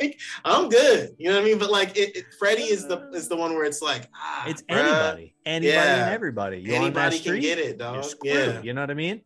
like, 0.00 0.18
I'm 0.44 0.68
good, 0.68 1.14
you 1.18 1.28
know 1.28 1.36
what 1.36 1.42
I 1.42 1.44
mean. 1.44 1.58
But 1.58 1.70
like, 1.70 1.96
it, 1.96 2.16
it, 2.16 2.24
Freddy 2.38 2.62
is 2.64 2.86
the 2.88 3.08
is 3.14 3.28
the 3.28 3.36
one 3.36 3.54
where 3.54 3.64
it's 3.64 3.80
like, 3.82 4.08
ah, 4.16 4.44
it's 4.48 4.62
bruh, 4.62 4.76
anybody 4.78 5.34
anybody 5.46 5.68
Yeah. 5.76 6.04
and 6.06 6.14
everybody 6.14 6.58
you 6.58 6.74
on 6.74 6.82
Anybody 6.82 7.16
can 7.16 7.22
street, 7.22 7.40
get 7.42 7.58
it, 7.58 7.66
you're 7.66 7.74
dog. 7.76 8.04
screwed, 8.04 8.34
Yeah, 8.34 8.62
you 8.62 8.72
know 8.72 8.80
what 8.80 8.90
i 8.90 8.94
mean 8.94 9.22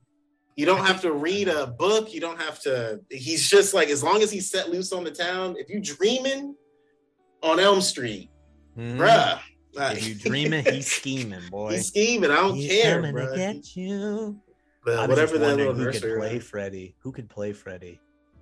you 0.57 0.67
don't 0.67 0.85
have 0.87 1.01
to 1.01 1.11
read 1.13 1.49
a 1.49 1.67
book. 1.67 2.15
You 2.15 2.21
don't 2.21 2.41
have 2.41 2.61
to. 2.61 3.01
He's 3.11 3.51
just 3.51 3.75
like 3.75 3.89
as 3.89 4.05
long 4.05 4.23
as 4.23 4.31
he's 4.31 4.49
set 4.49 4.71
loose 4.71 4.93
on 4.93 5.03
the 5.03 5.11
town. 5.11 5.57
If 5.59 5.69
you 5.69 5.81
dreaming 5.81 6.55
on 7.43 7.59
Elm 7.59 7.81
Street, 7.81 8.31
Mhm. 8.79 8.97
bruh, 8.99 9.41
if 9.97 10.07
you 10.07 10.15
dreaming 10.15 10.65
he's 10.73 10.87
scheming 10.87 11.41
boy 11.51 11.73
he's 11.73 11.89
scheming. 11.89 12.31
I 12.31 12.37
don't 12.37 12.55
He's 12.55 12.71
care, 12.71 12.95
coming 13.03 13.17
to 13.17 13.23
bruh. 13.23 13.35
get 13.37 13.75
you 13.77 14.41
But 14.85 15.09
whatever 15.09 15.33
just 15.33 15.41
that 15.41 15.47
wondering 15.49 15.69
little 15.71 15.75
who 15.75 15.85
could 15.91 15.95
nursery. 16.03 16.19
play 16.21 16.31
rhyme- 16.35 16.41
Freddy. 16.41 16.97
Who 17.01 17.11
could 17.11 17.29
play 17.29 17.53
Freddy? 17.53 18.01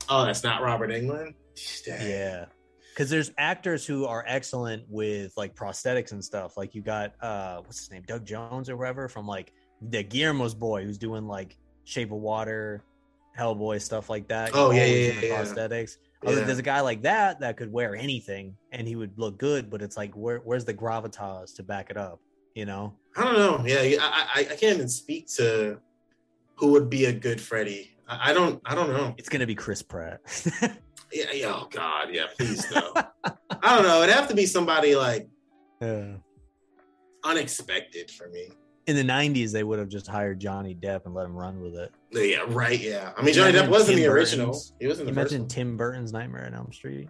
Oh, 0.09 0.25
that's 0.25 0.43
not 0.45 0.63
Robert 0.63 0.91
Englund. 0.91 1.35
Dang. 1.85 2.09
Yeah, 2.11 2.45
because 2.93 3.11
there's 3.11 3.31
actors 3.39 3.87
who 3.87 4.07
are 4.07 4.25
excellent 4.27 4.85
with 4.89 5.33
like 5.37 5.55
prosthetics 5.55 6.13
and 6.13 6.25
stuff. 6.25 6.57
Like 6.57 6.75
you 6.75 6.83
got 6.83 7.15
uh, 7.21 7.61
what's 7.65 7.79
his 7.81 7.91
name, 7.91 8.03
Doug 8.07 8.25
Jones 8.25 8.69
or 8.69 8.77
whoever 8.77 9.09
from 9.09 9.27
like 9.27 9.53
the 9.81 10.03
Guillermo's 10.03 10.55
boy, 10.55 10.85
who's 10.85 10.99
doing 10.99 11.27
like 11.27 11.57
Shape 11.85 12.11
of 12.13 12.19
Water, 12.19 12.83
Hellboy 13.39 13.81
stuff 13.81 14.09
like 14.11 14.29
that. 14.29 14.51
Oh, 14.55 14.71
yeah, 14.71 14.85
yeah, 14.87 15.13
yeah, 15.21 15.43
prosthetics. 15.43 15.97
Other- 16.25 16.39
Yeah. 16.39 16.45
There's 16.45 16.59
a 16.59 16.63
guy 16.63 16.81
like 16.81 17.03
that 17.03 17.41
that 17.41 17.57
could 17.57 17.73
wear 17.73 17.97
anything 17.97 18.57
and 18.71 18.87
he 18.87 18.95
would 18.97 19.19
look 19.19 19.39
good, 19.39 19.71
but 19.71 19.83
it's 19.83 19.97
like 19.97 20.15
where 20.15 20.39
where's 20.39 20.65
the 20.65 20.75
gravitas 20.75 21.55
to 21.57 21.63
back 21.63 21.91
it 21.91 21.97
up? 21.97 22.21
You 22.55 22.65
know? 22.67 22.95
I 23.17 23.25
don't 23.25 23.35
know. 23.35 23.67
Yeah, 23.67 23.99
I, 24.01 24.27
I 24.35 24.41
I 24.41 24.45
can't 24.57 24.77
even 24.77 24.89
speak 24.89 25.27
to 25.35 25.79
who 26.57 26.69
would 26.73 26.89
be 26.89 27.07
a 27.07 27.13
good 27.13 27.41
Freddy. 27.41 27.92
I, 28.09 28.33
don't 28.33 28.61
I 28.65 28.75
don't 28.75 28.91
know. 28.91 29.15
It's 29.19 29.29
gonna 29.29 29.47
be 29.47 29.55
Chris 29.55 29.83
Pratt. 29.83 30.21
Yeah, 31.15 31.27
yeah, 31.35 31.53
oh 31.55 31.69
God, 31.71 32.09
yeah, 32.11 32.25
please 32.39 32.65
no. 32.73 32.91
I 33.61 33.77
don't 33.77 33.83
know. 33.87 34.03
It'd 34.03 34.15
have 34.15 34.29
to 34.29 34.35
be 34.35 34.47
somebody 34.47 34.95
like 34.97 35.29
Yeah. 35.83 36.15
unexpected 37.25 38.11
for 38.11 38.29
me. 38.31 38.49
in 38.87 38.97
the 38.97 39.05
90s 39.05 39.53
they 39.53 39.63
would 39.63 39.79
have 39.79 39.89
just 39.89 40.07
hired 40.09 40.41
johnny 40.41 40.75
depp 40.75 41.05
and 41.05 41.15
let 41.15 41.25
him 41.27 41.35
run 41.37 41.61
with 41.61 41.77
it 41.77 41.93
Yeah, 42.13 42.45
right. 42.49 42.81
Yeah, 42.81 43.13
I 43.17 43.23
mean 43.23 43.33
Johnny 43.35 43.53
Depp 43.53 43.69
was 43.69 43.89
in 43.91 43.95
Tim 43.97 44.05
the 44.05 44.11
original. 44.11 44.47
Burton's- 44.47 44.73
He 44.81 44.87
was 44.87 44.99
in 45.01 45.07
the 45.07 45.13
imagine 45.13 45.47
tim 45.47 45.77
burton's 45.77 46.13
nightmare 46.13 46.47
on 46.47 46.55
elm 46.55 46.73
street 46.73 47.09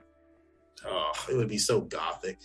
Oh, 0.84 1.12
it 1.30 1.36
would 1.36 1.48
be 1.48 1.58
so 1.58 1.80
gothic. 1.82 2.38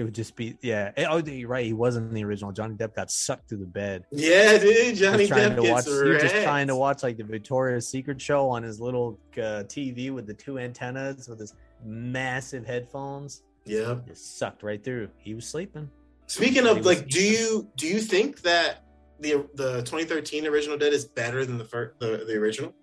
It 0.00 0.04
would 0.04 0.14
just 0.14 0.34
be 0.34 0.56
yeah 0.62 0.90
Eh, 0.96 1.04
oh 1.08 1.18
you're 1.18 1.48
right 1.48 1.64
he 1.64 1.72
wasn't 1.72 2.08
in 2.08 2.14
the 2.14 2.24
original 2.24 2.50
johnny 2.52 2.74
depp 2.74 2.94
got 2.94 3.10
sucked 3.10 3.48
through 3.48 3.58
the 3.58 3.66
bed 3.66 4.04
Yeah, 4.10 4.58
dude. 4.58 4.96
Johnny 4.96 5.26
Depp 5.26 5.56
to 5.56 5.62
gets 5.62 5.86
watch, 5.86 6.20
just 6.20 6.34
trying 6.42 6.66
to 6.68 6.76
watch 6.76 7.02
like 7.02 7.16
the 7.16 7.24
Victoria's 7.24 7.86
Secret 7.86 8.20
show 8.20 8.48
on 8.48 8.62
his 8.62 8.80
little 8.80 9.18
uh, 9.34 9.64
TV 9.68 10.10
with 10.10 10.26
the 10.26 10.34
two 10.34 10.58
antennas 10.58 11.28
with 11.28 11.38
his 11.38 11.54
massive 11.84 12.66
headphones. 12.66 13.42
Yeah. 13.64 13.96
Just 14.06 14.38
sucked 14.38 14.62
right 14.62 14.82
through. 14.82 15.08
He 15.18 15.34
was 15.34 15.46
sleeping. 15.46 15.90
Speaking 16.26 16.66
of 16.66 16.84
like, 16.84 17.08
do 17.08 17.22
you 17.22 17.68
do 17.76 17.86
you 17.86 18.00
think 18.00 18.42
that 18.42 18.84
the 19.20 19.46
the 19.54 19.78
2013 19.82 20.46
original 20.46 20.76
Dead 20.78 20.92
is 20.92 21.04
better 21.04 21.44
than 21.44 21.58
the 21.58 21.64
first 21.64 21.98
the, 22.00 22.24
the 22.26 22.34
original? 22.34 22.74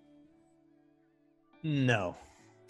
No, 1.63 2.15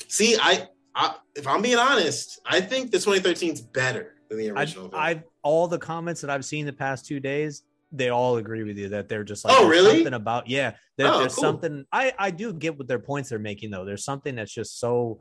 See, 0.07 0.37
I, 0.39 0.67
I 0.95 1.15
if 1.35 1.47
I'm 1.47 1.61
being 1.61 1.77
honest, 1.77 2.39
I 2.45 2.61
think 2.61 2.91
the 2.91 2.97
2013 2.97 3.53
is 3.53 3.61
better 3.61 4.15
than 4.29 4.37
the 4.37 4.51
I, 4.51 4.61
original. 4.61 4.89
film. 4.89 5.01
I've 5.01 5.23
all 5.43 5.67
the 5.67 5.77
comments 5.79 6.21
that 6.21 6.29
I've 6.29 6.45
seen 6.45 6.65
the 6.65 6.73
past 6.73 7.05
two 7.05 7.19
days. 7.19 7.63
They 7.91 8.09
all 8.09 8.35
agree 8.37 8.63
with 8.63 8.77
you 8.77 8.89
that 8.89 9.07
they're 9.07 9.23
just 9.23 9.45
like, 9.45 9.55
Oh, 9.57 9.67
really? 9.67 9.95
Something 9.95 10.13
about 10.13 10.49
yeah, 10.49 10.73
there, 10.97 11.07
Oh, 11.07 11.19
there's 11.19 11.35
cool. 11.35 11.43
something. 11.43 11.85
I 11.91 12.13
I 12.19 12.31
do 12.31 12.51
get 12.53 12.77
what 12.77 12.87
their 12.87 12.99
points 12.99 13.29
they're 13.29 13.39
making 13.39 13.71
though. 13.71 13.85
There's 13.85 14.03
something 14.03 14.35
that's 14.35 14.53
just 14.53 14.79
so. 14.79 15.19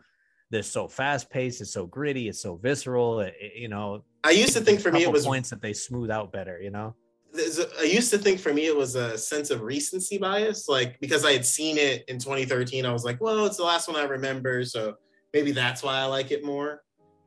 They're 0.50 0.62
so 0.62 0.86
fast 0.86 1.28
paced. 1.30 1.60
It's 1.60 1.72
so 1.72 1.86
gritty. 1.86 2.28
It's 2.28 2.40
so 2.40 2.54
visceral. 2.56 3.20
It- 3.20 3.34
it- 3.40 3.54
you 3.56 3.68
know, 3.68 4.04
I 4.22 4.30
used 4.30 4.52
to 4.54 4.60
think 4.60 4.80
for 4.80 4.92
me 4.92 5.02
it 5.02 5.10
was 5.10 5.26
points 5.26 5.50
that 5.50 5.60
they 5.60 5.72
smooth 5.72 6.08
out 6.10 6.32
better. 6.32 6.60
You 6.60 6.70
know, 6.70 6.94
I 7.36 7.82
used 7.84 8.10
to 8.12 8.18
think 8.18 8.38
for 8.40 8.52
me 8.54 8.66
it 8.66 8.76
was 8.76 8.94
a 8.94 9.18
sense 9.18 9.50
of 9.50 9.60
recency 9.62 10.18
bias, 10.18 10.68
like 10.68 10.98
because 11.00 11.24
I 11.24 11.32
had 11.32 11.44
seen 11.44 11.78
it 11.78 12.04
in 12.08 12.18
2013, 12.18 12.86
I 12.86 12.92
was 12.92 13.04
like, 13.04 13.20
well, 13.20 13.44
it's 13.46 13.56
the 13.56 13.64
last 13.64 13.88
one 13.88 13.96
I 13.96 14.04
remember, 14.04 14.64
so 14.64 14.94
maybe 15.34 15.50
that's 15.52 15.82
why 15.82 15.96
I 15.98 16.04
like 16.04 16.30
it 16.30 16.44
more. 16.44 16.82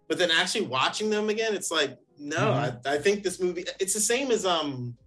But 0.10 0.17
then 0.17 0.32
actually 0.32 0.65
watching 0.65 1.10
them 1.10 1.30
again, 1.30 1.54
it's 1.54 1.72
like, 1.72 1.98
no, 2.17 2.38
Mhm. 2.38 2.82
I, 2.86 2.95
I 2.95 2.98
think 2.98 3.24
this 3.24 3.39
movie, 3.39 3.63
it's 3.80 3.93
the 3.93 4.00
same 4.02 4.32
as 4.32 4.45
um, 4.45 4.98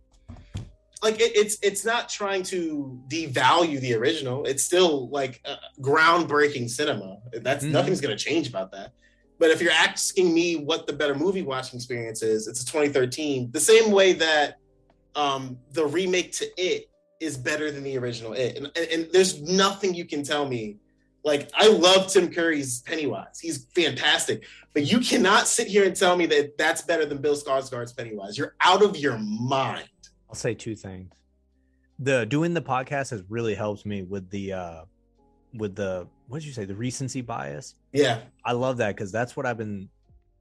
like 1.02 1.20
it, 1.20 1.36
it's 1.36 1.58
it's 1.62 1.84
not 1.84 2.08
trying 2.08 2.44
to 2.44 2.98
devalue 3.08 3.80
the 3.80 3.92
original. 3.94 4.44
It's 4.46 4.62
still 4.62 5.10
like 5.10 5.40
uh, 5.44 5.56
groundbreaking 5.80 6.70
cinema. 6.70 7.18
That's 7.32 7.64
Mhm. 7.64 7.72
nothing's 7.72 8.00
gonna 8.00 8.16
change 8.16 8.48
about 8.48 8.70
that. 8.72 8.92
But 9.40 9.50
if 9.50 9.60
you're 9.60 9.72
asking 9.72 10.32
me 10.32 10.54
what 10.56 10.86
the 10.86 10.92
better 10.92 11.16
movie 11.16 11.42
watching 11.42 11.76
experience 11.76 12.22
is, 12.22 12.46
it's 12.46 12.62
a 12.62 12.66
2013. 12.66 13.50
The 13.50 13.58
same 13.60 13.90
way 13.90 14.12
that 14.12 14.58
um, 15.16 15.58
the 15.72 15.84
remake 15.84 16.30
to 16.32 16.46
It 16.56 16.88
is 17.20 17.36
better 17.36 17.70
than 17.72 17.82
the 17.82 17.98
original 17.98 18.32
It, 18.32 18.56
and, 18.56 18.70
and, 18.76 18.86
and 18.92 19.12
there's 19.12 19.42
nothing 19.42 19.94
you 19.94 20.04
can 20.06 20.22
tell 20.22 20.46
me. 20.48 20.76
Like 21.24 21.50
I 21.54 21.68
love 21.68 22.08
Tim 22.08 22.32
Curry's 22.32 22.82
Pennywise; 22.82 23.38
he's 23.40 23.66
fantastic. 23.74 24.44
But 24.74 24.90
you 24.90 25.00
cannot 25.00 25.46
sit 25.46 25.68
here 25.68 25.84
and 25.84 25.94
tell 25.94 26.16
me 26.16 26.26
that 26.26 26.58
that's 26.58 26.82
better 26.82 27.04
than 27.04 27.18
Bill 27.18 27.36
Skarsgård's 27.36 27.92
Pennywise. 27.92 28.36
You're 28.36 28.54
out 28.60 28.82
of 28.82 28.96
your 28.96 29.18
mind. 29.18 29.88
I'll 30.28 30.34
say 30.34 30.54
two 30.54 30.74
things. 30.74 31.12
The 31.98 32.26
doing 32.26 32.54
the 32.54 32.62
podcast 32.62 33.10
has 33.10 33.22
really 33.28 33.54
helped 33.54 33.86
me 33.86 34.02
with 34.02 34.28
the 34.30 34.52
uh 34.52 34.84
with 35.54 35.76
the 35.76 36.08
what 36.28 36.40
did 36.40 36.46
you 36.46 36.52
say 36.52 36.64
the 36.64 36.74
recency 36.74 37.20
bias. 37.20 37.74
Yeah, 37.92 38.20
I 38.44 38.52
love 38.52 38.78
that 38.78 38.96
because 38.96 39.12
that's 39.12 39.36
what 39.36 39.46
I've 39.46 39.58
been 39.58 39.88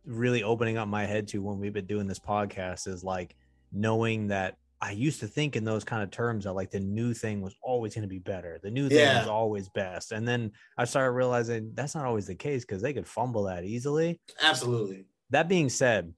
really 0.05 0.43
opening 0.43 0.77
up 0.77 0.87
my 0.87 1.05
head 1.05 1.27
to 1.29 1.39
when 1.39 1.59
we've 1.59 1.73
been 1.73 1.85
doing 1.85 2.07
this 2.07 2.19
podcast 2.19 2.87
is 2.87 3.03
like 3.03 3.35
knowing 3.71 4.27
that 4.27 4.57
I 4.83 4.91
used 4.91 5.19
to 5.19 5.27
think 5.27 5.55
in 5.55 5.63
those 5.63 5.83
kind 5.83 6.01
of 6.01 6.09
terms 6.09 6.45
that 6.45 6.53
like 6.53 6.71
the 6.71 6.79
new 6.79 7.13
thing 7.13 7.41
was 7.41 7.55
always 7.61 7.93
going 7.93 8.01
to 8.01 8.07
be 8.07 8.17
better. 8.19 8.59
The 8.63 8.71
new 8.71 8.89
thing 8.89 8.97
Yeah. 8.97 9.19
was 9.19 9.27
always 9.27 9.69
best. 9.69 10.11
And 10.11 10.27
then 10.27 10.51
I 10.77 10.85
started 10.85 11.11
realizing 11.11 11.71
that's 11.75 11.93
not 11.93 12.05
always 12.05 12.25
the 12.25 12.33
case 12.35 12.65
because 12.65 12.81
they 12.81 12.91
could 12.93 13.07
fumble 13.07 13.43
that 13.43 13.63
easily. 13.63 14.19
absolutely. 14.41 15.05
That 15.29 15.47
being 15.47 15.69
said, 15.69 16.13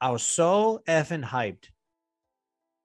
I 0.00 0.10
was 0.10 0.22
so 0.22 0.80
effing 0.88 1.24
hyped 1.24 1.66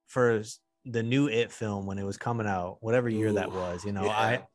for 0.07 0.41
the 0.85 1.03
new 1.03 1.27
It 1.27 1.51
film 1.51 1.85
when 1.85 1.99
it 1.99 2.03
was 2.05 2.17
coming 2.17 2.47
out, 2.47 2.77
whatever 2.81 3.07
year 3.07 3.31
that 3.33 3.51
was. 3.51 3.85
You 3.85 3.91
know, 3.91 4.05
yeah. 4.05 4.11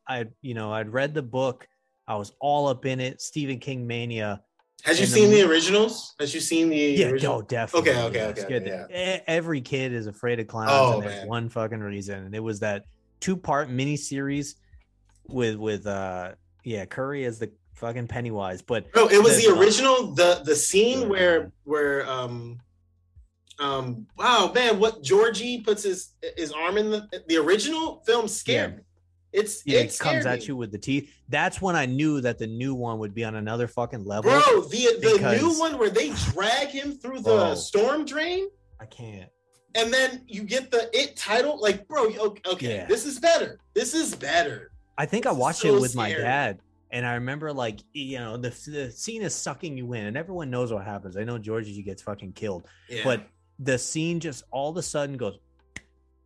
I, 0.07 0.19
I, 0.19 0.25
you 0.41 0.53
know, 0.53 0.73
I'd 0.73 0.89
read 0.91 1.13
the 1.13 1.23
book. 1.23 1.67
I 2.07 2.15
was 2.15 2.33
all 2.41 2.67
up 2.67 2.85
in 2.85 2.99
it. 2.99 3.21
Stephen 3.21 3.59
King 3.59 3.87
mania. 3.87 4.41
Has 4.83 4.99
you 4.99 5.03
And 5.03 5.11
the 5.11 5.15
seen 5.15 5.31
the 5.31 5.43
mo- 5.43 5.49
originals? 5.49 6.13
Has 6.19 6.33
you 6.33 6.39
seen 6.39 6.69
the 6.69 6.77
Yeah, 6.77 7.07
original? 7.07 7.35
oh, 7.37 7.41
definitely. 7.41 7.91
Okay, 7.91 8.01
okay, 8.03 8.33
yes. 8.37 8.45
okay, 8.45 8.85
yeah. 8.89 9.17
E- 9.17 9.23
Every 9.27 9.61
kid 9.61 9.91
is 9.91 10.07
afraid 10.07 10.39
of 10.39 10.47
clowns, 10.47 10.71
Oh, 10.71 10.93
and 10.93 11.03
there's 11.03 11.19
man. 11.21 11.27
one 11.27 11.49
fucking 11.49 11.79
reason, 11.79 12.25
and 12.25 12.35
it 12.35 12.39
was 12.39 12.59
that 12.59 12.83
two-part 13.19 13.69
miniseries 13.69 14.53
with 15.27 15.55
with 15.55 15.85
uh 15.87 16.33
yeah 16.63 16.85
Curry 16.85 17.25
as 17.25 17.39
the 17.39 17.51
fucking 17.73 18.07
Pennywise, 18.07 18.61
but 18.61 18.85
No, 18.95 19.07
it 19.09 19.21
was 19.21 19.43
the 19.43 19.51
original. 19.51 20.13
The 20.13 20.41
the 20.45 20.55
scene 20.55 20.99
Good 20.99 21.09
where 21.09 21.51
where 21.63 22.07
um 22.09 22.59
um 23.59 24.05
wow 24.17 24.51
man, 24.53 24.79
what 24.79 25.03
Georgie 25.03 25.61
puts 25.61 25.83
his 25.83 26.13
his 26.37 26.51
arm 26.53 26.77
in 26.77 26.91
the 26.91 27.07
the 27.27 27.37
original 27.37 28.03
film 28.05 28.27
scared 28.27 28.71
Yeah. 28.71 28.77
me. 28.77 28.83
It's 29.33 29.61
Yeah, 29.65 29.79
it 29.79 29.93
it 29.93 29.99
comes 29.99 30.21
scared 30.21 30.25
at 30.27 30.47
you 30.47 30.55
with 30.55 30.71
the 30.71 30.77
teeth. 30.77 31.13
That's 31.29 31.61
when 31.61 31.75
I 31.75 31.85
knew 31.85 32.21
that 32.21 32.37
the 32.37 32.47
new 32.47 32.73
one 32.73 32.99
would 32.99 33.13
be 33.13 33.23
on 33.23 33.35
another 33.35 33.67
fucking 33.67 34.05
level. 34.05 34.31
Bro, 34.31 34.61
the 34.69 34.97
the 35.01 35.13
because- 35.15 35.41
new 35.41 35.59
one 35.59 35.77
where 35.77 35.89
they 35.89 36.11
drag 36.31 36.69
him 36.69 36.93
through 36.93 37.17
the 37.17 37.23
Bro. 37.35 37.55
storm 37.55 38.05
drain, 38.05 38.47
I 38.79 38.85
can't. 38.85 39.29
and 39.75 39.93
then 39.93 40.23
you 40.27 40.43
get 40.43 40.71
the 40.71 40.89
it 40.97 41.15
title. 41.17 41.59
Like, 41.61 41.87
bro, 41.87 42.07
okay, 42.47 42.75
Yeah. 42.77 42.85
this 42.87 43.05
is 43.05 43.19
better. 43.19 43.59
This 43.73 43.93
is 43.93 44.15
better. 44.15 44.71
I 44.97 45.05
think 45.05 45.25
I 45.25 45.29
This 45.29 45.37
is 45.37 45.41
watched 45.41 45.59
so 45.59 45.75
it 45.75 45.81
with 45.81 45.95
my 45.95 46.11
dad, 46.11 46.59
and 46.89 47.05
I 47.05 47.15
remember 47.15 47.51
like 47.53 47.81
you 47.93 48.17
know 48.17 48.37
the 48.37 48.49
the 48.71 48.91
scene 48.91 49.21
is 49.21 49.35
sucking 49.35 49.77
you 49.77 49.93
in, 49.93 50.05
and 50.05 50.17
everyone 50.17 50.49
knows 50.49 50.71
what 50.73 50.85
happens. 50.85 51.17
I 51.17 51.23
know 51.25 51.37
Georgie 51.37 51.83
gets 51.83 52.01
fucking 52.01 52.31
killed, 52.33 52.65
Yeah. 52.89 53.03
but 53.03 53.27
the 53.59 53.77
scene 53.77 54.19
just 54.19 54.45
all 54.51 54.69
of 54.71 54.77
a 54.77 54.81
sudden 54.83 55.17
goes, 55.17 55.37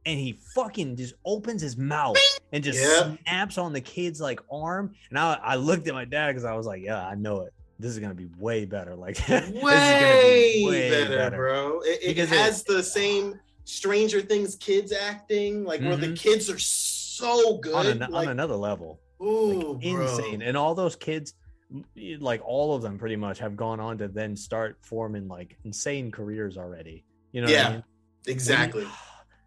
and 0.06 0.20
he 0.20 0.40
fucking 0.56 0.96
just 0.96 1.14
opens 1.26 1.62
his 1.62 1.78
mouth 1.78 2.18
and 2.52 2.64
just 2.64 2.80
snaps 3.24 3.58
on 3.58 3.72
the 3.74 3.82
kid's 3.82 4.20
like 4.22 4.40
arm. 4.52 4.94
And 5.10 5.20
I, 5.20 5.40
I 5.42 5.56
looked 5.56 5.88
at 5.88 5.94
my 5.94 6.06
dad 6.06 6.28
because 6.28 6.44
I 6.46 6.54
was 6.56 6.66
like, 6.66 6.82
yeah, 6.84 7.06
I 7.08 7.16
know 7.16 7.42
it. 7.42 7.54
This 7.80 7.92
is 7.92 8.00
gonna 8.00 8.14
be 8.14 8.30
way 8.40 8.66
better. 8.66 8.96
Like 8.96 9.16
this 9.28 9.44
is 9.44 9.52
gonna 9.62 9.66
way, 9.66 10.64
be 10.66 11.08
better, 11.08 11.36
bro. 11.38 11.80
It, 11.82 12.00
it 12.04 12.08
Because 12.08 12.32
it- 12.32 12.38
has 12.38 12.64
the 12.64 12.82
same 12.84 13.40
Stranger 13.66 14.22
Things 14.22 14.56
kids 14.56 14.92
acting, 14.92 15.64
like 15.64 15.82
where 15.82 15.96
the 15.96 16.08
Mhm. 16.08 16.18
kids 16.18 16.50
are 16.50 16.58
so 16.60 17.58
good. 17.60 17.74
on, 17.76 17.86
an, 17.86 18.00
like, 18.12 18.26
on 18.28 18.32
another 18.32 18.56
level. 18.56 19.00
ooh, 19.22 19.74
like, 19.74 19.82
bro. 19.94 20.02
insane. 20.02 20.42
And 20.42 20.58
all 20.58 20.74
those 20.76 20.96
kids, 20.96 21.36
like 22.20 22.42
all 22.44 22.76
of 22.76 22.82
them, 22.82 22.98
pretty 22.98 23.16
much 23.16 23.38
have 23.40 23.56
gone 23.56 23.80
on 23.80 23.98
to 24.00 24.08
then 24.08 24.36
start 24.36 24.78
forming 24.82 25.28
like 25.28 25.58
insane 25.64 26.12
careers 26.12 26.58
already. 26.58 27.06
You 27.32 27.42
know? 27.42 27.48
what 27.48 27.56
I 27.56 27.60
Yeah, 27.62 27.70
mean? 27.74 27.84
Exactly. 28.28 28.86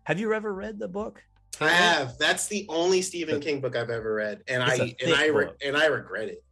Have 0.05 0.21
you 0.21 0.33
ever 0.33 0.53
read 0.53 0.79
the 0.79 0.89
book? 0.89 1.23
I 1.61 1.69
have. 1.69 2.19
That's 2.19 2.47
the 2.49 2.67
only 2.69 3.01
Stephen 3.03 3.41
King 3.41 3.61
book 3.61 3.77
I've 3.77 3.91
ever 3.91 4.15
read, 4.15 4.43
and 4.49 4.63
It's 4.63 4.81
I 4.81 4.97
and 5.05 5.15
I 5.15 5.27
re- 5.27 5.51
and 5.65 5.77
I 5.77 5.87
regret 5.87 6.29
it. 6.29 6.43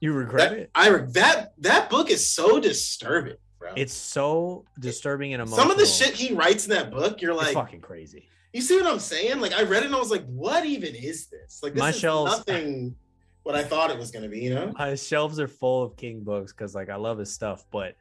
You 0.00 0.12
regret 0.12 0.50
That, 0.50 0.58
it? 0.58 0.70
I 0.74 0.88
re- 0.88 1.06
that 1.12 1.52
that 1.58 1.88
book 1.88 2.10
is 2.10 2.28
so 2.28 2.58
disturbing, 2.60 3.36
bro. 3.58 3.72
It's 3.76 3.94
so 3.94 4.64
disturbing 4.80 5.32
and 5.34 5.40
emotional. 5.40 5.58
some 5.62 5.70
of 5.70 5.78
the 5.78 5.86
shit 5.86 6.14
he 6.14 6.34
writes 6.34 6.64
in 6.64 6.70
that 6.70 6.90
book. 6.90 7.22
You're 7.22 7.32
it's 7.32 7.42
like, 7.42 7.54
fucking 7.54 7.80
crazy. 7.80 8.28
you 8.52 8.60
see 8.60 8.76
what 8.76 8.86
I'm 8.86 8.98
saying? 8.98 9.40
Like 9.40 9.52
I 9.54 9.62
read 9.62 9.82
it 9.84 9.86
and 9.86 9.94
I 9.94 9.98
was 9.98 10.10
like, 10.10 10.26
what 10.26 10.66
even 10.66 10.94
is 10.94 11.28
this? 11.28 11.60
Like 11.62 11.72
this 11.74 11.80
My 11.80 11.90
is 11.90 11.98
shelves- 11.98 12.30
nothing 12.38 12.96
what 13.44 13.54
I 13.54 13.62
thought 13.62 13.90
it 13.90 13.98
was 13.98 14.10
gonna 14.10 14.28
be. 14.28 14.40
You 14.40 14.54
know? 14.54 14.72
My 14.76 14.94
shelves 14.96 15.38
are 15.38 15.48
full 15.48 15.84
of 15.84 15.96
King 15.96 16.20
books 16.24 16.52
because 16.52 16.74
like 16.74 16.90
I 16.90 16.96
love 16.96 17.18
his 17.18 17.32
stuff, 17.32 17.64
but 17.70 17.94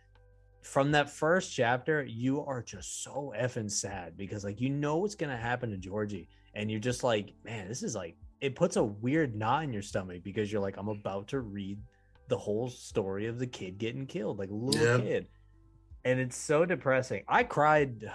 from 0.63 0.91
that 0.91 1.09
first 1.09 1.53
chapter, 1.53 2.03
you 2.03 2.43
are 2.45 2.61
just 2.61 3.03
so 3.03 3.33
effing 3.37 3.69
sad 3.69 4.15
because 4.17 4.43
like 4.43 4.61
you 4.61 4.69
know 4.69 4.97
what's 4.97 5.15
gonna 5.15 5.37
happen 5.37 5.69
to 5.71 5.77
Georgie, 5.77 6.29
and 6.55 6.71
you're 6.71 6.79
just 6.79 7.03
like, 7.03 7.33
man, 7.43 7.67
this 7.67 7.83
is 7.83 7.95
like 7.95 8.15
it 8.41 8.55
puts 8.55 8.77
a 8.77 8.83
weird 8.83 9.35
knot 9.35 9.63
in 9.63 9.73
your 9.73 9.81
stomach 9.81 10.23
because 10.23 10.51
you're 10.51 10.61
like, 10.61 10.77
I'm 10.77 10.87
mm. 10.87 10.99
about 10.99 11.27
to 11.29 11.41
read 11.41 11.79
the 12.29 12.37
whole 12.37 12.69
story 12.69 13.27
of 13.27 13.39
the 13.39 13.47
kid 13.47 13.77
getting 13.77 14.05
killed, 14.05 14.39
like 14.39 14.49
little 14.51 14.99
kid, 14.99 15.27
and 16.05 16.19
it's 16.19 16.37
so 16.37 16.65
depressing. 16.65 17.23
I 17.27 17.43
cried 17.43 18.09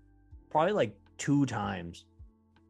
probably 0.50 0.72
like 0.72 0.96
two 1.16 1.46
times 1.46 2.04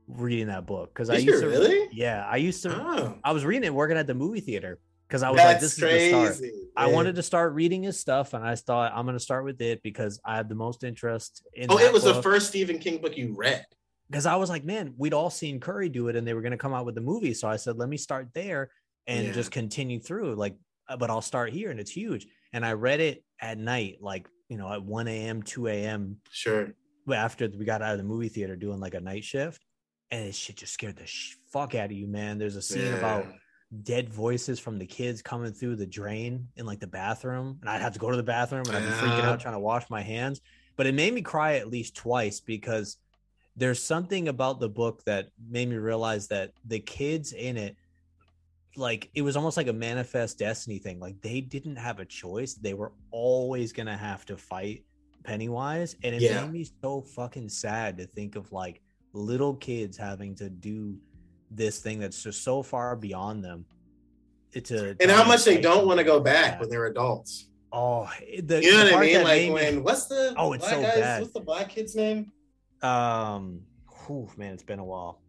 reading 0.07 0.47
that 0.47 0.66
book 0.66 0.93
because 0.93 1.11
I 1.11 1.16
used 1.16 1.43
to 1.43 1.49
really? 1.49 1.89
yeah, 1.93 2.24
I 2.28 2.37
used 2.37 2.62
to 2.62 2.70
Oh, 2.74 3.18
I 3.24 3.32
was 3.32 3.45
reading 3.45 3.64
it 3.64 3.74
working 3.74 3.97
at 3.97 4.07
the 4.07 4.14
movie 4.14 4.41
theater 4.41 4.78
because 5.15 5.23
I 5.23 5.31
was 5.31 5.39
like, 5.39 5.61
that's 5.61 5.62
this 5.62 5.73
is 5.75 5.79
the 5.79 6.09
start. 6.09 6.27
crazy. 6.27 6.53
I 6.77 6.89
wanted 6.89 7.15
to 7.15 7.23
start 7.23 7.53
reading 7.53 7.85
his 7.85 8.01
stuff, 8.01 8.35
and 8.35 8.45
I 8.45 8.57
thought 8.57 8.91
I'm 8.97 9.05
going 9.05 9.15
to 9.17 9.21
start 9.23 9.45
with 9.45 9.61
it 9.61 9.81
because 9.85 10.19
I 10.25 10.35
have 10.39 10.49
the 10.49 10.57
most 10.57 10.83
interest 10.83 11.47
in. 11.55 11.71
Oh, 11.71 11.79
it 11.79 11.93
was 11.93 12.03
the 12.03 12.21
first 12.21 12.49
Stephen 12.49 12.81
King 12.81 13.01
book 13.01 13.17
you 13.17 13.33
read. 13.37 13.65
because 14.11 14.27
I 14.27 14.35
was 14.35 14.51
like, 14.51 14.65
man, 14.65 14.93
we'd 14.97 15.15
all 15.15 15.31
seen 15.31 15.61
Curry 15.61 15.89
do 15.89 16.09
it, 16.09 16.17
and 16.17 16.27
they 16.27 16.35
were 16.35 16.41
going 16.43 16.51
to 16.51 16.59
come 16.59 16.75
out 16.75 16.85
with 16.85 16.97
the 16.97 17.01
movie. 17.01 17.33
So 17.33 17.47
I 17.47 17.55
said, 17.55 17.77
let 17.79 17.89
me 17.89 17.97
start 17.97 18.31
there 18.35 18.71
and 19.07 19.29
Yeah. 19.29 19.33
just 19.33 19.53
continue 19.53 20.01
through. 20.01 20.35
Like, 20.35 20.57
uh, 20.89 20.97
but 20.97 21.11
I'll 21.11 21.23
start 21.23 21.53
here, 21.53 21.71
and 21.71 21.79
it's 21.79 21.93
huge. 21.93 22.27
And 22.53 22.67
I 22.67 22.73
read 22.73 22.99
it 22.99 23.23
at 23.41 23.57
night, 23.57 23.99
like 24.01 24.27
you 24.49 24.57
know, 24.59 24.73
at 24.73 24.83
1 24.83 25.07
a.m., 25.07 25.45
2 25.45 25.69
a.m. 25.69 26.17
Sure. 26.33 26.75
after 27.12 27.49
we 27.57 27.65
got 27.65 27.83
out 27.83 27.93
of 27.93 27.99
the 27.99 28.05
movie 28.05 28.29
theater 28.31 28.57
doing 28.57 28.81
like 28.81 28.95
a 28.95 29.01
night 29.01 29.23
shift, 29.23 29.65
and 30.11 30.27
it 30.27 30.35
shit 30.35 30.57
just 30.57 30.73
scared 30.75 30.97
the 30.97 31.07
sh- 31.07 31.37
fuck 31.53 31.77
out 31.77 31.87
of 31.87 31.93
you, 31.93 32.09
man. 32.09 32.37
There's 32.39 32.57
a 32.57 32.62
scene 32.62 32.93
about 32.95 33.27
Yeah. 33.27 33.37
Dead 33.83 34.09
voices 34.09 34.61
from 34.61 34.79
the 34.79 34.87
kids 34.87 35.20
coming 35.22 35.53
through 35.53 35.75
the 35.77 35.87
drain 35.87 36.47
in 36.57 36.64
like 36.66 36.79
the 36.81 36.87
bathroom 36.87 37.59
and 37.61 37.68
i'd 37.68 37.81
have 37.81 37.93
to 37.93 37.99
go 37.99 38.11
to 38.11 38.16
the 38.16 38.22
bathroom 38.22 38.62
and 38.66 38.77
i'd 38.77 38.85
be 38.85 38.91
freaking 38.93 39.25
out 39.25 39.41
trying 39.41 39.55
to 39.55 39.59
wash 39.61 39.89
my 39.91 40.01
hands. 40.01 40.41
But 40.77 40.87
it 40.87 40.95
made 40.95 41.14
me 41.14 41.22
cry 41.22 41.55
at 41.55 41.68
least 41.68 41.95
twice 41.97 42.41
because 42.41 42.97
there's 43.57 43.83
something 43.83 44.29
about 44.29 44.59
the 44.61 44.68
book 44.68 45.03
that 45.05 45.29
made 45.49 45.68
me 45.68 45.77
realize 45.77 46.27
that 46.29 46.51
the 46.66 46.81
kids 46.81 47.33
in 47.33 47.57
it 47.57 47.77
like 48.77 49.09
it 49.14 49.22
was 49.22 49.37
almost 49.37 49.57
like 49.57 49.68
a 49.68 49.72
manifest 49.72 50.39
destiny 50.39 50.79
thing. 50.79 50.99
Like 50.99 51.20
they 51.22 51.41
didn't 51.41 51.77
have 51.77 52.01
a 52.01 52.05
choice. 52.05 52.55
They 52.55 52.75
were 52.75 52.93
always 53.12 53.72
gonna 53.72 53.97
have 53.97 54.25
to 54.27 54.37
fight 54.37 54.85
pennywise 55.22 55.95
and 56.03 56.14
it 56.14 56.22
Yeah. 56.22 56.43
made 56.43 56.53
me 56.53 56.66
so 56.83 57.01
fucking 57.01 57.49
sad 57.49 57.97
to 57.99 58.07
think 58.07 58.35
of 58.37 58.51
like 58.53 58.83
little 59.12 59.55
kids 59.55 59.97
having 59.97 60.35
to 60.37 60.51
do 60.51 60.99
this 61.51 61.79
thing 61.81 61.99
that's 61.99 62.23
just 62.23 62.43
so 62.43 62.63
far 62.63 62.97
beyond 62.97 63.45
them 63.45 63.65
it's 64.53 64.71
a 64.71 64.97
And 65.01 65.11
how 65.11 65.27
much 65.27 65.45
they 65.45 65.61
don't 65.61 65.87
want 65.87 65.99
to 65.99 66.05
go 66.05 66.21
back 66.21 66.53
that. 66.53 66.61
when 66.61 66.69
they're 66.69 66.87
adults. 66.87 67.49
oh 67.73 68.09
the, 68.43 68.63
You 68.63 68.71
know 68.73 68.85
what 68.85 68.95
I 68.95 69.01
mean? 69.01 69.17
Like 69.17 69.25
made 69.27 69.49
me- 69.49 69.53
when 69.55 69.83
what's 69.85 70.07
the 70.07 70.35
Oh, 70.37 70.53
it's 70.53 70.65
black 70.65 70.75
so 70.77 70.83
guy's- 70.83 70.99
bad. 71.01 71.21
What's 71.23 71.33
the 71.35 71.41
black 71.41 71.69
kid's 71.71 71.95
name? 71.97 72.31
um 72.83 73.61
whew, 74.07 74.29
man 74.37 74.53
it's 74.53 74.63
been 74.63 74.79
a 74.79 74.85
while 74.85 75.21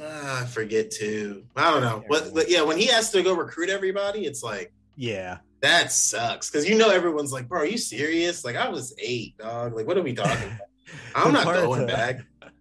Ah, 0.00 0.42
I 0.42 0.46
forget 0.46 0.90
too. 0.90 1.44
I 1.54 1.70
don't 1.70 1.82
know. 1.82 2.02
But, 2.08 2.32
but 2.32 2.50
yeah, 2.50 2.62
when 2.62 2.78
he 2.78 2.86
has 2.86 3.10
to 3.10 3.22
go 3.22 3.34
recruit 3.34 3.68
everybody, 3.68 4.24
it's 4.24 4.42
like 4.42 4.72
yeah 4.96 5.38
that 5.60 5.92
sucks 5.92 6.50
because 6.50 6.66
you 6.68 6.76
know 6.76 6.88
everyone's 6.90 7.30
like, 7.30 7.46
"Bro, 7.46 7.60
are 7.60 7.66
you 7.66 7.76
serious?" 7.78 8.42
Like 8.44 8.56
I 8.56 8.68
was 8.70 8.94
eight, 8.98 9.36
dog. 9.38 9.76
Like 9.76 9.86
what 9.86 9.98
are 9.98 10.02
we 10.02 10.14
talking 10.14 10.46
about? 10.48 10.60
I'm 11.14 11.32
not 11.34 11.44
going 11.44 11.86
back. 11.86 12.20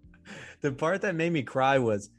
the 0.62 0.72
part 0.74 1.02
that 1.02 1.16
made 1.16 1.32
me 1.32 1.42
cry 1.42 1.80
was 1.80 2.10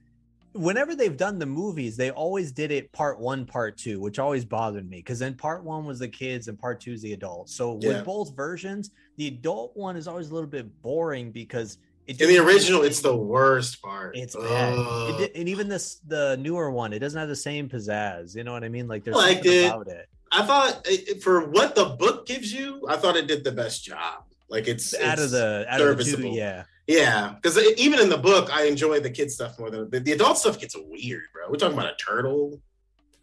whenever 0.52 0.94
they've 0.94 1.16
done 1.16 1.38
the 1.38 1.46
movies, 1.46 1.96
they 1.96 2.10
always 2.10 2.52
did 2.52 2.70
it 2.70 2.92
part 2.92 3.18
one, 3.18 3.46
part 3.46 3.76
two, 3.78 4.00
which 4.00 4.18
always 4.18 4.44
bothered 4.44 4.88
me 4.88 4.98
because 4.98 5.18
then 5.18 5.34
part 5.34 5.64
one 5.64 5.84
was 5.84 5.98
the 5.98 6.08
kids 6.08 6.48
and 6.48 6.58
part 6.58 6.80
two 6.80 6.92
is 6.92 7.02
the 7.02 7.12
adults. 7.12 7.54
So 7.54 7.78
Yeah. 7.80 7.88
with 7.88 8.04
both 8.04 8.34
versions, 8.36 8.90
the 9.16 9.28
adult 9.28 9.76
one 9.76 9.96
is 9.96 10.06
always 10.08 10.30
a 10.30 10.34
little 10.34 10.48
bit 10.48 10.66
boring 10.82 11.30
because 11.30 11.78
it 12.06 12.20
In 12.20 12.28
the 12.28 12.38
original, 12.38 12.82
it's 12.82 13.00
the 13.00 13.16
worst 13.16 13.80
part. 13.80 14.16
it's 14.16 14.34
bad. 14.34 14.74
It 15.20 15.32
and 15.36 15.48
even 15.48 15.68
this 15.68 15.96
the 16.06 16.36
newer 16.36 16.70
one, 16.70 16.92
it 16.92 16.98
doesn't 16.98 17.18
have 17.18 17.28
the 17.28 17.36
same 17.36 17.68
pizzazz. 17.68 18.34
You 18.34 18.42
know 18.44 18.52
what 18.52 18.64
I 18.64 18.68
mean? 18.68 18.88
Like 18.88 19.04
there's 19.04 19.16
something 19.16 19.52
it. 19.52 19.66
about 19.66 19.86
it. 19.88 20.08
I 20.32 20.44
thought 20.44 20.80
it- 20.86 21.22
for 21.22 21.48
what 21.48 21.74
the 21.74 21.84
book 21.84 22.26
gives 22.26 22.52
you, 22.52 22.84
I 22.88 22.96
thought 22.96 23.16
it 23.16 23.26
did 23.28 23.44
the 23.44 23.52
best 23.52 23.84
job. 23.84 24.24
Like 24.48 24.66
it's 24.68 24.92
out 24.98 25.18
of 25.20 25.30
the 25.30 25.64
out 25.68 25.80
of 25.80 25.96
the 25.96 26.04
two, 26.04 26.28
yeah. 26.28 26.64
Yeah, 26.86 27.34
because 27.40 27.58
even 27.78 28.00
in 28.00 28.08
the 28.08 28.18
book, 28.18 28.50
I 28.52 28.64
enjoy 28.64 29.00
the 29.00 29.10
kid 29.10 29.30
stuff 29.30 29.58
more 29.58 29.70
than 29.70 29.88
the, 29.90 30.00
the 30.00 30.12
adult 30.12 30.38
stuff 30.38 30.60
gets 30.60 30.76
weird, 30.76 31.22
bro. 31.32 31.48
We're 31.48 31.56
talking 31.56 31.78
about 31.78 31.92
a 31.92 31.96
turtle. 31.96 32.60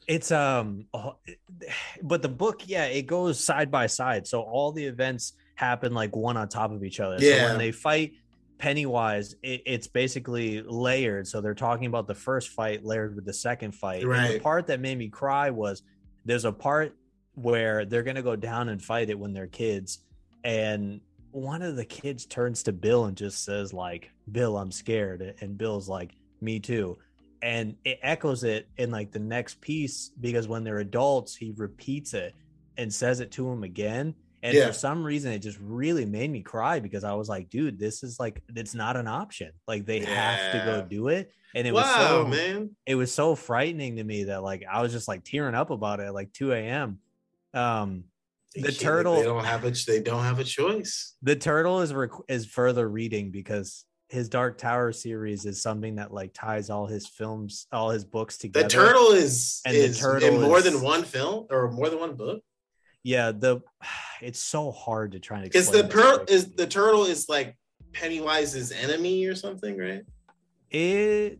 It's 0.07 0.31
um, 0.31 0.85
oh, 0.93 1.17
but 2.01 2.21
the 2.21 2.29
book, 2.29 2.63
yeah, 2.65 2.85
it 2.85 3.05
goes 3.05 3.43
side 3.43 3.69
by 3.69 3.87
side. 3.87 4.27
So 4.27 4.41
all 4.41 4.71
the 4.71 4.85
events 4.85 5.33
happen 5.55 5.93
like 5.93 6.15
one 6.15 6.37
on 6.37 6.47
top 6.47 6.71
of 6.71 6.83
each 6.83 6.99
other. 6.99 7.19
So 7.19 7.25
Yeah. 7.25 7.49
when 7.49 7.57
they 7.57 7.71
fight 7.71 8.13
Pennywise, 8.59 9.35
it, 9.43 9.61
it's 9.65 9.87
basically 9.87 10.61
layered. 10.61 11.27
So 11.27 11.41
they're 11.41 11.53
talking 11.53 11.87
about 11.87 12.07
the 12.07 12.15
first 12.15 12.49
fight 12.49 12.85
layered 12.85 13.15
with 13.15 13.25
the 13.25 13.33
second 13.33 13.73
fight. 13.73 14.03
And 14.03 14.35
the 14.35 14.39
part 14.39 14.67
that 14.67 14.79
made 14.79 14.97
me 14.97 15.09
cry 15.09 15.49
was 15.49 15.83
there's 16.25 16.45
a 16.45 16.51
part 16.51 16.95
where 17.35 17.85
they're 17.85 18.03
gonna 18.03 18.21
go 18.21 18.35
down 18.35 18.69
and 18.69 18.81
fight 18.81 19.09
it 19.09 19.17
when 19.19 19.33
they're 19.33 19.47
kids, 19.47 19.99
and 20.43 21.01
one 21.31 21.61
of 21.61 21.75
the 21.75 21.85
kids 21.85 22.25
turns 22.25 22.63
to 22.63 22.71
Bill 22.73 23.05
and 23.05 23.15
just 23.17 23.43
says 23.43 23.73
like, 23.73 24.11
"Bill, 24.31 24.57
I'm 24.57 24.71
scared," 24.71 25.35
and 25.41 25.57
Bill's 25.57 25.87
like, 25.89 26.11
"Me 26.41 26.59
too." 26.59 26.97
and 27.41 27.77
it 27.85 27.97
echoes 28.01 28.43
it 28.43 28.67
in 28.75 28.91
like 28.91 29.13
the 29.13 29.19
next 29.19 29.61
piece 29.61 30.11
because 30.19 30.45
when 30.45 30.65
they're 30.65 30.79
adults 30.79 31.37
he 31.37 31.53
repeats 31.55 32.13
it 32.13 32.35
and 32.75 32.93
says 32.93 33.21
it 33.21 33.31
to 33.31 33.49
him 33.49 33.63
again 33.63 34.13
and 34.43 34.53
Yeah. 34.57 34.67
for 34.67 34.73
some 34.73 35.05
reason 35.05 35.31
it 35.31 35.39
just 35.39 35.57
really 35.61 36.05
made 36.05 36.29
me 36.29 36.41
cry 36.41 36.81
because 36.81 37.05
i 37.05 37.13
was 37.13 37.29
like 37.29 37.49
dude 37.49 37.79
this 37.79 38.03
is 38.03 38.19
like 38.19 38.43
it's 38.57 38.75
not 38.75 38.97
an 38.97 39.07
option 39.07 39.51
like 39.69 39.85
they 39.85 39.99
have 40.01 40.51
to 40.51 40.61
go 40.65 40.81
do 40.85 41.07
it 41.07 41.31
and 41.55 41.65
it 41.65 41.73
wow, 41.73 41.81
was 41.81 42.07
so 42.09 42.27
man. 42.27 42.75
it 42.85 42.95
was 42.95 43.13
so 43.13 43.35
frightening 43.35 43.95
to 43.95 44.03
me 44.03 44.25
that 44.25 44.43
like 44.43 44.65
i 44.69 44.81
was 44.81 44.91
just 44.91 45.07
like 45.07 45.23
tearing 45.23 45.55
up 45.55 45.69
about 45.69 46.01
it 46.01 46.07
at 46.07 46.13
like 46.13 46.33
2 46.33 46.51
a.m 46.51 46.99
um 47.53 48.03
They 48.55 48.61
the 48.61 48.71
turtle- 48.71 49.15
They 49.17 49.23
don't 49.23 49.45
have 49.45 49.63
a. 49.65 49.71
They 49.71 49.99
don't 50.01 50.23
have 50.23 50.39
a 50.39 50.43
choice. 50.43 51.15
the 51.21 51.35
turtle 51.35 51.81
is 51.81 51.93
requ- 51.93 52.23
is 52.27 52.45
further 52.45 52.89
reading 52.89 53.29
because 53.31 53.85
his 54.09 54.27
dark 54.27 54.57
tower 54.57 54.91
series 54.91 55.45
is 55.45 55.61
something 55.61 55.97
that 55.97 56.11
like 56.11 56.31
ties 56.33 56.71
all 56.71 56.87
his 56.87 57.05
films 57.07 57.67
all 57.71 57.91
his 57.91 58.03
books 58.03 58.39
together 58.39 58.63
The 58.67 58.69
turtle 58.69 59.11
is 59.11 59.61
And 59.67 59.75
the 59.75 59.81
is 59.81 59.99
turtle 59.99 60.27
in 60.27 60.41
more 60.41 60.57
is- 60.57 60.63
than 60.63 60.81
one 60.81 61.03
film 61.03 61.45
or 61.51 61.69
more 61.71 61.89
than 61.89 61.99
one 61.99 62.15
book. 62.15 62.41
yeah 63.03 63.31
the 63.31 63.61
it's 64.21 64.39
so 64.39 64.71
hard 64.71 65.11
to 65.11 65.19
try 65.19 65.37
and 65.37 65.43
Because 65.45 65.69
the 65.69 65.83
pearl 65.83 66.25
is 66.27 66.53
the 66.55 66.65
turtle 66.65 67.05
is 67.05 67.29
like 67.29 67.55
Pennywise's 67.93 68.71
enemy 68.71 69.25
or 69.25 69.35
something, 69.35 69.77
right? 69.77 70.01
it 70.71 71.39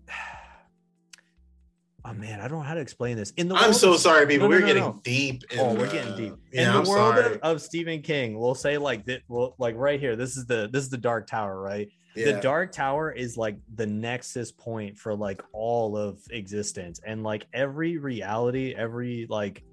oh 2.10 2.14
man, 2.14 2.40
I 2.42 2.48
don't 2.48 2.60
know 2.60 2.64
how 2.64 2.74
to 2.74 2.80
explain 2.82 3.18
this. 3.18 3.32
In 3.38 3.48
the 3.48 3.56
I'm 3.56 3.74
so 3.74 3.94
of- 3.94 4.00
sorry, 4.00 4.26
people. 4.28 4.50
No, 4.50 4.56
no, 4.56 4.58
we're 4.58 4.62
no, 4.62 4.68
getting 4.68 4.84
no. 4.84 5.02
deep. 5.04 5.44
In, 5.52 5.60
Oh, 5.60 5.74
we're 5.74 5.92
getting 5.92 6.16
deep. 6.16 6.34
Yeah, 6.52 6.62
in 6.62 6.68
I'm 6.70 6.84
world 6.86 7.16
sorry. 7.16 7.36
of, 7.36 7.40
of 7.42 7.62
Stephen 7.62 8.02
King, 8.02 8.38
we'll 8.40 8.56
say 8.56 8.78
like 8.78 9.06
that. 9.06 9.22
Well, 9.28 9.56
like 9.60 9.76
right 9.76 10.00
here, 10.00 10.16
this 10.16 10.38
is 10.38 10.46
the 10.46 10.70
this 10.72 10.84
is 10.84 10.90
the 10.90 10.98
Dark 10.98 11.28
Tower, 11.28 11.60
right? 11.62 11.90
yeah. 12.16 12.26
The 12.34 12.42
Dark 12.42 12.72
Tower 12.72 13.12
is 13.12 13.38
like 13.38 13.58
the 13.76 13.86
nexus 13.86 14.52
point 14.52 14.98
for 14.98 15.16
like 15.16 15.42
all 15.54 15.96
of 15.98 16.20
existence, 16.32 17.00
and 17.06 17.24
like 17.24 17.48
every 17.54 17.98
reality, 17.98 18.74
every 18.76 19.28
like 19.30 19.64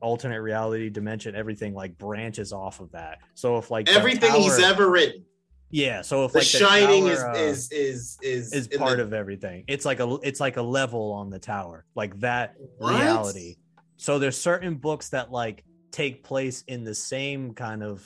alternate 0.00 0.40
reality 0.40 0.88
dimension, 0.88 1.34
everything 1.36 1.74
like 1.74 1.96
branches 1.98 2.52
off 2.52 2.80
of 2.80 2.90
that. 2.92 3.18
So 3.34 3.58
if 3.58 3.70
like 3.70 3.86
the 3.86 3.92
Everything 3.92 4.32
he's 4.32 4.58
ever 4.58 4.90
written. 4.90 5.24
Yeah. 5.70 6.02
So 6.02 6.24
if 6.24 6.32
The 6.32 6.38
like 6.38 6.46
Shining 6.46 7.06
tower, 7.06 7.30
uh, 7.30 7.34
is, 7.38 7.70
is 7.72 8.18
is 8.22 8.52
is 8.52 8.68
is 8.68 8.78
part 8.78 8.98
the- 8.98 9.04
of 9.04 9.12
everything. 9.12 9.64
It's 9.68 9.84
like 9.84 10.00
a 10.00 10.18
it's 10.22 10.40
like 10.40 10.56
a 10.56 10.62
level 10.62 11.12
on 11.12 11.30
the 11.30 11.38
tower, 11.38 11.84
like 11.94 12.18
that 12.20 12.54
What? 12.78 13.00
reality. 13.00 13.56
So 13.96 14.18
there's 14.18 14.36
certain 14.36 14.74
books 14.76 15.10
that 15.10 15.30
like 15.30 15.64
take 15.92 16.22
place 16.24 16.62
in 16.68 16.84
the 16.84 16.94
same 16.94 17.54
kind 17.54 17.82
of 17.82 18.04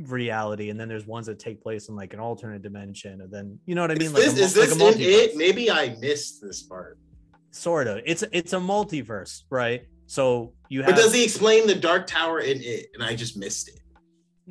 reality, 0.00 0.70
and 0.70 0.78
then 0.78 0.88
there's 0.88 1.06
ones 1.06 1.26
that 1.26 1.38
take 1.38 1.62
place 1.62 1.88
in 1.88 1.96
like 1.96 2.14
an 2.14 2.20
alternate 2.20 2.62
dimension, 2.62 3.20
and 3.20 3.30
then 3.32 3.58
you 3.66 3.74
know 3.74 3.82
what 3.82 3.90
I 3.90 3.94
mean? 3.94 4.08
Is 4.08 4.12
Like 4.14 4.24
this, 4.24 4.38
a, 4.38 4.42
is 4.42 4.54
this 4.54 4.78
like 4.80 4.96
a 4.96 4.98
in 4.98 5.00
it? 5.30 5.36
Maybe 5.36 5.70
I 5.70 5.96
missed 6.00 6.40
this 6.42 6.62
part. 6.62 6.98
Sort 7.50 7.86
of. 7.86 8.00
It's 8.04 8.24
it's 8.32 8.52
a 8.52 8.58
multiverse, 8.58 9.42
right? 9.50 9.84
So 10.06 10.52
you 10.68 10.82
have 10.82 10.94
But 10.94 11.00
does 11.00 11.14
he 11.14 11.24
explain 11.24 11.66
the 11.66 11.74
Dark 11.74 12.06
Tower 12.06 12.40
in 12.40 12.60
it? 12.62 12.86
And 12.94 13.02
I 13.02 13.14
just 13.14 13.36
missed 13.36 13.68
it. 13.68 13.80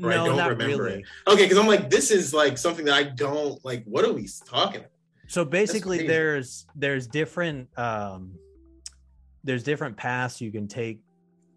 Or 0.01 0.11
I 0.11 0.15
no, 0.15 0.25
don't 0.27 0.37
not 0.37 0.49
remember 0.49 0.83
really. 0.83 0.99
it. 1.01 1.05
Okay, 1.27 1.43
because 1.43 1.57
I'm 1.57 1.67
like, 1.67 1.89
this 1.89 2.09
is 2.11 2.33
like 2.33 2.57
something 2.57 2.85
that 2.85 2.95
I 2.95 3.03
don't 3.03 3.63
like. 3.65 3.83
What 3.85 4.05
are 4.05 4.13
we 4.13 4.27
talking 4.45 4.81
about? 4.81 4.89
so 5.27 5.45
basically 5.45 6.05
there's 6.05 6.65
there's 6.75 7.07
different 7.07 7.67
um 7.79 8.33
there's 9.45 9.63
different 9.63 9.95
paths 9.95 10.41
you 10.41 10.51
can 10.51 10.67
take 10.67 10.99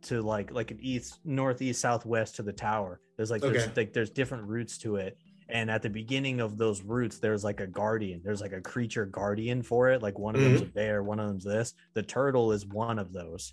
to 0.03 0.23
like 0.23 0.53
like 0.53 0.71
an 0.71 0.79
east 0.81 1.19
northeast 1.25 1.81
southwest 1.81 2.37
to 2.37 2.43
the 2.45 2.53
tower 2.53 3.01
there's 3.17 3.29
like 3.31 3.43
there's 3.43 3.65
Okay. 3.65 3.73
like 3.77 3.93
there's 3.93 4.09
different 4.11 4.45
routes 4.45 4.79
to 4.79 4.97
it 4.97 5.19
and 5.49 5.69
at 5.69 5.83
the 5.83 5.91
beginning 5.91 6.41
of 6.41 6.57
those 6.57 6.81
routes 6.83 7.19
there's 7.19 7.43
like 7.43 7.59
a 7.61 7.67
guardian 7.67 8.21
there's 8.25 8.41
like 8.41 8.53
a 8.53 8.61
creature 8.61 9.05
guardian 9.05 9.63
for 9.63 9.91
it 9.91 10.01
like 10.01 10.17
one 10.17 10.37
of 10.37 10.41
them's 10.43 10.63
a 10.63 10.67
bear 10.67 11.03
one 11.03 11.19
of 11.19 11.27
them's 11.27 11.45
this 11.45 11.75
the 11.95 12.03
turtle 12.03 12.53
is 12.53 12.65
one 12.67 13.01
of 13.01 13.13
those 13.13 13.53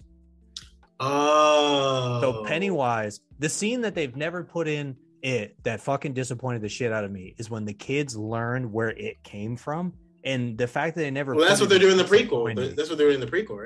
Oh, 0.99 2.19
so 2.21 2.43
pennywise 2.45 3.19
the 3.39 3.49
scene 3.49 3.81
that 3.81 3.95
they've 3.95 4.15
never 4.15 4.43
put 4.43 4.67
in 4.67 4.95
it 5.21 5.55
that 5.63 5.81
fucking 5.81 6.13
disappointed 6.13 6.61
the 6.61 6.69
shit 6.69 6.91
out 6.91 7.03
of 7.03 7.11
me 7.11 7.33
is 7.37 7.49
when 7.49 7.65
the 7.65 7.73
kids 7.73 8.15
learn 8.15 8.71
where 8.71 8.89
it 8.89 9.21
came 9.23 9.55
from 9.55 9.93
and 10.23 10.57
the 10.57 10.67
fact 10.67 10.95
that 10.95 11.01
they 11.01 11.11
never 11.11 11.33
Well, 11.35 11.47
that's 11.47 11.59
what 11.59 11.69
they're 11.69 11.79
doing 11.79 11.93
in 11.93 11.97
the 11.97 12.03
prequel. 12.03 12.75
That's 12.75 12.89
what 12.89 12.97
they're 12.97 13.07
doing 13.09 13.21
in 13.21 13.27
the 13.27 13.31
prequel, 13.31 13.57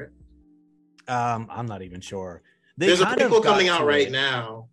right? 1.08 1.34
Um, 1.34 1.48
I'm 1.50 1.66
not 1.68 1.82
even 1.82 2.02
sure. 2.02 2.42
They 2.78 2.88
There's 2.88 3.02
a 3.02 3.06
prequel 3.06 3.44
coming 3.44 3.70
out 3.70 3.86
right 3.86 4.08
it. 4.08 4.12
now 4.12 4.68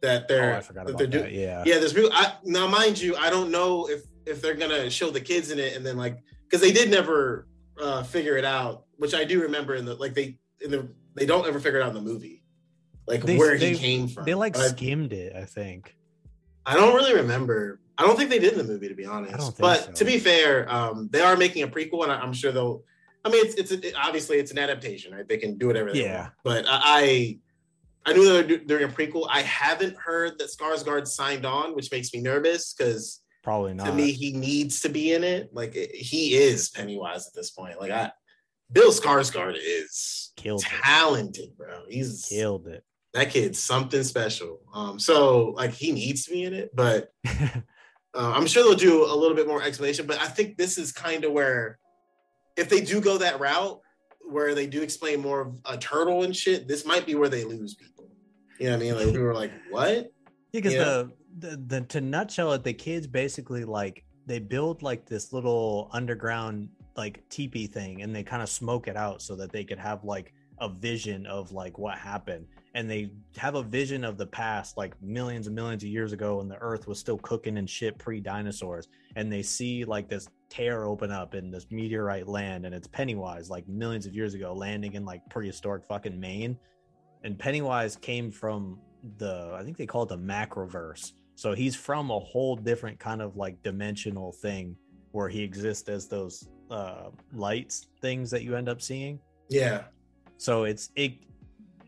that 0.00 0.22
Oh, 0.24 0.26
they're 0.28 0.56
I 0.56 0.60
forgot 0.60 0.86
that 0.86 0.96
they're 0.98 1.06
that. 1.06 1.12
doing. 1.24 1.34
Yeah. 1.34 1.62
Yeah, 1.66 1.78
there's 1.78 1.92
prequel. 1.94 2.10
I, 2.12 2.34
now, 2.44 2.66
mind 2.66 3.00
you, 3.00 3.16
I 3.16 3.30
don't 3.30 3.50
know 3.50 3.88
if 3.88 4.02
if 4.26 4.40
they're 4.42 4.54
gonna 4.54 4.88
show 4.90 5.10
the 5.10 5.20
kids 5.20 5.50
in 5.50 5.58
it 5.58 5.74
and 5.76 5.84
then 5.84 5.96
like 5.96 6.18
because 6.44 6.60
they 6.60 6.72
did 6.72 6.90
never 6.90 7.46
uh 7.80 8.02
figure 8.02 8.36
it 8.36 8.44
out, 8.44 8.84
which 8.96 9.14
I 9.14 9.24
do 9.24 9.40
remember 9.42 9.74
in 9.74 9.84
the 9.84 9.94
like 9.94 10.14
they 10.14 10.38
in 10.60 10.70
the 10.70 10.88
they 11.14 11.26
don't 11.26 11.46
ever 11.46 11.60
figure 11.60 11.80
it 11.80 11.82
out 11.82 11.88
in 11.88 11.94
the 11.94 12.00
movie, 12.00 12.42
like 13.06 13.24
They- 13.24 13.36
where 13.36 13.58
they- 13.58 13.70
he 13.74 13.76
came 13.78 14.08
from. 14.08 14.24
They 14.24 14.34
like 14.34 14.54
But 14.54 14.62
I- 14.62 14.68
skimmed 14.68 15.12
it, 15.12 15.34
I 15.34 15.44
think. 15.44 15.96
I 16.66 16.74
don't 16.74 16.94
really 16.94 17.14
remember. 17.14 17.80
I 17.98 18.04
don't 18.04 18.16
think 18.16 18.30
they 18.30 18.38
did 18.38 18.52
in 18.52 18.58
the 18.58 18.64
movie, 18.64 18.88
to 18.88 18.94
be 18.94 19.04
honest. 19.04 19.34
I 19.58 19.60
but 19.60 19.84
so. 19.84 19.92
to 19.92 20.04
be 20.04 20.18
fair, 20.18 20.70
um, 20.72 21.08
they 21.12 21.20
are 21.20 21.36
making 21.36 21.62
a 21.62 21.68
prequel, 21.68 22.02
and 22.04 22.12
I, 22.12 22.16
I'm 22.20 22.32
sure 22.32 22.52
they'll. 22.52 22.84
I 23.24 23.28
mean, 23.30 23.44
it's 23.44 23.54
it's 23.56 23.70
it, 23.72 23.94
obviously 23.96 24.38
it's 24.38 24.50
an 24.50 24.58
adaptation, 24.58 25.12
right? 25.14 25.26
They 25.28 25.36
can 25.36 25.58
do 25.58 25.66
whatever 25.66 25.92
they 25.92 26.02
Yeah. 26.04 26.20
want. 26.22 26.32
But 26.44 26.64
I, 26.68 26.80
I, 26.84 27.38
I 28.06 28.12
knew 28.14 28.24
they 28.42 28.54
were 28.54 28.58
doing 28.64 28.84
a 28.84 28.88
prequel. 28.88 29.26
I 29.28 29.42
haven't 29.42 29.96
heard 29.98 30.38
that 30.38 30.48
Skarsgård 30.48 31.06
signed 31.06 31.44
on, 31.44 31.74
which 31.74 31.90
makes 31.90 32.14
me 32.14 32.20
nervous 32.20 32.72
because 32.72 33.20
Probably 33.42 33.74
not. 33.74 33.86
to 33.86 33.92
me 33.92 34.12
he 34.12 34.32
needs 34.32 34.80
to 34.80 34.88
be 34.88 35.12
in 35.12 35.22
it. 35.24 35.50
Like 35.52 35.74
it, 35.76 35.94
he 35.94 36.34
is 36.36 36.70
Pennywise 36.70 37.26
at 37.26 37.34
this 37.34 37.50
point. 37.50 37.78
Like 37.80 37.90
I, 37.90 38.10
Bill 38.72 38.90
Skarsgård 38.92 39.56
is 39.60 40.29
Killed 40.42 40.62
it. 40.62 40.68
talented, 40.82 41.56
bro. 41.56 41.82
He's 41.88 42.26
Killed 42.28 42.66
it. 42.68 42.84
that 43.14 43.30
kid's 43.30 43.62
something 43.62 44.02
special. 44.02 44.60
Um, 44.74 44.98
so 44.98 45.54
like 45.56 45.72
he 45.72 45.92
needs 45.92 46.24
to 46.26 46.30
be 46.32 46.44
in 46.44 46.54
it, 46.54 46.70
but 46.74 47.10
uh, 47.28 47.60
I'm 48.14 48.46
sure 48.46 48.62
they'll 48.64 48.74
do 48.74 49.04
a 49.04 49.14
little 49.14 49.36
bit 49.36 49.46
more 49.46 49.62
explanation. 49.62 50.06
But 50.06 50.18
I 50.20 50.26
think 50.26 50.56
this 50.56 50.78
is 50.78 50.92
kind 50.92 51.24
of 51.24 51.32
where, 51.32 51.78
if 52.56 52.68
they 52.68 52.80
do 52.80 53.00
go 53.00 53.18
that 53.18 53.40
route, 53.40 53.80
where 54.28 54.54
they 54.54 54.66
do 54.66 54.82
explain 54.82 55.20
more 55.20 55.40
of 55.40 55.54
a 55.64 55.76
turtle 55.76 56.22
and 56.22 56.34
shit, 56.36 56.68
this 56.68 56.84
might 56.86 57.04
be 57.06 57.14
where 57.16 57.28
they 57.28 57.44
lose 57.44 57.74
people. 57.74 58.08
You 58.58 58.66
know 58.66 58.72
what 58.76 58.76
I 58.76 58.84
mean? 58.84 58.94
Like 59.06 59.14
we 59.14 59.18
were 59.22 59.34
like, 59.34 59.52
"What?" 59.70 60.12
because 60.52 60.74
Yeah. 60.74 60.84
the, 60.84 61.12
the 61.38 61.56
the 61.66 61.80
to 61.82 62.00
nutshell 62.00 62.52
it, 62.52 62.62
the 62.64 62.72
kids 62.74 63.06
basically 63.06 63.64
like 63.64 64.04
they 64.26 64.38
build 64.38 64.82
like 64.82 65.06
this 65.06 65.32
little 65.32 65.88
underground 65.92 66.68
like 67.00 67.26
teepee 67.30 67.66
thing 67.66 68.02
and 68.02 68.14
they 68.14 68.22
kind 68.22 68.42
of 68.42 68.48
smoke 68.50 68.86
it 68.86 68.96
out 68.96 69.22
so 69.22 69.34
that 69.34 69.50
they 69.50 69.64
could 69.64 69.78
have 69.78 70.04
like 70.04 70.34
a 70.60 70.68
vision 70.68 71.24
of 71.24 71.50
like 71.50 71.78
what 71.78 71.96
happened. 71.96 72.46
And 72.74 72.88
they 72.88 73.10
have 73.38 73.54
a 73.54 73.62
vision 73.62 74.04
of 74.04 74.18
the 74.18 74.26
past 74.26 74.76
like 74.76 74.92
millions 75.02 75.46
and 75.46 75.56
millions 75.56 75.82
of 75.82 75.88
years 75.88 76.12
ago 76.12 76.36
when 76.36 76.48
the 76.48 76.58
earth 76.60 76.86
was 76.86 76.98
still 76.98 77.16
cooking 77.16 77.56
and 77.56 77.68
shit 77.68 77.96
pre-dinosaurs. 77.96 78.88
And 79.16 79.32
they 79.32 79.42
see 79.42 79.86
like 79.86 80.10
this 80.10 80.28
tear 80.50 80.84
open 80.84 81.10
up 81.10 81.34
in 81.34 81.50
this 81.50 81.66
meteorite 81.70 82.28
land 82.28 82.66
and 82.66 82.74
it's 82.74 82.86
pennywise 82.86 83.48
like 83.48 83.66
millions 83.66 84.04
of 84.04 84.14
years 84.14 84.34
ago 84.34 84.52
landing 84.52 84.92
in 84.92 85.06
like 85.06 85.22
prehistoric 85.30 85.86
fucking 85.86 86.20
maine. 86.20 86.58
And 87.24 87.38
pennywise 87.38 87.96
came 87.96 88.30
from 88.30 88.78
the 89.16 89.56
i 89.58 89.64
think 89.64 89.78
they 89.78 89.86
call 89.86 90.02
it 90.02 90.10
the 90.10 90.18
macroverse. 90.18 91.12
So 91.34 91.54
he's 91.54 91.74
from 91.74 92.10
a 92.10 92.18
whole 92.18 92.54
different 92.54 92.98
kind 92.98 93.22
of 93.22 93.38
like 93.38 93.62
dimensional 93.62 94.30
thing 94.30 94.76
where 95.12 95.28
he 95.28 95.42
exists 95.42 95.88
as 95.88 96.06
those 96.06 96.48
uh 96.70 97.10
lights 97.32 97.88
things 98.00 98.30
that 98.30 98.42
you 98.42 98.56
end 98.56 98.68
up 98.68 98.80
seeing 98.80 99.18
Yeah. 99.48 99.84
so 100.38 100.64
it's 100.64 100.90
it 100.96 101.14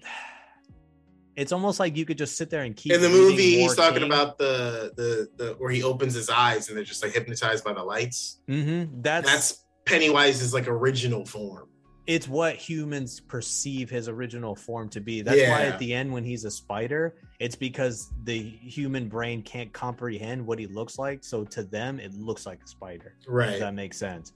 it's 1.37 1.53
almost 1.53 1.81
like 1.81 1.97
you 1.97 2.05
could 2.05 2.19
just 2.19 2.37
sit 2.37 2.51
there 2.51 2.63
and 2.63 2.77
keep 2.77 2.93
In 2.93 3.01
the 3.01 3.09
movie, 3.09 3.61
he's 3.61 3.75
talking 3.75 4.01
King. 4.03 4.07
about 4.13 4.39
the 4.39 4.93
the 4.97 5.29
the 5.37 5.53
where 5.55 5.71
he 5.71 5.83
opens 5.83 6.15
his 6.15 6.29
eyes 6.29 6.69
and 6.69 6.77
they're 6.77 6.85
just 6.85 7.03
like 7.03 7.13
hypnotized 7.13 7.65
by 7.65 7.73
the 7.73 7.83
lights. 7.83 8.41
Mm-hmm. 8.49 9.01
that's 9.03 9.27
That's 9.31 9.65
Pennywise's 9.87 10.53
like 10.55 10.69
original 10.69 11.25
form. 11.25 11.69
it's 12.07 12.29
what 12.29 12.57
humans 12.57 13.19
perceive 13.21 13.89
his 13.89 14.09
original 14.09 14.55
form 14.55 14.89
to 14.91 15.01
be. 15.01 15.23
That's 15.23 15.41
why 15.49 15.63
at 15.65 15.79
the 15.79 15.95
end 15.95 16.13
when 16.13 16.23
he's 16.25 16.45
a 16.45 16.51
spider, 16.51 17.17
it's 17.41 17.57
because 17.57 18.13
the 18.25 18.39
human 18.41 19.09
brain 19.09 19.43
can't 19.43 19.73
comprehend 19.73 20.45
what 20.47 20.59
he 20.59 20.67
looks 20.67 20.99
like. 20.99 21.25
So 21.25 21.45
to 21.45 21.63
them, 21.63 21.99
it 21.99 22.13
looks 22.15 22.45
like 22.47 22.61
a 22.63 22.69
spider. 22.69 23.17
If 23.23 23.27
Right. 23.29 23.59
that 23.59 23.75
makes 23.75 23.97
sense. 23.99 24.33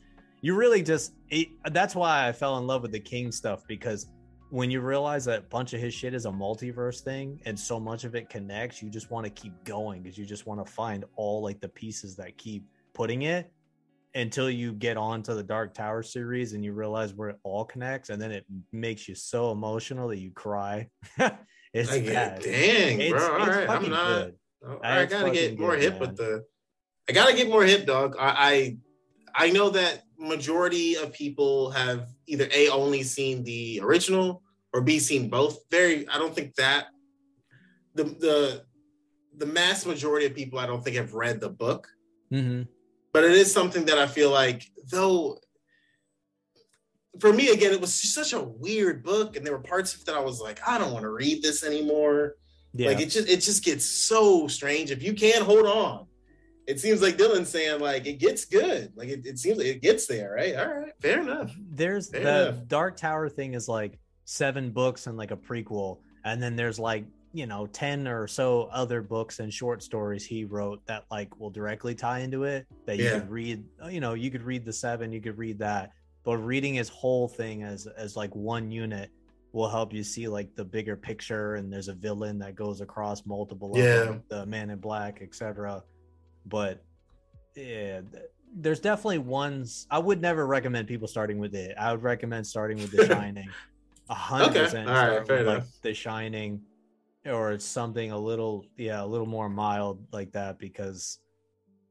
You 0.46 0.54
really 0.54 0.80
just 0.80 1.12
it, 1.28 1.48
that's 1.72 1.96
why 1.96 2.28
I 2.28 2.30
fell 2.30 2.58
in 2.58 2.68
love 2.68 2.82
with 2.82 2.92
the 2.92 3.00
King 3.00 3.32
stuff 3.32 3.66
because 3.66 4.06
when 4.50 4.70
you 4.70 4.80
realize 4.80 5.24
that 5.24 5.40
a 5.40 5.42
bunch 5.42 5.72
of 5.72 5.80
his 5.80 5.92
shit 5.92 6.14
is 6.14 6.24
a 6.24 6.30
multiverse 6.30 7.00
thing 7.00 7.40
and 7.44 7.58
so 7.58 7.80
much 7.80 8.04
of 8.04 8.14
it 8.14 8.30
connects, 8.30 8.80
you 8.80 8.88
just 8.88 9.10
want 9.10 9.24
to 9.24 9.30
keep 9.30 9.52
going 9.64 10.04
because 10.04 10.16
you 10.16 10.24
just 10.24 10.46
want 10.46 10.64
to 10.64 10.72
find 10.72 11.04
all 11.16 11.42
like 11.42 11.60
the 11.60 11.68
pieces 11.68 12.14
that 12.14 12.38
keep 12.38 12.64
putting 12.94 13.22
it 13.22 13.52
until 14.14 14.48
you 14.48 14.72
get 14.72 14.96
on 14.96 15.20
to 15.24 15.34
the 15.34 15.42
Dark 15.42 15.74
Tower 15.74 16.04
series 16.04 16.52
and 16.52 16.64
you 16.64 16.74
realize 16.74 17.12
where 17.12 17.30
it 17.30 17.40
all 17.42 17.64
connects, 17.64 18.10
and 18.10 18.22
then 18.22 18.30
it 18.30 18.46
makes 18.70 19.08
you 19.08 19.16
so 19.16 19.50
emotional 19.50 20.06
that 20.06 20.18
you 20.18 20.30
cry. 20.30 20.88
it's 21.74 21.90
get 21.90 22.06
bad. 22.06 22.42
Dang, 22.42 23.00
It's, 23.00 23.10
bro. 23.10 23.36
All 23.36 23.46
right, 23.48 23.68
I'm 23.68 23.90
not. 23.90 24.30
Oh, 24.64 24.78
I 24.84 25.06
gotta 25.06 25.32
get 25.32 25.58
more 25.58 25.72
good, 25.72 25.82
hip 25.82 25.92
man. 25.94 26.00
with 26.02 26.16
the. 26.16 26.44
I 27.08 27.12
gotta 27.14 27.34
get 27.34 27.48
more 27.48 27.64
hip, 27.64 27.84
dog. 27.84 28.14
I, 28.16 28.76
I 29.34 29.46
I 29.46 29.50
know 29.50 29.70
that 29.70 30.05
majority 30.18 30.96
of 30.96 31.12
people 31.12 31.70
have 31.70 32.08
either 32.26 32.48
a 32.52 32.68
only 32.68 33.02
seen 33.02 33.44
the 33.44 33.80
original 33.82 34.42
or 34.72 34.80
b 34.80 34.98
seen 34.98 35.28
both. 35.28 35.58
Very, 35.70 36.08
I 36.08 36.18
don't 36.18 36.34
think 36.34 36.54
that 36.56 36.86
the 37.94 38.04
the 38.04 38.64
the 39.38 39.46
mass 39.46 39.84
majority 39.86 40.26
of 40.26 40.34
people 40.34 40.58
I 40.58 40.66
don't 40.66 40.82
think 40.82 40.96
have 40.96 41.14
read 41.14 41.40
the 41.40 41.50
book, 41.50 41.88
Mhm. 42.32 42.66
but 43.12 43.24
it 43.24 43.32
is 43.32 43.52
something 43.52 43.84
that 43.86 43.98
I 43.98 44.06
feel 44.06 44.30
like 44.30 44.62
though. 44.90 45.38
For 47.20 47.32
me, 47.32 47.48
again, 47.48 47.72
it 47.72 47.80
was 47.80 47.94
such 47.94 48.34
a 48.34 48.42
weird 48.42 49.02
book, 49.02 49.36
and 49.36 49.46
there 49.46 49.54
were 49.54 49.62
parts 49.62 49.94
of 49.94 50.00
it 50.00 50.06
that 50.06 50.14
I 50.14 50.20
was 50.20 50.38
like, 50.38 50.60
I 50.66 50.76
don't 50.76 50.92
want 50.92 51.04
to 51.04 51.10
read 51.10 51.42
this 51.42 51.64
anymore. 51.64 52.36
Yeah. 52.74 52.88
Like 52.88 53.00
it 53.00 53.06
just 53.06 53.28
it 53.28 53.40
just 53.40 53.64
gets 53.64 53.86
so 53.86 54.48
strange. 54.48 54.90
If 54.90 55.02
you 55.02 55.14
can't 55.14 55.42
hold 55.42 55.66
on, 55.66 56.06
it 56.66 56.80
seems 56.80 57.00
like 57.02 57.16
Dylan's 57.16 57.48
saying 57.48 57.80
like 57.80 58.06
it 58.06 58.18
gets 58.18 58.44
good. 58.44 58.92
Like 58.96 59.08
it, 59.08 59.24
it 59.26 59.38
seems 59.38 59.58
like 59.58 59.66
it 59.68 59.82
gets 59.82 60.06
there, 60.06 60.32
right? 60.36 60.56
All 60.56 60.66
right, 60.80 60.92
fair 61.00 61.20
enough. 61.20 61.54
there's 61.70 62.10
Fair 62.10 62.22
the 62.24 62.48
enough. 62.48 62.66
Dark 62.66 62.96
Tower 62.96 63.28
thing 63.28 63.54
is 63.54 63.68
like 63.68 63.98
seven 64.24 64.70
books 64.70 65.06
and 65.06 65.16
like 65.16 65.30
a 65.30 65.36
prequel, 65.36 65.98
and 66.24 66.42
then 66.42 66.56
there's 66.56 66.78
like 66.78 67.04
you 67.32 67.46
know 67.46 67.66
ten 67.66 68.08
or 68.08 68.26
so 68.26 68.68
other 68.72 69.02
books 69.02 69.40
and 69.40 69.52
short 69.52 69.82
stories 69.82 70.24
he 70.24 70.44
wrote 70.44 70.80
that 70.86 71.04
like 71.10 71.38
will 71.38 71.50
directly 71.50 71.94
tie 71.94 72.20
into 72.20 72.44
it 72.44 72.66
that 72.86 72.96
you 72.96 73.04
Yeah. 73.04 73.18
could 73.20 73.30
read. 73.30 73.64
You 73.90 74.00
know, 74.00 74.14
you 74.14 74.30
could 74.30 74.42
read 74.42 74.64
the 74.64 74.72
seven, 74.72 75.12
you 75.12 75.20
could 75.20 75.36
read 75.38 75.58
that, 75.58 75.92
but 76.24 76.38
reading 76.38 76.74
his 76.74 76.88
whole 76.88 77.28
thing 77.28 77.62
as 77.62 77.86
as 77.86 78.16
like 78.16 78.34
one 78.34 78.70
unit 78.70 79.10
will 79.52 79.68
help 79.68 79.92
you 79.92 80.02
see 80.02 80.28
like 80.28 80.54
the 80.54 80.64
bigger 80.64 80.96
picture 80.96 81.54
and 81.54 81.72
there's 81.72 81.88
a 81.88 81.94
villain 81.94 82.38
that 82.38 82.54
goes 82.54 82.80
across 82.80 83.24
multiple 83.24 83.70
levels, 83.70 84.16
Yeah. 84.30 84.38
the 84.40 84.46
man 84.46 84.68
in 84.70 84.78
black 84.78 85.20
etc 85.22 85.82
but 86.46 86.82
yeah 87.54 88.00
there's 88.54 88.80
definitely 88.80 89.18
ones 89.18 89.86
i 89.90 89.98
would 89.98 90.20
never 90.20 90.46
recommend 90.46 90.86
people 90.86 91.08
starting 91.08 91.38
with 91.38 91.54
it 91.54 91.74
i 91.78 91.92
would 91.92 92.02
recommend 92.02 92.46
starting 92.46 92.78
with 92.78 92.90
the 92.90 93.06
shining 93.08 93.48
a 94.08 94.14
hundred 94.14 94.54
percent. 94.54 94.88
All 94.88 94.94
right, 94.94 95.26
fair 95.26 95.42
like 95.42 95.58
enough. 95.58 95.68
the 95.82 95.92
shining 95.92 96.62
or 97.24 97.58
something 97.58 98.12
a 98.12 98.18
little 98.18 98.64
yeah 98.76 99.02
a 99.02 99.06
little 99.06 99.26
more 99.26 99.48
mild 99.48 100.06
like 100.12 100.30
that 100.32 100.58
because 100.58 101.18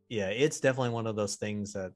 yeah 0.07 0.27
it's 0.27 0.61
definitely 0.61 0.91
one 0.91 1.07
of 1.07 1.15
those 1.17 1.35
things 1.35 1.73
that 1.73 1.91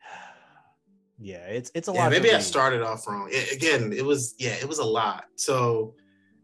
yeah 1.18 1.44
it's 1.46 1.70
it's 1.74 1.88
a 1.88 1.92
yeah, 1.92 2.04
lot 2.04 2.10
maybe 2.10 2.32
I 2.32 2.38
started 2.38 2.80
off 2.82 3.06
wrong. 3.06 3.28
I- 3.32 3.48
again, 3.52 3.92
it 3.92 4.04
was 4.04 4.34
yeah, 4.38 4.54
it 4.60 4.68
was 4.68 4.78
a 4.78 4.84
lot. 4.84 5.24
So 5.36 5.94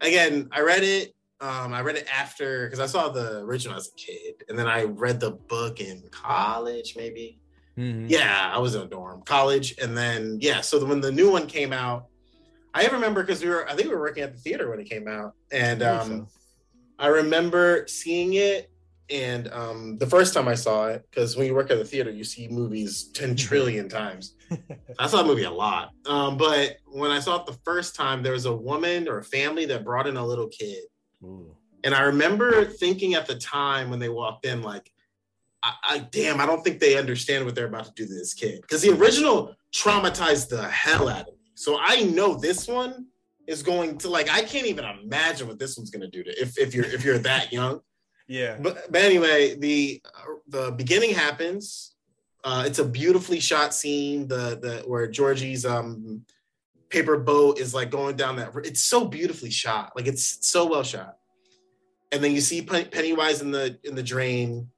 again, 0.01 0.49
I 0.53 0.61
read 0.61 0.83
it. 0.83 1.15
Um, 1.45 1.75
I 1.75 1.83
read 1.83 1.97
it 1.97 2.07
after 2.11 2.65
because 2.65 2.81
I 2.81 2.87
saw 2.87 3.11
the 3.11 3.41
original 3.41 3.77
as 3.77 3.89
a 3.89 3.95
kid, 3.97 4.45
and 4.49 4.59
then 4.59 4.67
I 4.67 4.85
read 4.85 5.21
the 5.21 5.33
book 5.33 5.79
in 5.79 6.03
college, 6.11 6.95
maybe. 6.97 7.39
Mhm. 7.77 8.09
Yeah, 8.09 8.51
I 8.51 8.59
was 8.59 8.75
in 8.75 8.81
a 8.81 8.87
dorm, 8.87 9.23
college, 9.25 9.75
and 9.83 9.95
then 9.95 10.39
yeah. 10.41 10.63
So 10.63 10.83
when 10.87 11.03
the 11.03 11.13
new 11.13 11.31
one 11.31 11.47
came 11.47 11.73
out, 11.73 12.07
I 12.73 12.87
remember 12.87 13.23
because 13.23 13.43
we 13.43 13.51
were, 13.51 13.69
I 13.69 13.75
think 13.75 13.89
we 13.89 13.95
were 13.95 14.01
working 14.01 14.23
at 14.23 14.33
the 14.33 14.41
theater 14.41 14.71
when 14.71 14.81
it 14.81 14.89
came 14.89 15.07
out, 15.07 15.35
and 15.53 15.83
um, 15.83 16.29
I 16.99 17.09
remember 17.09 17.87
seeing 17.89 18.35
it. 18.35 18.71
And 19.11 19.53
um, 19.53 19.99
the 19.99 20.07
first 20.07 20.33
time 20.33 20.49
I 20.49 20.55
saw 20.55 20.87
it, 20.87 21.05
because 21.11 21.37
when 21.37 21.47
you 21.47 21.55
work 21.55 21.71
at 21.71 21.77
the 21.77 21.85
theater, 21.85 22.11
you 22.11 22.25
see 22.25 22.49
movies 22.49 23.11
10 23.13 23.37
trillion 23.47 23.87
times. 23.87 24.35
I 24.99 25.07
saw 25.09 25.19
that 25.19 25.27
movie 25.27 25.45
a 25.45 25.51
lot. 25.51 25.91
Um, 26.07 26.39
but 26.39 26.79
when 26.87 27.11
I 27.11 27.21
saw 27.21 27.37
it 27.37 27.45
the 27.45 27.59
first 27.67 27.95
time, 27.95 28.23
there 28.23 28.33
was 28.33 28.47
a 28.47 28.57
woman 28.57 29.07
or 29.07 29.19
a 29.19 29.25
family 29.25 29.67
that 29.67 29.85
brought 29.85 30.07
in 30.07 30.17
a 30.17 30.25
little 30.25 30.49
kid. 30.49 30.85
Ooh. 31.25 31.57
And 31.85 31.95
I 31.95 32.03
remember 32.03 32.65
thinking 32.65 33.15
at 33.15 33.27
the 33.27 33.35
time 33.35 33.91
when 33.91 33.99
they 33.99 34.09
walked 34.09 34.47
in, 34.47 34.63
like, 34.63 34.91
I, 35.63 35.73
I 35.83 35.99
damn, 36.11 36.41
I 36.41 36.47
don't 36.47 36.63
think 36.63 36.79
they 36.79 36.99
understand 36.99 37.45
what 37.45 37.55
they're 37.55 37.67
about 37.67 37.87
to 37.87 37.93
do 37.93 38.07
to 38.07 38.13
this 38.13 38.35
kid. 38.35 38.61
Because 38.61 38.83
the 38.83 38.91
original 38.91 39.55
traumatized 39.73 40.49
the 40.49 40.63
hell 40.69 41.09
out 41.09 41.23
of 41.23 41.35
me. 41.35 41.51
So 41.55 41.79
I 41.81 42.03
know 42.03 42.35
this 42.35 42.69
one 42.69 43.07
is 43.47 43.63
going 43.63 43.99
to 43.99 44.09
like 44.09 44.31
I 44.31 44.43
can't 44.43 44.67
even 44.67 44.85
imagine 44.85 45.49
what 45.49 45.59
this 45.59 45.77
one's 45.77 45.91
gonna 45.91 46.09
do 46.09 46.23
to 46.23 46.31
if 46.41 46.59
if 46.59 46.75
you're 46.75 46.87
if 46.87 47.05
you're 47.05 47.19
that 47.19 47.53
young. 47.53 47.81
yeah 48.27 48.57
But, 48.61 48.91
but 48.91 49.03
anyway, 49.03 49.57
the 49.57 50.03
the 50.49 50.73
beginning 50.73 51.15
happens. 51.15 51.95
Uh, 52.43 52.65
it's 52.67 52.79
a 52.79 52.85
beautifully 52.85 53.41
shot 53.41 53.75
scene. 53.75 54.29
The 54.29 54.59
the 54.61 54.83
where 54.87 55.07
Georgie's 55.07 55.65
um 55.65 56.25
paper 56.89 57.19
boat 57.19 57.59
is 57.59 57.75
like 57.75 57.91
going 57.91 58.17
down 58.17 58.37
that. 58.37 58.53
It's 58.65 58.83
so 58.83 59.05
beautifully 59.05 59.51
shot. 59.51 59.93
Like 59.97 60.07
it's 60.07 60.47
so 60.47 60.67
well 60.67 60.83
shot. 60.83 61.19
And 62.13 62.23
then 62.23 62.33
you 62.33 62.41
see 62.41 62.63
Pennywise 62.63 63.43
in 63.43 63.51
the 63.51 63.79
in 63.85 63.95
the 63.95 64.03
drain. 64.03 64.71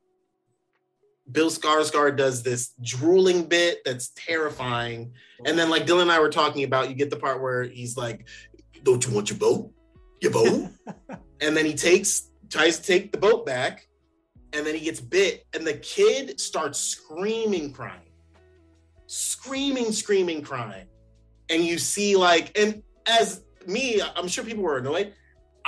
Bill 1.30 1.50
Skarsgård 1.50 2.16
does 2.16 2.44
this 2.44 2.72
drooling 2.80 3.46
bit 3.46 3.80
that's 3.84 4.10
terrifying. 4.14 5.12
And 5.44 5.58
then, 5.58 5.70
like 5.70 5.84
Dylan 5.84 6.02
and 6.02 6.12
I 6.12 6.20
were 6.20 6.30
talking 6.30 6.62
about, 6.62 6.88
you 6.88 6.94
get 6.94 7.10
the 7.10 7.16
part 7.16 7.42
where 7.42 7.64
he's 7.64 7.96
like, 7.96 8.28
"Don't 8.84 9.04
you 9.04 9.12
want 9.12 9.28
your 9.28 9.38
boat? 9.38 9.72
Your 10.22 10.30
boat?" 10.30 10.68
and 11.40 11.56
then 11.56 11.66
he 11.66 11.74
takes 11.74 12.30
tries 12.48 12.78
to 12.78 12.82
take 12.84 13.12
the 13.12 13.18
boat 13.18 13.44
back 13.44 13.88
and 14.52 14.66
then 14.66 14.74
he 14.74 14.84
gets 14.84 15.00
bit 15.00 15.44
and 15.54 15.66
the 15.66 15.74
kid 15.74 16.38
starts 16.40 16.78
screaming 16.78 17.72
crying 17.72 18.12
screaming 19.06 19.92
screaming 19.92 20.42
crying 20.42 20.86
and 21.50 21.64
you 21.64 21.78
see 21.78 22.16
like 22.16 22.56
and 22.58 22.82
as 23.06 23.42
me 23.66 24.00
i'm 24.16 24.28
sure 24.28 24.44
people 24.44 24.62
were 24.62 24.78
annoyed. 24.78 25.12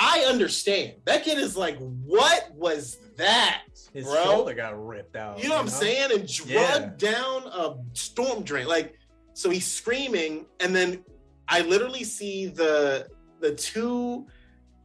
I 0.01 0.21
understand. 0.29 0.93
That 1.07 1.25
kid 1.25 1.39
is 1.39 1.57
like 1.57 1.77
what 1.79 2.51
was 2.55 2.99
that 3.17 3.63
his 3.93 4.05
bro? 4.07 4.23
shoulder 4.25 4.55
got 4.55 4.87
ripped 4.87 5.17
out 5.17 5.43
you 5.43 5.49
know 5.49 5.57
what 5.57 5.63
i'm 5.63 5.69
saying? 5.69 6.13
And 6.13 6.33
drugged 6.33 7.03
Yeah. 7.03 7.13
down 7.13 7.43
a 7.47 7.75
storm 7.95 8.43
drain. 8.45 8.69
Like 8.69 8.95
so 9.35 9.51
he's 9.51 9.67
screaming 9.67 10.47
and 10.61 10.75
then 10.75 11.05
i 11.49 11.61
literally 11.63 12.05
see 12.05 12.47
the 12.47 13.09
the 13.41 13.55
two 13.55 14.27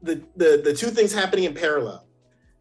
the 0.01 0.21
the, 0.35 0.61
the 0.63 0.73
two 0.73 0.87
things 0.87 1.13
happening 1.13 1.45
in 1.45 1.53
parallel. 1.53 2.07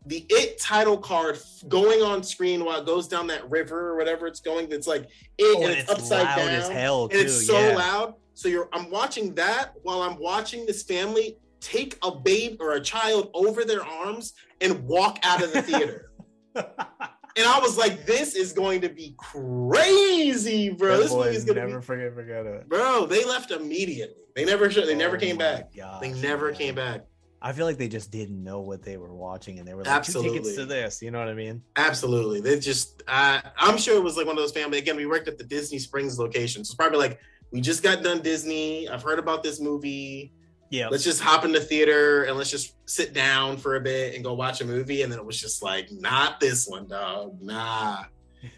The 0.06 0.26
it 0.28 0.58
title 0.60 0.98
card 0.98 1.38
going 1.68 2.02
on 2.02 2.22
screen 2.22 2.64
while 2.64 2.80
it 2.80 2.86
goes 2.86 3.06
down 3.08 3.28
that 3.28 3.48
river 3.50 3.90
or 3.90 3.96
whatever 3.96 4.26
it's 4.26 4.40
going 4.40 4.70
it's 4.72 4.86
like 4.86 5.04
it 5.38 5.56
oh, 5.56 5.62
and 5.62 5.70
it's, 5.72 5.82
it's 5.82 5.90
upside 5.90 6.24
loud 6.24 6.36
down 6.36 6.48
as 6.48 6.68
hell 6.68 7.08
too 7.08 7.18
and 7.18 7.26
it's 7.26 7.46
so 7.46 7.58
yeah. 7.58 7.76
loud 7.76 8.14
so 8.34 8.48
you're 8.48 8.68
i'm 8.72 8.90
watching 8.90 9.34
that 9.34 9.72
while 9.82 10.02
i'm 10.02 10.18
watching 10.18 10.64
this 10.66 10.82
family 10.82 11.36
take 11.60 11.96
a 12.02 12.10
babe 12.10 12.56
or 12.60 12.72
a 12.72 12.80
child 12.80 13.30
over 13.34 13.64
their 13.64 13.84
arms 13.84 14.32
and 14.60 14.82
walk 14.84 15.18
out 15.22 15.42
of 15.42 15.52
the 15.52 15.62
theater 15.62 16.10
and 16.54 17.46
I 17.46 17.58
was 17.60 17.78
like, 17.78 18.04
this 18.04 18.34
is 18.34 18.52
going 18.52 18.82
to 18.82 18.90
be 18.90 19.14
crazy, 19.16 20.68
bro. 20.70 20.96
That 20.96 21.02
this 21.04 21.12
movie's 21.12 21.44
gonna 21.44 21.60
be 21.62 21.66
never 21.66 21.80
be 21.80 21.86
forget 21.86 22.14
forget 22.14 22.44
it 22.46 22.68
bro. 22.68 23.06
They 23.06 23.24
left 23.24 23.50
immediately. 23.50 24.24
They 24.36 24.44
never 24.44 24.68
they 24.68 24.94
never 24.94 25.16
Oh 25.16 25.20
came 25.20 25.38
back. 25.38 25.74
gosh, 25.74 26.00
They 26.00 26.12
never 26.12 26.48
man. 26.48 26.54
came 26.56 26.74
back. 26.74 27.06
I 27.40 27.52
feel 27.52 27.66
like 27.66 27.76
they 27.78 27.88
just 27.88 28.10
didn't 28.12 28.42
know 28.44 28.60
what 28.60 28.82
they 28.82 28.96
were 28.98 29.12
watching, 29.12 29.58
and 29.58 29.66
they 29.66 29.74
were 29.74 29.82
like, 29.82 30.04
two 30.04 30.22
tickets 30.22 30.54
to 30.54 30.64
this." 30.64 31.02
You 31.02 31.10
know 31.10 31.18
what 31.18 31.28
I 31.28 31.34
mean? 31.34 31.62
Absolutely. 31.76 32.40
They 32.40 32.60
just 32.60 33.02
I 33.08 33.42
I'm 33.56 33.78
sure 33.78 33.96
it 33.96 34.02
was 34.02 34.16
like 34.16 34.26
one 34.26 34.36
of 34.36 34.42
those 34.42 34.52
family 34.52 34.78
again, 34.78 34.96
we 34.96 35.06
worked 35.06 35.26
at 35.26 35.38
the 35.38 35.44
Disney 35.44 35.78
Springs 35.78 36.18
location. 36.18 36.64
So 36.64 36.70
it's 36.72 36.74
probably 36.76 36.98
like 36.98 37.18
we 37.53 37.61
just 37.61 37.82
got 37.82 38.03
done 38.03 38.22
Disney. 38.22 38.88
I've 38.88 39.03
heard 39.03 39.18
about 39.18 39.42
this 39.42 39.61
movie. 39.61 40.32
Yeah. 40.70 40.88
Let's 40.88 41.05
just 41.05 41.20
hop 41.20 41.44
in 41.44 41.53
the 41.53 41.61
theater 41.61 42.24
and 42.24 42.36
let's 42.36 42.50
just 42.50 42.74
sit 42.88 43.12
down 43.12 43.59
for 43.59 43.76
a 43.76 43.80
bit 43.80 44.14
and 44.14 44.24
go 44.24 44.32
watch 44.32 44.61
a 44.62 44.64
movie. 44.64 45.03
And 45.03 45.12
then 45.12 45.18
it 45.18 45.24
was 45.24 45.38
just 45.38 45.62
like, 45.62 45.90
not 45.92 46.40
this 46.40 46.66
one, 46.66 46.88
dog. 46.88 47.40
Nah. 47.40 48.05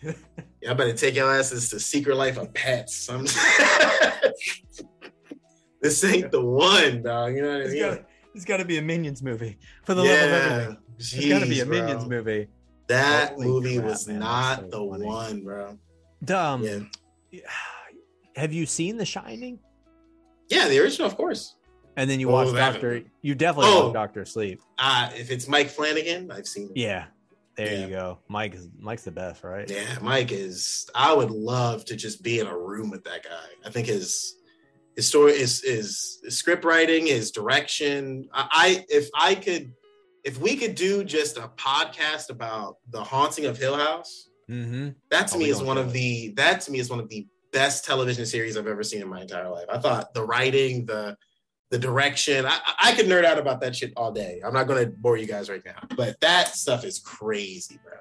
Yeah, 0.62 0.70
I 0.70 0.74
better 0.74 0.94
take 0.94 1.14
your 1.14 1.30
asses 1.30 1.68
to 1.68 1.78
Secret 1.78 2.16
Life 2.16 2.38
of 2.38 2.54
Pets. 2.54 3.10
This 5.84 6.02
ain't 6.02 6.30
the 6.30 6.42
one, 6.42 7.02
dog. 7.02 7.34
You 7.34 7.42
know 7.42 7.58
what 7.58 7.66
I 7.66 7.70
mean? 7.70 7.78
got 7.78 8.04
it's 8.34 8.46
got 8.46 8.56
to 8.56 8.64
be 8.64 8.78
a 8.78 8.82
Minions 8.82 9.22
movie 9.22 9.58
for 9.84 9.92
the 9.92 10.02
love 10.02 10.10
of 10.12 10.32
everything. 10.32 10.78
It's 10.98 11.28
got 11.28 11.40
to 11.40 11.46
be 11.46 11.60
a 11.60 11.66
bro. 11.66 11.78
Minions 11.78 12.08
movie. 12.08 12.48
That 12.88 13.34
Holy 13.34 13.46
movie 13.46 13.76
crap, 13.76 13.88
was 13.90 14.08
man, 14.08 14.20
not 14.20 14.60
so 14.60 14.66
the 14.70 14.90
funny. 14.92 15.04
one, 15.04 15.44
bro. 15.44 15.78
Dumb. 16.24 16.62
Yeah. 17.30 17.40
Have 18.36 18.52
you 18.52 18.66
seen 18.66 18.96
The 18.96 19.04
Shining? 19.06 19.58
Yeah, 20.48 20.68
the 20.68 20.78
original, 20.80 21.06
of 21.08 21.16
course. 21.16 21.54
And 21.96 22.10
then 22.10 22.18
you 22.20 22.30
Oh, 22.30 22.50
that- 22.52 22.72
Doctor. 22.72 23.02
You 23.22 23.34
definitely 23.34 23.70
Oh. 23.72 23.82
watched 23.84 23.94
Doctor 23.94 24.24
Sleep. 24.24 24.60
Uh, 24.78 25.10
if 25.16 25.30
it's 25.30 25.46
Mike 25.46 25.70
Flanagan, 25.70 26.30
I've 26.30 26.46
seen 26.48 26.70
it. 26.70 26.76
Yeah. 26.76 27.06
There 27.56 27.72
Yeah. 27.72 27.86
you 27.86 27.88
go. 27.88 28.18
Mike 28.28 28.54
is 28.56 28.68
Mike's 28.78 29.04
the 29.04 29.12
best, 29.12 29.44
right? 29.44 29.70
Yeah, 29.70 29.98
Mike 30.02 30.32
is. 30.32 30.90
I 30.94 31.12
would 31.14 31.30
love 31.30 31.84
to 31.84 31.94
just 31.96 32.20
be 32.22 32.40
in 32.40 32.48
a 32.48 32.56
room 32.58 32.90
with 32.90 33.04
that 33.04 33.22
guy. 33.22 33.46
I 33.64 33.70
think 33.70 33.86
his 33.86 34.34
his 34.96 35.06
story 35.06 35.32
is 35.34 35.62
is 35.62 36.18
his 36.24 36.36
script 36.36 36.64
writing, 36.64 37.06
his 37.06 37.30
direction. 37.30 38.28
I, 38.32 38.48
I 38.50 38.84
if 38.88 39.08
I 39.14 39.36
could, 39.36 39.72
if 40.24 40.38
we 40.40 40.56
could 40.56 40.74
do 40.74 41.04
just 41.04 41.36
a 41.36 41.48
podcast 41.56 42.28
about 42.28 42.78
the 42.90 43.02
haunting 43.04 43.46
of 43.46 43.56
Hill 43.56 43.76
House, 43.76 44.28
Mm-hmm. 44.50 44.88
that 45.10 45.28
to 45.28 45.36
Oh, 45.36 45.38
me 45.38 45.48
is 45.48 45.62
one 45.62 45.78
of 45.78 45.88
it. 45.90 45.92
the 45.92 46.28
that 46.36 46.60
to 46.62 46.72
me 46.72 46.80
is 46.80 46.90
one 46.90 46.98
of 47.00 47.08
the 47.08 47.26
best 47.54 47.84
television 47.84 48.26
series 48.26 48.56
I've 48.58 48.66
ever 48.66 48.82
seen 48.82 49.00
in 49.00 49.08
my 49.08 49.22
entire 49.22 49.48
life. 49.48 49.66
I 49.70 49.78
thought 49.78 50.12
the 50.12 50.22
writing, 50.24 50.84
the 50.84 51.16
the 51.70 51.78
direction, 51.78 52.44
I, 52.46 52.58
I- 52.80 52.92
could 52.92 53.06
nerd 53.06 53.24
out 53.24 53.38
about 53.38 53.60
that 53.62 53.74
shit 53.74 53.92
all 53.96 54.12
day. 54.12 54.40
I'm 54.44 54.52
not 54.52 54.66
going 54.68 54.84
to 54.84 54.90
bore 54.92 55.16
you 55.16 55.26
guys 55.26 55.48
right 55.48 55.62
now, 55.64 55.78
but 55.96 56.20
that 56.20 56.48
stuff 56.54 56.84
is 56.84 56.98
crazy, 57.00 57.78
bro. 57.82 57.94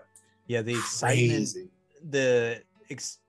Yeah, 0.48 0.62
the 0.62 0.74
excitement 0.74 1.30
Crazy. 1.40 1.70
the 2.10 2.62
ex- 2.90 3.20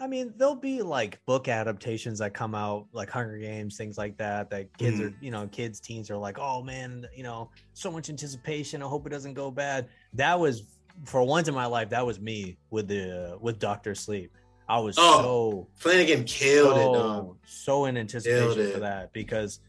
I 0.00 0.06
mean, 0.08 0.32
there'll 0.36 0.56
be 0.56 0.82
like 0.82 1.24
book 1.26 1.46
adaptations 1.46 2.18
that 2.18 2.34
come 2.34 2.54
out, 2.54 2.86
like 2.92 3.08
Hunger 3.10 3.38
Games, 3.38 3.76
things 3.76 3.96
like 3.96 4.16
that. 4.16 4.50
That 4.50 4.76
kids 4.78 4.96
Mm-hmm. 4.98 5.06
are, 5.06 5.14
you 5.20 5.30
know, 5.30 5.46
kids, 5.48 5.78
teens 5.80 6.10
are 6.10 6.16
like, 6.16 6.38
"Oh 6.38 6.62
man, 6.62 7.06
you 7.14 7.22
know, 7.22 7.50
so 7.74 7.90
much 7.92 8.08
anticipation. 8.10 8.82
I 8.82 8.86
hope 8.86 9.06
it 9.06 9.10
doesn't 9.10 9.34
go 9.34 9.50
bad." 9.50 9.88
That 10.14 10.38
was 10.40 10.64
for 11.04 11.22
once 11.22 11.46
in 11.48 11.54
my 11.54 11.66
life. 11.66 11.90
That 11.90 12.04
was 12.04 12.18
me 12.20 12.56
with 12.70 12.88
the 12.88 13.38
with 13.40 13.58
Doctor 13.60 13.94
Sleep. 13.94 14.32
I 14.68 14.78
was 14.78 14.96
Oh, 14.98 15.20
so 15.22 15.68
Flanagan 15.74 16.24
killed 16.24 16.76
it. 16.78 16.82
so, 16.82 16.92
dog. 16.94 17.36
so 17.46 17.84
in 17.86 17.96
anticipation 17.96 18.72
for 18.72 18.80
that 18.80 19.12
because 19.12 19.60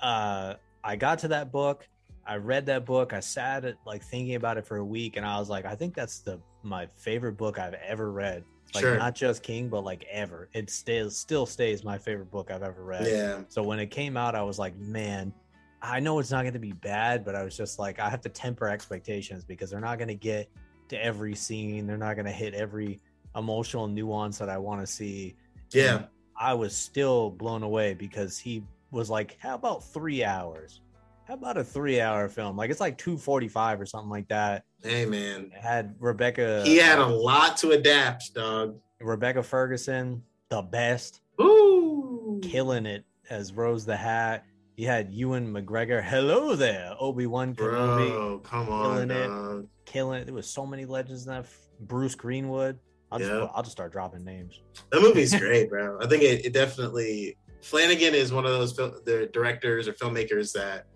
uh 0.00 0.54
I 0.82 0.96
got 0.96 1.18
to 1.20 1.28
that 1.28 1.52
book, 1.52 1.86
I 2.26 2.36
read 2.36 2.66
that 2.66 2.86
book, 2.86 3.12
I 3.12 3.20
sat 3.20 3.64
at, 3.66 3.76
like 3.84 4.02
thinking 4.02 4.34
about 4.34 4.56
it 4.56 4.66
for 4.66 4.76
a 4.78 4.84
week, 4.84 5.16
and 5.18 5.26
I 5.26 5.38
was 5.38 5.50
like, 5.50 5.66
I 5.66 5.74
think 5.74 5.94
that's 5.94 6.20
the 6.20 6.40
my 6.62 6.86
favorite 6.96 7.36
book 7.36 7.58
I've 7.58 7.74
ever 7.74 8.10
read. 8.10 8.44
Like 8.74 8.82
Sure. 8.82 8.96
not 8.96 9.14
just 9.16 9.42
King, 9.42 9.68
but 9.68 9.82
like 9.84 10.04
ever. 10.10 10.48
It 10.52 10.70
still 10.70 11.10
still 11.10 11.44
stays 11.44 11.82
my 11.84 11.98
favorite 11.98 12.30
book 12.30 12.50
I've 12.50 12.62
ever 12.62 12.82
read. 12.84 13.06
Yeah. 13.06 13.40
So 13.48 13.62
when 13.62 13.78
it 13.80 13.90
came 13.90 14.16
out, 14.16 14.34
I 14.36 14.42
was 14.42 14.58
like, 14.60 14.76
man, 14.76 15.34
I 15.82 15.98
know 16.00 16.18
it's 16.20 16.30
not 16.30 16.42
going 16.42 16.52
to 16.54 16.60
be 16.60 16.72
bad, 16.72 17.24
but 17.24 17.34
I 17.34 17.42
was 17.42 17.56
just 17.56 17.78
like, 17.78 17.98
I 17.98 18.08
have 18.08 18.20
to 18.22 18.28
temper 18.28 18.68
expectations 18.68 19.44
because 19.44 19.70
they're 19.70 19.80
not 19.80 19.98
going 19.98 20.08
to 20.08 20.14
get 20.14 20.48
to 20.88 21.02
every 21.04 21.34
scene. 21.34 21.86
They're 21.86 21.96
not 21.96 22.14
going 22.14 22.26
to 22.26 22.32
hit 22.32 22.54
every 22.54 23.00
emotional 23.36 23.86
nuance 23.88 24.38
that 24.38 24.48
I 24.48 24.58
want 24.58 24.80
to 24.80 24.86
see. 24.86 25.36
Yeah. 25.72 26.04
I 26.36 26.54
was 26.54 26.76
still 26.76 27.30
blown 27.30 27.62
away 27.62 27.94
because 27.94 28.38
he 28.38 28.62
was 28.90 29.10
like, 29.10 29.36
"How 29.40 29.54
about 29.54 29.84
three 29.84 30.24
hours? 30.24 30.80
How 31.28 31.34
about 31.34 31.56
a 31.56 31.62
three-hour 31.62 32.28
film? 32.28 32.56
Like 32.56 32.70
it's 32.70 32.80
like 32.80 32.98
two 32.98 33.16
forty-five 33.16 33.80
or 33.80 33.86
something 33.86 34.10
like 34.10 34.26
that." 34.28 34.64
Hey 34.82 35.04
man, 35.04 35.52
It 35.54 35.60
had 35.60 35.94
Rebecca. 36.00 36.62
he 36.64 36.76
had 36.78 36.98
a 36.98 37.06
lot 37.06 37.56
to 37.58 37.70
adapt, 37.72 38.34
dog. 38.34 38.78
Rebecca 39.00 39.42
Ferguson, 39.42 40.22
the 40.48 40.62
best, 40.62 41.20
Ooh. 41.40 42.40
killing 42.42 42.86
it 42.86 43.04
as 43.28 43.52
Rose 43.52 43.84
the 43.84 43.96
Hat. 43.96 44.44
You 44.76 44.86
had 44.86 45.12
Ewan 45.12 45.52
McGregor. 45.52 46.02
Hello 46.02 46.56
there, 46.56 46.94
Obi 46.98 47.26
Wan 47.26 47.54
Kenobi, 47.54 48.08
Bro, 48.10 48.38
come 48.40 48.68
on, 48.70 48.82
killing 48.94 49.10
it. 49.10 49.26
dog. 49.28 49.66
killing 49.84 50.20
it. 50.22 50.24
There 50.24 50.34
was 50.34 50.48
so 50.48 50.66
many 50.66 50.84
legends 50.86 51.26
in 51.26 51.32
that. 51.32 51.46
Bruce 51.80 52.14
Greenwood. 52.14 52.78
I'll 53.12 53.18
just 53.18 53.30
Yeah. 53.30 53.46
I'll 53.54 53.62
just 53.62 53.72
start 53.72 53.92
dropping 53.92 54.24
names. 54.24 54.60
That 54.90 55.00
movie's 55.02 55.34
great, 55.38 55.68
bro. 55.68 55.98
I 56.00 56.06
think 56.06 56.22
it, 56.22 56.44
it 56.46 56.52
definitely 56.52 57.36
Flanagan 57.62 58.14
is 58.14 58.32
one 58.32 58.44
of 58.46 58.52
those 58.52 58.72
fil- 58.72 59.00
the 59.04 59.28
directors 59.32 59.86
or 59.88 59.92
filmmakers 59.92 60.52
that, 60.52 60.86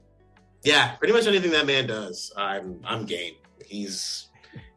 yeah, 0.62 0.92
pretty 0.96 1.12
much 1.12 1.26
anything 1.26 1.50
that 1.50 1.66
man 1.66 1.86
does, 1.86 2.32
I'm 2.36 2.80
I'm 2.84 3.04
game. 3.04 3.34
He's 3.64 4.28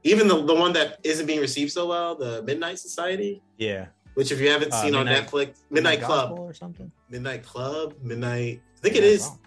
even 0.04 0.28
the 0.28 0.44
the 0.46 0.56
one 0.56 0.74
that 0.74 1.00
isn't 1.04 1.26
being 1.26 1.40
received 1.40 1.72
so 1.72 1.88
well, 1.88 2.16
the 2.16 2.42
Midnight 2.44 2.80
Society, 2.80 3.42
Yeah, 3.58 3.88
which 4.16 4.32
if 4.32 4.40
you 4.42 4.50
haven't 4.50 4.74
Uh, 4.74 4.82
seen 4.82 4.96
on 4.96 5.06
Netflix, 5.06 5.60
Midnight 5.70 6.02
Club, 6.02 6.38
or 6.40 6.54
something. 6.54 6.92
Midnight 7.10 7.44
Club, 7.44 7.94
Midnight. 8.02 8.62
I 8.78 8.80
think 8.82 8.96
Yeah, 8.96 9.02
it 9.02 9.08
is. 9.08 9.24
wrong. 9.28 9.40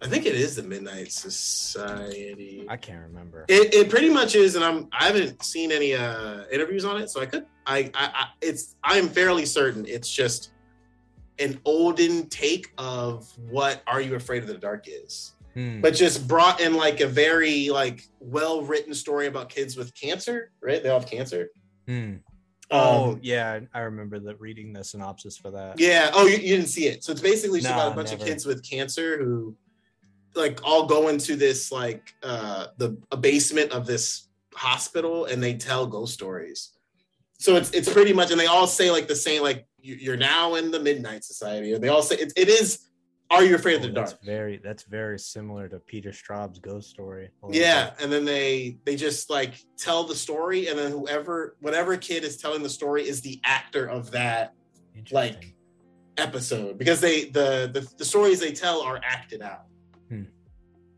I 0.00 0.06
think 0.06 0.26
it 0.26 0.34
is 0.34 0.54
the 0.56 0.62
Midnight 0.62 1.10
Society. 1.12 2.64
I 2.68 2.76
can't 2.76 3.02
remember. 3.02 3.44
It, 3.48 3.74
it 3.74 3.90
pretty 3.90 4.10
much 4.10 4.34
is, 4.34 4.54
and 4.54 4.64
I'm 4.64 4.88
I 4.92 5.04
haven't 5.06 5.42
seen 5.44 5.72
any 5.72 5.94
uh 5.94 6.44
interviews 6.52 6.84
on 6.84 7.00
it, 7.00 7.10
so 7.10 7.20
I 7.20 7.26
could 7.26 7.46
I 7.66 7.78
I, 7.94 8.10
I 8.14 8.26
it's 8.40 8.76
I'm 8.84 9.08
fairly 9.08 9.44
certain 9.46 9.84
it's 9.86 10.10
just 10.10 10.52
an 11.40 11.60
olden 11.64 12.28
take 12.28 12.72
of 12.78 13.28
what 13.48 13.82
Are 13.86 14.00
You 14.00 14.14
Afraid 14.16 14.42
of 14.42 14.48
the 14.48 14.54
Dark 14.58 14.86
is, 14.88 15.34
Hmm. 15.54 15.80
but 15.80 15.94
just 15.94 16.26
brought 16.28 16.60
in 16.60 16.74
like 16.74 17.00
a 17.00 17.06
very 17.06 17.68
like 17.70 18.06
well 18.20 18.62
written 18.62 18.94
story 18.94 19.26
about 19.26 19.48
kids 19.48 19.76
with 19.76 19.94
cancer, 19.94 20.50
right? 20.60 20.82
They 20.82 20.88
all 20.90 21.00
have 21.00 21.10
cancer. 21.10 21.48
Hmm. 21.86 22.16
Oh 22.70 23.12
Um, 23.12 23.20
yeah, 23.22 23.60
I 23.72 23.80
remember 23.80 24.18
the 24.20 24.36
reading 24.36 24.72
the 24.74 24.84
synopsis 24.84 25.36
for 25.38 25.50
that. 25.52 25.80
Yeah. 25.80 26.10
Oh, 26.12 26.26
you, 26.26 26.36
you 26.36 26.56
didn't 26.56 26.66
see 26.68 26.86
it. 26.86 27.02
So 27.02 27.12
it's 27.12 27.20
basically 27.22 27.60
just 27.60 27.72
about 27.72 27.92
a 27.92 27.94
bunch 27.96 28.10
never. 28.10 28.22
of 28.22 28.28
kids 28.28 28.44
with 28.44 28.62
cancer 28.68 29.16
who, 29.16 29.56
like, 30.34 30.60
all 30.64 30.86
go 30.86 31.08
into 31.08 31.36
this 31.36 31.70
like 31.72 32.14
uh 32.22 32.66
the 32.76 32.96
a 33.10 33.16
basement 33.16 33.72
of 33.72 33.86
this 33.86 34.28
hospital 34.54 35.26
and 35.26 35.42
they 35.42 35.54
tell 35.54 35.86
ghost 35.86 36.14
stories. 36.14 36.72
So 37.38 37.56
it's 37.56 37.70
it's 37.72 37.92
pretty 37.92 38.12
much, 38.12 38.30
and 38.30 38.40
they 38.40 38.46
all 38.46 38.66
say 38.66 38.90
like 38.90 39.06
the 39.08 39.16
same 39.16 39.42
like 39.42 39.66
you- 39.80 39.94
you're 39.94 40.16
now 40.16 40.54
in 40.56 40.70
the 40.70 40.80
Midnight 40.80 41.22
Society, 41.24 41.72
or 41.72 41.78
they 41.78 41.88
all 41.88 42.02
say 42.02 42.16
it, 42.16 42.32
it 42.36 42.48
is. 42.48 42.84
Are 43.30 43.44
you 43.44 43.54
afraid 43.56 43.76
of 43.76 43.82
the 43.82 43.88
Oh, 43.90 43.92
dark? 43.92 44.22
very 44.24 44.56
that's 44.64 44.84
very 44.84 45.18
similar 45.18 45.68
to 45.68 45.78
Peter 45.80 46.12
Straub's 46.12 46.58
ghost 46.58 46.88
story. 46.88 47.28
Yeah, 47.50 47.92
and 48.00 48.10
then 48.10 48.24
they 48.24 48.78
they 48.84 48.96
just 48.96 49.28
like 49.30 49.54
tell 49.76 50.02
the 50.04 50.14
story, 50.16 50.68
and 50.68 50.78
then 50.78 50.90
whoever 50.90 51.56
whatever 51.60 51.96
kid 51.96 52.24
is 52.24 52.38
telling 52.38 52.62
the 52.62 52.70
story 52.70 53.06
is 53.06 53.20
the 53.20 53.38
actor 53.44 53.86
of 53.86 54.10
that 54.12 54.54
like, 55.12 55.54
episode 56.16 56.78
because 56.78 57.00
they 57.00 57.26
the 57.26 57.70
the, 57.72 57.86
the 57.98 58.04
stories 58.04 58.40
they 58.40 58.52
tell 58.52 58.80
are 58.82 58.98
acted 59.04 59.42
out. 59.42 59.66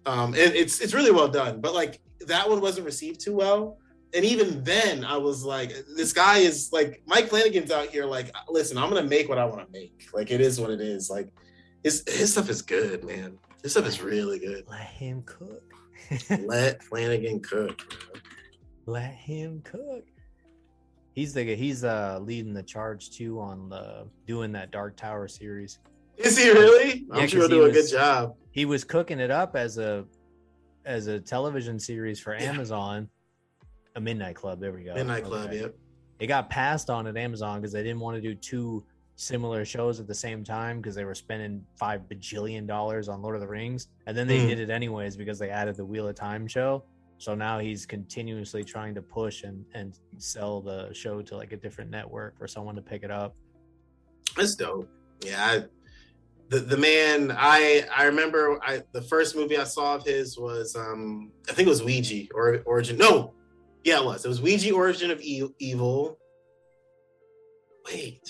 Um, 0.06 0.28
and 0.34 0.54
it's 0.54 0.80
it's 0.80 0.94
really 0.94 1.10
well 1.10 1.28
done, 1.28 1.60
but 1.60 1.74
like 1.74 2.00
that 2.26 2.48
one 2.48 2.60
wasn't 2.60 2.86
received 2.86 3.20
too 3.20 3.34
well. 3.34 3.78
And 4.12 4.24
even 4.24 4.64
then, 4.64 5.04
I 5.04 5.16
was 5.16 5.44
like, 5.44 5.72
this 5.96 6.12
guy 6.12 6.38
is 6.38 6.70
like 6.72 7.02
Mike 7.06 7.28
Flanagan's 7.28 7.70
out 7.70 7.86
here. 7.88 8.06
Like, 8.06 8.34
listen, 8.48 8.76
I'm 8.78 8.88
gonna 8.88 9.06
make 9.06 9.28
what 9.28 9.38
I 9.38 9.44
want 9.44 9.64
to 9.64 9.72
make. 9.72 10.08
Like, 10.12 10.30
it 10.30 10.40
is 10.40 10.60
what 10.60 10.70
it 10.70 10.80
is. 10.80 11.08
Like, 11.10 11.28
his 11.84 12.02
his 12.08 12.32
stuff 12.32 12.48
is 12.50 12.60
good, 12.62 13.04
man. 13.04 13.38
His 13.62 13.72
stuff 13.72 13.86
is 13.86 14.02
really 14.02 14.38
good. 14.38 14.64
let 14.68 14.80
him 14.86 15.22
cook. 15.26 15.62
Let 16.40 16.82
Flanagan 16.88 17.40
cook. 17.40 17.78
bro. 18.12 18.20
let 18.86 19.12
him 19.14 19.60
cook. 19.64 20.04
He's 21.12 21.34
the 21.34 21.44
he's 21.54 21.84
uh 21.84 22.18
leading 22.22 22.54
the 22.54 22.62
charge 22.62 23.10
too 23.10 23.38
on 23.40 23.68
the 23.68 24.06
doing 24.26 24.50
that 24.52 24.70
Dark 24.70 24.96
Tower 24.96 25.28
series. 25.28 25.78
Is 26.16 26.36
he 26.38 26.50
really? 26.50 27.04
Yeah, 27.12 27.22
I'm 27.22 27.28
sure 27.28 27.40
he'll 27.40 27.48
'cause 27.48 27.50
he 27.50 27.54
do 27.56 27.62
a 27.62 27.68
was- 27.68 27.76
good 27.90 27.96
job. 27.96 28.34
He 28.52 28.64
was 28.64 28.84
cooking 28.84 29.20
it 29.20 29.30
up 29.30 29.56
as 29.56 29.78
a 29.78 30.04
as 30.84 31.06
a 31.06 31.20
television 31.20 31.78
series 31.78 32.18
for 32.20 32.34
Yeah. 32.34 32.44
Amazon. 32.44 33.08
A 33.96 34.00
Midnight 34.00 34.36
Club. 34.36 34.60
There 34.60 34.72
we 34.72 34.84
go. 34.84 34.94
Midnight 34.94 35.24
Club, 35.24 35.52
yep. 35.52 35.74
It 36.20 36.26
got 36.26 36.48
passed 36.50 36.90
on 36.90 37.06
at 37.06 37.16
Amazon 37.16 37.60
because 37.60 37.72
they 37.72 37.82
didn't 37.82 38.00
want 38.00 38.16
to 38.16 38.20
do 38.20 38.34
two 38.34 38.84
similar 39.16 39.64
shows 39.64 40.00
at 40.00 40.06
the 40.06 40.14
same 40.14 40.42
time 40.44 40.78
because 40.78 40.94
they 40.94 41.04
were 41.04 41.14
spending 41.14 41.64
five 41.76 42.02
bajillion 42.08 42.66
dollars 42.66 43.08
on 43.08 43.20
Lord 43.20 43.34
of 43.34 43.40
the 43.42 43.46
Rings, 43.48 43.88
and 44.06 44.16
then 44.16 44.26
they 44.26 44.40
Hmm. 44.42 44.48
did 44.48 44.60
it 44.60 44.70
anyways 44.70 45.16
because 45.16 45.38
they 45.38 45.50
added 45.50 45.76
the 45.76 45.84
Wheel 45.84 46.08
of 46.08 46.14
Time 46.14 46.46
show. 46.46 46.84
So 47.18 47.34
now 47.34 47.58
he's 47.58 47.84
continuously 47.84 48.64
trying 48.64 48.94
to 48.94 49.02
push 49.02 49.42
and 49.42 49.64
and 49.74 49.98
sell 50.18 50.60
the 50.62 50.90
show 50.94 51.20
to 51.20 51.36
like 51.36 51.52
a 51.52 51.56
different 51.56 51.90
network 51.90 52.38
for 52.38 52.46
someone 52.48 52.74
to 52.76 52.82
pick 52.82 53.02
it 53.02 53.10
up. 53.10 53.34
That's 54.36 54.54
dope. 54.54 54.88
Yeah, 55.22 55.44
I, 55.44 55.64
the 56.50 56.58
the 56.60 56.76
man. 56.76 57.34
I 57.36 57.86
I 57.96 58.04
remember. 58.04 58.58
I 58.62 58.82
the 58.92 59.02
first 59.02 59.34
movie 59.36 59.56
I 59.56 59.64
saw 59.64 59.94
of 59.96 60.04
his 60.04 60.36
was 60.38 60.76
um 60.76 61.32
I 61.48 61.52
think 61.52 61.66
it 61.66 61.70
was 61.70 61.82
Ouija 61.82 62.26
or 62.34 62.60
Origin. 62.66 62.98
No, 62.98 63.34
yeah, 63.84 63.98
it 64.00 64.04
was. 64.04 64.24
It 64.24 64.28
was 64.28 64.42
Ouija 64.42 64.72
Origin 64.74 65.10
of 65.10 65.20
e- 65.22 65.48
Evil. 65.58 66.18
Wait. 67.86 68.20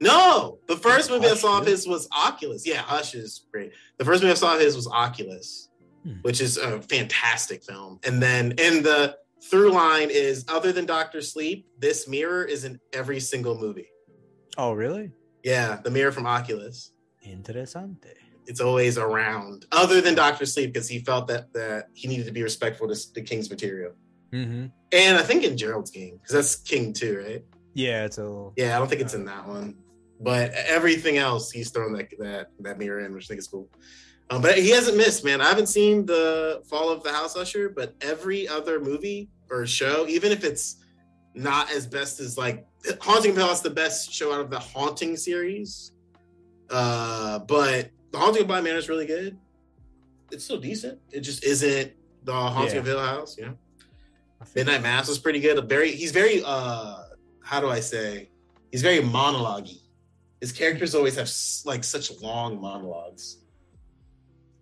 No, 0.00 0.58
the 0.68 0.76
first 0.76 1.10
movie 1.10 1.26
I 1.26 1.34
saw 1.34 1.58
of 1.58 1.66
his 1.66 1.86
was 1.86 2.06
Oculus. 2.12 2.66
Yeah, 2.66 2.82
Hush 2.82 3.14
is 3.14 3.46
great. 3.50 3.72
The 3.98 4.04
first 4.04 4.22
movie 4.22 4.32
I 4.32 4.34
saw 4.36 4.54
of 4.54 4.60
his 4.60 4.76
was 4.76 4.86
Oculus, 4.88 5.70
Hmm. 6.04 6.14
which 6.22 6.40
is 6.42 6.58
a 6.58 6.82
fantastic 6.82 7.64
film. 7.64 7.98
And 8.04 8.22
then 8.22 8.52
in 8.58 8.82
the 8.82 9.16
through 9.50 9.70
line 9.72 10.10
is 10.10 10.44
other 10.48 10.70
than 10.72 10.84
Doctor 10.84 11.22
Sleep, 11.22 11.66
this 11.78 12.06
mirror 12.08 12.44
is 12.44 12.64
in 12.64 12.78
every 12.92 13.20
single 13.20 13.58
movie. 13.58 13.88
Oh, 14.58 14.72
really? 14.72 15.12
Yeah, 15.46 15.78
the 15.80 15.92
mirror 15.92 16.10
from 16.10 16.26
Oculus. 16.26 16.90
Interessante. 17.24 18.14
It's 18.48 18.60
always 18.60 18.98
around, 18.98 19.64
other 19.70 20.00
than 20.00 20.16
Doctor 20.16 20.44
Sleep, 20.44 20.72
because 20.72 20.88
he 20.88 20.98
felt 20.98 21.28
that 21.28 21.52
that 21.52 21.86
he 21.94 22.08
needed 22.08 22.26
to 22.26 22.32
be 22.32 22.42
respectful 22.42 22.88
to 22.88 22.96
the 23.14 23.22
King's 23.22 23.48
material. 23.48 23.92
Mm-hmm. 24.32 24.66
And 24.90 25.16
I 25.16 25.22
think 25.22 25.44
in 25.44 25.56
Gerald's 25.56 25.92
game, 25.92 26.16
because 26.16 26.32
that's 26.32 26.56
King 26.56 26.92
too, 26.92 27.24
right? 27.24 27.44
Yeah, 27.74 28.04
it's 28.04 28.18
a 28.18 28.22
little. 28.22 28.54
Yeah, 28.56 28.74
I 28.74 28.78
don't 28.80 28.88
think 28.88 29.00
it's 29.00 29.14
in 29.14 29.24
that 29.26 29.46
one, 29.46 29.76
but 30.20 30.50
everything 30.52 31.16
else 31.16 31.52
he's 31.52 31.70
thrown 31.70 31.92
that 31.92 32.08
that 32.18 32.48
that 32.58 32.78
mirror 32.78 33.04
in, 33.04 33.14
which 33.14 33.26
I 33.26 33.28
think 33.28 33.38
is 33.38 33.46
cool. 33.46 33.68
Um, 34.30 34.42
but 34.42 34.58
he 34.58 34.70
hasn't 34.70 34.96
missed, 34.96 35.24
man. 35.24 35.40
I 35.40 35.48
haven't 35.48 35.68
seen 35.68 36.06
the 36.06 36.60
Fall 36.68 36.90
of 36.90 37.04
the 37.04 37.12
House 37.12 37.36
Usher, 37.36 37.68
but 37.68 37.94
every 38.00 38.48
other 38.48 38.80
movie 38.80 39.28
or 39.48 39.64
show, 39.64 40.08
even 40.08 40.32
if 40.32 40.42
it's 40.42 40.82
not 41.36 41.70
as 41.70 41.86
best 41.86 42.18
as 42.18 42.36
like 42.36 42.66
Haunting 43.00 43.32
of 43.32 43.36
Hill 43.36 43.46
House, 43.48 43.60
the 43.60 43.70
best 43.70 44.12
show 44.12 44.32
out 44.32 44.40
of 44.40 44.50
the 44.50 44.58
Haunting 44.58 45.16
series. 45.16 45.92
Uh, 46.70 47.38
but 47.40 47.90
the 48.12 48.18
Haunting 48.18 48.42
of 48.42 48.48
Bly 48.48 48.60
Manor 48.60 48.78
is 48.78 48.88
really 48.88 49.06
good. 49.06 49.36
It's 50.30 50.44
still 50.44 50.58
decent. 50.58 50.98
It 51.12 51.20
just 51.20 51.44
isn't 51.44 51.92
the 52.24 52.32
Haunting 52.32 52.74
Yeah. 52.74 52.80
of 52.80 52.86
Hill 52.86 53.00
House, 53.00 53.36
you 53.38 53.46
know. 53.46 53.54
Midnight 54.54 54.82
Mass 54.82 55.08
was 55.08 55.18
pretty 55.18 55.40
good. 55.40 55.58
A 55.58 55.62
Very, 55.62 55.92
he's 55.92 56.12
very, 56.12 56.42
uh, 56.44 57.02
how 57.42 57.60
do 57.60 57.68
I 57.68 57.80
say? 57.80 58.28
He's 58.70 58.82
very 58.82 59.00
monologue 59.00 59.68
His 60.40 60.52
characters 60.52 60.94
always 60.94 61.16
have 61.16 61.30
like 61.64 61.82
such 61.84 62.10
long 62.20 62.60
monologues. 62.60 63.38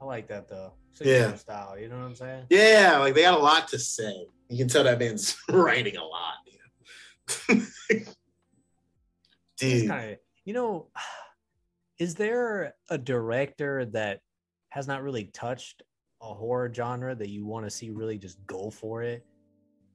I 0.00 0.04
like 0.04 0.28
that 0.28 0.48
though. 0.48 0.72
Yeah. 1.00 1.34
Style. 1.34 1.76
You 1.78 1.88
know 1.88 1.98
what 1.98 2.04
I'm 2.04 2.14
saying? 2.14 2.44
Yeah, 2.50 2.98
like 2.98 3.14
they 3.14 3.22
got 3.22 3.38
a 3.38 3.42
lot 3.42 3.66
to 3.68 3.78
say. 3.78 4.26
You 4.48 4.58
can 4.58 4.68
tell 4.68 4.84
that 4.84 4.98
man's 5.00 5.36
writing 5.48 5.96
a 5.96 6.04
lot. 6.04 6.34
Dude, 9.70 9.88
kind 9.88 10.12
of, 10.12 10.18
you 10.44 10.54
know, 10.54 10.88
is 11.98 12.14
there 12.14 12.74
a 12.90 12.98
director 12.98 13.84
that 13.86 14.20
has 14.70 14.86
not 14.86 15.02
really 15.02 15.24
touched 15.26 15.82
a 16.20 16.34
horror 16.34 16.72
genre 16.72 17.14
that 17.14 17.28
you 17.28 17.44
want 17.46 17.64
to 17.66 17.70
see 17.70 17.90
really 17.90 18.18
just 18.18 18.44
go 18.46 18.70
for 18.70 19.02
it? 19.02 19.24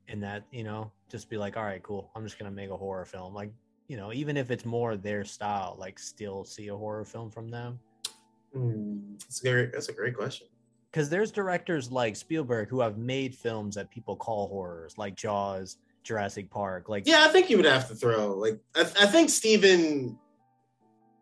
And 0.07 0.23
that, 0.23 0.45
you 0.51 0.63
know, 0.63 0.91
just 1.09 1.29
be 1.29 1.37
like, 1.37 1.55
all 1.55 1.63
right, 1.63 1.83
cool. 1.83 2.11
I'm 2.15 2.23
just 2.23 2.39
going 2.39 2.49
to 2.49 2.55
make 2.55 2.71
a 2.71 2.77
horror 2.77 3.05
film. 3.05 3.33
Like, 3.33 3.51
you 3.87 3.97
know, 3.97 4.13
even 4.13 4.37
if 4.37 4.49
it's 4.49 4.65
more 4.65 4.95
their 4.95 5.23
style, 5.23 5.75
like 5.77 5.99
still 5.99 6.45
see 6.45 6.67
a 6.69 6.75
horror 6.75 7.05
film 7.05 7.29
from 7.29 7.49
them. 7.49 7.79
Hmm, 8.53 9.15
that's 9.19 9.43
a 9.43 9.51
great. 9.51 9.73
That's 9.73 9.89
a 9.89 9.93
great 9.93 10.15
question. 10.15 10.47
Because 10.91 11.09
there's 11.09 11.31
directors 11.31 11.91
like 11.91 12.15
Spielberg 12.15 12.69
who 12.69 12.79
have 12.79 12.97
made 12.97 13.35
films 13.35 13.75
that 13.75 13.91
people 13.91 14.15
call 14.15 14.47
horrors, 14.47 14.97
like 14.97 15.15
Jaws, 15.15 15.77
Jurassic 16.09 16.49
Park. 16.49 16.89
Like, 16.89 17.05
Yeah, 17.05 17.23
I 17.23 17.27
think 17.27 17.51
you 17.51 17.57
would 17.57 17.67
have 17.67 17.87
to 17.89 17.93
throw 17.95 18.33
like 18.33 18.59
I, 18.75 18.81
I 18.81 19.05
think 19.05 19.29
Steven 19.29 20.17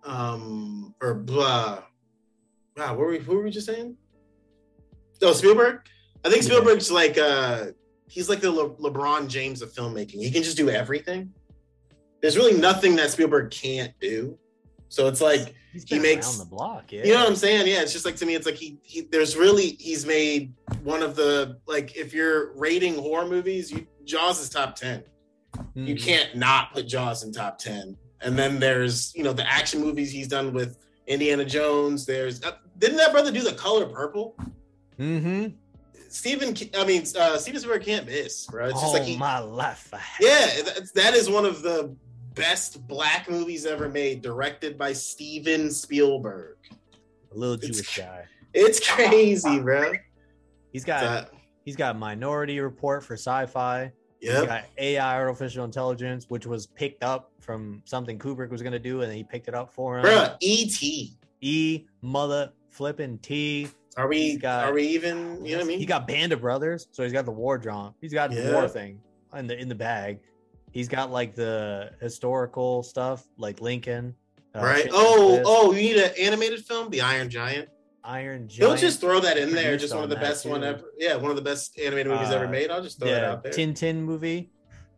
um 0.05 0.95
or 1.01 1.13
blah. 1.13 1.83
Wow, 2.77 2.89
what 2.91 2.97
were 2.99 3.07
we, 3.09 3.19
who 3.19 3.35
were 3.35 3.43
we 3.43 3.51
just 3.51 3.67
saying? 3.67 3.97
Oh, 5.21 5.33
Spielberg. 5.33 5.81
I 6.23 6.29
think 6.29 6.43
Spielberg's 6.43 6.89
like 6.89 7.17
uh 7.17 7.65
he's 8.07 8.29
like 8.29 8.39
the 8.39 8.49
Le- 8.49 8.75
LeBron 8.75 9.27
James 9.27 9.61
of 9.61 9.73
filmmaking. 9.73 10.21
He 10.23 10.31
can 10.31 10.41
just 10.41 10.55
do 10.55 10.69
everything. 10.69 11.33
there's 12.21 12.37
really 12.37 12.57
nothing 12.57 12.95
that 12.95 13.11
Spielberg 13.11 13.51
can't 13.51 13.93
do. 13.99 14.39
So 14.87 15.07
it's 15.09 15.19
like 15.19 15.53
he 15.85 15.99
makes- 15.99 16.37
the 16.37 16.45
block. 16.45 16.93
Yeah, 16.93 17.03
you 17.03 17.11
know 17.13 17.19
what 17.19 17.27
I'm 17.29 17.35
saying? 17.35 17.67
Yeah, 17.67 17.81
it's 17.81 17.91
just 17.91 18.05
like 18.05 18.15
to 18.17 18.25
me, 18.25 18.35
it's 18.35 18.45
like 18.45 18.55
he, 18.55 18.79
he 18.83 19.01
there's 19.01 19.35
really 19.35 19.75
he's 19.81 20.05
made 20.05 20.53
one 20.83 21.03
of 21.03 21.17
the 21.17 21.59
like 21.67 21.97
if 21.97 22.13
you're 22.13 22.53
rating 22.55 22.95
horror 22.95 23.27
movies, 23.27 23.69
you 23.69 23.85
Jaws 24.07 24.39
is 24.39 24.49
top 24.49 24.75
ten. 24.75 25.03
You 25.75 25.95
Mhm. 25.95 26.01
can't 26.01 26.35
not 26.35 26.73
put 26.73 26.87
Jaws 26.87 27.23
in 27.23 27.31
top 27.31 27.57
ten. 27.59 27.97
And 28.21 28.37
then 28.37 28.59
there's 28.59 29.13
you 29.15 29.23
know 29.23 29.33
the 29.33 29.47
action 29.47 29.81
movies 29.81 30.11
he's 30.11 30.27
done 30.27 30.53
with 30.53 30.77
Indiana 31.05 31.45
Jones. 31.45 32.05
There's 32.05 32.43
uh, 32.43 32.53
didn't 32.79 32.97
that 32.97 33.11
brother 33.11 33.31
do 33.31 33.41
the 33.41 33.53
Color 33.53 33.85
Purple? 33.87 34.35
Mm-hmm. 34.99 35.47
Steven, 36.09 36.55
I 36.75 36.85
mean 36.85 37.03
uh, 37.19 37.37
Steven 37.37 37.59
Spielberg 37.59 37.83
can't 37.83 38.05
miss, 38.07 38.47
bro. 38.47 38.65
It's 38.65 38.73
just 38.75 38.85
All 38.85 38.93
like 38.93 39.03
he, 39.03 39.17
my 39.17 39.39
life. 39.39 39.91
Yeah, 40.21 40.45
that, 40.63 40.89
that 40.95 41.13
is 41.13 41.29
one 41.29 41.45
of 41.45 41.61
the 41.61 41.95
best 42.33 42.87
black 42.87 43.29
movies 43.29 43.65
ever 43.65 43.89
made, 43.89 44.21
directed 44.21 44.77
by 44.77 44.93
Steven 44.93 45.69
Spielberg. 45.69 46.57
a 47.31 47.35
little 47.37 47.55
It's- 47.55 47.71
Jewish 47.75 47.97
guy. 47.97 48.25
It's 48.53 48.79
crazy, 48.89 49.59
bro. 49.59 49.93
He's 50.71 50.83
got 50.85 51.31
he's 51.67 51.75
got 51.75 51.99
Minority 51.99 52.61
Report 52.61 53.03
for 53.03 53.15
sci-fi. 53.15 53.91
Yeah. 54.21 54.45
got 54.45 54.63
AI, 54.77 55.17
artificial 55.19 55.65
intelligence, 55.65 56.25
which 56.29 56.47
was 56.47 56.65
picked 56.65 57.03
up 57.03 57.29
from 57.41 57.81
something 57.83 58.17
Kubrick 58.17 58.49
was 58.49 58.61
gonna 58.63 58.79
do, 58.79 59.01
and 59.01 59.11
he 59.11 59.21
picked 59.21 59.49
it 59.49 59.53
up 59.53 59.73
for 59.73 59.99
him. 59.99 60.05
Bruh, 60.05 60.37
E.T. 60.39 61.13
E 61.41 61.85
mother 62.01 62.53
flipping 62.69 63.17
T. 63.17 63.67
Are 63.97 64.07
we 64.07 64.37
got- 64.37 64.63
are 64.69 64.73
we 64.73 64.83
even 64.87 65.43
you 65.45 65.51
know 65.51 65.57
what 65.57 65.65
I 65.65 65.67
mean? 65.67 65.79
He 65.79 65.85
got 65.85 66.07
Band 66.07 66.31
of 66.31 66.39
Brothers, 66.39 66.87
so 66.91 67.03
he's 67.03 67.11
got 67.11 67.25
the 67.25 67.31
war 67.31 67.57
drum. 67.57 67.93
He's 67.99 68.13
got 68.13 68.31
the 68.31 68.53
war 68.53 68.69
thing 68.69 69.01
in 69.35 69.45
the 69.45 69.59
in 69.59 69.67
the 69.67 69.75
bag. 69.75 70.19
He's 70.71 70.87
got 70.87 71.11
like 71.11 71.35
the 71.35 71.91
historical 71.99 72.81
stuff, 72.81 73.27
like 73.37 73.59
Lincoln. 73.59 74.15
uh, 74.55 74.61
right. 74.61 74.87
Oh, 74.91 75.41
oh, 75.45 75.73
you 75.73 75.81
need 75.81 75.97
an 75.97 76.11
animated 76.17 76.63
film? 76.65 76.89
The 76.89 77.01
Iron 77.01 77.29
Giant. 77.29 77.67
Iron 78.07 78.47
He'll 78.49 78.75
just 78.77 79.01
throw 79.01 79.19
that 79.19 79.37
in 79.37 79.51
there. 79.51 79.75
Just 79.77 79.93
one 79.93 80.03
of 80.03 80.09
the 80.09 80.15
best 80.15 80.45
one 80.45 80.63
ever. 80.63 80.81
Yeah, 80.97 81.15
one 81.15 81.29
of 81.29 81.35
the 81.35 81.43
best 81.43 81.77
animated 81.77 82.11
movies 82.11 82.29
ever 82.29 82.45
Uh, 82.45 82.49
made. 82.49 82.71
I'll 82.71 82.81
just 82.81 82.99
throw 82.99 83.09
it 83.09 83.11
yeah, 83.11 83.31
out 83.31 83.43
there. 83.43 83.51
Tintin 83.51 83.97
movie. 83.97 84.49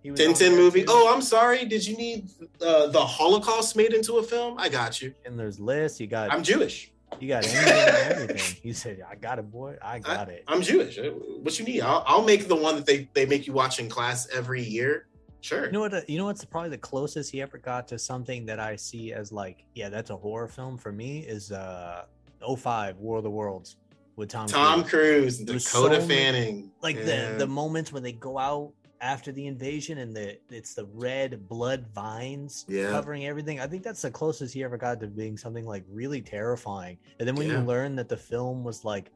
He 0.03 0.11
was 0.11 0.19
Tintin 0.19 0.55
movie. 0.55 0.81
too. 0.81 0.87
Oh, 0.89 1.13
I'm 1.13 1.21
sorry. 1.21 1.65
Did 1.65 1.85
you 1.85 1.97
need 1.97 2.29
uh, 2.61 2.87
the 2.87 3.03
Holocaust 3.03 3.75
made 3.75 3.93
into 3.93 4.17
a 4.19 4.23
film? 4.23 4.57
I 4.59 4.69
got 4.69 5.01
you. 5.01 5.13
And 5.25 5.37
there's 5.37 5.59
List. 5.59 5.99
You 5.99 6.07
got 6.07 6.31
I'm 6.31 6.43
Jewish. 6.43 6.91
you 7.19 7.27
got 7.27 7.43
anything 7.43 7.73
and 7.73 8.11
everything. 8.21 8.55
He 8.63 8.71
said, 8.71 9.01
"I 9.09 9.15
got 9.15 9.39
it, 9.39 9.51
boy. 9.51 9.75
I 9.81 9.97
got 9.99 10.29
it." 10.29 10.43
I'm 10.47 10.61
Jewish. 10.61 10.97
Uh, 10.99 11.09
What 11.41 11.57
you 11.59 11.65
need? 11.65 11.81
I'll, 11.81 12.03
I'll 12.05 12.23
make 12.23 12.47
the 12.47 12.55
one 12.55 12.75
that 12.75 12.85
they, 12.85 13.09
they 13.15 13.25
make 13.25 13.47
you 13.47 13.53
watch 13.53 13.79
in 13.79 13.89
class 13.89 14.27
every 14.33 14.63
year. 14.63 15.07
Sure. 15.41 15.65
You 15.65 15.71
know 15.71 15.79
what? 15.81 15.93
uh, 15.93 16.01
You 16.07 16.17
know 16.19 16.25
what's 16.25 16.45
probably 16.45 16.69
the 16.69 16.77
closest 16.77 17.31
he 17.31 17.41
ever 17.41 17.57
got 17.57 17.87
to 17.89 17.97
something 17.97 18.45
that 18.45 18.59
I 18.59 18.75
see 18.75 19.11
as 19.13 19.31
like, 19.31 19.65
yeah, 19.73 19.89
that's 19.89 20.11
a 20.11 20.15
horror 20.15 20.47
film 20.47 20.77
for 20.77 20.91
me. 20.91 21.19
Is 21.19 21.51
uh, 21.51 22.03
05 22.41 22.97
War 22.97 23.17
of 23.17 23.23
the 23.23 23.29
Worlds 23.29 23.77
with 24.15 24.29
Tom. 24.29 24.47
Tom 24.47 24.83
Cruise. 24.83 25.37
Cruise 25.43 25.65
Dakota 25.65 26.01
so 26.01 26.07
Fanning. 26.07 26.71
Like 26.81 26.97
Yeah. 26.97 27.31
the 27.33 27.37
the 27.39 27.47
moments 27.47 27.91
when 27.91 28.03
they 28.03 28.11
go 28.11 28.37
out 28.37 28.73
after 29.01 29.31
the 29.31 29.47
invasion 29.47 29.99
and 29.99 30.13
the 30.15 30.37
it's 30.49 30.73
the 30.73 30.85
red 30.93 31.47
blood 31.47 31.85
vines 31.95 32.65
Yeah. 32.67 32.89
covering 32.91 33.25
everything. 33.27 33.59
I 33.61 33.67
think 33.67 33.83
that's 33.83 34.01
the 34.01 34.11
closest 34.11 34.53
he 34.53 34.63
ever 34.63 34.77
got 34.77 34.99
to 34.99 35.07
being 35.07 35.37
something 35.37 35.65
like 35.65 35.85
really 35.89 36.21
terrifying. 36.21 36.97
And 37.19 37.27
then 37.27 37.35
when 37.35 37.47
Yeah. 37.47 37.59
you 37.61 37.65
learn 37.65 37.95
that 37.95 38.09
the 38.09 38.17
film 38.17 38.63
was 38.63 38.83
like 38.83 39.11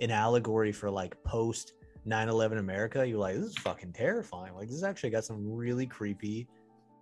an 0.00 0.10
allegory 0.10 0.72
for 0.72 0.90
like 0.90 1.22
post 1.22 1.74
9/11 2.06 2.58
America, 2.58 3.06
you're 3.06 3.18
like, 3.18 3.34
this 3.36 3.46
is 3.46 3.58
fucking 3.58 3.92
terrifying. 3.92 4.54
Like 4.54 4.68
this 4.68 4.82
actually 4.82 5.10
got 5.10 5.24
some 5.24 5.52
really 5.54 5.86
creepy 5.86 6.46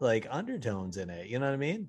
like 0.00 0.26
undertones 0.28 0.96
in 0.96 1.10
it. 1.10 1.28
You 1.28 1.38
know 1.38 1.46
what 1.46 1.54
I 1.54 1.58
mean? 1.58 1.88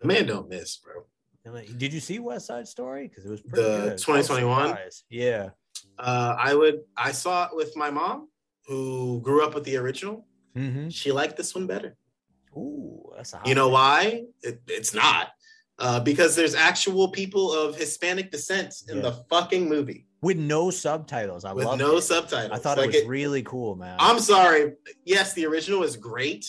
The 0.00 0.06
man 0.06 0.26
don't 0.26 0.48
miss, 0.48 0.76
bro. 0.76 1.04
Like, 1.52 1.78
Did 1.78 1.92
you 1.92 2.00
see 2.00 2.18
West 2.18 2.46
Side 2.46 2.66
Story? 2.68 3.08
Because 3.08 3.24
it 3.24 3.30
was 3.30 3.40
pretty 3.40 3.56
The 3.62 3.68
good. 3.78 3.92
I 3.92 3.96
2021? 3.96 4.68
surprised. 4.68 5.04
Yeah. 5.10 5.50
Uh, 5.98 6.36
I 6.38 6.54
would. 6.54 6.80
I 6.96 7.12
saw 7.12 7.46
it 7.46 7.50
with 7.54 7.76
my 7.76 7.90
mom, 7.90 8.28
who 8.66 9.20
grew 9.22 9.44
up 9.44 9.54
with 9.54 9.64
the 9.64 9.76
original. 9.76 10.26
Mm-hmm. 10.56 10.88
She 10.88 11.12
liked 11.12 11.36
this 11.36 11.54
one 11.54 11.66
better. 11.66 11.96
Ooh, 12.56 13.12
that's 13.16 13.34
You 13.44 13.54
know 13.54 13.66
take. 13.66 13.72
why? 13.74 14.22
It, 14.42 14.60
it's 14.66 14.94
not. 14.94 15.28
Uh, 15.78 16.00
because 16.00 16.34
there's 16.34 16.54
actual 16.54 17.08
people 17.08 17.52
of 17.52 17.76
Hispanic 17.76 18.30
descent 18.30 18.74
in 18.88 18.96
Yeah. 18.96 19.02
the 19.02 19.12
fucking 19.28 19.68
movie 19.68 20.06
with 20.22 20.38
no 20.38 20.70
subtitles. 20.70 21.44
I 21.44 21.52
with 21.52 21.66
love 21.66 21.78
no 21.78 21.98
it. 21.98 22.02
subtitles. 22.02 22.50
I 22.58 22.60
thought 22.62 22.78
Like, 22.78 22.94
it 22.94 23.00
was 23.02 23.04
really 23.06 23.42
cool, 23.42 23.76
man. 23.76 23.96
I'm 24.00 24.18
sorry. 24.18 24.72
Yes, 25.04 25.34
the 25.34 25.44
original 25.44 25.82
is 25.82 25.96
great. 25.98 26.46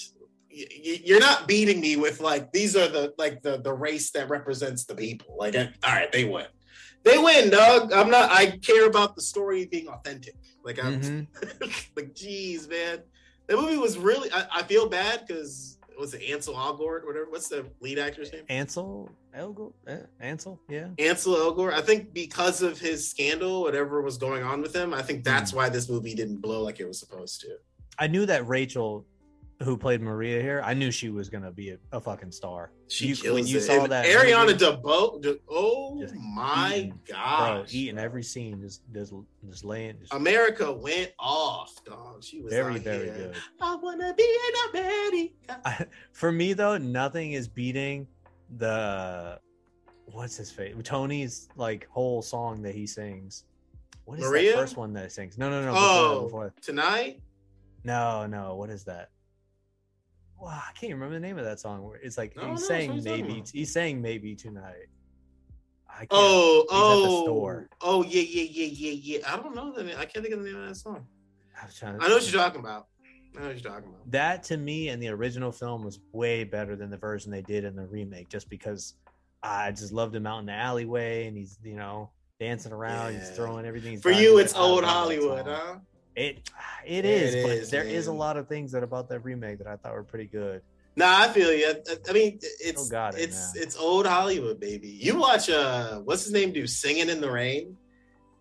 You're 1.06 1.20
not 1.20 1.48
beating 1.48 1.80
me 1.82 1.96
with 1.96 2.20
like 2.22 2.52
these 2.52 2.76
are 2.76 2.88
the 2.88 3.14
like 3.18 3.42
the 3.42 3.58
the 3.62 3.74
race 3.74 4.12
that 4.12 4.30
represents 4.30 4.86
the 4.86 4.96
people. 4.96 5.36
Like, 5.38 5.56
all 5.56 5.68
right, 5.86 6.12
they 6.12 6.24
win. 6.26 6.46
They 7.04 7.18
win, 7.18 7.50
dog. 7.50 7.94
I'm 7.94 8.10
not. 8.10 8.32
I 8.32 8.58
care 8.58 8.88
about 8.88 9.16
the 9.16 9.22
story 9.22 9.66
being 9.66 9.88
authentic. 9.88 10.36
Like, 10.64 10.84
I'm 10.84 11.00
Mhm. 11.02 11.28
like, 11.96 12.14
geez, 12.14 12.68
man, 12.68 13.00
that 13.48 13.58
movie 13.58 13.78
was 13.78 13.98
really. 13.98 14.32
I, 14.32 14.46
I 14.56 14.64
feel 14.64 14.90
bad 14.90 15.26
because 15.26 15.78
was 15.98 16.14
it 16.14 16.22
Ansel 16.24 16.56
Elgort, 16.56 17.06
whatever. 17.06 17.28
What's 17.30 17.48
the 17.48 17.66
lead 17.80 17.98
actor's 18.00 18.32
name? 18.34 18.44
Ansel 18.50 19.10
Elgort, 19.36 19.74
eh, 19.88 20.00
Ansel, 20.20 20.60
yeah. 20.70 20.90
Ansel 21.00 21.36
Elgort. 21.36 21.74
I 21.74 21.82
think 21.82 22.14
because 22.14 22.62
of 22.62 22.80
his 22.80 23.10
scandal, 23.10 23.62
whatever 23.62 24.02
was 24.02 24.18
going 24.18 24.44
on 24.44 24.62
with 24.62 24.76
him, 24.76 24.94
I 24.94 25.02
think 25.02 25.24
that's 25.24 25.52
Hmm. 25.52 25.58
why 25.58 25.70
this 25.70 25.88
movie 25.90 26.14
didn't 26.16 26.38
blow 26.38 26.62
like 26.62 26.80
it 26.80 26.88
was 26.88 27.00
supposed 27.00 27.42
to. 27.42 27.58
I 28.00 28.08
knew 28.08 28.26
that 28.28 28.48
Rachel, 28.48 29.06
who 29.64 29.76
played 29.78 30.02
Maria 30.02 30.42
here, 30.42 30.62
I 30.64 30.74
knew 30.74 30.92
she 30.92 31.10
was 31.10 31.30
gonna 31.30 31.52
be 31.52 31.72
a, 31.72 31.78
a 31.92 32.00
fucking 32.00 32.32
star. 32.32 32.72
She 32.90 33.08
You- 33.08 33.34
when 33.34 33.48
you 33.48 33.58
it. 33.58 33.62
saw 33.62 33.84
And 33.84 33.92
that 33.92 34.06
Ariana 34.06 34.54
DeBose. 34.54 35.22
De- 35.22 35.40
oh 35.50 36.06
my 36.36 36.92
god, 37.08 37.66
eating 37.72 37.98
every 37.98 38.24
scene, 38.24 38.62
just 38.62 38.82
just 38.94 39.14
just 39.50 39.66
laying. 39.66 40.00
Just 40.00 40.14
America 40.14 40.72
went 40.72 41.12
off, 41.20 41.84
dog. 41.86 42.24
She 42.24 42.42
was 42.42 42.54
very 42.54 42.78
very 42.78 43.06
here. 43.06 43.14
good. 43.16 43.36
I 43.60 43.76
wanna 43.76 44.14
be 44.14 44.24
in 44.24 44.80
America. 44.80 45.62
I, 45.66 45.86
for 46.12 46.32
me 46.32 46.54
though, 46.54 46.78
nothing 46.78 47.32
is 47.34 47.48
beating 47.48 48.08
the 48.58 49.40
what's 50.12 50.38
his 50.38 50.50
face 50.52 50.74
Tony's 50.84 51.50
like 51.58 51.88
whole 51.90 52.22
song 52.22 52.62
that 52.62 52.74
he 52.76 52.86
sings. 52.88 53.44
What 54.06 54.20
is 54.20 54.26
Maria? 54.26 54.54
first 54.56 54.78
one 54.78 54.94
that 54.94 55.04
he 55.06 55.10
sings? 55.10 55.38
No, 55.38 55.50
no, 55.50 55.62
no. 55.66 55.74
Oh. 55.76 56.24
Before, 56.24 56.24
before. 56.46 56.54
Tonight, 56.62 57.20
No, 57.84 58.26
no. 58.26 58.56
What 58.56 58.70
is 58.70 58.84
that? 58.86 59.10
Wow, 60.40 60.62
I 60.68 60.72
can't 60.80 60.94
remember 60.94 61.16
the 61.16 61.20
name 61.20 61.38
of 61.38 61.46
that 61.46 61.60
song. 61.60 61.84
Where 61.84 61.98
It's 61.98 62.18
like 62.18 62.36
No, 62.36 62.52
he's 62.52 62.62
no, 62.62 62.68
saying 62.68 63.04
maybe. 63.04 63.44
He's 63.52 63.72
saying 63.72 64.02
maybe 64.02 64.36
tonight. 64.36 64.88
I 65.90 66.00
can't. 66.00 66.10
oh, 66.12 66.66
He's 66.70 66.72
at 66.72 66.78
the 66.78 67.18
oh, 67.18 67.24
store. 67.24 67.70
oh, 67.82 68.04
yeah, 68.04 68.22
yeah, 68.22 68.44
yeah, 68.52 68.70
yeah, 68.72 69.18
yeah. 69.20 69.34
I 69.34 69.38
don't 69.38 69.56
know 69.56 69.72
the 69.74 69.84
name. 69.84 69.96
I 69.98 70.06
can't 70.06 70.24
think 70.24 70.36
of 70.36 70.44
the 70.44 70.50
name 70.52 70.62
of 70.62 70.68
that 70.68 70.76
song. 70.76 71.06
I, 71.60 71.66
was 71.66 71.76
trying 71.76 72.00
I 72.00 72.08
know 72.08 72.16
what 72.16 72.32
you're 72.32 72.40
talking 72.40 72.60
about. 72.60 72.88
I 73.36 73.40
know 73.42 73.48
what 73.48 73.56
you're 73.64 73.72
talking 73.72 73.90
about. 73.90 74.12
that 74.12 74.44
to 74.44 74.58
me 74.58 74.90
and 74.90 75.02
the 75.02 75.10
original 75.10 75.52
film 75.52 75.84
was 75.84 76.00
way 76.12 76.44
better 76.44 76.76
than 76.76 76.90
the 76.92 76.98
version 76.98 77.32
they 77.32 77.42
did 77.42 77.64
in 77.66 77.76
the 77.76 77.86
remake 77.86 78.30
just 78.30 78.50
because 78.50 78.96
i 79.44 79.70
just 79.72 79.92
loved 79.94 80.16
him 80.16 80.26
out 80.26 80.40
in 80.40 80.48
the 80.48 80.52
alleyway 80.54 81.28
and 81.28 81.38
he's 81.38 81.60
you 81.64 81.76
know 81.76 82.10
dancing 82.40 82.72
around 82.72 83.14
he's 83.14 83.30
throwing 83.32 83.66
everything 83.66 83.92
he's 83.92 84.02
For 84.02 84.12
you, 84.12 84.38
it's 84.40 84.56
old 84.56 84.84
Hollywood, 84.84 85.46
huh? 85.46 85.76
it 86.26 86.50
it 86.86 87.06
is 87.06 87.36
it 87.36 87.44
but 87.44 87.52
is, 87.52 87.70
there 87.70 87.84
is 87.84 88.08
a 88.08 88.12
lot 88.14 88.38
of 88.38 88.48
things 88.48 88.72
that 88.74 88.84
about 88.84 89.08
that 89.10 89.20
remake 89.24 89.58
that 89.60 89.68
i 89.68 89.76
thought 89.78 89.94
were 89.94 90.04
pretty 90.04 90.26
good 90.26 90.62
Nah, 91.00 91.16
I 91.26 91.28
feel 91.28 91.54
you. 91.54 91.68
I, 91.68 91.76
I 92.10 92.12
mean, 92.12 92.40
it's 92.42 92.90
it, 92.90 93.16
it's 93.20 93.54
man. 93.54 93.64
it's 93.64 93.78
old 93.78 94.08
Hollywood, 94.08 94.60
baby. 94.60 94.88
You 94.88 95.16
watch 95.20 95.48
uh, 95.48 96.00
what's 96.00 96.24
his 96.24 96.34
name 96.34 96.52
do 96.54 96.66
"Singing 96.66 97.10
in 97.10 97.22
the 97.22 97.30
Rain"? 97.30 97.78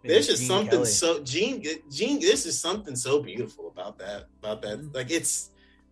There's 0.03 0.27
just 0.27 0.41
Gene 0.41 0.49
something 0.49 0.71
Kelly. 0.71 0.87
so 0.87 1.23
Gene 1.23 1.63
Gene. 1.91 2.19
This 2.19 2.47
is 2.47 2.59
something 2.59 2.97
so 2.97 3.23
beautiful 3.23 3.69
about 3.69 3.99
that. 3.99 4.29
About 4.43 4.63
that, 4.63 4.79
Mhm. 4.81 4.95
like 4.95 5.11
it's 5.11 5.51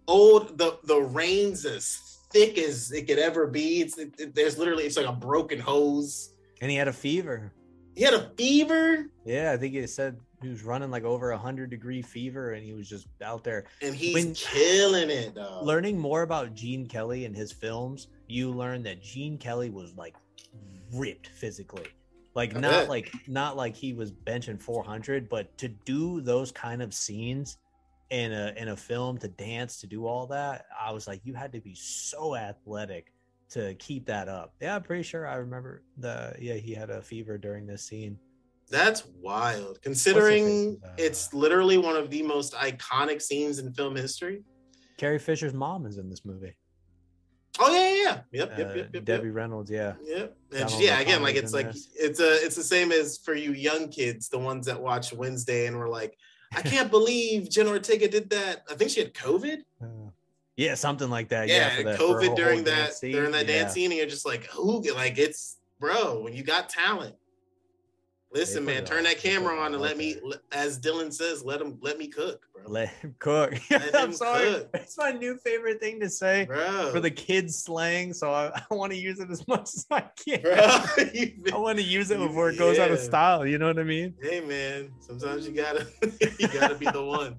old. 0.09 0.57
The 0.57 0.79
the 0.85 0.97
rain's 1.03 1.67
as 1.67 1.99
thick 2.33 2.57
as 2.57 2.91
it 2.93 3.07
could 3.09 3.19
ever 3.19 3.47
be. 3.47 3.83
It's 3.83 3.99
it, 3.99 4.15
it- 4.19 4.35
there's 4.35 4.57
literally 4.57 4.85
it's 4.85 4.97
like 4.97 5.05
a 5.07 5.13
broken 5.13 5.59
hose. 5.61 6.33
and 6.63 6.71
he 6.71 6.79
had 6.79 6.89
a 6.89 6.95
fever 6.95 7.53
He 7.95 8.05
had 8.05 8.15
a 8.15 8.31
fever, 8.39 9.11
yeah 9.27 9.53
i 9.53 9.59
think 9.59 9.75
he 9.75 9.87
said 9.87 10.17
he 10.43 10.49
was 10.49 10.63
running 10.63 10.91
like 10.91 11.05
over 11.05 11.31
a 11.31 11.39
hundred 11.39 11.71
degree 11.71 12.03
fever 12.03 12.53
and 12.53 12.65
he 12.65 12.73
was 12.75 12.89
just 12.89 13.07
out 13.23 13.45
there 13.45 13.65
and 13.83 13.95
he's 13.95 14.15
When- 14.15 14.35
killing 14.35 15.11
it. 15.11 15.35
Dog. 15.35 15.65
learning 15.65 15.99
more 15.99 16.23
about 16.23 16.55
Gene 16.55 16.87
Kelly 16.87 17.25
and 17.25 17.35
his 17.35 17.53
films, 17.53 18.09
you 18.29 18.51
learn 18.51 18.83
that 18.85 19.03
Gene 19.03 19.39
Kelly 19.39 19.71
was 19.71 19.95
like 19.97 20.15
ripped 20.93 21.29
physically. 21.29 21.87
Like 22.35 22.57
I 22.57 22.61
not 22.61 22.71
bet. 22.73 22.89
like 22.89 23.13
not 23.29 23.57
like 23.57 23.75
he 23.77 23.93
was 23.93 24.11
benching 24.13 24.61
400, 24.61 25.29
but 25.29 25.57
to 25.59 25.69
do 25.69 26.21
those 26.21 26.51
kind 26.51 26.83
of 26.83 26.93
scenes 26.93 27.59
in 28.11 28.33
a 28.33 28.53
in 28.57 28.69
a 28.69 28.77
film 28.77 29.19
to 29.19 29.29
dance 29.29 29.81
to 29.81 29.87
do 29.87 30.07
all 30.07 30.27
that, 30.27 30.67
I 30.79 30.93
was 30.93 31.07
like 31.07 31.21
you 31.25 31.33
had 31.35 31.53
to 31.53 31.61
be 31.61 31.75
so 31.75 32.35
athletic 32.35 33.13
to 33.51 33.75
keep 33.75 34.07
that 34.07 34.29
up. 34.29 34.53
Yeah, 34.61 34.75
I'm 34.75 34.83
pretty 34.83 35.05
sure 35.05 35.27
I 35.29 35.37
remember 35.37 35.83
the 35.99 36.35
yeah, 36.41 36.55
he 36.55 36.75
had 36.75 36.91
a 36.91 37.01
fever 37.01 37.39
during 37.39 37.67
this 37.67 37.83
scene. 37.85 38.19
That's 38.71 39.05
wild, 39.21 39.81
considering? 39.83 40.81
Uh, 40.85 40.89
it's 40.97 41.33
literally 41.33 41.79
one 41.79 41.97
of 41.97 42.11
the 42.11 42.23
most 42.23 42.55
iconic 42.55 43.23
scenes 43.23 43.59
in 43.59 43.73
film 43.73 43.95
history. 43.97 44.43
Carrie 44.97 45.19
Fisher's 45.19 45.55
mom 45.55 45.87
is 45.87 45.99
in 45.99 46.09
this 46.09 46.25
movie. 46.25 46.57
Oh 47.61 47.73
yeah, 47.73 47.89
yeah, 47.89 48.03
yeah. 48.03 48.21
Yep, 48.33 48.53
Uh, 48.53 48.59
yep, 48.59 48.77
yep, 48.77 48.91
yep. 48.95 49.05
Debbie 49.05 49.27
yep. 49.29 49.35
Reynolds, 49.37 49.71
yeah. 49.71 49.95
Yep. 50.03 50.37
And 50.53 50.61
Donald 50.61 50.83
yeah, 50.83 50.99
again, 51.01 51.23
like 51.23 51.37
it's 51.37 51.53
like 51.53 51.73
this. 51.73 51.89
it's 51.95 52.19
a 52.21 52.45
it's 52.45 52.57
the 52.57 52.65
same 52.65 52.91
as 52.91 53.19
for 53.19 53.35
you 53.35 53.53
young 53.53 53.89
kids, 53.89 54.29
the 54.29 54.39
ones 54.39 54.67
that 54.67 54.81
watch 54.81 55.13
Wednesday 55.13 55.67
and 55.67 55.77
were 55.77 55.89
like, 55.89 56.17
I 56.53 56.63
can't 56.63 56.91
believe 56.91 57.49
Jen 57.51 57.69
Ortega 57.69 58.09
did 58.09 58.31
that. 58.31 58.65
I 58.71 58.75
think 58.75 58.91
she 58.91 59.01
had 59.01 59.15
COVID. 59.15 59.59
Uh, 59.83 60.11
yeah, 60.57 60.75
something 60.75 61.11
like 61.11 61.31
that. 61.31 61.49
Yeah, 61.49 61.55
Yeah, 61.55 61.77
for 61.77 61.83
that, 61.83 61.99
COVID 61.99 62.27
whole 62.29 62.37
during 62.37 62.63
dance 62.63 63.01
that 63.01 63.11
during 63.11 63.33
that 63.33 63.49
Yeah. 63.49 63.63
dance 63.63 63.73
scene, 63.73 63.91
and 63.91 63.99
you're 63.99 64.07
just 64.07 64.25
like, 64.25 64.45
who? 64.47 64.81
Like 64.95 65.19
it's 65.19 65.59
bro, 65.81 66.21
when 66.23 66.33
you 66.33 66.43
got 66.45 66.69
talent. 66.69 67.17
Listen, 68.35 68.65
man, 68.65 68.85
turn 68.85 69.05
that 69.05 69.19
camera 69.19 69.57
on 69.57 69.75
and 69.75 69.81
let 69.81 69.97
me, 69.97 70.17
as 70.51 70.81
Dylan 70.81 71.13
says, 71.13 71.45
let 71.45 71.61
him 71.61 71.79
let 71.81 71.99
me 71.99 72.09
cook, 72.09 72.45
bro. 72.53 72.65
Let 72.67 72.89
him 72.89 73.15
cook. 73.21 73.55
Let 73.71 73.95
I'm 73.95 74.07
him 74.07 74.13
sorry. 74.13 74.45
cook. 74.45 74.71
It's 74.75 74.99
my 74.99 75.13
new 75.13 75.37
favorite 75.37 75.79
thing 75.81 76.01
to 76.01 76.11
say 76.11 76.45
bro, 76.47 76.91
for 76.93 76.99
the 76.99 77.13
kids 77.13 77.57
slang, 77.63 78.13
so 78.13 78.33
I, 78.33 78.51
I 78.71 78.75
want 78.75 78.91
to 78.93 78.99
use 78.99 79.21
it 79.21 79.31
as 79.31 79.47
much 79.47 79.63
as 79.75 79.87
I 79.89 80.01
can. 80.17 80.43
bro. 80.43 80.53
I 80.57 81.57
want 81.57 81.79
to 81.79 81.85
use 81.85 82.11
it 82.11 82.19
before 82.19 82.51
it 82.51 82.59
goes 82.59 82.79
out 82.81 82.91
of 82.91 82.99
style. 82.99 83.47
You 83.47 83.59
know 83.59 83.69
what 83.69 83.79
I 83.79 83.85
mean? 83.85 84.15
hey, 84.21 84.41
man, 84.41 84.91
sometimes 84.99 85.47
you 85.47 85.53
gotta 85.55 85.87
you 86.41 86.49
gotta 86.49 86.75
be 86.75 86.87
the 86.87 87.05
one. 87.05 87.37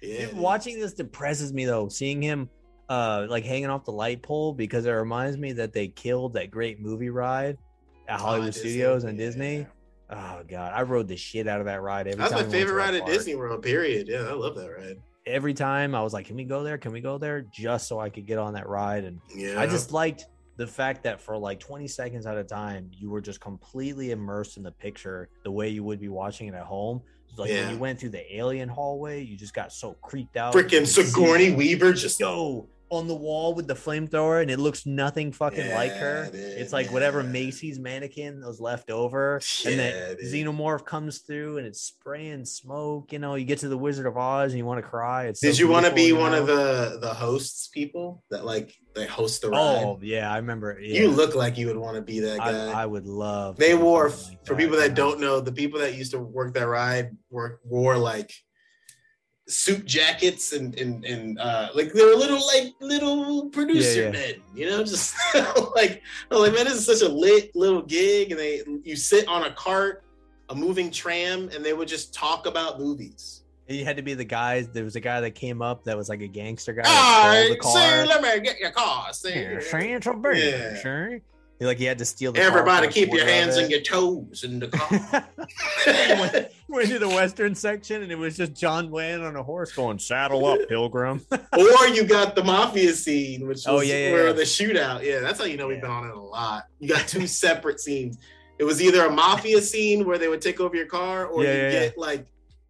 Yeah, 0.00 0.26
Dude, 0.26 0.36
watching 0.36 0.78
this 0.78 0.92
depresses 0.92 1.52
me 1.52 1.64
though. 1.64 1.88
Seeing 1.88 2.22
him 2.22 2.48
uh 2.88 3.26
like 3.28 3.44
hanging 3.44 3.70
off 3.70 3.84
the 3.84 3.90
light 3.92 4.22
pole 4.22 4.52
because 4.52 4.86
it 4.86 4.90
reminds 4.92 5.36
me 5.36 5.50
that 5.54 5.72
they 5.72 5.88
killed 5.88 6.34
that 6.34 6.52
great 6.52 6.78
movie 6.80 7.10
ride 7.10 7.58
at 8.06 8.20
Hollywood 8.20 8.50
Oh, 8.50 8.52
Disney, 8.52 8.70
Studios 8.70 9.02
and 9.04 9.18
yeah. 9.18 9.24
Disney. 9.26 9.66
Oh 10.08 10.42
god, 10.48 10.72
I 10.74 10.82
rode 10.82 11.08
the 11.08 11.16
shit 11.16 11.48
out 11.48 11.60
of 11.60 11.66
that 11.66 11.82
ride 11.82 12.06
every 12.06 12.22
time. 12.22 12.30
That's 12.30 12.44
my 12.44 12.48
favorite 12.50 12.74
ride 12.74 12.94
at. 12.94 13.06
Disney 13.06 13.34
World. 13.34 13.62
Period. 13.62 14.06
Yeah, 14.08 14.20
I 14.28 14.32
love 14.32 14.54
that 14.56 14.68
ride. 14.70 14.98
Every 15.26 15.54
time 15.54 15.94
I 15.94 16.02
was 16.02 16.12
like, 16.12 16.26
"Can 16.26 16.36
we 16.36 16.44
go 16.44 16.62
there? 16.62 16.78
Can 16.78 16.92
we 16.92 17.00
go 17.00 17.18
there?" 17.18 17.40
Just 17.52 17.88
so 17.88 17.98
I 17.98 18.08
could 18.10 18.26
get 18.26 18.38
on 18.38 18.54
that 18.54 18.68
ride, 18.68 19.04
and 19.04 19.18
Yeah, 19.34 19.60
I 19.60 19.66
just 19.66 19.90
liked 19.92 20.26
the 20.56 20.66
fact 20.66 21.02
that 21.02 21.20
for 21.20 21.36
like 21.36 21.58
20 21.60 21.86
seconds 21.88 22.24
at 22.24 22.36
a 22.38 22.44
time, 22.44 22.88
you 22.92 23.10
were 23.10 23.20
just 23.20 23.40
completely 23.40 24.12
immersed 24.12 24.56
in 24.56 24.62
the 24.62 24.70
picture 24.72 25.28
the 25.44 25.50
way 25.50 25.68
you 25.68 25.82
would 25.84 26.00
be 26.00 26.08
watching 26.08 26.46
it 26.48 26.54
at 26.54 26.64
home. 26.64 27.02
Like 27.36 27.50
Yeah. 27.50 27.66
when 27.66 27.74
you 27.74 27.78
went 27.78 28.00
through 28.00 28.10
the 28.10 28.36
alien 28.36 28.68
hallway, 28.68 29.22
you 29.22 29.36
just 29.36 29.52
got 29.52 29.70
so 29.72 29.94
creeped 30.00 30.36
out. 30.38 30.54
freaking 30.54 30.86
Sigourney 30.86 31.52
Weaver 31.52 31.92
just 31.92 32.18
yo 32.20 32.68
on 32.88 33.08
the 33.08 33.14
wall 33.14 33.52
with 33.52 33.66
the 33.66 33.74
flamethrower 33.74 34.40
and 34.40 34.50
it 34.50 34.58
looks 34.60 34.86
nothing 34.86 35.32
fucking 35.32 35.70
like 35.72 35.90
her. 35.92 36.28
Dude, 36.30 36.40
It's 36.40 36.72
like 36.72 36.92
whatever. 36.92 37.22
Macy's 37.24 37.80
mannequin 37.80 38.40
that 38.40 38.46
was 38.46 38.60
left 38.60 38.90
over. 38.90 39.40
and 39.64 39.74
Yeah, 39.76 39.76
then 39.76 40.16
dude. 40.18 40.32
xenomorph 40.32 40.84
comes 40.84 41.18
through 41.18 41.58
and 41.58 41.66
it's 41.66 41.80
spraying 41.80 42.44
smoke. 42.44 43.12
You 43.12 43.18
know, 43.18 43.34
you 43.34 43.44
get 43.44 43.58
to 43.60 43.68
the 43.68 43.76
Wizard 43.76 44.06
of 44.06 44.16
Oz 44.16 44.52
and 44.52 44.58
you 44.58 44.64
want 44.64 44.78
to 44.82 44.88
cry. 44.88 45.26
It's 45.26 45.40
so 45.40 45.48
Did 45.48 45.58
you 45.58 45.66
want 45.68 45.84
to 45.86 45.90
be 45.92 46.06
beautiful, 46.12 46.22
one 46.22 46.34
of 46.34 46.46
the 46.46 46.98
the 47.00 47.12
hosts 47.12 47.68
people 47.68 48.22
that 48.30 48.44
like 48.44 48.72
they 48.94 49.06
host 49.06 49.42
the 49.42 49.50
ride? 49.50 49.58
Oh 49.84 49.98
yeah, 50.00 50.32
I 50.32 50.36
remember. 50.36 50.78
Yeah. 50.80 51.00
You 51.02 51.10
look 51.10 51.34
like 51.34 51.58
you 51.58 51.66
would 51.66 51.76
want 51.76 51.96
to 51.96 52.02
be 52.02 52.20
that 52.20 52.38
guy. 52.38 52.70
I, 52.70 52.82
I 52.82 52.86
would 52.86 53.06
love. 53.06 53.56
they 53.56 53.74
wore 53.74 54.10
like 54.10 54.46
for 54.46 54.54
people 54.54 54.76
that 54.76 54.90
you 54.90 54.94
don't 54.94 55.18
know, 55.20 55.40
the 55.40 55.50
people 55.52 55.80
that 55.80 55.94
used 55.94 56.12
to 56.12 56.18
work 56.20 56.54
that 56.54 56.68
ride 56.68 57.10
wore 57.30 57.58
wore 57.64 57.96
like 57.98 58.32
suit 59.48 59.84
jackets 59.84 60.52
and 60.52 60.76
and 60.78 61.04
and 61.04 61.38
uh 61.38 61.68
like 61.74 61.92
they 61.92 62.04
were 62.04 62.14
little 62.16 62.44
like 62.46 62.74
little 62.80 63.48
producer 63.50 64.00
Yeah, 64.00 64.06
yeah. 64.06 64.10
men, 64.10 64.34
you 64.54 64.68
know, 64.68 64.82
just 64.82 65.14
like 65.76 66.02
like 66.30 66.52
man, 66.52 66.64
this 66.64 66.74
is 66.74 66.86
such 66.86 67.08
a 67.08 67.12
lit 67.12 67.54
little 67.54 67.82
gig, 67.82 68.32
and 68.32 68.40
they 68.40 68.62
you 68.82 68.96
sit 68.96 69.28
on 69.28 69.44
a 69.44 69.52
cart, 69.52 70.02
a 70.48 70.54
moving 70.54 70.90
tram, 70.90 71.48
and 71.54 71.64
they 71.64 71.72
would 71.74 71.88
just 71.88 72.12
talk 72.12 72.46
about 72.46 72.80
movies. 72.80 73.44
You 73.68 73.84
had 73.84 73.96
to 73.96 74.02
be 74.02 74.14
the 74.14 74.24
guys. 74.24 74.68
There 74.68 74.84
was 74.84 74.94
a 74.94 75.00
guy 75.00 75.20
that 75.20 75.32
came 75.34 75.60
up 75.60 75.82
that 75.84 75.96
was 75.96 76.08
like 76.08 76.20
a 76.22 76.28
gangster 76.28 76.72
guy. 76.72 77.48
The 77.48 77.56
car. 77.56 77.72
say, 77.72 78.06
let 78.06 78.22
me 78.22 78.40
get 78.40 78.60
your 78.60 78.70
car. 78.70 79.12
Say, 79.12 79.54
Yeah, 79.54 79.60
Santa 79.60 80.14
Bear, 80.14 80.34
Yeah. 80.36 81.14
Sure. 81.58 81.68
Like 81.68 81.78
he 81.78 81.84
had 81.84 81.98
to 81.98 82.04
steal 82.04 82.32
the 82.32 82.40
Everybody 82.40 82.88
keep 82.88 83.12
your 83.12 83.26
hands 83.26 83.56
and 83.56 83.70
your 83.70 83.80
toes 83.80 84.44
in 84.44 84.58
the 84.60 84.68
car. 84.68 85.26
went, 85.86 86.48
went 86.68 86.88
to 86.88 86.98
the 86.98 87.08
western 87.08 87.54
section 87.54 88.02
and 88.02 88.12
it 88.12 88.18
was 88.18 88.36
just 88.36 88.52
John 88.54 88.90
Wayne 88.90 89.20
on 89.22 89.36
a 89.36 89.42
horse 89.42 89.72
going 89.72 89.98
saddle 89.98 90.44
up 90.46 90.58
pilgrim. 90.68 91.24
or 91.30 91.86
you 91.88 92.04
got 92.04 92.34
the 92.34 92.44
mafia 92.44 92.92
scene, 92.92 93.46
which 93.46 93.62
oh, 93.66 93.74
was 93.74 93.82
Oh, 93.82 93.84
yeah, 93.86 94.06
yeah, 94.08 94.12
where 94.12 94.26
yeah. 94.28 94.32
the 94.32 94.42
shootout. 94.42 95.02
Yeah, 95.04 95.20
that's 95.20 95.38
how 95.38 95.46
you 95.46 95.56
know 95.56 95.68
we've 95.68 95.80
been 95.80 95.90
on 95.90 96.08
it 96.08 96.14
a 96.14 96.20
lot. 96.20 96.64
You 96.78 96.88
got 96.88 97.06
two 97.08 97.26
separate 97.26 97.80
scenes. 97.80 98.18
It 98.58 98.64
was 98.64 98.80
either 98.82 99.04
a 99.06 99.10
mafia 99.10 99.60
scene 99.60 100.06
where 100.06 100.16
they 100.18 100.28
would 100.28 100.40
take 100.40 100.60
over 100.60 100.74
your 100.74 100.86
car, 100.86 101.26
or 101.26 101.42
you 101.42 101.48
get 101.50 101.98
like 101.98 102.26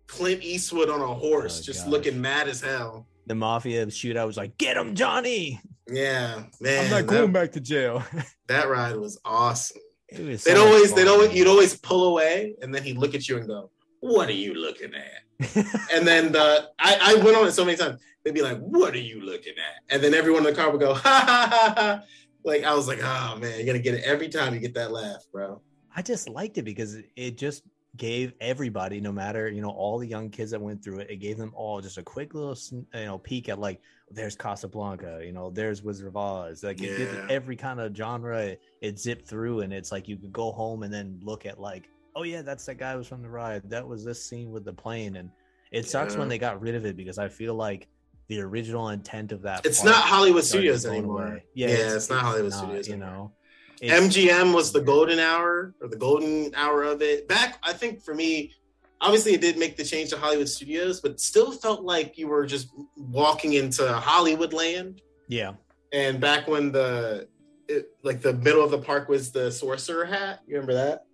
Clint 0.08 0.42
Eastwood 0.42 0.88
on 0.90 1.00
a 1.00 1.06
horse, 1.14 1.60
Oh, 1.60 1.62
just 1.62 1.84
gosh. 1.84 1.90
looking 1.90 2.20
mad 2.20 2.48
as 2.48 2.60
hell. 2.60 3.06
the 3.26 3.34
mafia 3.36 3.86
shootout 3.86 4.26
was 4.26 4.36
like, 4.36 4.58
"Get 4.58 4.76
him, 4.76 4.94
Johnny! 4.96 5.60
Yeah, 5.88 6.44
man, 6.60 6.84
I'm 6.84 6.90
not 6.90 6.96
that, 6.98 7.06
going 7.06 7.32
back 7.32 7.52
to 7.52 7.60
jail." 7.60 8.02
that 8.48 8.68
ride 8.68 8.96
was 8.96 9.18
awesome. 9.24 9.80
it 10.08 10.24
was. 10.24 10.44
They'd 10.44 10.54
so 10.56 10.64
much 10.64 10.72
always, 10.74 10.94
they'd 10.94 11.08
always, 11.08 11.32
you'd 11.34 11.46
always 11.46 11.76
pull 11.76 12.08
away, 12.08 12.54
and 12.62 12.74
then 12.74 12.82
he'd 12.82 12.98
look 12.98 13.14
at 13.14 13.28
you 13.28 13.36
and 13.38 13.46
go, 13.46 13.70
"What 14.00 14.28
are 14.28 14.32
you 14.32 14.54
looking 14.54 14.92
at?" 14.94 15.22
And 15.92 16.06
then 16.06 16.32
the 16.32 16.70
I, 16.78 16.98
I 17.02 17.14
went 17.22 17.36
on 17.36 17.46
it 17.46 17.52
so 17.52 17.64
many 17.64 17.76
times. 17.76 18.00
They'd 18.24 18.34
be 18.34 18.42
like, 18.42 18.58
"What 18.58 18.94
are 18.94 18.98
you 18.98 19.20
looking 19.20 19.52
at?" 19.52 19.94
And 19.94 20.02
then 20.02 20.14
everyone 20.14 20.46
in 20.46 20.52
the 20.54 20.60
car 20.60 20.70
would 20.70 20.80
go, 20.80 20.94
"Ha 20.94 21.00
ha 21.02 21.48
ha 21.50 21.74
ha!" 21.76 22.02
Like 22.44 22.64
I 22.64 22.74
was 22.74 22.88
like, 22.88 23.00
"Oh 23.02 23.36
man, 23.38 23.56
you're 23.58 23.66
gonna 23.66 23.78
get 23.78 23.94
it 23.94 24.04
every 24.04 24.28
time 24.28 24.54
you 24.54 24.60
get 24.60 24.74
that 24.74 24.90
laugh, 24.92 25.24
bro." 25.32 25.60
I 25.94 26.02
just 26.02 26.28
liked 26.28 26.58
it 26.58 26.62
because 26.64 26.94
it- 26.94 27.10
it 27.16 27.38
just 27.38 27.62
gave 27.96 28.34
everybody, 28.40 29.00
no 29.00 29.10
matter 29.12 29.48
you 29.48 29.62
know, 29.62 29.70
all 29.70 29.98
the 29.98 30.06
young 30.06 30.28
kids 30.30 30.50
that 30.50 30.60
went 30.60 30.82
through 30.84 30.98
it, 30.98 31.10
it 31.10 31.16
gave 31.16 31.38
them 31.38 31.52
all 31.54 31.80
just 31.80 31.96
a 31.96 32.02
quick 32.02 32.34
little 32.34 32.56
you 32.72 33.04
know 33.06 33.18
peek 33.18 33.48
at 33.48 33.58
like, 33.58 33.80
there's 34.10 34.36
Casablanca, 34.36 35.20
you 35.24 35.32
know, 35.32 35.50
there's 35.50 35.82
Wizard 35.82 36.06
of 36.08 36.16
Oz. 36.16 36.62
Like 36.62 36.80
it 36.82 36.96
did 36.96 37.30
every 37.30 37.56
kind 37.56 37.80
of 37.80 37.94
genre. 37.94 38.38
It, 38.40 38.60
it 38.80 38.98
zipped 38.98 39.26
through, 39.28 39.60
and 39.60 39.72
it's 39.72 39.90
like 39.90 40.08
you 40.08 40.16
could 40.16 40.32
go 40.32 40.52
home 40.52 40.82
and 40.84 40.92
then 40.94 41.18
look 41.22 41.44
at 41.46 41.60
like, 41.60 41.88
oh 42.14 42.22
yeah, 42.22 42.42
that's 42.42 42.64
that 42.66 42.76
guy 42.76 42.92
who 42.92 42.98
was 42.98 43.08
from 43.08 43.22
the 43.22 43.28
ride. 43.28 43.68
That 43.68 43.86
was 43.86 44.04
this 44.04 44.24
scene 44.24 44.50
with 44.52 44.64
the 44.64 44.72
plane, 44.72 45.16
and 45.16 45.30
it 45.72 45.86
sucks 45.88 46.14
Yeah. 46.14 46.20
when 46.20 46.28
they 46.28 46.38
got 46.38 46.60
rid 46.60 46.74
of 46.76 46.86
it 46.86 46.96
because 46.96 47.18
I 47.18 47.28
feel 47.28 47.54
like 47.54 47.88
the 48.28 48.40
original 48.40 48.88
intent 48.90 49.32
of 49.32 49.42
that. 49.42 49.66
It's 49.66 49.84
not 49.84 49.96
Hollywood 49.96 50.44
Studios 50.44 50.86
anymore. 50.86 51.26
away. 51.26 51.44
Yeah, 51.54 51.68
it's, 51.68 52.08
not 52.10 52.22
Hollywood 52.22 52.52
not, 52.52 52.58
Studios. 52.58 52.88
You 52.88 52.96
know, 52.96 53.32
It's- 53.80 54.00
MGM 54.00 54.54
was 54.54 54.72
the 54.72 54.80
golden 54.80 55.18
hour 55.18 55.74
or 55.80 55.88
the 55.88 55.96
golden 55.96 56.52
hour 56.54 56.82
of 56.84 57.02
it. 57.02 57.28
Back, 57.28 57.58
I 57.62 57.72
think 57.72 58.02
for 58.02 58.14
me, 58.14 58.52
obviously 59.00 59.34
it 59.34 59.40
did 59.40 59.58
make 59.58 59.76
the 59.76 59.84
change 59.84 60.10
to 60.10 60.18
Hollywood 60.18 60.48
Studios, 60.48 61.00
but 61.00 61.20
still 61.20 61.52
felt 61.52 61.82
like 61.82 62.16
you 62.18 62.28
were 62.28 62.46
just 62.46 62.68
walking 62.96 63.54
into 63.54 63.92
Hollywood 63.92 64.52
land. 64.52 65.02
Yeah. 65.28 65.54
And 65.92 66.20
back 66.20 66.48
when 66.48 66.72
the 66.72 67.28
it, 67.68 67.90
like 68.02 68.20
the 68.20 68.32
middle 68.32 68.64
of 68.64 68.70
the 68.70 68.78
park 68.78 69.08
was 69.08 69.32
the 69.32 69.50
sorcerer 69.50 70.04
hat, 70.04 70.40
you 70.46 70.54
remember 70.54 70.74
that? 70.74 71.06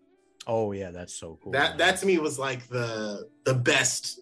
Oh 0.46 0.72
yeah, 0.72 0.90
that's 0.90 1.14
so 1.14 1.38
cool. 1.42 1.52
That 1.52 1.70
man. 1.70 1.78
that 1.78 1.96
to 1.98 2.06
me 2.06 2.18
was 2.18 2.38
like 2.38 2.66
the 2.68 3.28
the 3.44 3.54
best 3.54 4.20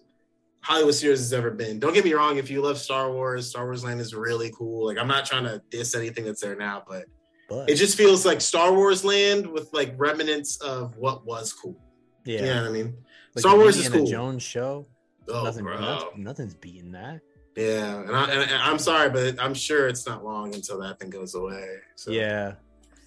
Hollywood 0.61 0.93
Studios 0.93 1.19
has 1.19 1.33
ever 1.33 1.51
been. 1.51 1.79
Don't 1.79 1.93
get 1.93 2.05
me 2.05 2.13
wrong, 2.13 2.37
if 2.37 2.49
you 2.49 2.61
love 2.61 2.77
Star 2.77 3.11
Wars, 3.11 3.49
Star 3.49 3.65
Wars 3.65 3.83
Land 3.83 3.99
is 3.99 4.13
really 4.13 4.51
cool. 4.55 4.85
Like 4.87 4.97
I'm 4.97 5.07
not 5.07 5.25
trying 5.25 5.43
to 5.43 5.61
diss 5.69 5.95
anything 5.95 6.25
that's 6.25 6.41
there 6.41 6.55
now, 6.55 6.83
but 6.87 7.05
but 7.49 7.69
it 7.69 7.75
just 7.75 7.97
feels 7.97 8.25
like 8.25 8.39
Star 8.39 8.73
Wars 8.73 9.03
Land 9.03 9.47
with 9.47 9.73
like 9.73 9.93
remnants 9.97 10.57
of 10.61 10.95
what 10.97 11.25
was 11.25 11.51
cool. 11.51 11.77
yeah. 12.23 12.39
You 12.39 12.45
know 12.45 12.61
what 12.61 12.69
I 12.69 12.71
mean? 12.71 12.93
Like 13.35 13.41
Star 13.41 13.57
Wars 13.57 13.77
is 13.77 13.89
cool. 13.89 14.05
Jones 14.05 14.43
show. 14.43 14.85
Oh, 15.29 15.43
nothing, 15.43 15.65
nothing's 16.17 16.55
beating 16.55 16.91
that. 16.91 17.21
Yeah, 17.55 18.01
and, 18.01 18.15
I, 18.15 18.31
and 18.31 18.51
I'm 18.51 18.79
sorry, 18.79 19.09
but 19.09 19.41
I'm 19.41 19.53
sure 19.53 19.87
it's 19.87 20.05
not 20.07 20.23
long 20.23 20.53
until 20.55 20.79
that 20.79 20.99
thing 20.99 21.09
goes 21.09 21.35
away. 21.35 21.77
So. 21.95 22.11
Yeah, 22.11 22.53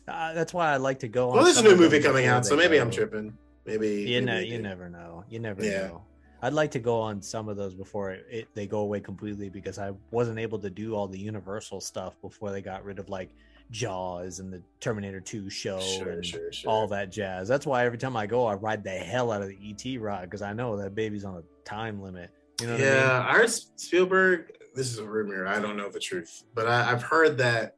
uh, 0.07 0.33
that's 0.35 0.53
why 0.53 0.73
I 0.73 0.77
like 0.77 0.99
to 1.01 1.09
go. 1.09 1.31
on 1.31 1.37
Well, 1.37 1.45
there's 1.45 1.57
a 1.59 1.63
new 1.63 1.77
movie 1.77 2.01
coming 2.01 2.27
out, 2.27 2.47
so 2.47 2.57
maybe 2.57 2.77
go. 2.77 2.83
I'm 2.83 2.91
tripping. 2.91 3.37
Maybe 3.67 4.03
You 4.03 4.21
maybe 4.21 4.25
know, 4.27 4.39
you 4.39 4.59
never 4.61 4.91
know. 4.91 5.25
You 5.29 5.39
never 5.41 5.65
Yeah. 5.65 5.89
know. 5.89 6.03
I'd 6.43 6.53
like 6.53 6.73
to 6.73 6.79
go 6.79 7.01
on 7.01 7.23
some 7.23 7.49
of 7.49 7.57
those 7.57 7.75
before 7.75 8.11
it, 8.11 8.27
it, 8.31 8.49
they 8.55 8.67
go 8.67 8.81
away 8.81 9.01
completely 9.01 9.49
because 9.49 9.79
I 9.79 9.93
wasn't 10.11 10.39
able 10.39 10.59
to 10.59 10.69
do 10.69 10.95
all 10.95 11.09
the 11.09 11.19
Universal 11.19 11.81
stuff 11.81 12.21
before 12.21 12.51
they 12.53 12.61
got 12.61 12.85
rid 12.85 12.99
of 12.99 13.09
like 13.09 13.31
Jaws 13.75 14.39
and 14.39 14.53
the 14.53 14.63
Terminator 14.79 15.21
2 15.21 15.51
show 15.51 15.81
Sure, 15.81 16.11
and 16.13 16.25
sure, 16.25 16.53
sure. 16.53 16.71
all 16.71 16.87
that 16.87 17.11
jazz. 17.11 17.49
That's 17.49 17.67
why 17.67 17.85
every 17.85 17.99
time 17.99 18.17
I 18.17 18.25
go, 18.25 18.47
I 18.47 18.55
ride 18.55 18.85
the 18.85 18.91
hell 18.91 19.33
out 19.33 19.43
of 19.43 19.49
the 19.49 19.59
ET 19.61 20.01
ride 20.01 20.31
because 20.31 20.43
I 20.43 20.53
know 20.53 20.77
that 20.77 20.95
baby's 20.95 21.25
on 21.25 21.39
a 21.39 21.43
time 21.69 22.01
limit. 22.01 22.31
You 22.61 22.69
know 22.69 22.75
what 22.75 22.83
I 22.83 22.85
mean? 22.85 22.95
yeah, 22.95 23.27
I 23.29 23.47
Spielberg. 23.47 24.53
This 24.77 24.93
is 24.93 24.99
a 24.99 25.05
rumor. 25.05 25.49
I 25.49 25.59
don't 25.59 25.77
know 25.77 25.89
the 25.89 25.99
truth, 25.99 26.45
but 26.55 26.69
I, 26.69 26.93
I've 26.93 27.03
heard 27.03 27.37
that 27.39 27.75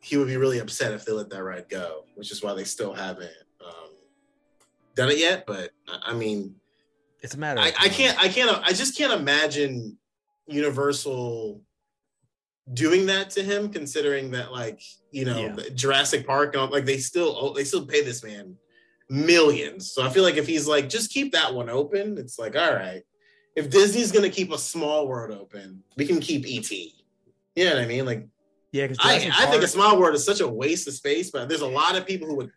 he 0.00 0.16
would 0.16 0.28
be 0.28 0.38
really 0.38 0.60
upset 0.60 0.92
if 0.92 1.04
they 1.04 1.12
let 1.12 1.28
that 1.28 1.42
ride 1.42 1.68
go, 1.68 2.04
which 2.14 2.32
is 2.32 2.42
why 2.42 2.54
they 2.54 2.64
still 2.64 2.94
haven't 2.94 3.30
um, 3.60 3.90
done 4.94 5.10
it 5.10 5.18
yet. 5.18 5.44
But 5.46 5.72
I 5.86 6.14
mean, 6.14 6.54
It's 7.20 7.34
a 7.34 7.38
matter. 7.38 7.60
I, 7.60 7.68
of 7.68 7.74
I 7.80 7.88
can't. 7.90 8.18
I 8.18 8.28
can't. 8.28 8.50
I 8.64 8.72
just 8.72 8.96
can't 8.96 9.12
imagine 9.12 9.98
Universal 10.46 11.60
doing 12.74 13.06
that 13.06 13.30
to 13.30 13.42
him, 13.42 13.70
considering 13.70 14.30
that, 14.32 14.52
like, 14.52 14.80
you 15.10 15.24
know, 15.24 15.38
Yeah. 15.56 15.68
Jurassic 15.74 16.26
Park, 16.26 16.56
um, 16.56 16.70
like, 16.70 16.84
they 16.84 16.98
still 16.98 17.52
they 17.54 17.64
still 17.64 17.86
pay 17.86 18.02
this 18.02 18.22
man 18.22 18.56
millions. 19.10 19.92
So 19.92 20.02
I 20.02 20.10
feel 20.10 20.22
like 20.22 20.36
if 20.36 20.46
he's 20.46 20.66
like, 20.68 20.88
just 20.88 21.10
keep 21.10 21.32
that 21.32 21.54
one 21.54 21.68
open, 21.70 22.18
it's 22.18 22.38
like, 22.38 22.56
all 22.56 22.74
right. 22.74 23.02
if 23.56 23.70
Disney's 23.70 24.12
gonna 24.12 24.30
keep 24.30 24.52
a 24.52 24.58
small 24.58 25.08
world 25.08 25.32
open, 25.36 25.82
we 25.96 26.06
can 26.06 26.20
keep 26.20 26.44
ET. 26.46 26.70
You 26.70 27.64
know 27.64 27.74
what 27.74 27.82
I 27.82 27.86
mean? 27.86 28.04
Like 28.06 28.26
Yeah, 28.70 28.86
because 28.86 28.98
I, 29.00 29.30
I 29.36 29.46
think 29.46 29.62
a 29.64 29.68
small 29.68 29.98
world 29.98 30.14
is 30.14 30.24
such 30.24 30.40
a 30.40 30.46
waste 30.46 30.86
of 30.86 30.94
space, 30.94 31.30
but 31.30 31.48
there's 31.48 31.62
a 31.62 31.66
lot 31.66 31.96
of 31.96 32.06
people 32.06 32.28
who 32.28 32.36
would 32.36 32.50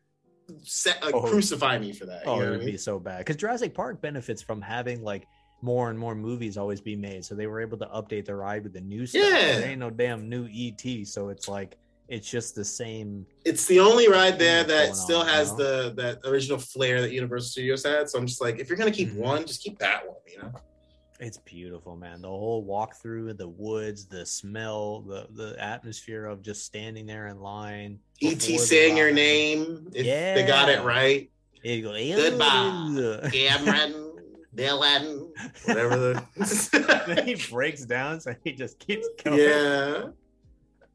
set, 0.63 1.03
like, 1.03 1.15
Oh. 1.15 1.21
crucify 1.21 1.79
me 1.79 1.93
for 1.93 2.05
that. 2.05 2.23
Oh, 2.27 2.35
you 2.35 2.41
know 2.41 2.53
it 2.53 2.57
would 2.57 2.65
be 2.65 2.77
so 2.77 2.99
bad 2.99 3.19
because 3.19 3.37
Jurassic 3.37 3.73
Park 3.73 4.01
benefits 4.01 4.41
from 4.43 4.61
having 4.61 5.01
like 5.01 5.25
more 5.61 5.89
and 5.89 5.97
more 5.99 6.15
movies 6.15 6.57
always 6.57 6.81
be 6.81 6.95
made, 6.95 7.23
so 7.25 7.35
they 7.35 7.47
were 7.47 7.61
able 7.61 7.77
to 7.77 7.85
update 7.87 8.25
the 8.25 8.35
ride 8.35 8.63
with 8.63 8.73
the 8.73 8.81
new 8.81 9.05
stuff. 9.05 9.21
Yeah. 9.23 9.59
there 9.59 9.69
ain't 9.69 9.79
no 9.79 9.89
damn 9.89 10.27
new 10.29 10.47
ET, 10.51 11.07
so 11.07 11.29
it's 11.29 11.47
like 11.47 11.77
it's 12.09 12.29
just 12.29 12.55
the 12.55 12.65
same. 12.65 13.25
It's 13.45 13.65
the 13.67 13.79
only 13.79 14.09
ride 14.09 14.37
there 14.37 14.63
that 14.65 14.95
still 14.97 15.21
on, 15.21 15.27
has 15.27 15.51
you 15.51 15.57
the 15.57 15.93
that 15.97 16.19
original 16.29 16.57
flair 16.57 16.99
that 17.01 17.11
Universal 17.13 17.47
Studios 17.49 17.83
had. 17.85 18.09
So 18.09 18.19
I'm 18.19 18.27
just 18.27 18.41
like, 18.41 18.59
if 18.59 18.67
you're 18.67 18.77
gonna 18.77 18.91
keep 18.91 19.09
Mhm. 19.11 19.15
one, 19.17 19.45
just 19.45 19.61
keep 19.63 19.79
that 19.79 20.05
one. 20.05 20.17
You 20.27 20.39
know? 20.39 20.51
It's 21.21 21.37
beautiful, 21.37 21.95
man. 21.95 22.21
The 22.23 22.27
whole 22.27 22.65
walkthrough, 22.65 23.29
of 23.29 23.37
the 23.37 23.47
woods, 23.47 24.07
the 24.07 24.25
smell, 24.25 25.01
the 25.01 25.27
the 25.35 25.55
atmosphere 25.63 26.25
of 26.25 26.41
just 26.41 26.65
standing 26.65 27.05
there 27.05 27.27
in 27.27 27.39
line. 27.39 27.99
ET 28.21 28.41
saying 28.41 28.97
your 28.97 29.11
name, 29.11 29.87
if 29.93 30.03
they 30.03 30.43
got 30.47 30.67
it 30.67 30.79
Yeah. 30.79 30.83
right. 30.85 31.31
It 31.63 31.81
go, 31.81 31.93
Goodbye. 31.93 33.29
Cameron, 33.31 34.15
Dylan, 34.55 35.20
whatever 35.65 36.25
then 37.07 37.25
he 37.27 37.35
breaks 37.49 37.85
down, 37.85 38.19
so 38.19 38.33
he 38.43 38.51
just 38.53 38.79
keeps 38.79 39.07
going. 39.23 39.39
yeah. 39.39 40.03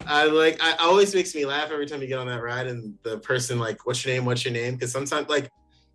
I 0.06 0.24
like. 0.26 0.62
I 0.62 0.74
always 0.80 1.14
makes 1.14 1.34
me 1.34 1.46
laugh 1.46 1.70
every 1.70 1.86
time 1.86 2.00
you 2.02 2.06
get 2.06 2.18
on 2.18 2.26
that 2.26 2.42
ride, 2.42 2.66
and 2.66 2.94
the 3.02 3.18
person 3.18 3.58
like, 3.58 3.86
"What's 3.86 4.04
your 4.04 4.14
name? 4.14 4.24
What's 4.24 4.44
your 4.44 4.52
name?" 4.52 4.74
Because 4.74 4.92
sometimes, 4.92 5.28
like, 5.28 5.44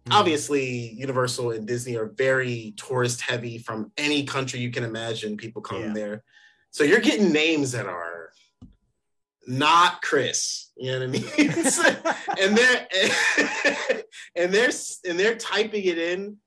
Mhm. 0.08 0.14
obviously, 0.20 0.89
Universal 0.94 1.52
and 1.52 1.68
Disney 1.68 1.96
are 1.96 2.08
very 2.08 2.74
tourist 2.78 3.22
heavy 3.22 3.60
from 3.60 3.92
any 3.98 4.26
country 4.26 4.60
you 4.60 4.72
can 4.72 4.84
imagine. 4.84 5.38
People 5.38 5.62
come 5.62 5.84
Yeah. 5.84 5.94
there, 5.94 6.24
so 6.72 6.84
you're 6.84 7.00
getting 7.00 7.32
names 7.32 7.72
that 7.74 7.86
are 7.86 8.32
not 9.48 10.02
Chris. 10.02 10.72
You 10.76 10.92
know 10.92 11.00
what 11.00 11.08
I 11.08 11.12
mean? 11.12 11.26
And 12.42 12.58
they're 12.58 12.88
and 14.36 14.54
they're 14.54 14.72
and 15.06 15.20
they're 15.20 15.36
typing 15.36 15.84
it 15.86 15.98
in. 15.98 16.38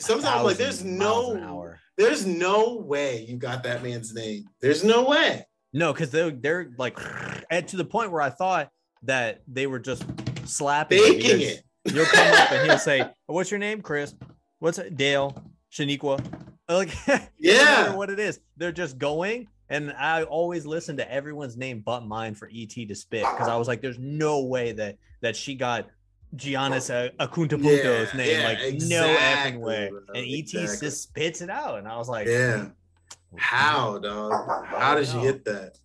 Sometimes 0.00 0.26
I'm 0.36 0.44
like, 0.44 0.56
there's 0.56 0.78
thousand 0.80 0.98
miles 0.98 1.34
an 1.34 1.40
no, 1.42 1.46
hour. 1.48 1.78
there's 1.96 2.26
no 2.26 2.76
way 2.76 3.24
you 3.28 3.36
got 3.36 3.62
that 3.64 3.82
man's 3.82 4.14
name. 4.14 4.44
There's 4.60 4.82
no 4.84 5.04
way. 5.04 5.44
No, 5.72 5.92
because 5.92 6.10
they're 6.10 6.30
they're 6.30 6.70
like, 6.78 6.98
and 7.50 7.66
to 7.68 7.76
the 7.76 7.84
point 7.84 8.10
where 8.10 8.22
I 8.22 8.30
thought 8.30 8.70
that 9.04 9.42
they 9.46 9.66
were 9.66 9.78
just 9.78 10.04
slapping 10.44 10.98
it, 11.00 11.18
Baking 11.22 11.40
it. 11.40 11.62
You'll 11.84 12.06
come 12.06 12.34
up 12.34 12.52
and 12.52 12.68
he'll 12.68 12.78
say, 12.78 13.08
"What's 13.26 13.50
your 13.50 13.60
name, 13.60 13.80
Chris? 13.82 14.14
What's 14.58 14.78
it? 14.78 14.96
Dale, 14.96 15.42
Shaniqua?" 15.72 16.22
Like, 16.68 16.90
Yeah. 17.40 17.94
what 17.96 18.10
it 18.10 18.20
is. 18.20 18.38
They're 18.56 18.70
just 18.70 18.96
going, 18.96 19.48
and 19.68 19.92
I 19.92 20.22
always 20.22 20.64
listen 20.64 20.98
to 20.98 21.12
everyone's 21.12 21.56
name 21.56 21.80
but 21.84 22.06
mine 22.06 22.36
for 22.36 22.48
ET 22.54 22.70
to 22.70 22.94
spit 22.94 23.22
because 23.28 23.48
I 23.48 23.56
was 23.56 23.66
like, 23.66 23.80
"There's 23.80 23.98
no 23.98 24.44
way 24.44 24.70
that 24.72 24.96
that 25.20 25.34
she 25.34 25.54
got." 25.56 25.88
Giannis 26.36 26.90
uh, 26.90 27.10
Antetokounmpo's 27.26 28.12
Yeah, 28.12 28.16
name, 28.16 28.40
yeah, 28.40 28.48
like 28.48 28.58
no 28.58 28.68
exactly, 28.70 29.52
effing 29.52 29.60
way, 29.60 29.88
bro, 29.90 30.00
and 30.14 30.24
ET 30.26 30.38
exactly. 30.38 30.86
just 30.86 31.02
spits 31.02 31.40
it 31.40 31.50
out, 31.50 31.78
and 31.78 31.88
I 31.88 31.96
was 31.96 32.08
like, 32.08 32.26
Yeah. 32.28 32.68
How, 33.36 33.98
dog? 33.98 34.32
How 34.66 34.94
did 34.96 35.06
you 35.08 35.14
know. 35.14 35.22
get 35.22 35.44
that? 35.44 35.78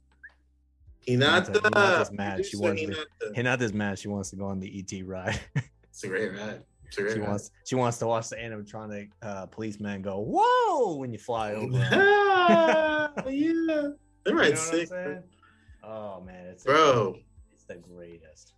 Hinata. 1.08 1.54
Hinata's 1.54 2.12
mad. 2.12 2.44
She 2.46 2.58
wants 2.58 2.82
to- 2.82 3.06
Hinata. 3.36 3.44
Not 3.44 3.60
this 3.60 3.74
mad. 3.74 4.00
She 4.00 4.08
wants 4.08 4.32
to 4.32 4.36
go 4.36 4.46
on 4.46 4.60
the 4.60 4.80
ET 4.80 5.06
ride. 5.06 5.40
It's 5.90 6.04
a 6.04 6.08
great 6.10 6.32
ride. 6.34 6.62
A 6.92 6.96
great 7.02 7.14
she 7.14 7.20
ride. 7.20 7.30
wants 7.30 7.52
she 7.66 7.76
wants 7.76 7.98
to 8.00 8.08
watch 8.08 8.28
the 8.30 8.36
animatronic 8.36 9.12
uh, 9.22 9.46
policeman 9.46 10.02
go 10.02 10.20
whoa 10.20 10.96
when 10.98 11.14
you 11.14 11.20
fly 11.20 11.54
over. 11.54 11.78
'em. 11.78 11.88
Ah, 11.94 13.12
yeah. 13.18 13.22
That 13.28 13.30
You 13.30 13.98
know 14.26 14.34
ride's 14.34 14.66
what 14.68 14.80
I'm 14.82 14.88
sick, 14.88 15.24
Oh 15.84 16.22
man, 16.22 16.48
it's 16.48 16.64
Bro, 16.66 17.16
it's 17.54 17.64
the 17.66 17.76
greatest. 17.76 18.55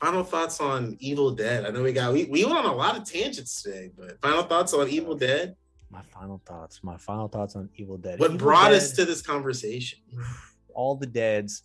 Final 0.00 0.24
thoughts 0.24 0.60
on 0.60 0.96
Evil 0.98 1.30
Dead. 1.30 1.66
I 1.66 1.70
know 1.70 1.82
we 1.82 1.92
got 1.92 2.12
we, 2.12 2.24
we 2.24 2.44
went 2.44 2.58
on 2.58 2.66
a 2.66 2.74
lot 2.74 2.96
of 2.96 3.04
tangents 3.04 3.62
today, 3.62 3.90
but 3.96 4.20
final 4.20 4.42
thoughts 4.42 4.72
on 4.72 4.88
Evil 4.88 5.14
Dead. 5.14 5.56
My 5.90 6.02
final 6.02 6.40
thoughts. 6.46 6.80
My 6.82 6.96
final 6.96 7.28
thoughts 7.28 7.56
on 7.56 7.68
Evil 7.76 7.98
Dead. 7.98 8.18
What 8.18 8.32
Evil 8.32 8.38
brought 8.38 8.72
us 8.72 8.92
to 8.92 9.04
this 9.04 9.22
conversation? 9.22 9.98
all 10.74 10.94
the 10.94 11.06
deads. 11.06 11.62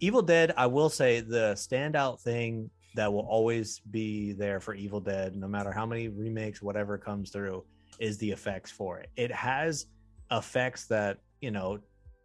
Evil 0.00 0.22
Dead, 0.22 0.52
I 0.56 0.66
will 0.66 0.90
say 0.90 1.20
the 1.20 1.52
standout 1.54 2.20
thing 2.20 2.70
that 2.96 3.12
will 3.12 3.26
always 3.26 3.80
be 3.90 4.32
there 4.32 4.60
for 4.60 4.74
Evil 4.74 5.00
Dead, 5.00 5.36
no 5.36 5.46
matter 5.46 5.70
how 5.70 5.86
many 5.86 6.08
remakes, 6.08 6.62
whatever 6.62 6.98
comes 6.98 7.30
through, 7.30 7.64
is 7.98 8.18
the 8.18 8.30
effects 8.30 8.70
for 8.70 8.98
it. 8.98 9.10
It 9.16 9.30
has 9.32 9.86
effects 10.30 10.86
that, 10.86 11.18
you 11.40 11.50
know, 11.50 11.78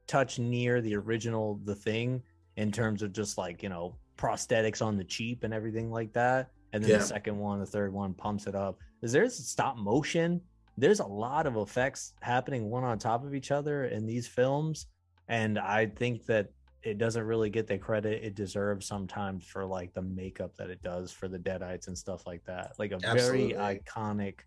touch 0.07 0.39
near 0.39 0.81
the 0.81 0.95
original 0.95 1.59
The 1.63 1.75
Thing 1.75 2.23
in 2.57 2.71
terms 2.71 3.01
of 3.01 3.13
just 3.13 3.37
like, 3.37 3.63
you 3.63 3.69
know, 3.69 3.95
prosthetics 4.17 4.81
on 4.85 4.97
the 4.97 5.03
cheap 5.03 5.43
and 5.43 5.53
everything 5.53 5.89
like 5.91 6.13
that. 6.13 6.51
And 6.73 6.83
then 6.83 6.91
Yeah. 6.91 6.97
the 6.99 7.03
second 7.05 7.37
one, 7.37 7.59
the 7.59 7.65
third 7.65 7.91
one 7.93 8.13
pumps 8.13 8.47
it 8.47 8.55
up. 8.55 8.79
Is 9.01 9.11
there's 9.11 9.35
stop 9.35 9.77
motion. 9.77 10.41
There's 10.77 10.99
a 10.99 11.05
lot 11.05 11.47
of 11.47 11.57
effects 11.57 12.13
happening 12.21 12.69
one 12.69 12.83
on 12.83 12.97
top 12.99 13.25
of 13.25 13.33
each 13.35 13.51
other 13.51 13.85
in 13.85 14.05
these 14.05 14.27
films. 14.27 14.87
And 15.27 15.59
I 15.59 15.87
think 15.87 16.25
that 16.27 16.49
it 16.83 16.97
doesn't 16.97 17.23
really 17.25 17.49
get 17.49 17.67
the 17.67 17.77
credit 17.77 18.23
it 18.23 18.35
deserves 18.35 18.87
sometimes 18.87 19.45
for 19.45 19.65
like 19.65 19.93
the 19.93 20.01
makeup 20.01 20.55
that 20.57 20.69
it 20.69 20.81
does 20.81 21.11
for 21.11 21.27
the 21.27 21.37
deadites 21.37 21.87
and 21.87 21.97
stuff 21.97 22.25
like 22.25 22.43
that. 22.45 22.73
Like 22.79 22.91
a 22.91 22.95
Absolutely. 23.03 23.53
very 23.53 23.79
iconic 23.79 24.39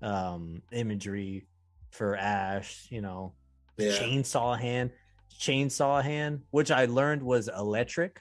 um 0.00 0.62
imagery 0.72 1.46
for 1.90 2.16
Ash, 2.16 2.86
you 2.90 3.00
know, 3.00 3.34
Yeah. 3.76 3.90
chainsaw 3.92 4.58
hand, 4.58 4.90
chainsaw 5.40 6.02
hand, 6.02 6.42
which 6.50 6.70
I 6.70 6.84
learned 6.86 7.22
was 7.22 7.48
electric. 7.48 8.20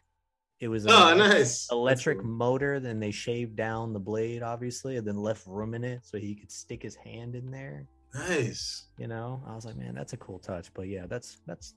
It 0.62 0.68
was 0.68 0.86
Oh, 0.88 1.12
a 1.12 1.16
nice. 1.16 1.68
electric 1.72 2.20
cool. 2.20 2.28
motor. 2.28 2.80
Then 2.80 2.99
they 2.99 3.09
shaved 3.12 3.55
down 3.55 3.93
the 3.93 3.99
blade, 3.99 4.43
obviously, 4.43 4.97
and 4.97 5.05
then 5.07 5.18
left 5.18 5.45
room 5.47 5.74
in 5.74 5.84
it 5.84 6.01
so 6.05 6.18
he 6.20 6.36
could 6.36 6.51
stick 6.51 6.84
his 6.84 6.95
hand 6.95 7.36
in 7.36 7.49
there. 7.49 7.88
Nice. 8.14 8.86
You 8.97 9.07
know, 9.07 9.43
I 9.47 9.55
was 9.55 9.66
like, 9.66 9.76
man, 9.76 9.95
that's 9.95 10.14
a 10.14 10.18
cool 10.18 10.38
touch. 10.38 10.72
But 10.76 10.88
yeah, 10.88 11.07
that's 11.07 11.39
that's 11.47 11.74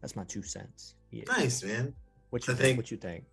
that's 0.00 0.16
my 0.16 0.24
two 0.24 0.42
cents. 0.42 0.96
Yeah. 1.12 1.24
Nice, 1.28 1.62
man. 1.62 1.94
What 2.30 2.46
you 2.48 2.54
I 2.54 2.56
think? 2.56 2.64
think- 2.66 2.76
What 2.78 2.90
you 2.90 2.96
think? 2.96 3.24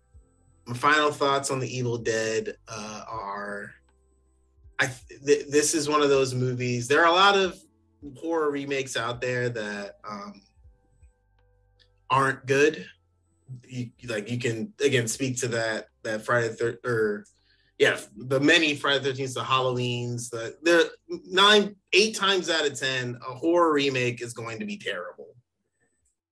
my 0.66 0.74
final 0.76 1.10
thoughts 1.10 1.50
on 1.50 1.58
the 1.58 1.76
Evil 1.76 1.98
Dead 1.98 2.54
uh, 2.68 3.04
are 3.08 3.72
I 4.78 4.88
th- 5.26 5.48
this 5.48 5.74
is 5.74 5.88
one 5.88 6.02
of 6.02 6.08
those 6.10 6.32
movies. 6.34 6.86
There 6.86 7.00
are 7.04 7.08
a 7.08 7.12
lot 7.12 7.36
of 7.36 7.58
horror 8.16 8.52
remakes 8.52 8.96
out 8.96 9.20
there 9.20 9.48
that 9.48 9.96
um, 10.08 10.40
aren't 12.10 12.46
good. 12.46 12.86
You, 13.68 13.90
like 14.08 14.30
you 14.30 14.38
can 14.38 14.72
again 14.84 15.08
speak 15.08 15.38
to 15.38 15.48
that 15.48 15.86
that 16.02 16.24
Friday 16.24 16.48
thir- 16.54 16.78
or 16.84 17.24
yeah 17.78 17.98
the 18.16 18.40
many 18.40 18.74
Friday 18.74 19.04
Thirteenth, 19.04 19.34
the 19.34 19.40
Halloweens, 19.40 20.30
the 20.30 20.56
the 20.62 20.90
nine 21.26 21.76
eight 21.92 22.16
times 22.16 22.50
out 22.50 22.66
of 22.66 22.78
ten 22.78 23.18
a 23.26 23.34
horror 23.34 23.72
remake 23.72 24.22
is 24.22 24.32
going 24.32 24.60
to 24.60 24.66
be 24.66 24.76
terrible. 24.76 25.28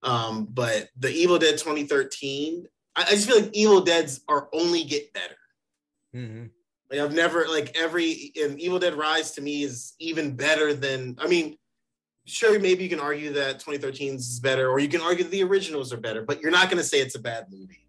Um, 0.02 0.48
but 0.50 0.88
the 0.98 1.10
Evil 1.10 1.38
Dead 1.38 1.58
2013 1.58 2.66
I, 2.96 3.02
I 3.02 3.10
just 3.10 3.28
feel 3.28 3.40
like 3.40 3.50
Evil 3.52 3.80
Dead's 3.80 4.20
are 4.28 4.48
only 4.52 4.84
get 4.84 5.12
better. 5.12 5.36
Mm-hmm. 6.14 6.46
Like 6.90 7.00
I've 7.00 7.14
never 7.14 7.46
like 7.46 7.76
every 7.76 8.32
and 8.40 8.60
Evil 8.60 8.78
Dead 8.78 8.94
Rise 8.94 9.32
to 9.32 9.40
me 9.40 9.62
is 9.62 9.94
even 10.00 10.34
better 10.34 10.74
than 10.74 11.16
I 11.20 11.28
mean, 11.28 11.56
sure 12.26 12.58
maybe 12.58 12.82
you 12.84 12.88
can 12.88 13.00
argue 13.00 13.32
that 13.34 13.60
2013 13.60 14.14
is 14.14 14.40
better, 14.40 14.70
or 14.70 14.78
you 14.78 14.88
can 14.88 15.00
argue 15.00 15.24
the 15.24 15.42
originals 15.42 15.92
are 15.92 15.96
better, 15.98 16.22
but 16.22 16.40
you're 16.40 16.50
not 16.50 16.70
gonna 16.70 16.82
say 16.84 17.00
it's 17.00 17.14
a 17.14 17.20
bad 17.20 17.46
movie. 17.50 17.86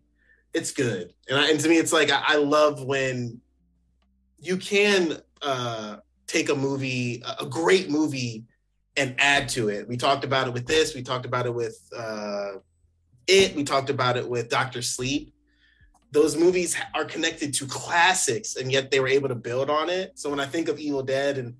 It's 0.53 0.71
good, 0.71 1.13
and 1.29 1.39
I, 1.39 1.49
and 1.49 1.59
to 1.59 1.69
me 1.69 1.77
it's 1.77 1.93
like 1.93 2.11
I, 2.11 2.21
I 2.25 2.35
love 2.35 2.83
when 2.83 3.39
you 4.39 4.57
can 4.57 5.17
uh, 5.41 5.97
take 6.27 6.49
a 6.49 6.55
movie, 6.55 7.21
a- 7.25 7.43
a 7.43 7.45
great 7.45 7.89
movie, 7.89 8.45
and 8.97 9.15
add 9.19 9.47
to 9.49 9.69
it. 9.69 9.87
We 9.87 9.97
talked 9.97 10.23
about 10.23 10.47
it 10.47 10.53
with 10.53 10.67
this. 10.67 10.93
We 10.95 11.03
talked 11.03 11.25
about 11.25 11.45
it 11.45 11.53
with 11.53 11.79
uh, 11.95 12.53
it. 13.27 13.55
We 13.55 13.63
talked 13.63 13.89
about 13.89 14.17
it 14.17 14.27
with 14.27 14.49
Doctor 14.49 14.81
Sleep 14.81 15.33
those 16.11 16.35
movies 16.35 16.75
are 16.93 17.05
connected 17.05 17.53
to 17.53 17.65
classics 17.65 18.57
and 18.57 18.71
yet 18.71 18.91
they 18.91 18.99
were 18.99 19.07
able 19.07 19.29
to 19.29 19.35
build 19.35 19.69
on 19.69 19.89
it 19.89 20.11
so 20.15 20.29
when 20.29 20.39
i 20.39 20.45
think 20.45 20.67
of 20.67 20.77
evil 20.77 21.01
dead 21.01 21.37
and 21.37 21.55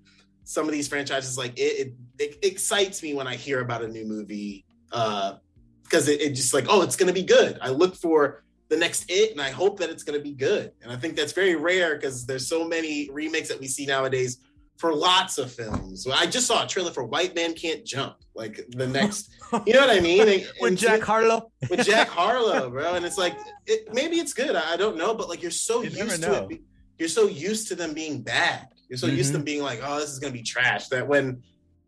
some 0.51 0.65
of 0.67 0.71
these 0.73 0.87
franchises 0.87 1.37
like 1.37 1.53
it 1.57 1.73
it, 1.81 1.93
it 2.19 2.45
excites 2.51 3.01
me 3.01 3.13
when 3.13 3.27
i 3.27 3.35
hear 3.35 3.61
about 3.61 3.81
a 3.83 3.87
new 3.87 4.05
movie 4.05 4.65
uh 4.91 5.35
because 5.83 6.07
it, 6.07 6.19
it 6.21 6.31
just 6.33 6.53
like 6.53 6.65
oh 6.69 6.81
it's 6.81 6.95
gonna 6.97 7.13
be 7.13 7.23
good 7.23 7.57
i 7.61 7.69
look 7.69 7.95
for 7.95 8.43
the 8.69 8.75
next 8.77 9.05
it 9.09 9.31
and 9.31 9.41
i 9.41 9.49
hope 9.49 9.79
that 9.79 9.89
it's 9.89 10.03
gonna 10.03 10.19
be 10.19 10.33
good 10.33 10.71
and 10.81 10.91
i 10.91 10.95
think 10.95 11.15
that's 11.15 11.31
very 11.33 11.55
rare 11.55 11.95
because 11.95 12.25
there's 12.25 12.47
so 12.47 12.67
many 12.67 13.09
remakes 13.11 13.47
that 13.47 13.59
we 13.59 13.67
see 13.67 13.85
nowadays 13.85 14.39
for 14.77 14.93
lots 14.93 15.37
of 15.37 15.51
films 15.51 16.05
i 16.13 16.25
just 16.25 16.47
saw 16.47 16.63
a 16.65 16.67
trailer 16.67 16.91
for 16.91 17.03
white 17.05 17.33
man 17.35 17.53
can't 17.53 17.85
jump 17.85 18.15
like 18.35 18.59
the 18.69 18.87
next 18.87 19.29
you 19.65 19.73
know 19.73 19.81
what 19.81 19.89
i 19.89 19.99
mean 20.01 20.27
And- 20.27 20.51
With 20.61 20.77
Jack 20.77 21.01
Harlow. 21.01 21.49
with 21.69 21.85
Jack 21.85 22.07
Harlow, 22.09 22.69
bro. 22.69 22.95
And 22.95 23.05
it's 23.05 23.17
like, 23.17 23.35
it, 23.65 23.93
maybe 23.93 24.15
it's 24.23 24.33
good. 24.33 24.55
I, 24.55 24.73
I 24.73 24.77
don't 24.77 24.95
know, 24.97 25.13
but 25.13 25.27
like, 25.27 25.41
you're 25.41 25.51
so 25.69 25.81
You 25.81 25.89
used 25.89 26.21
to 26.23 26.29
know. 26.29 26.47
it. 26.49 26.61
You're 26.97 27.09
so 27.09 27.27
used 27.27 27.67
to 27.69 27.75
them 27.75 27.93
being 27.93 28.21
bad. 28.21 28.67
You're 28.91 28.97
so 28.97 29.07
used 29.07 29.31
to 29.31 29.39
Mhm. 29.39 29.45
being 29.45 29.63
like, 29.63 29.79
oh, 29.81 30.01
this 30.01 30.09
is 30.09 30.19
gonna 30.19 30.33
be 30.33 30.43
trash. 30.43 30.89
That 30.89 31.07
when 31.07 31.41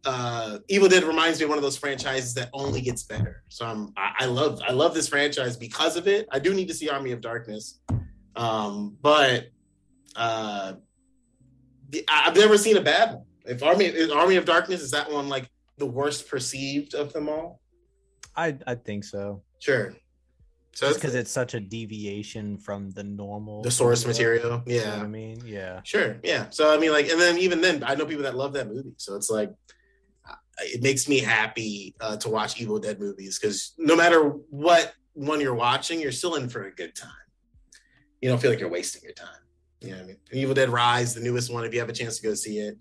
uh, 0.05 0.59
Evil 0.69 0.87
Dead 0.87 1.03
reminds 1.03 1.39
me 1.39 1.43
of 1.43 1.49
one 1.49 1.57
of 1.57 1.61
those 1.61 1.75
franchises 1.77 2.33
that 2.33 2.49
only 2.53 2.79
gets 2.81 3.03
better. 3.03 3.43
So 3.49 3.65
I'm 3.65 3.91
I, 3.97 4.13
I 4.21 4.25
love 4.25 4.61
I 4.65 4.71
love 4.71 4.93
this 4.93 5.09
franchise 5.09 5.57
because 5.57 5.97
of 5.97 6.07
it. 6.07 6.27
I 6.31 6.39
do 6.39 6.53
need 6.53 6.69
to 6.69 6.73
see 6.73 6.87
Army 6.89 7.11
of 7.11 7.19
Darkness, 7.19 7.79
um, 8.37 8.97
but 9.01 9.47
uh, 10.15 10.73
I've 12.09 12.35
never 12.37 12.57
seen 12.57 12.77
a 12.77 12.81
bad 12.81 13.15
one. 13.15 13.25
If 13.45 13.61
Army 13.63 13.85
if 13.85 14.11
Army 14.11 14.37
of 14.37 14.45
Darkness 14.45 14.81
is 14.81 14.91
that 14.91 15.11
one 15.11 15.27
like 15.27 15.49
the 15.77 15.85
worst 15.85 16.29
perceived 16.29 16.93
of 16.95 17.11
them 17.11 17.27
all? 17.27 17.59
I 18.35 18.57
I 18.65 18.75
think 18.75 19.03
so. 19.03 19.43
Sure. 19.59 19.93
So 20.73 20.87
just 20.87 20.99
because 20.99 21.13
it's 21.13 21.31
such 21.31 21.53
a 21.53 21.59
deviation 21.59 22.57
from 22.57 22.89
the 22.91 23.03
normal 23.03 23.61
the 23.61 23.69
source 23.69 24.05
material. 24.07 24.63
Yeah. 24.65 24.73
You 24.73 24.85
know 24.85 25.03
I 25.03 25.07
mean, 25.07 25.41
yeah. 25.45 25.81
Sure. 25.83 26.17
Yeah. 26.23 26.49
So 26.49 26.73
I 26.73 26.79
mean, 26.79 26.91
like, 26.91 27.09
and 27.09 27.21
then 27.21 27.37
even 27.37 27.61
then, 27.61 27.83
I 27.83 27.93
know 27.93 28.05
people 28.05 28.23
that 28.23 28.35
love 28.35 28.53
that 28.53 28.67
movie. 28.67 28.93
So 28.97 29.15
it's 29.15 29.29
like 29.29 29.51
it 30.59 30.81
makes 30.81 31.07
me 31.07 31.19
happy 31.19 31.95
uh, 31.99 32.17
to 32.17 32.29
watch 32.29 32.59
Evil 32.59 32.79
Dead 32.79 32.99
movies 32.99 33.39
because 33.39 33.73
no 33.77 33.95
matter 33.95 34.21
what 34.49 34.93
one 35.13 35.41
you're 35.41 35.55
watching, 35.55 35.99
you're 35.99 36.11
still 36.11 36.35
in 36.35 36.49
for 36.49 36.65
a 36.65 36.71
good 36.73 36.95
time. 36.95 37.09
You 38.21 38.29
don't 38.29 38.39
feel 38.39 38.51
like 38.51 38.59
you're 38.59 38.69
wasting 38.69 39.03
your 39.03 39.13
time. 39.13 39.27
You 39.81 39.91
know 39.91 39.97
what 39.97 40.03
I 40.03 40.07
mean? 40.07 40.17
Evil 40.31 40.55
Dead 40.55 40.69
Rise, 40.69 41.13
the 41.13 41.21
newest 41.21 41.53
one, 41.53 41.65
if 41.65 41.73
you 41.73 41.79
have 41.79 41.89
a 41.89 41.93
chance 41.93 42.17
to 42.17 42.23
go 42.23 42.33
see 42.33 42.59
it, 42.59 42.77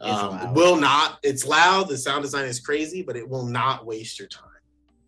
um, 0.00 0.54
will 0.54 0.76
not. 0.76 1.18
It's 1.22 1.44
loud. 1.44 1.88
The 1.88 1.98
sound 1.98 2.22
design 2.22 2.44
is 2.44 2.60
crazy, 2.60 3.02
but 3.02 3.16
it 3.16 3.28
will 3.28 3.46
not 3.46 3.84
waste 3.84 4.18
your 4.18 4.28
time. 4.28 4.45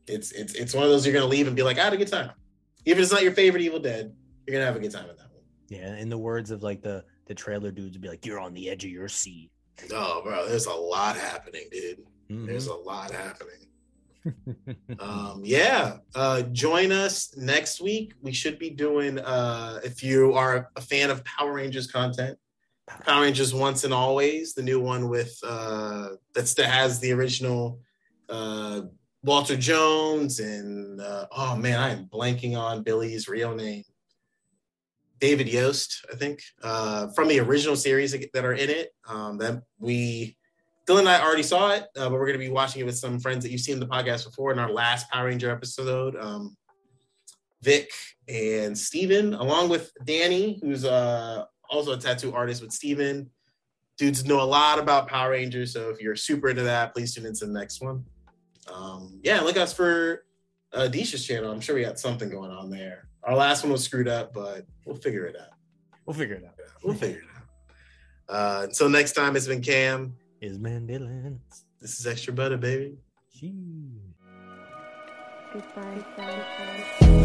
It's 0.08 0.32
it's 0.32 0.54
it's 0.54 0.74
one 0.74 0.84
of 0.84 0.90
those 0.90 1.06
you're 1.06 1.14
gonna 1.14 1.26
leave 1.26 1.46
and 1.46 1.56
be 1.56 1.62
like, 1.62 1.78
I 1.78 1.84
had 1.84 1.92
a 1.92 1.96
good 1.96 2.08
time. 2.08 2.30
Even 2.84 2.98
if 2.98 3.04
it's 3.04 3.12
not 3.12 3.22
your 3.22 3.32
favorite 3.32 3.62
Evil 3.62 3.78
Dead, 3.78 4.14
you're 4.46 4.54
gonna 4.54 4.66
have 4.66 4.76
a 4.76 4.80
good 4.80 4.92
time 4.92 5.08
with 5.08 5.18
that 5.18 5.30
one. 5.32 5.42
Yeah, 5.68 5.96
in 5.96 6.08
the 6.08 6.18
words 6.18 6.50
of 6.50 6.62
like 6.62 6.82
the 6.82 7.04
the 7.26 7.34
trailer 7.34 7.70
dudes 7.70 7.94
would 7.94 8.02
be 8.02 8.08
like, 8.08 8.24
"You're 8.24 8.40
on 8.40 8.54
the 8.54 8.70
edge 8.70 8.84
of 8.84 8.90
your 8.90 9.08
seat." 9.08 9.50
Oh, 9.92 10.22
bro, 10.22 10.48
there's 10.48 10.66
a 10.66 10.74
lot 10.74 11.16
happening, 11.16 11.64
dude. 11.70 11.98
Mm-hmm. 12.30 12.46
There's 12.46 12.66
a 12.66 12.74
lot 12.74 13.12
happening. 13.12 13.68
um, 14.98 15.42
yeah, 15.44 15.98
uh, 16.14 16.42
join 16.42 16.92
us 16.92 17.36
next 17.36 17.80
week. 17.80 18.14
We 18.20 18.32
should 18.32 18.58
be 18.58 18.70
doing, 18.70 19.18
uh, 19.18 19.80
if 19.84 20.02
you 20.02 20.34
are 20.34 20.70
a 20.76 20.80
fan 20.80 21.10
of 21.10 21.24
Power 21.24 21.54
Rangers 21.54 21.86
content, 21.86 22.38
Power 22.86 23.22
Rangers 23.22 23.54
Once 23.54 23.84
and 23.84 23.94
Always, 23.94 24.54
the 24.54 24.62
new 24.62 24.80
one 24.80 25.08
with 25.08 25.38
uh, 25.44 26.10
that's 26.34 26.54
that 26.54 26.70
has 26.70 27.00
the 27.00 27.12
original 27.12 27.80
uh, 28.28 28.82
Walter 29.22 29.56
Jones 29.56 30.38
and 30.40 31.00
uh, 31.00 31.26
oh 31.32 31.56
man, 31.56 31.80
I 31.80 31.90
am 31.90 32.06
blanking 32.06 32.56
on 32.56 32.82
Billy's 32.82 33.28
real 33.28 33.54
name. 33.54 33.84
David 35.20 35.48
Yost, 35.48 36.06
I 36.12 36.16
think, 36.16 36.40
uh, 36.62 37.08
from 37.08 37.28
the 37.28 37.40
original 37.40 37.76
series 37.76 38.12
that 38.12 38.44
are 38.44 38.52
in 38.52 38.70
it. 38.70 38.90
Um, 39.08 39.38
that 39.38 39.62
we, 39.78 40.36
Dylan 40.86 41.00
and 41.00 41.08
I 41.08 41.20
already 41.20 41.42
saw 41.42 41.72
it, 41.72 41.86
uh, 41.96 42.08
but 42.08 42.12
we're 42.12 42.26
going 42.26 42.38
to 42.38 42.38
be 42.38 42.50
watching 42.50 42.80
it 42.80 42.84
with 42.84 42.96
some 42.96 43.18
friends 43.18 43.44
that 43.44 43.50
you've 43.50 43.60
seen 43.60 43.74
in 43.74 43.80
the 43.80 43.86
podcast 43.86 44.24
before 44.24 44.52
in 44.52 44.60
our 44.60 44.70
last 44.70 45.10
Power 45.10 45.26
Ranger 45.26 45.50
episode. 45.50 46.16
Um, 46.16 46.56
Vic 47.62 47.90
and 48.28 48.78
Steven, 48.78 49.34
along 49.34 49.68
with 49.68 49.90
Danny, 50.04 50.60
who's 50.62 50.84
uh, 50.84 51.44
also 51.68 51.92
a 51.92 51.98
tattoo 51.98 52.32
artist 52.32 52.62
with 52.62 52.72
Steven. 52.72 53.28
Dudes 53.96 54.24
know 54.24 54.40
a 54.40 54.44
lot 54.44 54.78
about 54.78 55.08
Power 55.08 55.30
Rangers, 55.30 55.72
so 55.72 55.90
if 55.90 56.00
you're 56.00 56.14
super 56.14 56.48
into 56.48 56.62
that, 56.62 56.94
please 56.94 57.12
tune 57.12 57.26
into 57.26 57.46
the 57.46 57.52
next 57.52 57.82
one. 57.82 58.04
Um, 58.72 59.20
yeah, 59.22 59.40
look 59.40 59.56
us 59.56 59.72
for 59.72 60.24
uh, 60.72 60.88
Disha's 60.88 61.26
channel. 61.26 61.50
I'm 61.50 61.60
sure 61.60 61.74
we 61.74 61.82
got 61.82 61.98
something 61.98 62.28
going 62.28 62.50
on 62.50 62.70
there. 62.70 63.08
Our 63.24 63.34
last 63.34 63.62
one 63.62 63.72
was 63.72 63.84
screwed 63.84 64.08
up, 64.08 64.32
but 64.32 64.66
we'll 64.84 64.96
figure 64.96 65.26
it 65.26 65.36
out. 65.40 65.50
We'll 66.06 66.16
figure 66.16 66.36
it 66.36 66.44
out. 66.44 66.54
Yeah, 66.58 66.64
we'll 66.82 66.94
figure 66.94 67.18
it 67.18 67.24
out. 67.24 68.34
Uh, 68.34 68.62
until 68.64 68.88
next 68.88 69.12
time, 69.12 69.36
it's 69.36 69.46
been 69.46 69.62
Cam. 69.62 70.16
Is 70.40 70.58
man 70.58 70.86
Dylan. 70.86 71.38
This 71.80 71.98
is 71.98 72.06
extra 72.06 72.32
butter, 72.32 72.56
baby. 72.56 72.98
Goodbye. 75.52 76.04
Goodbye. 76.16 77.24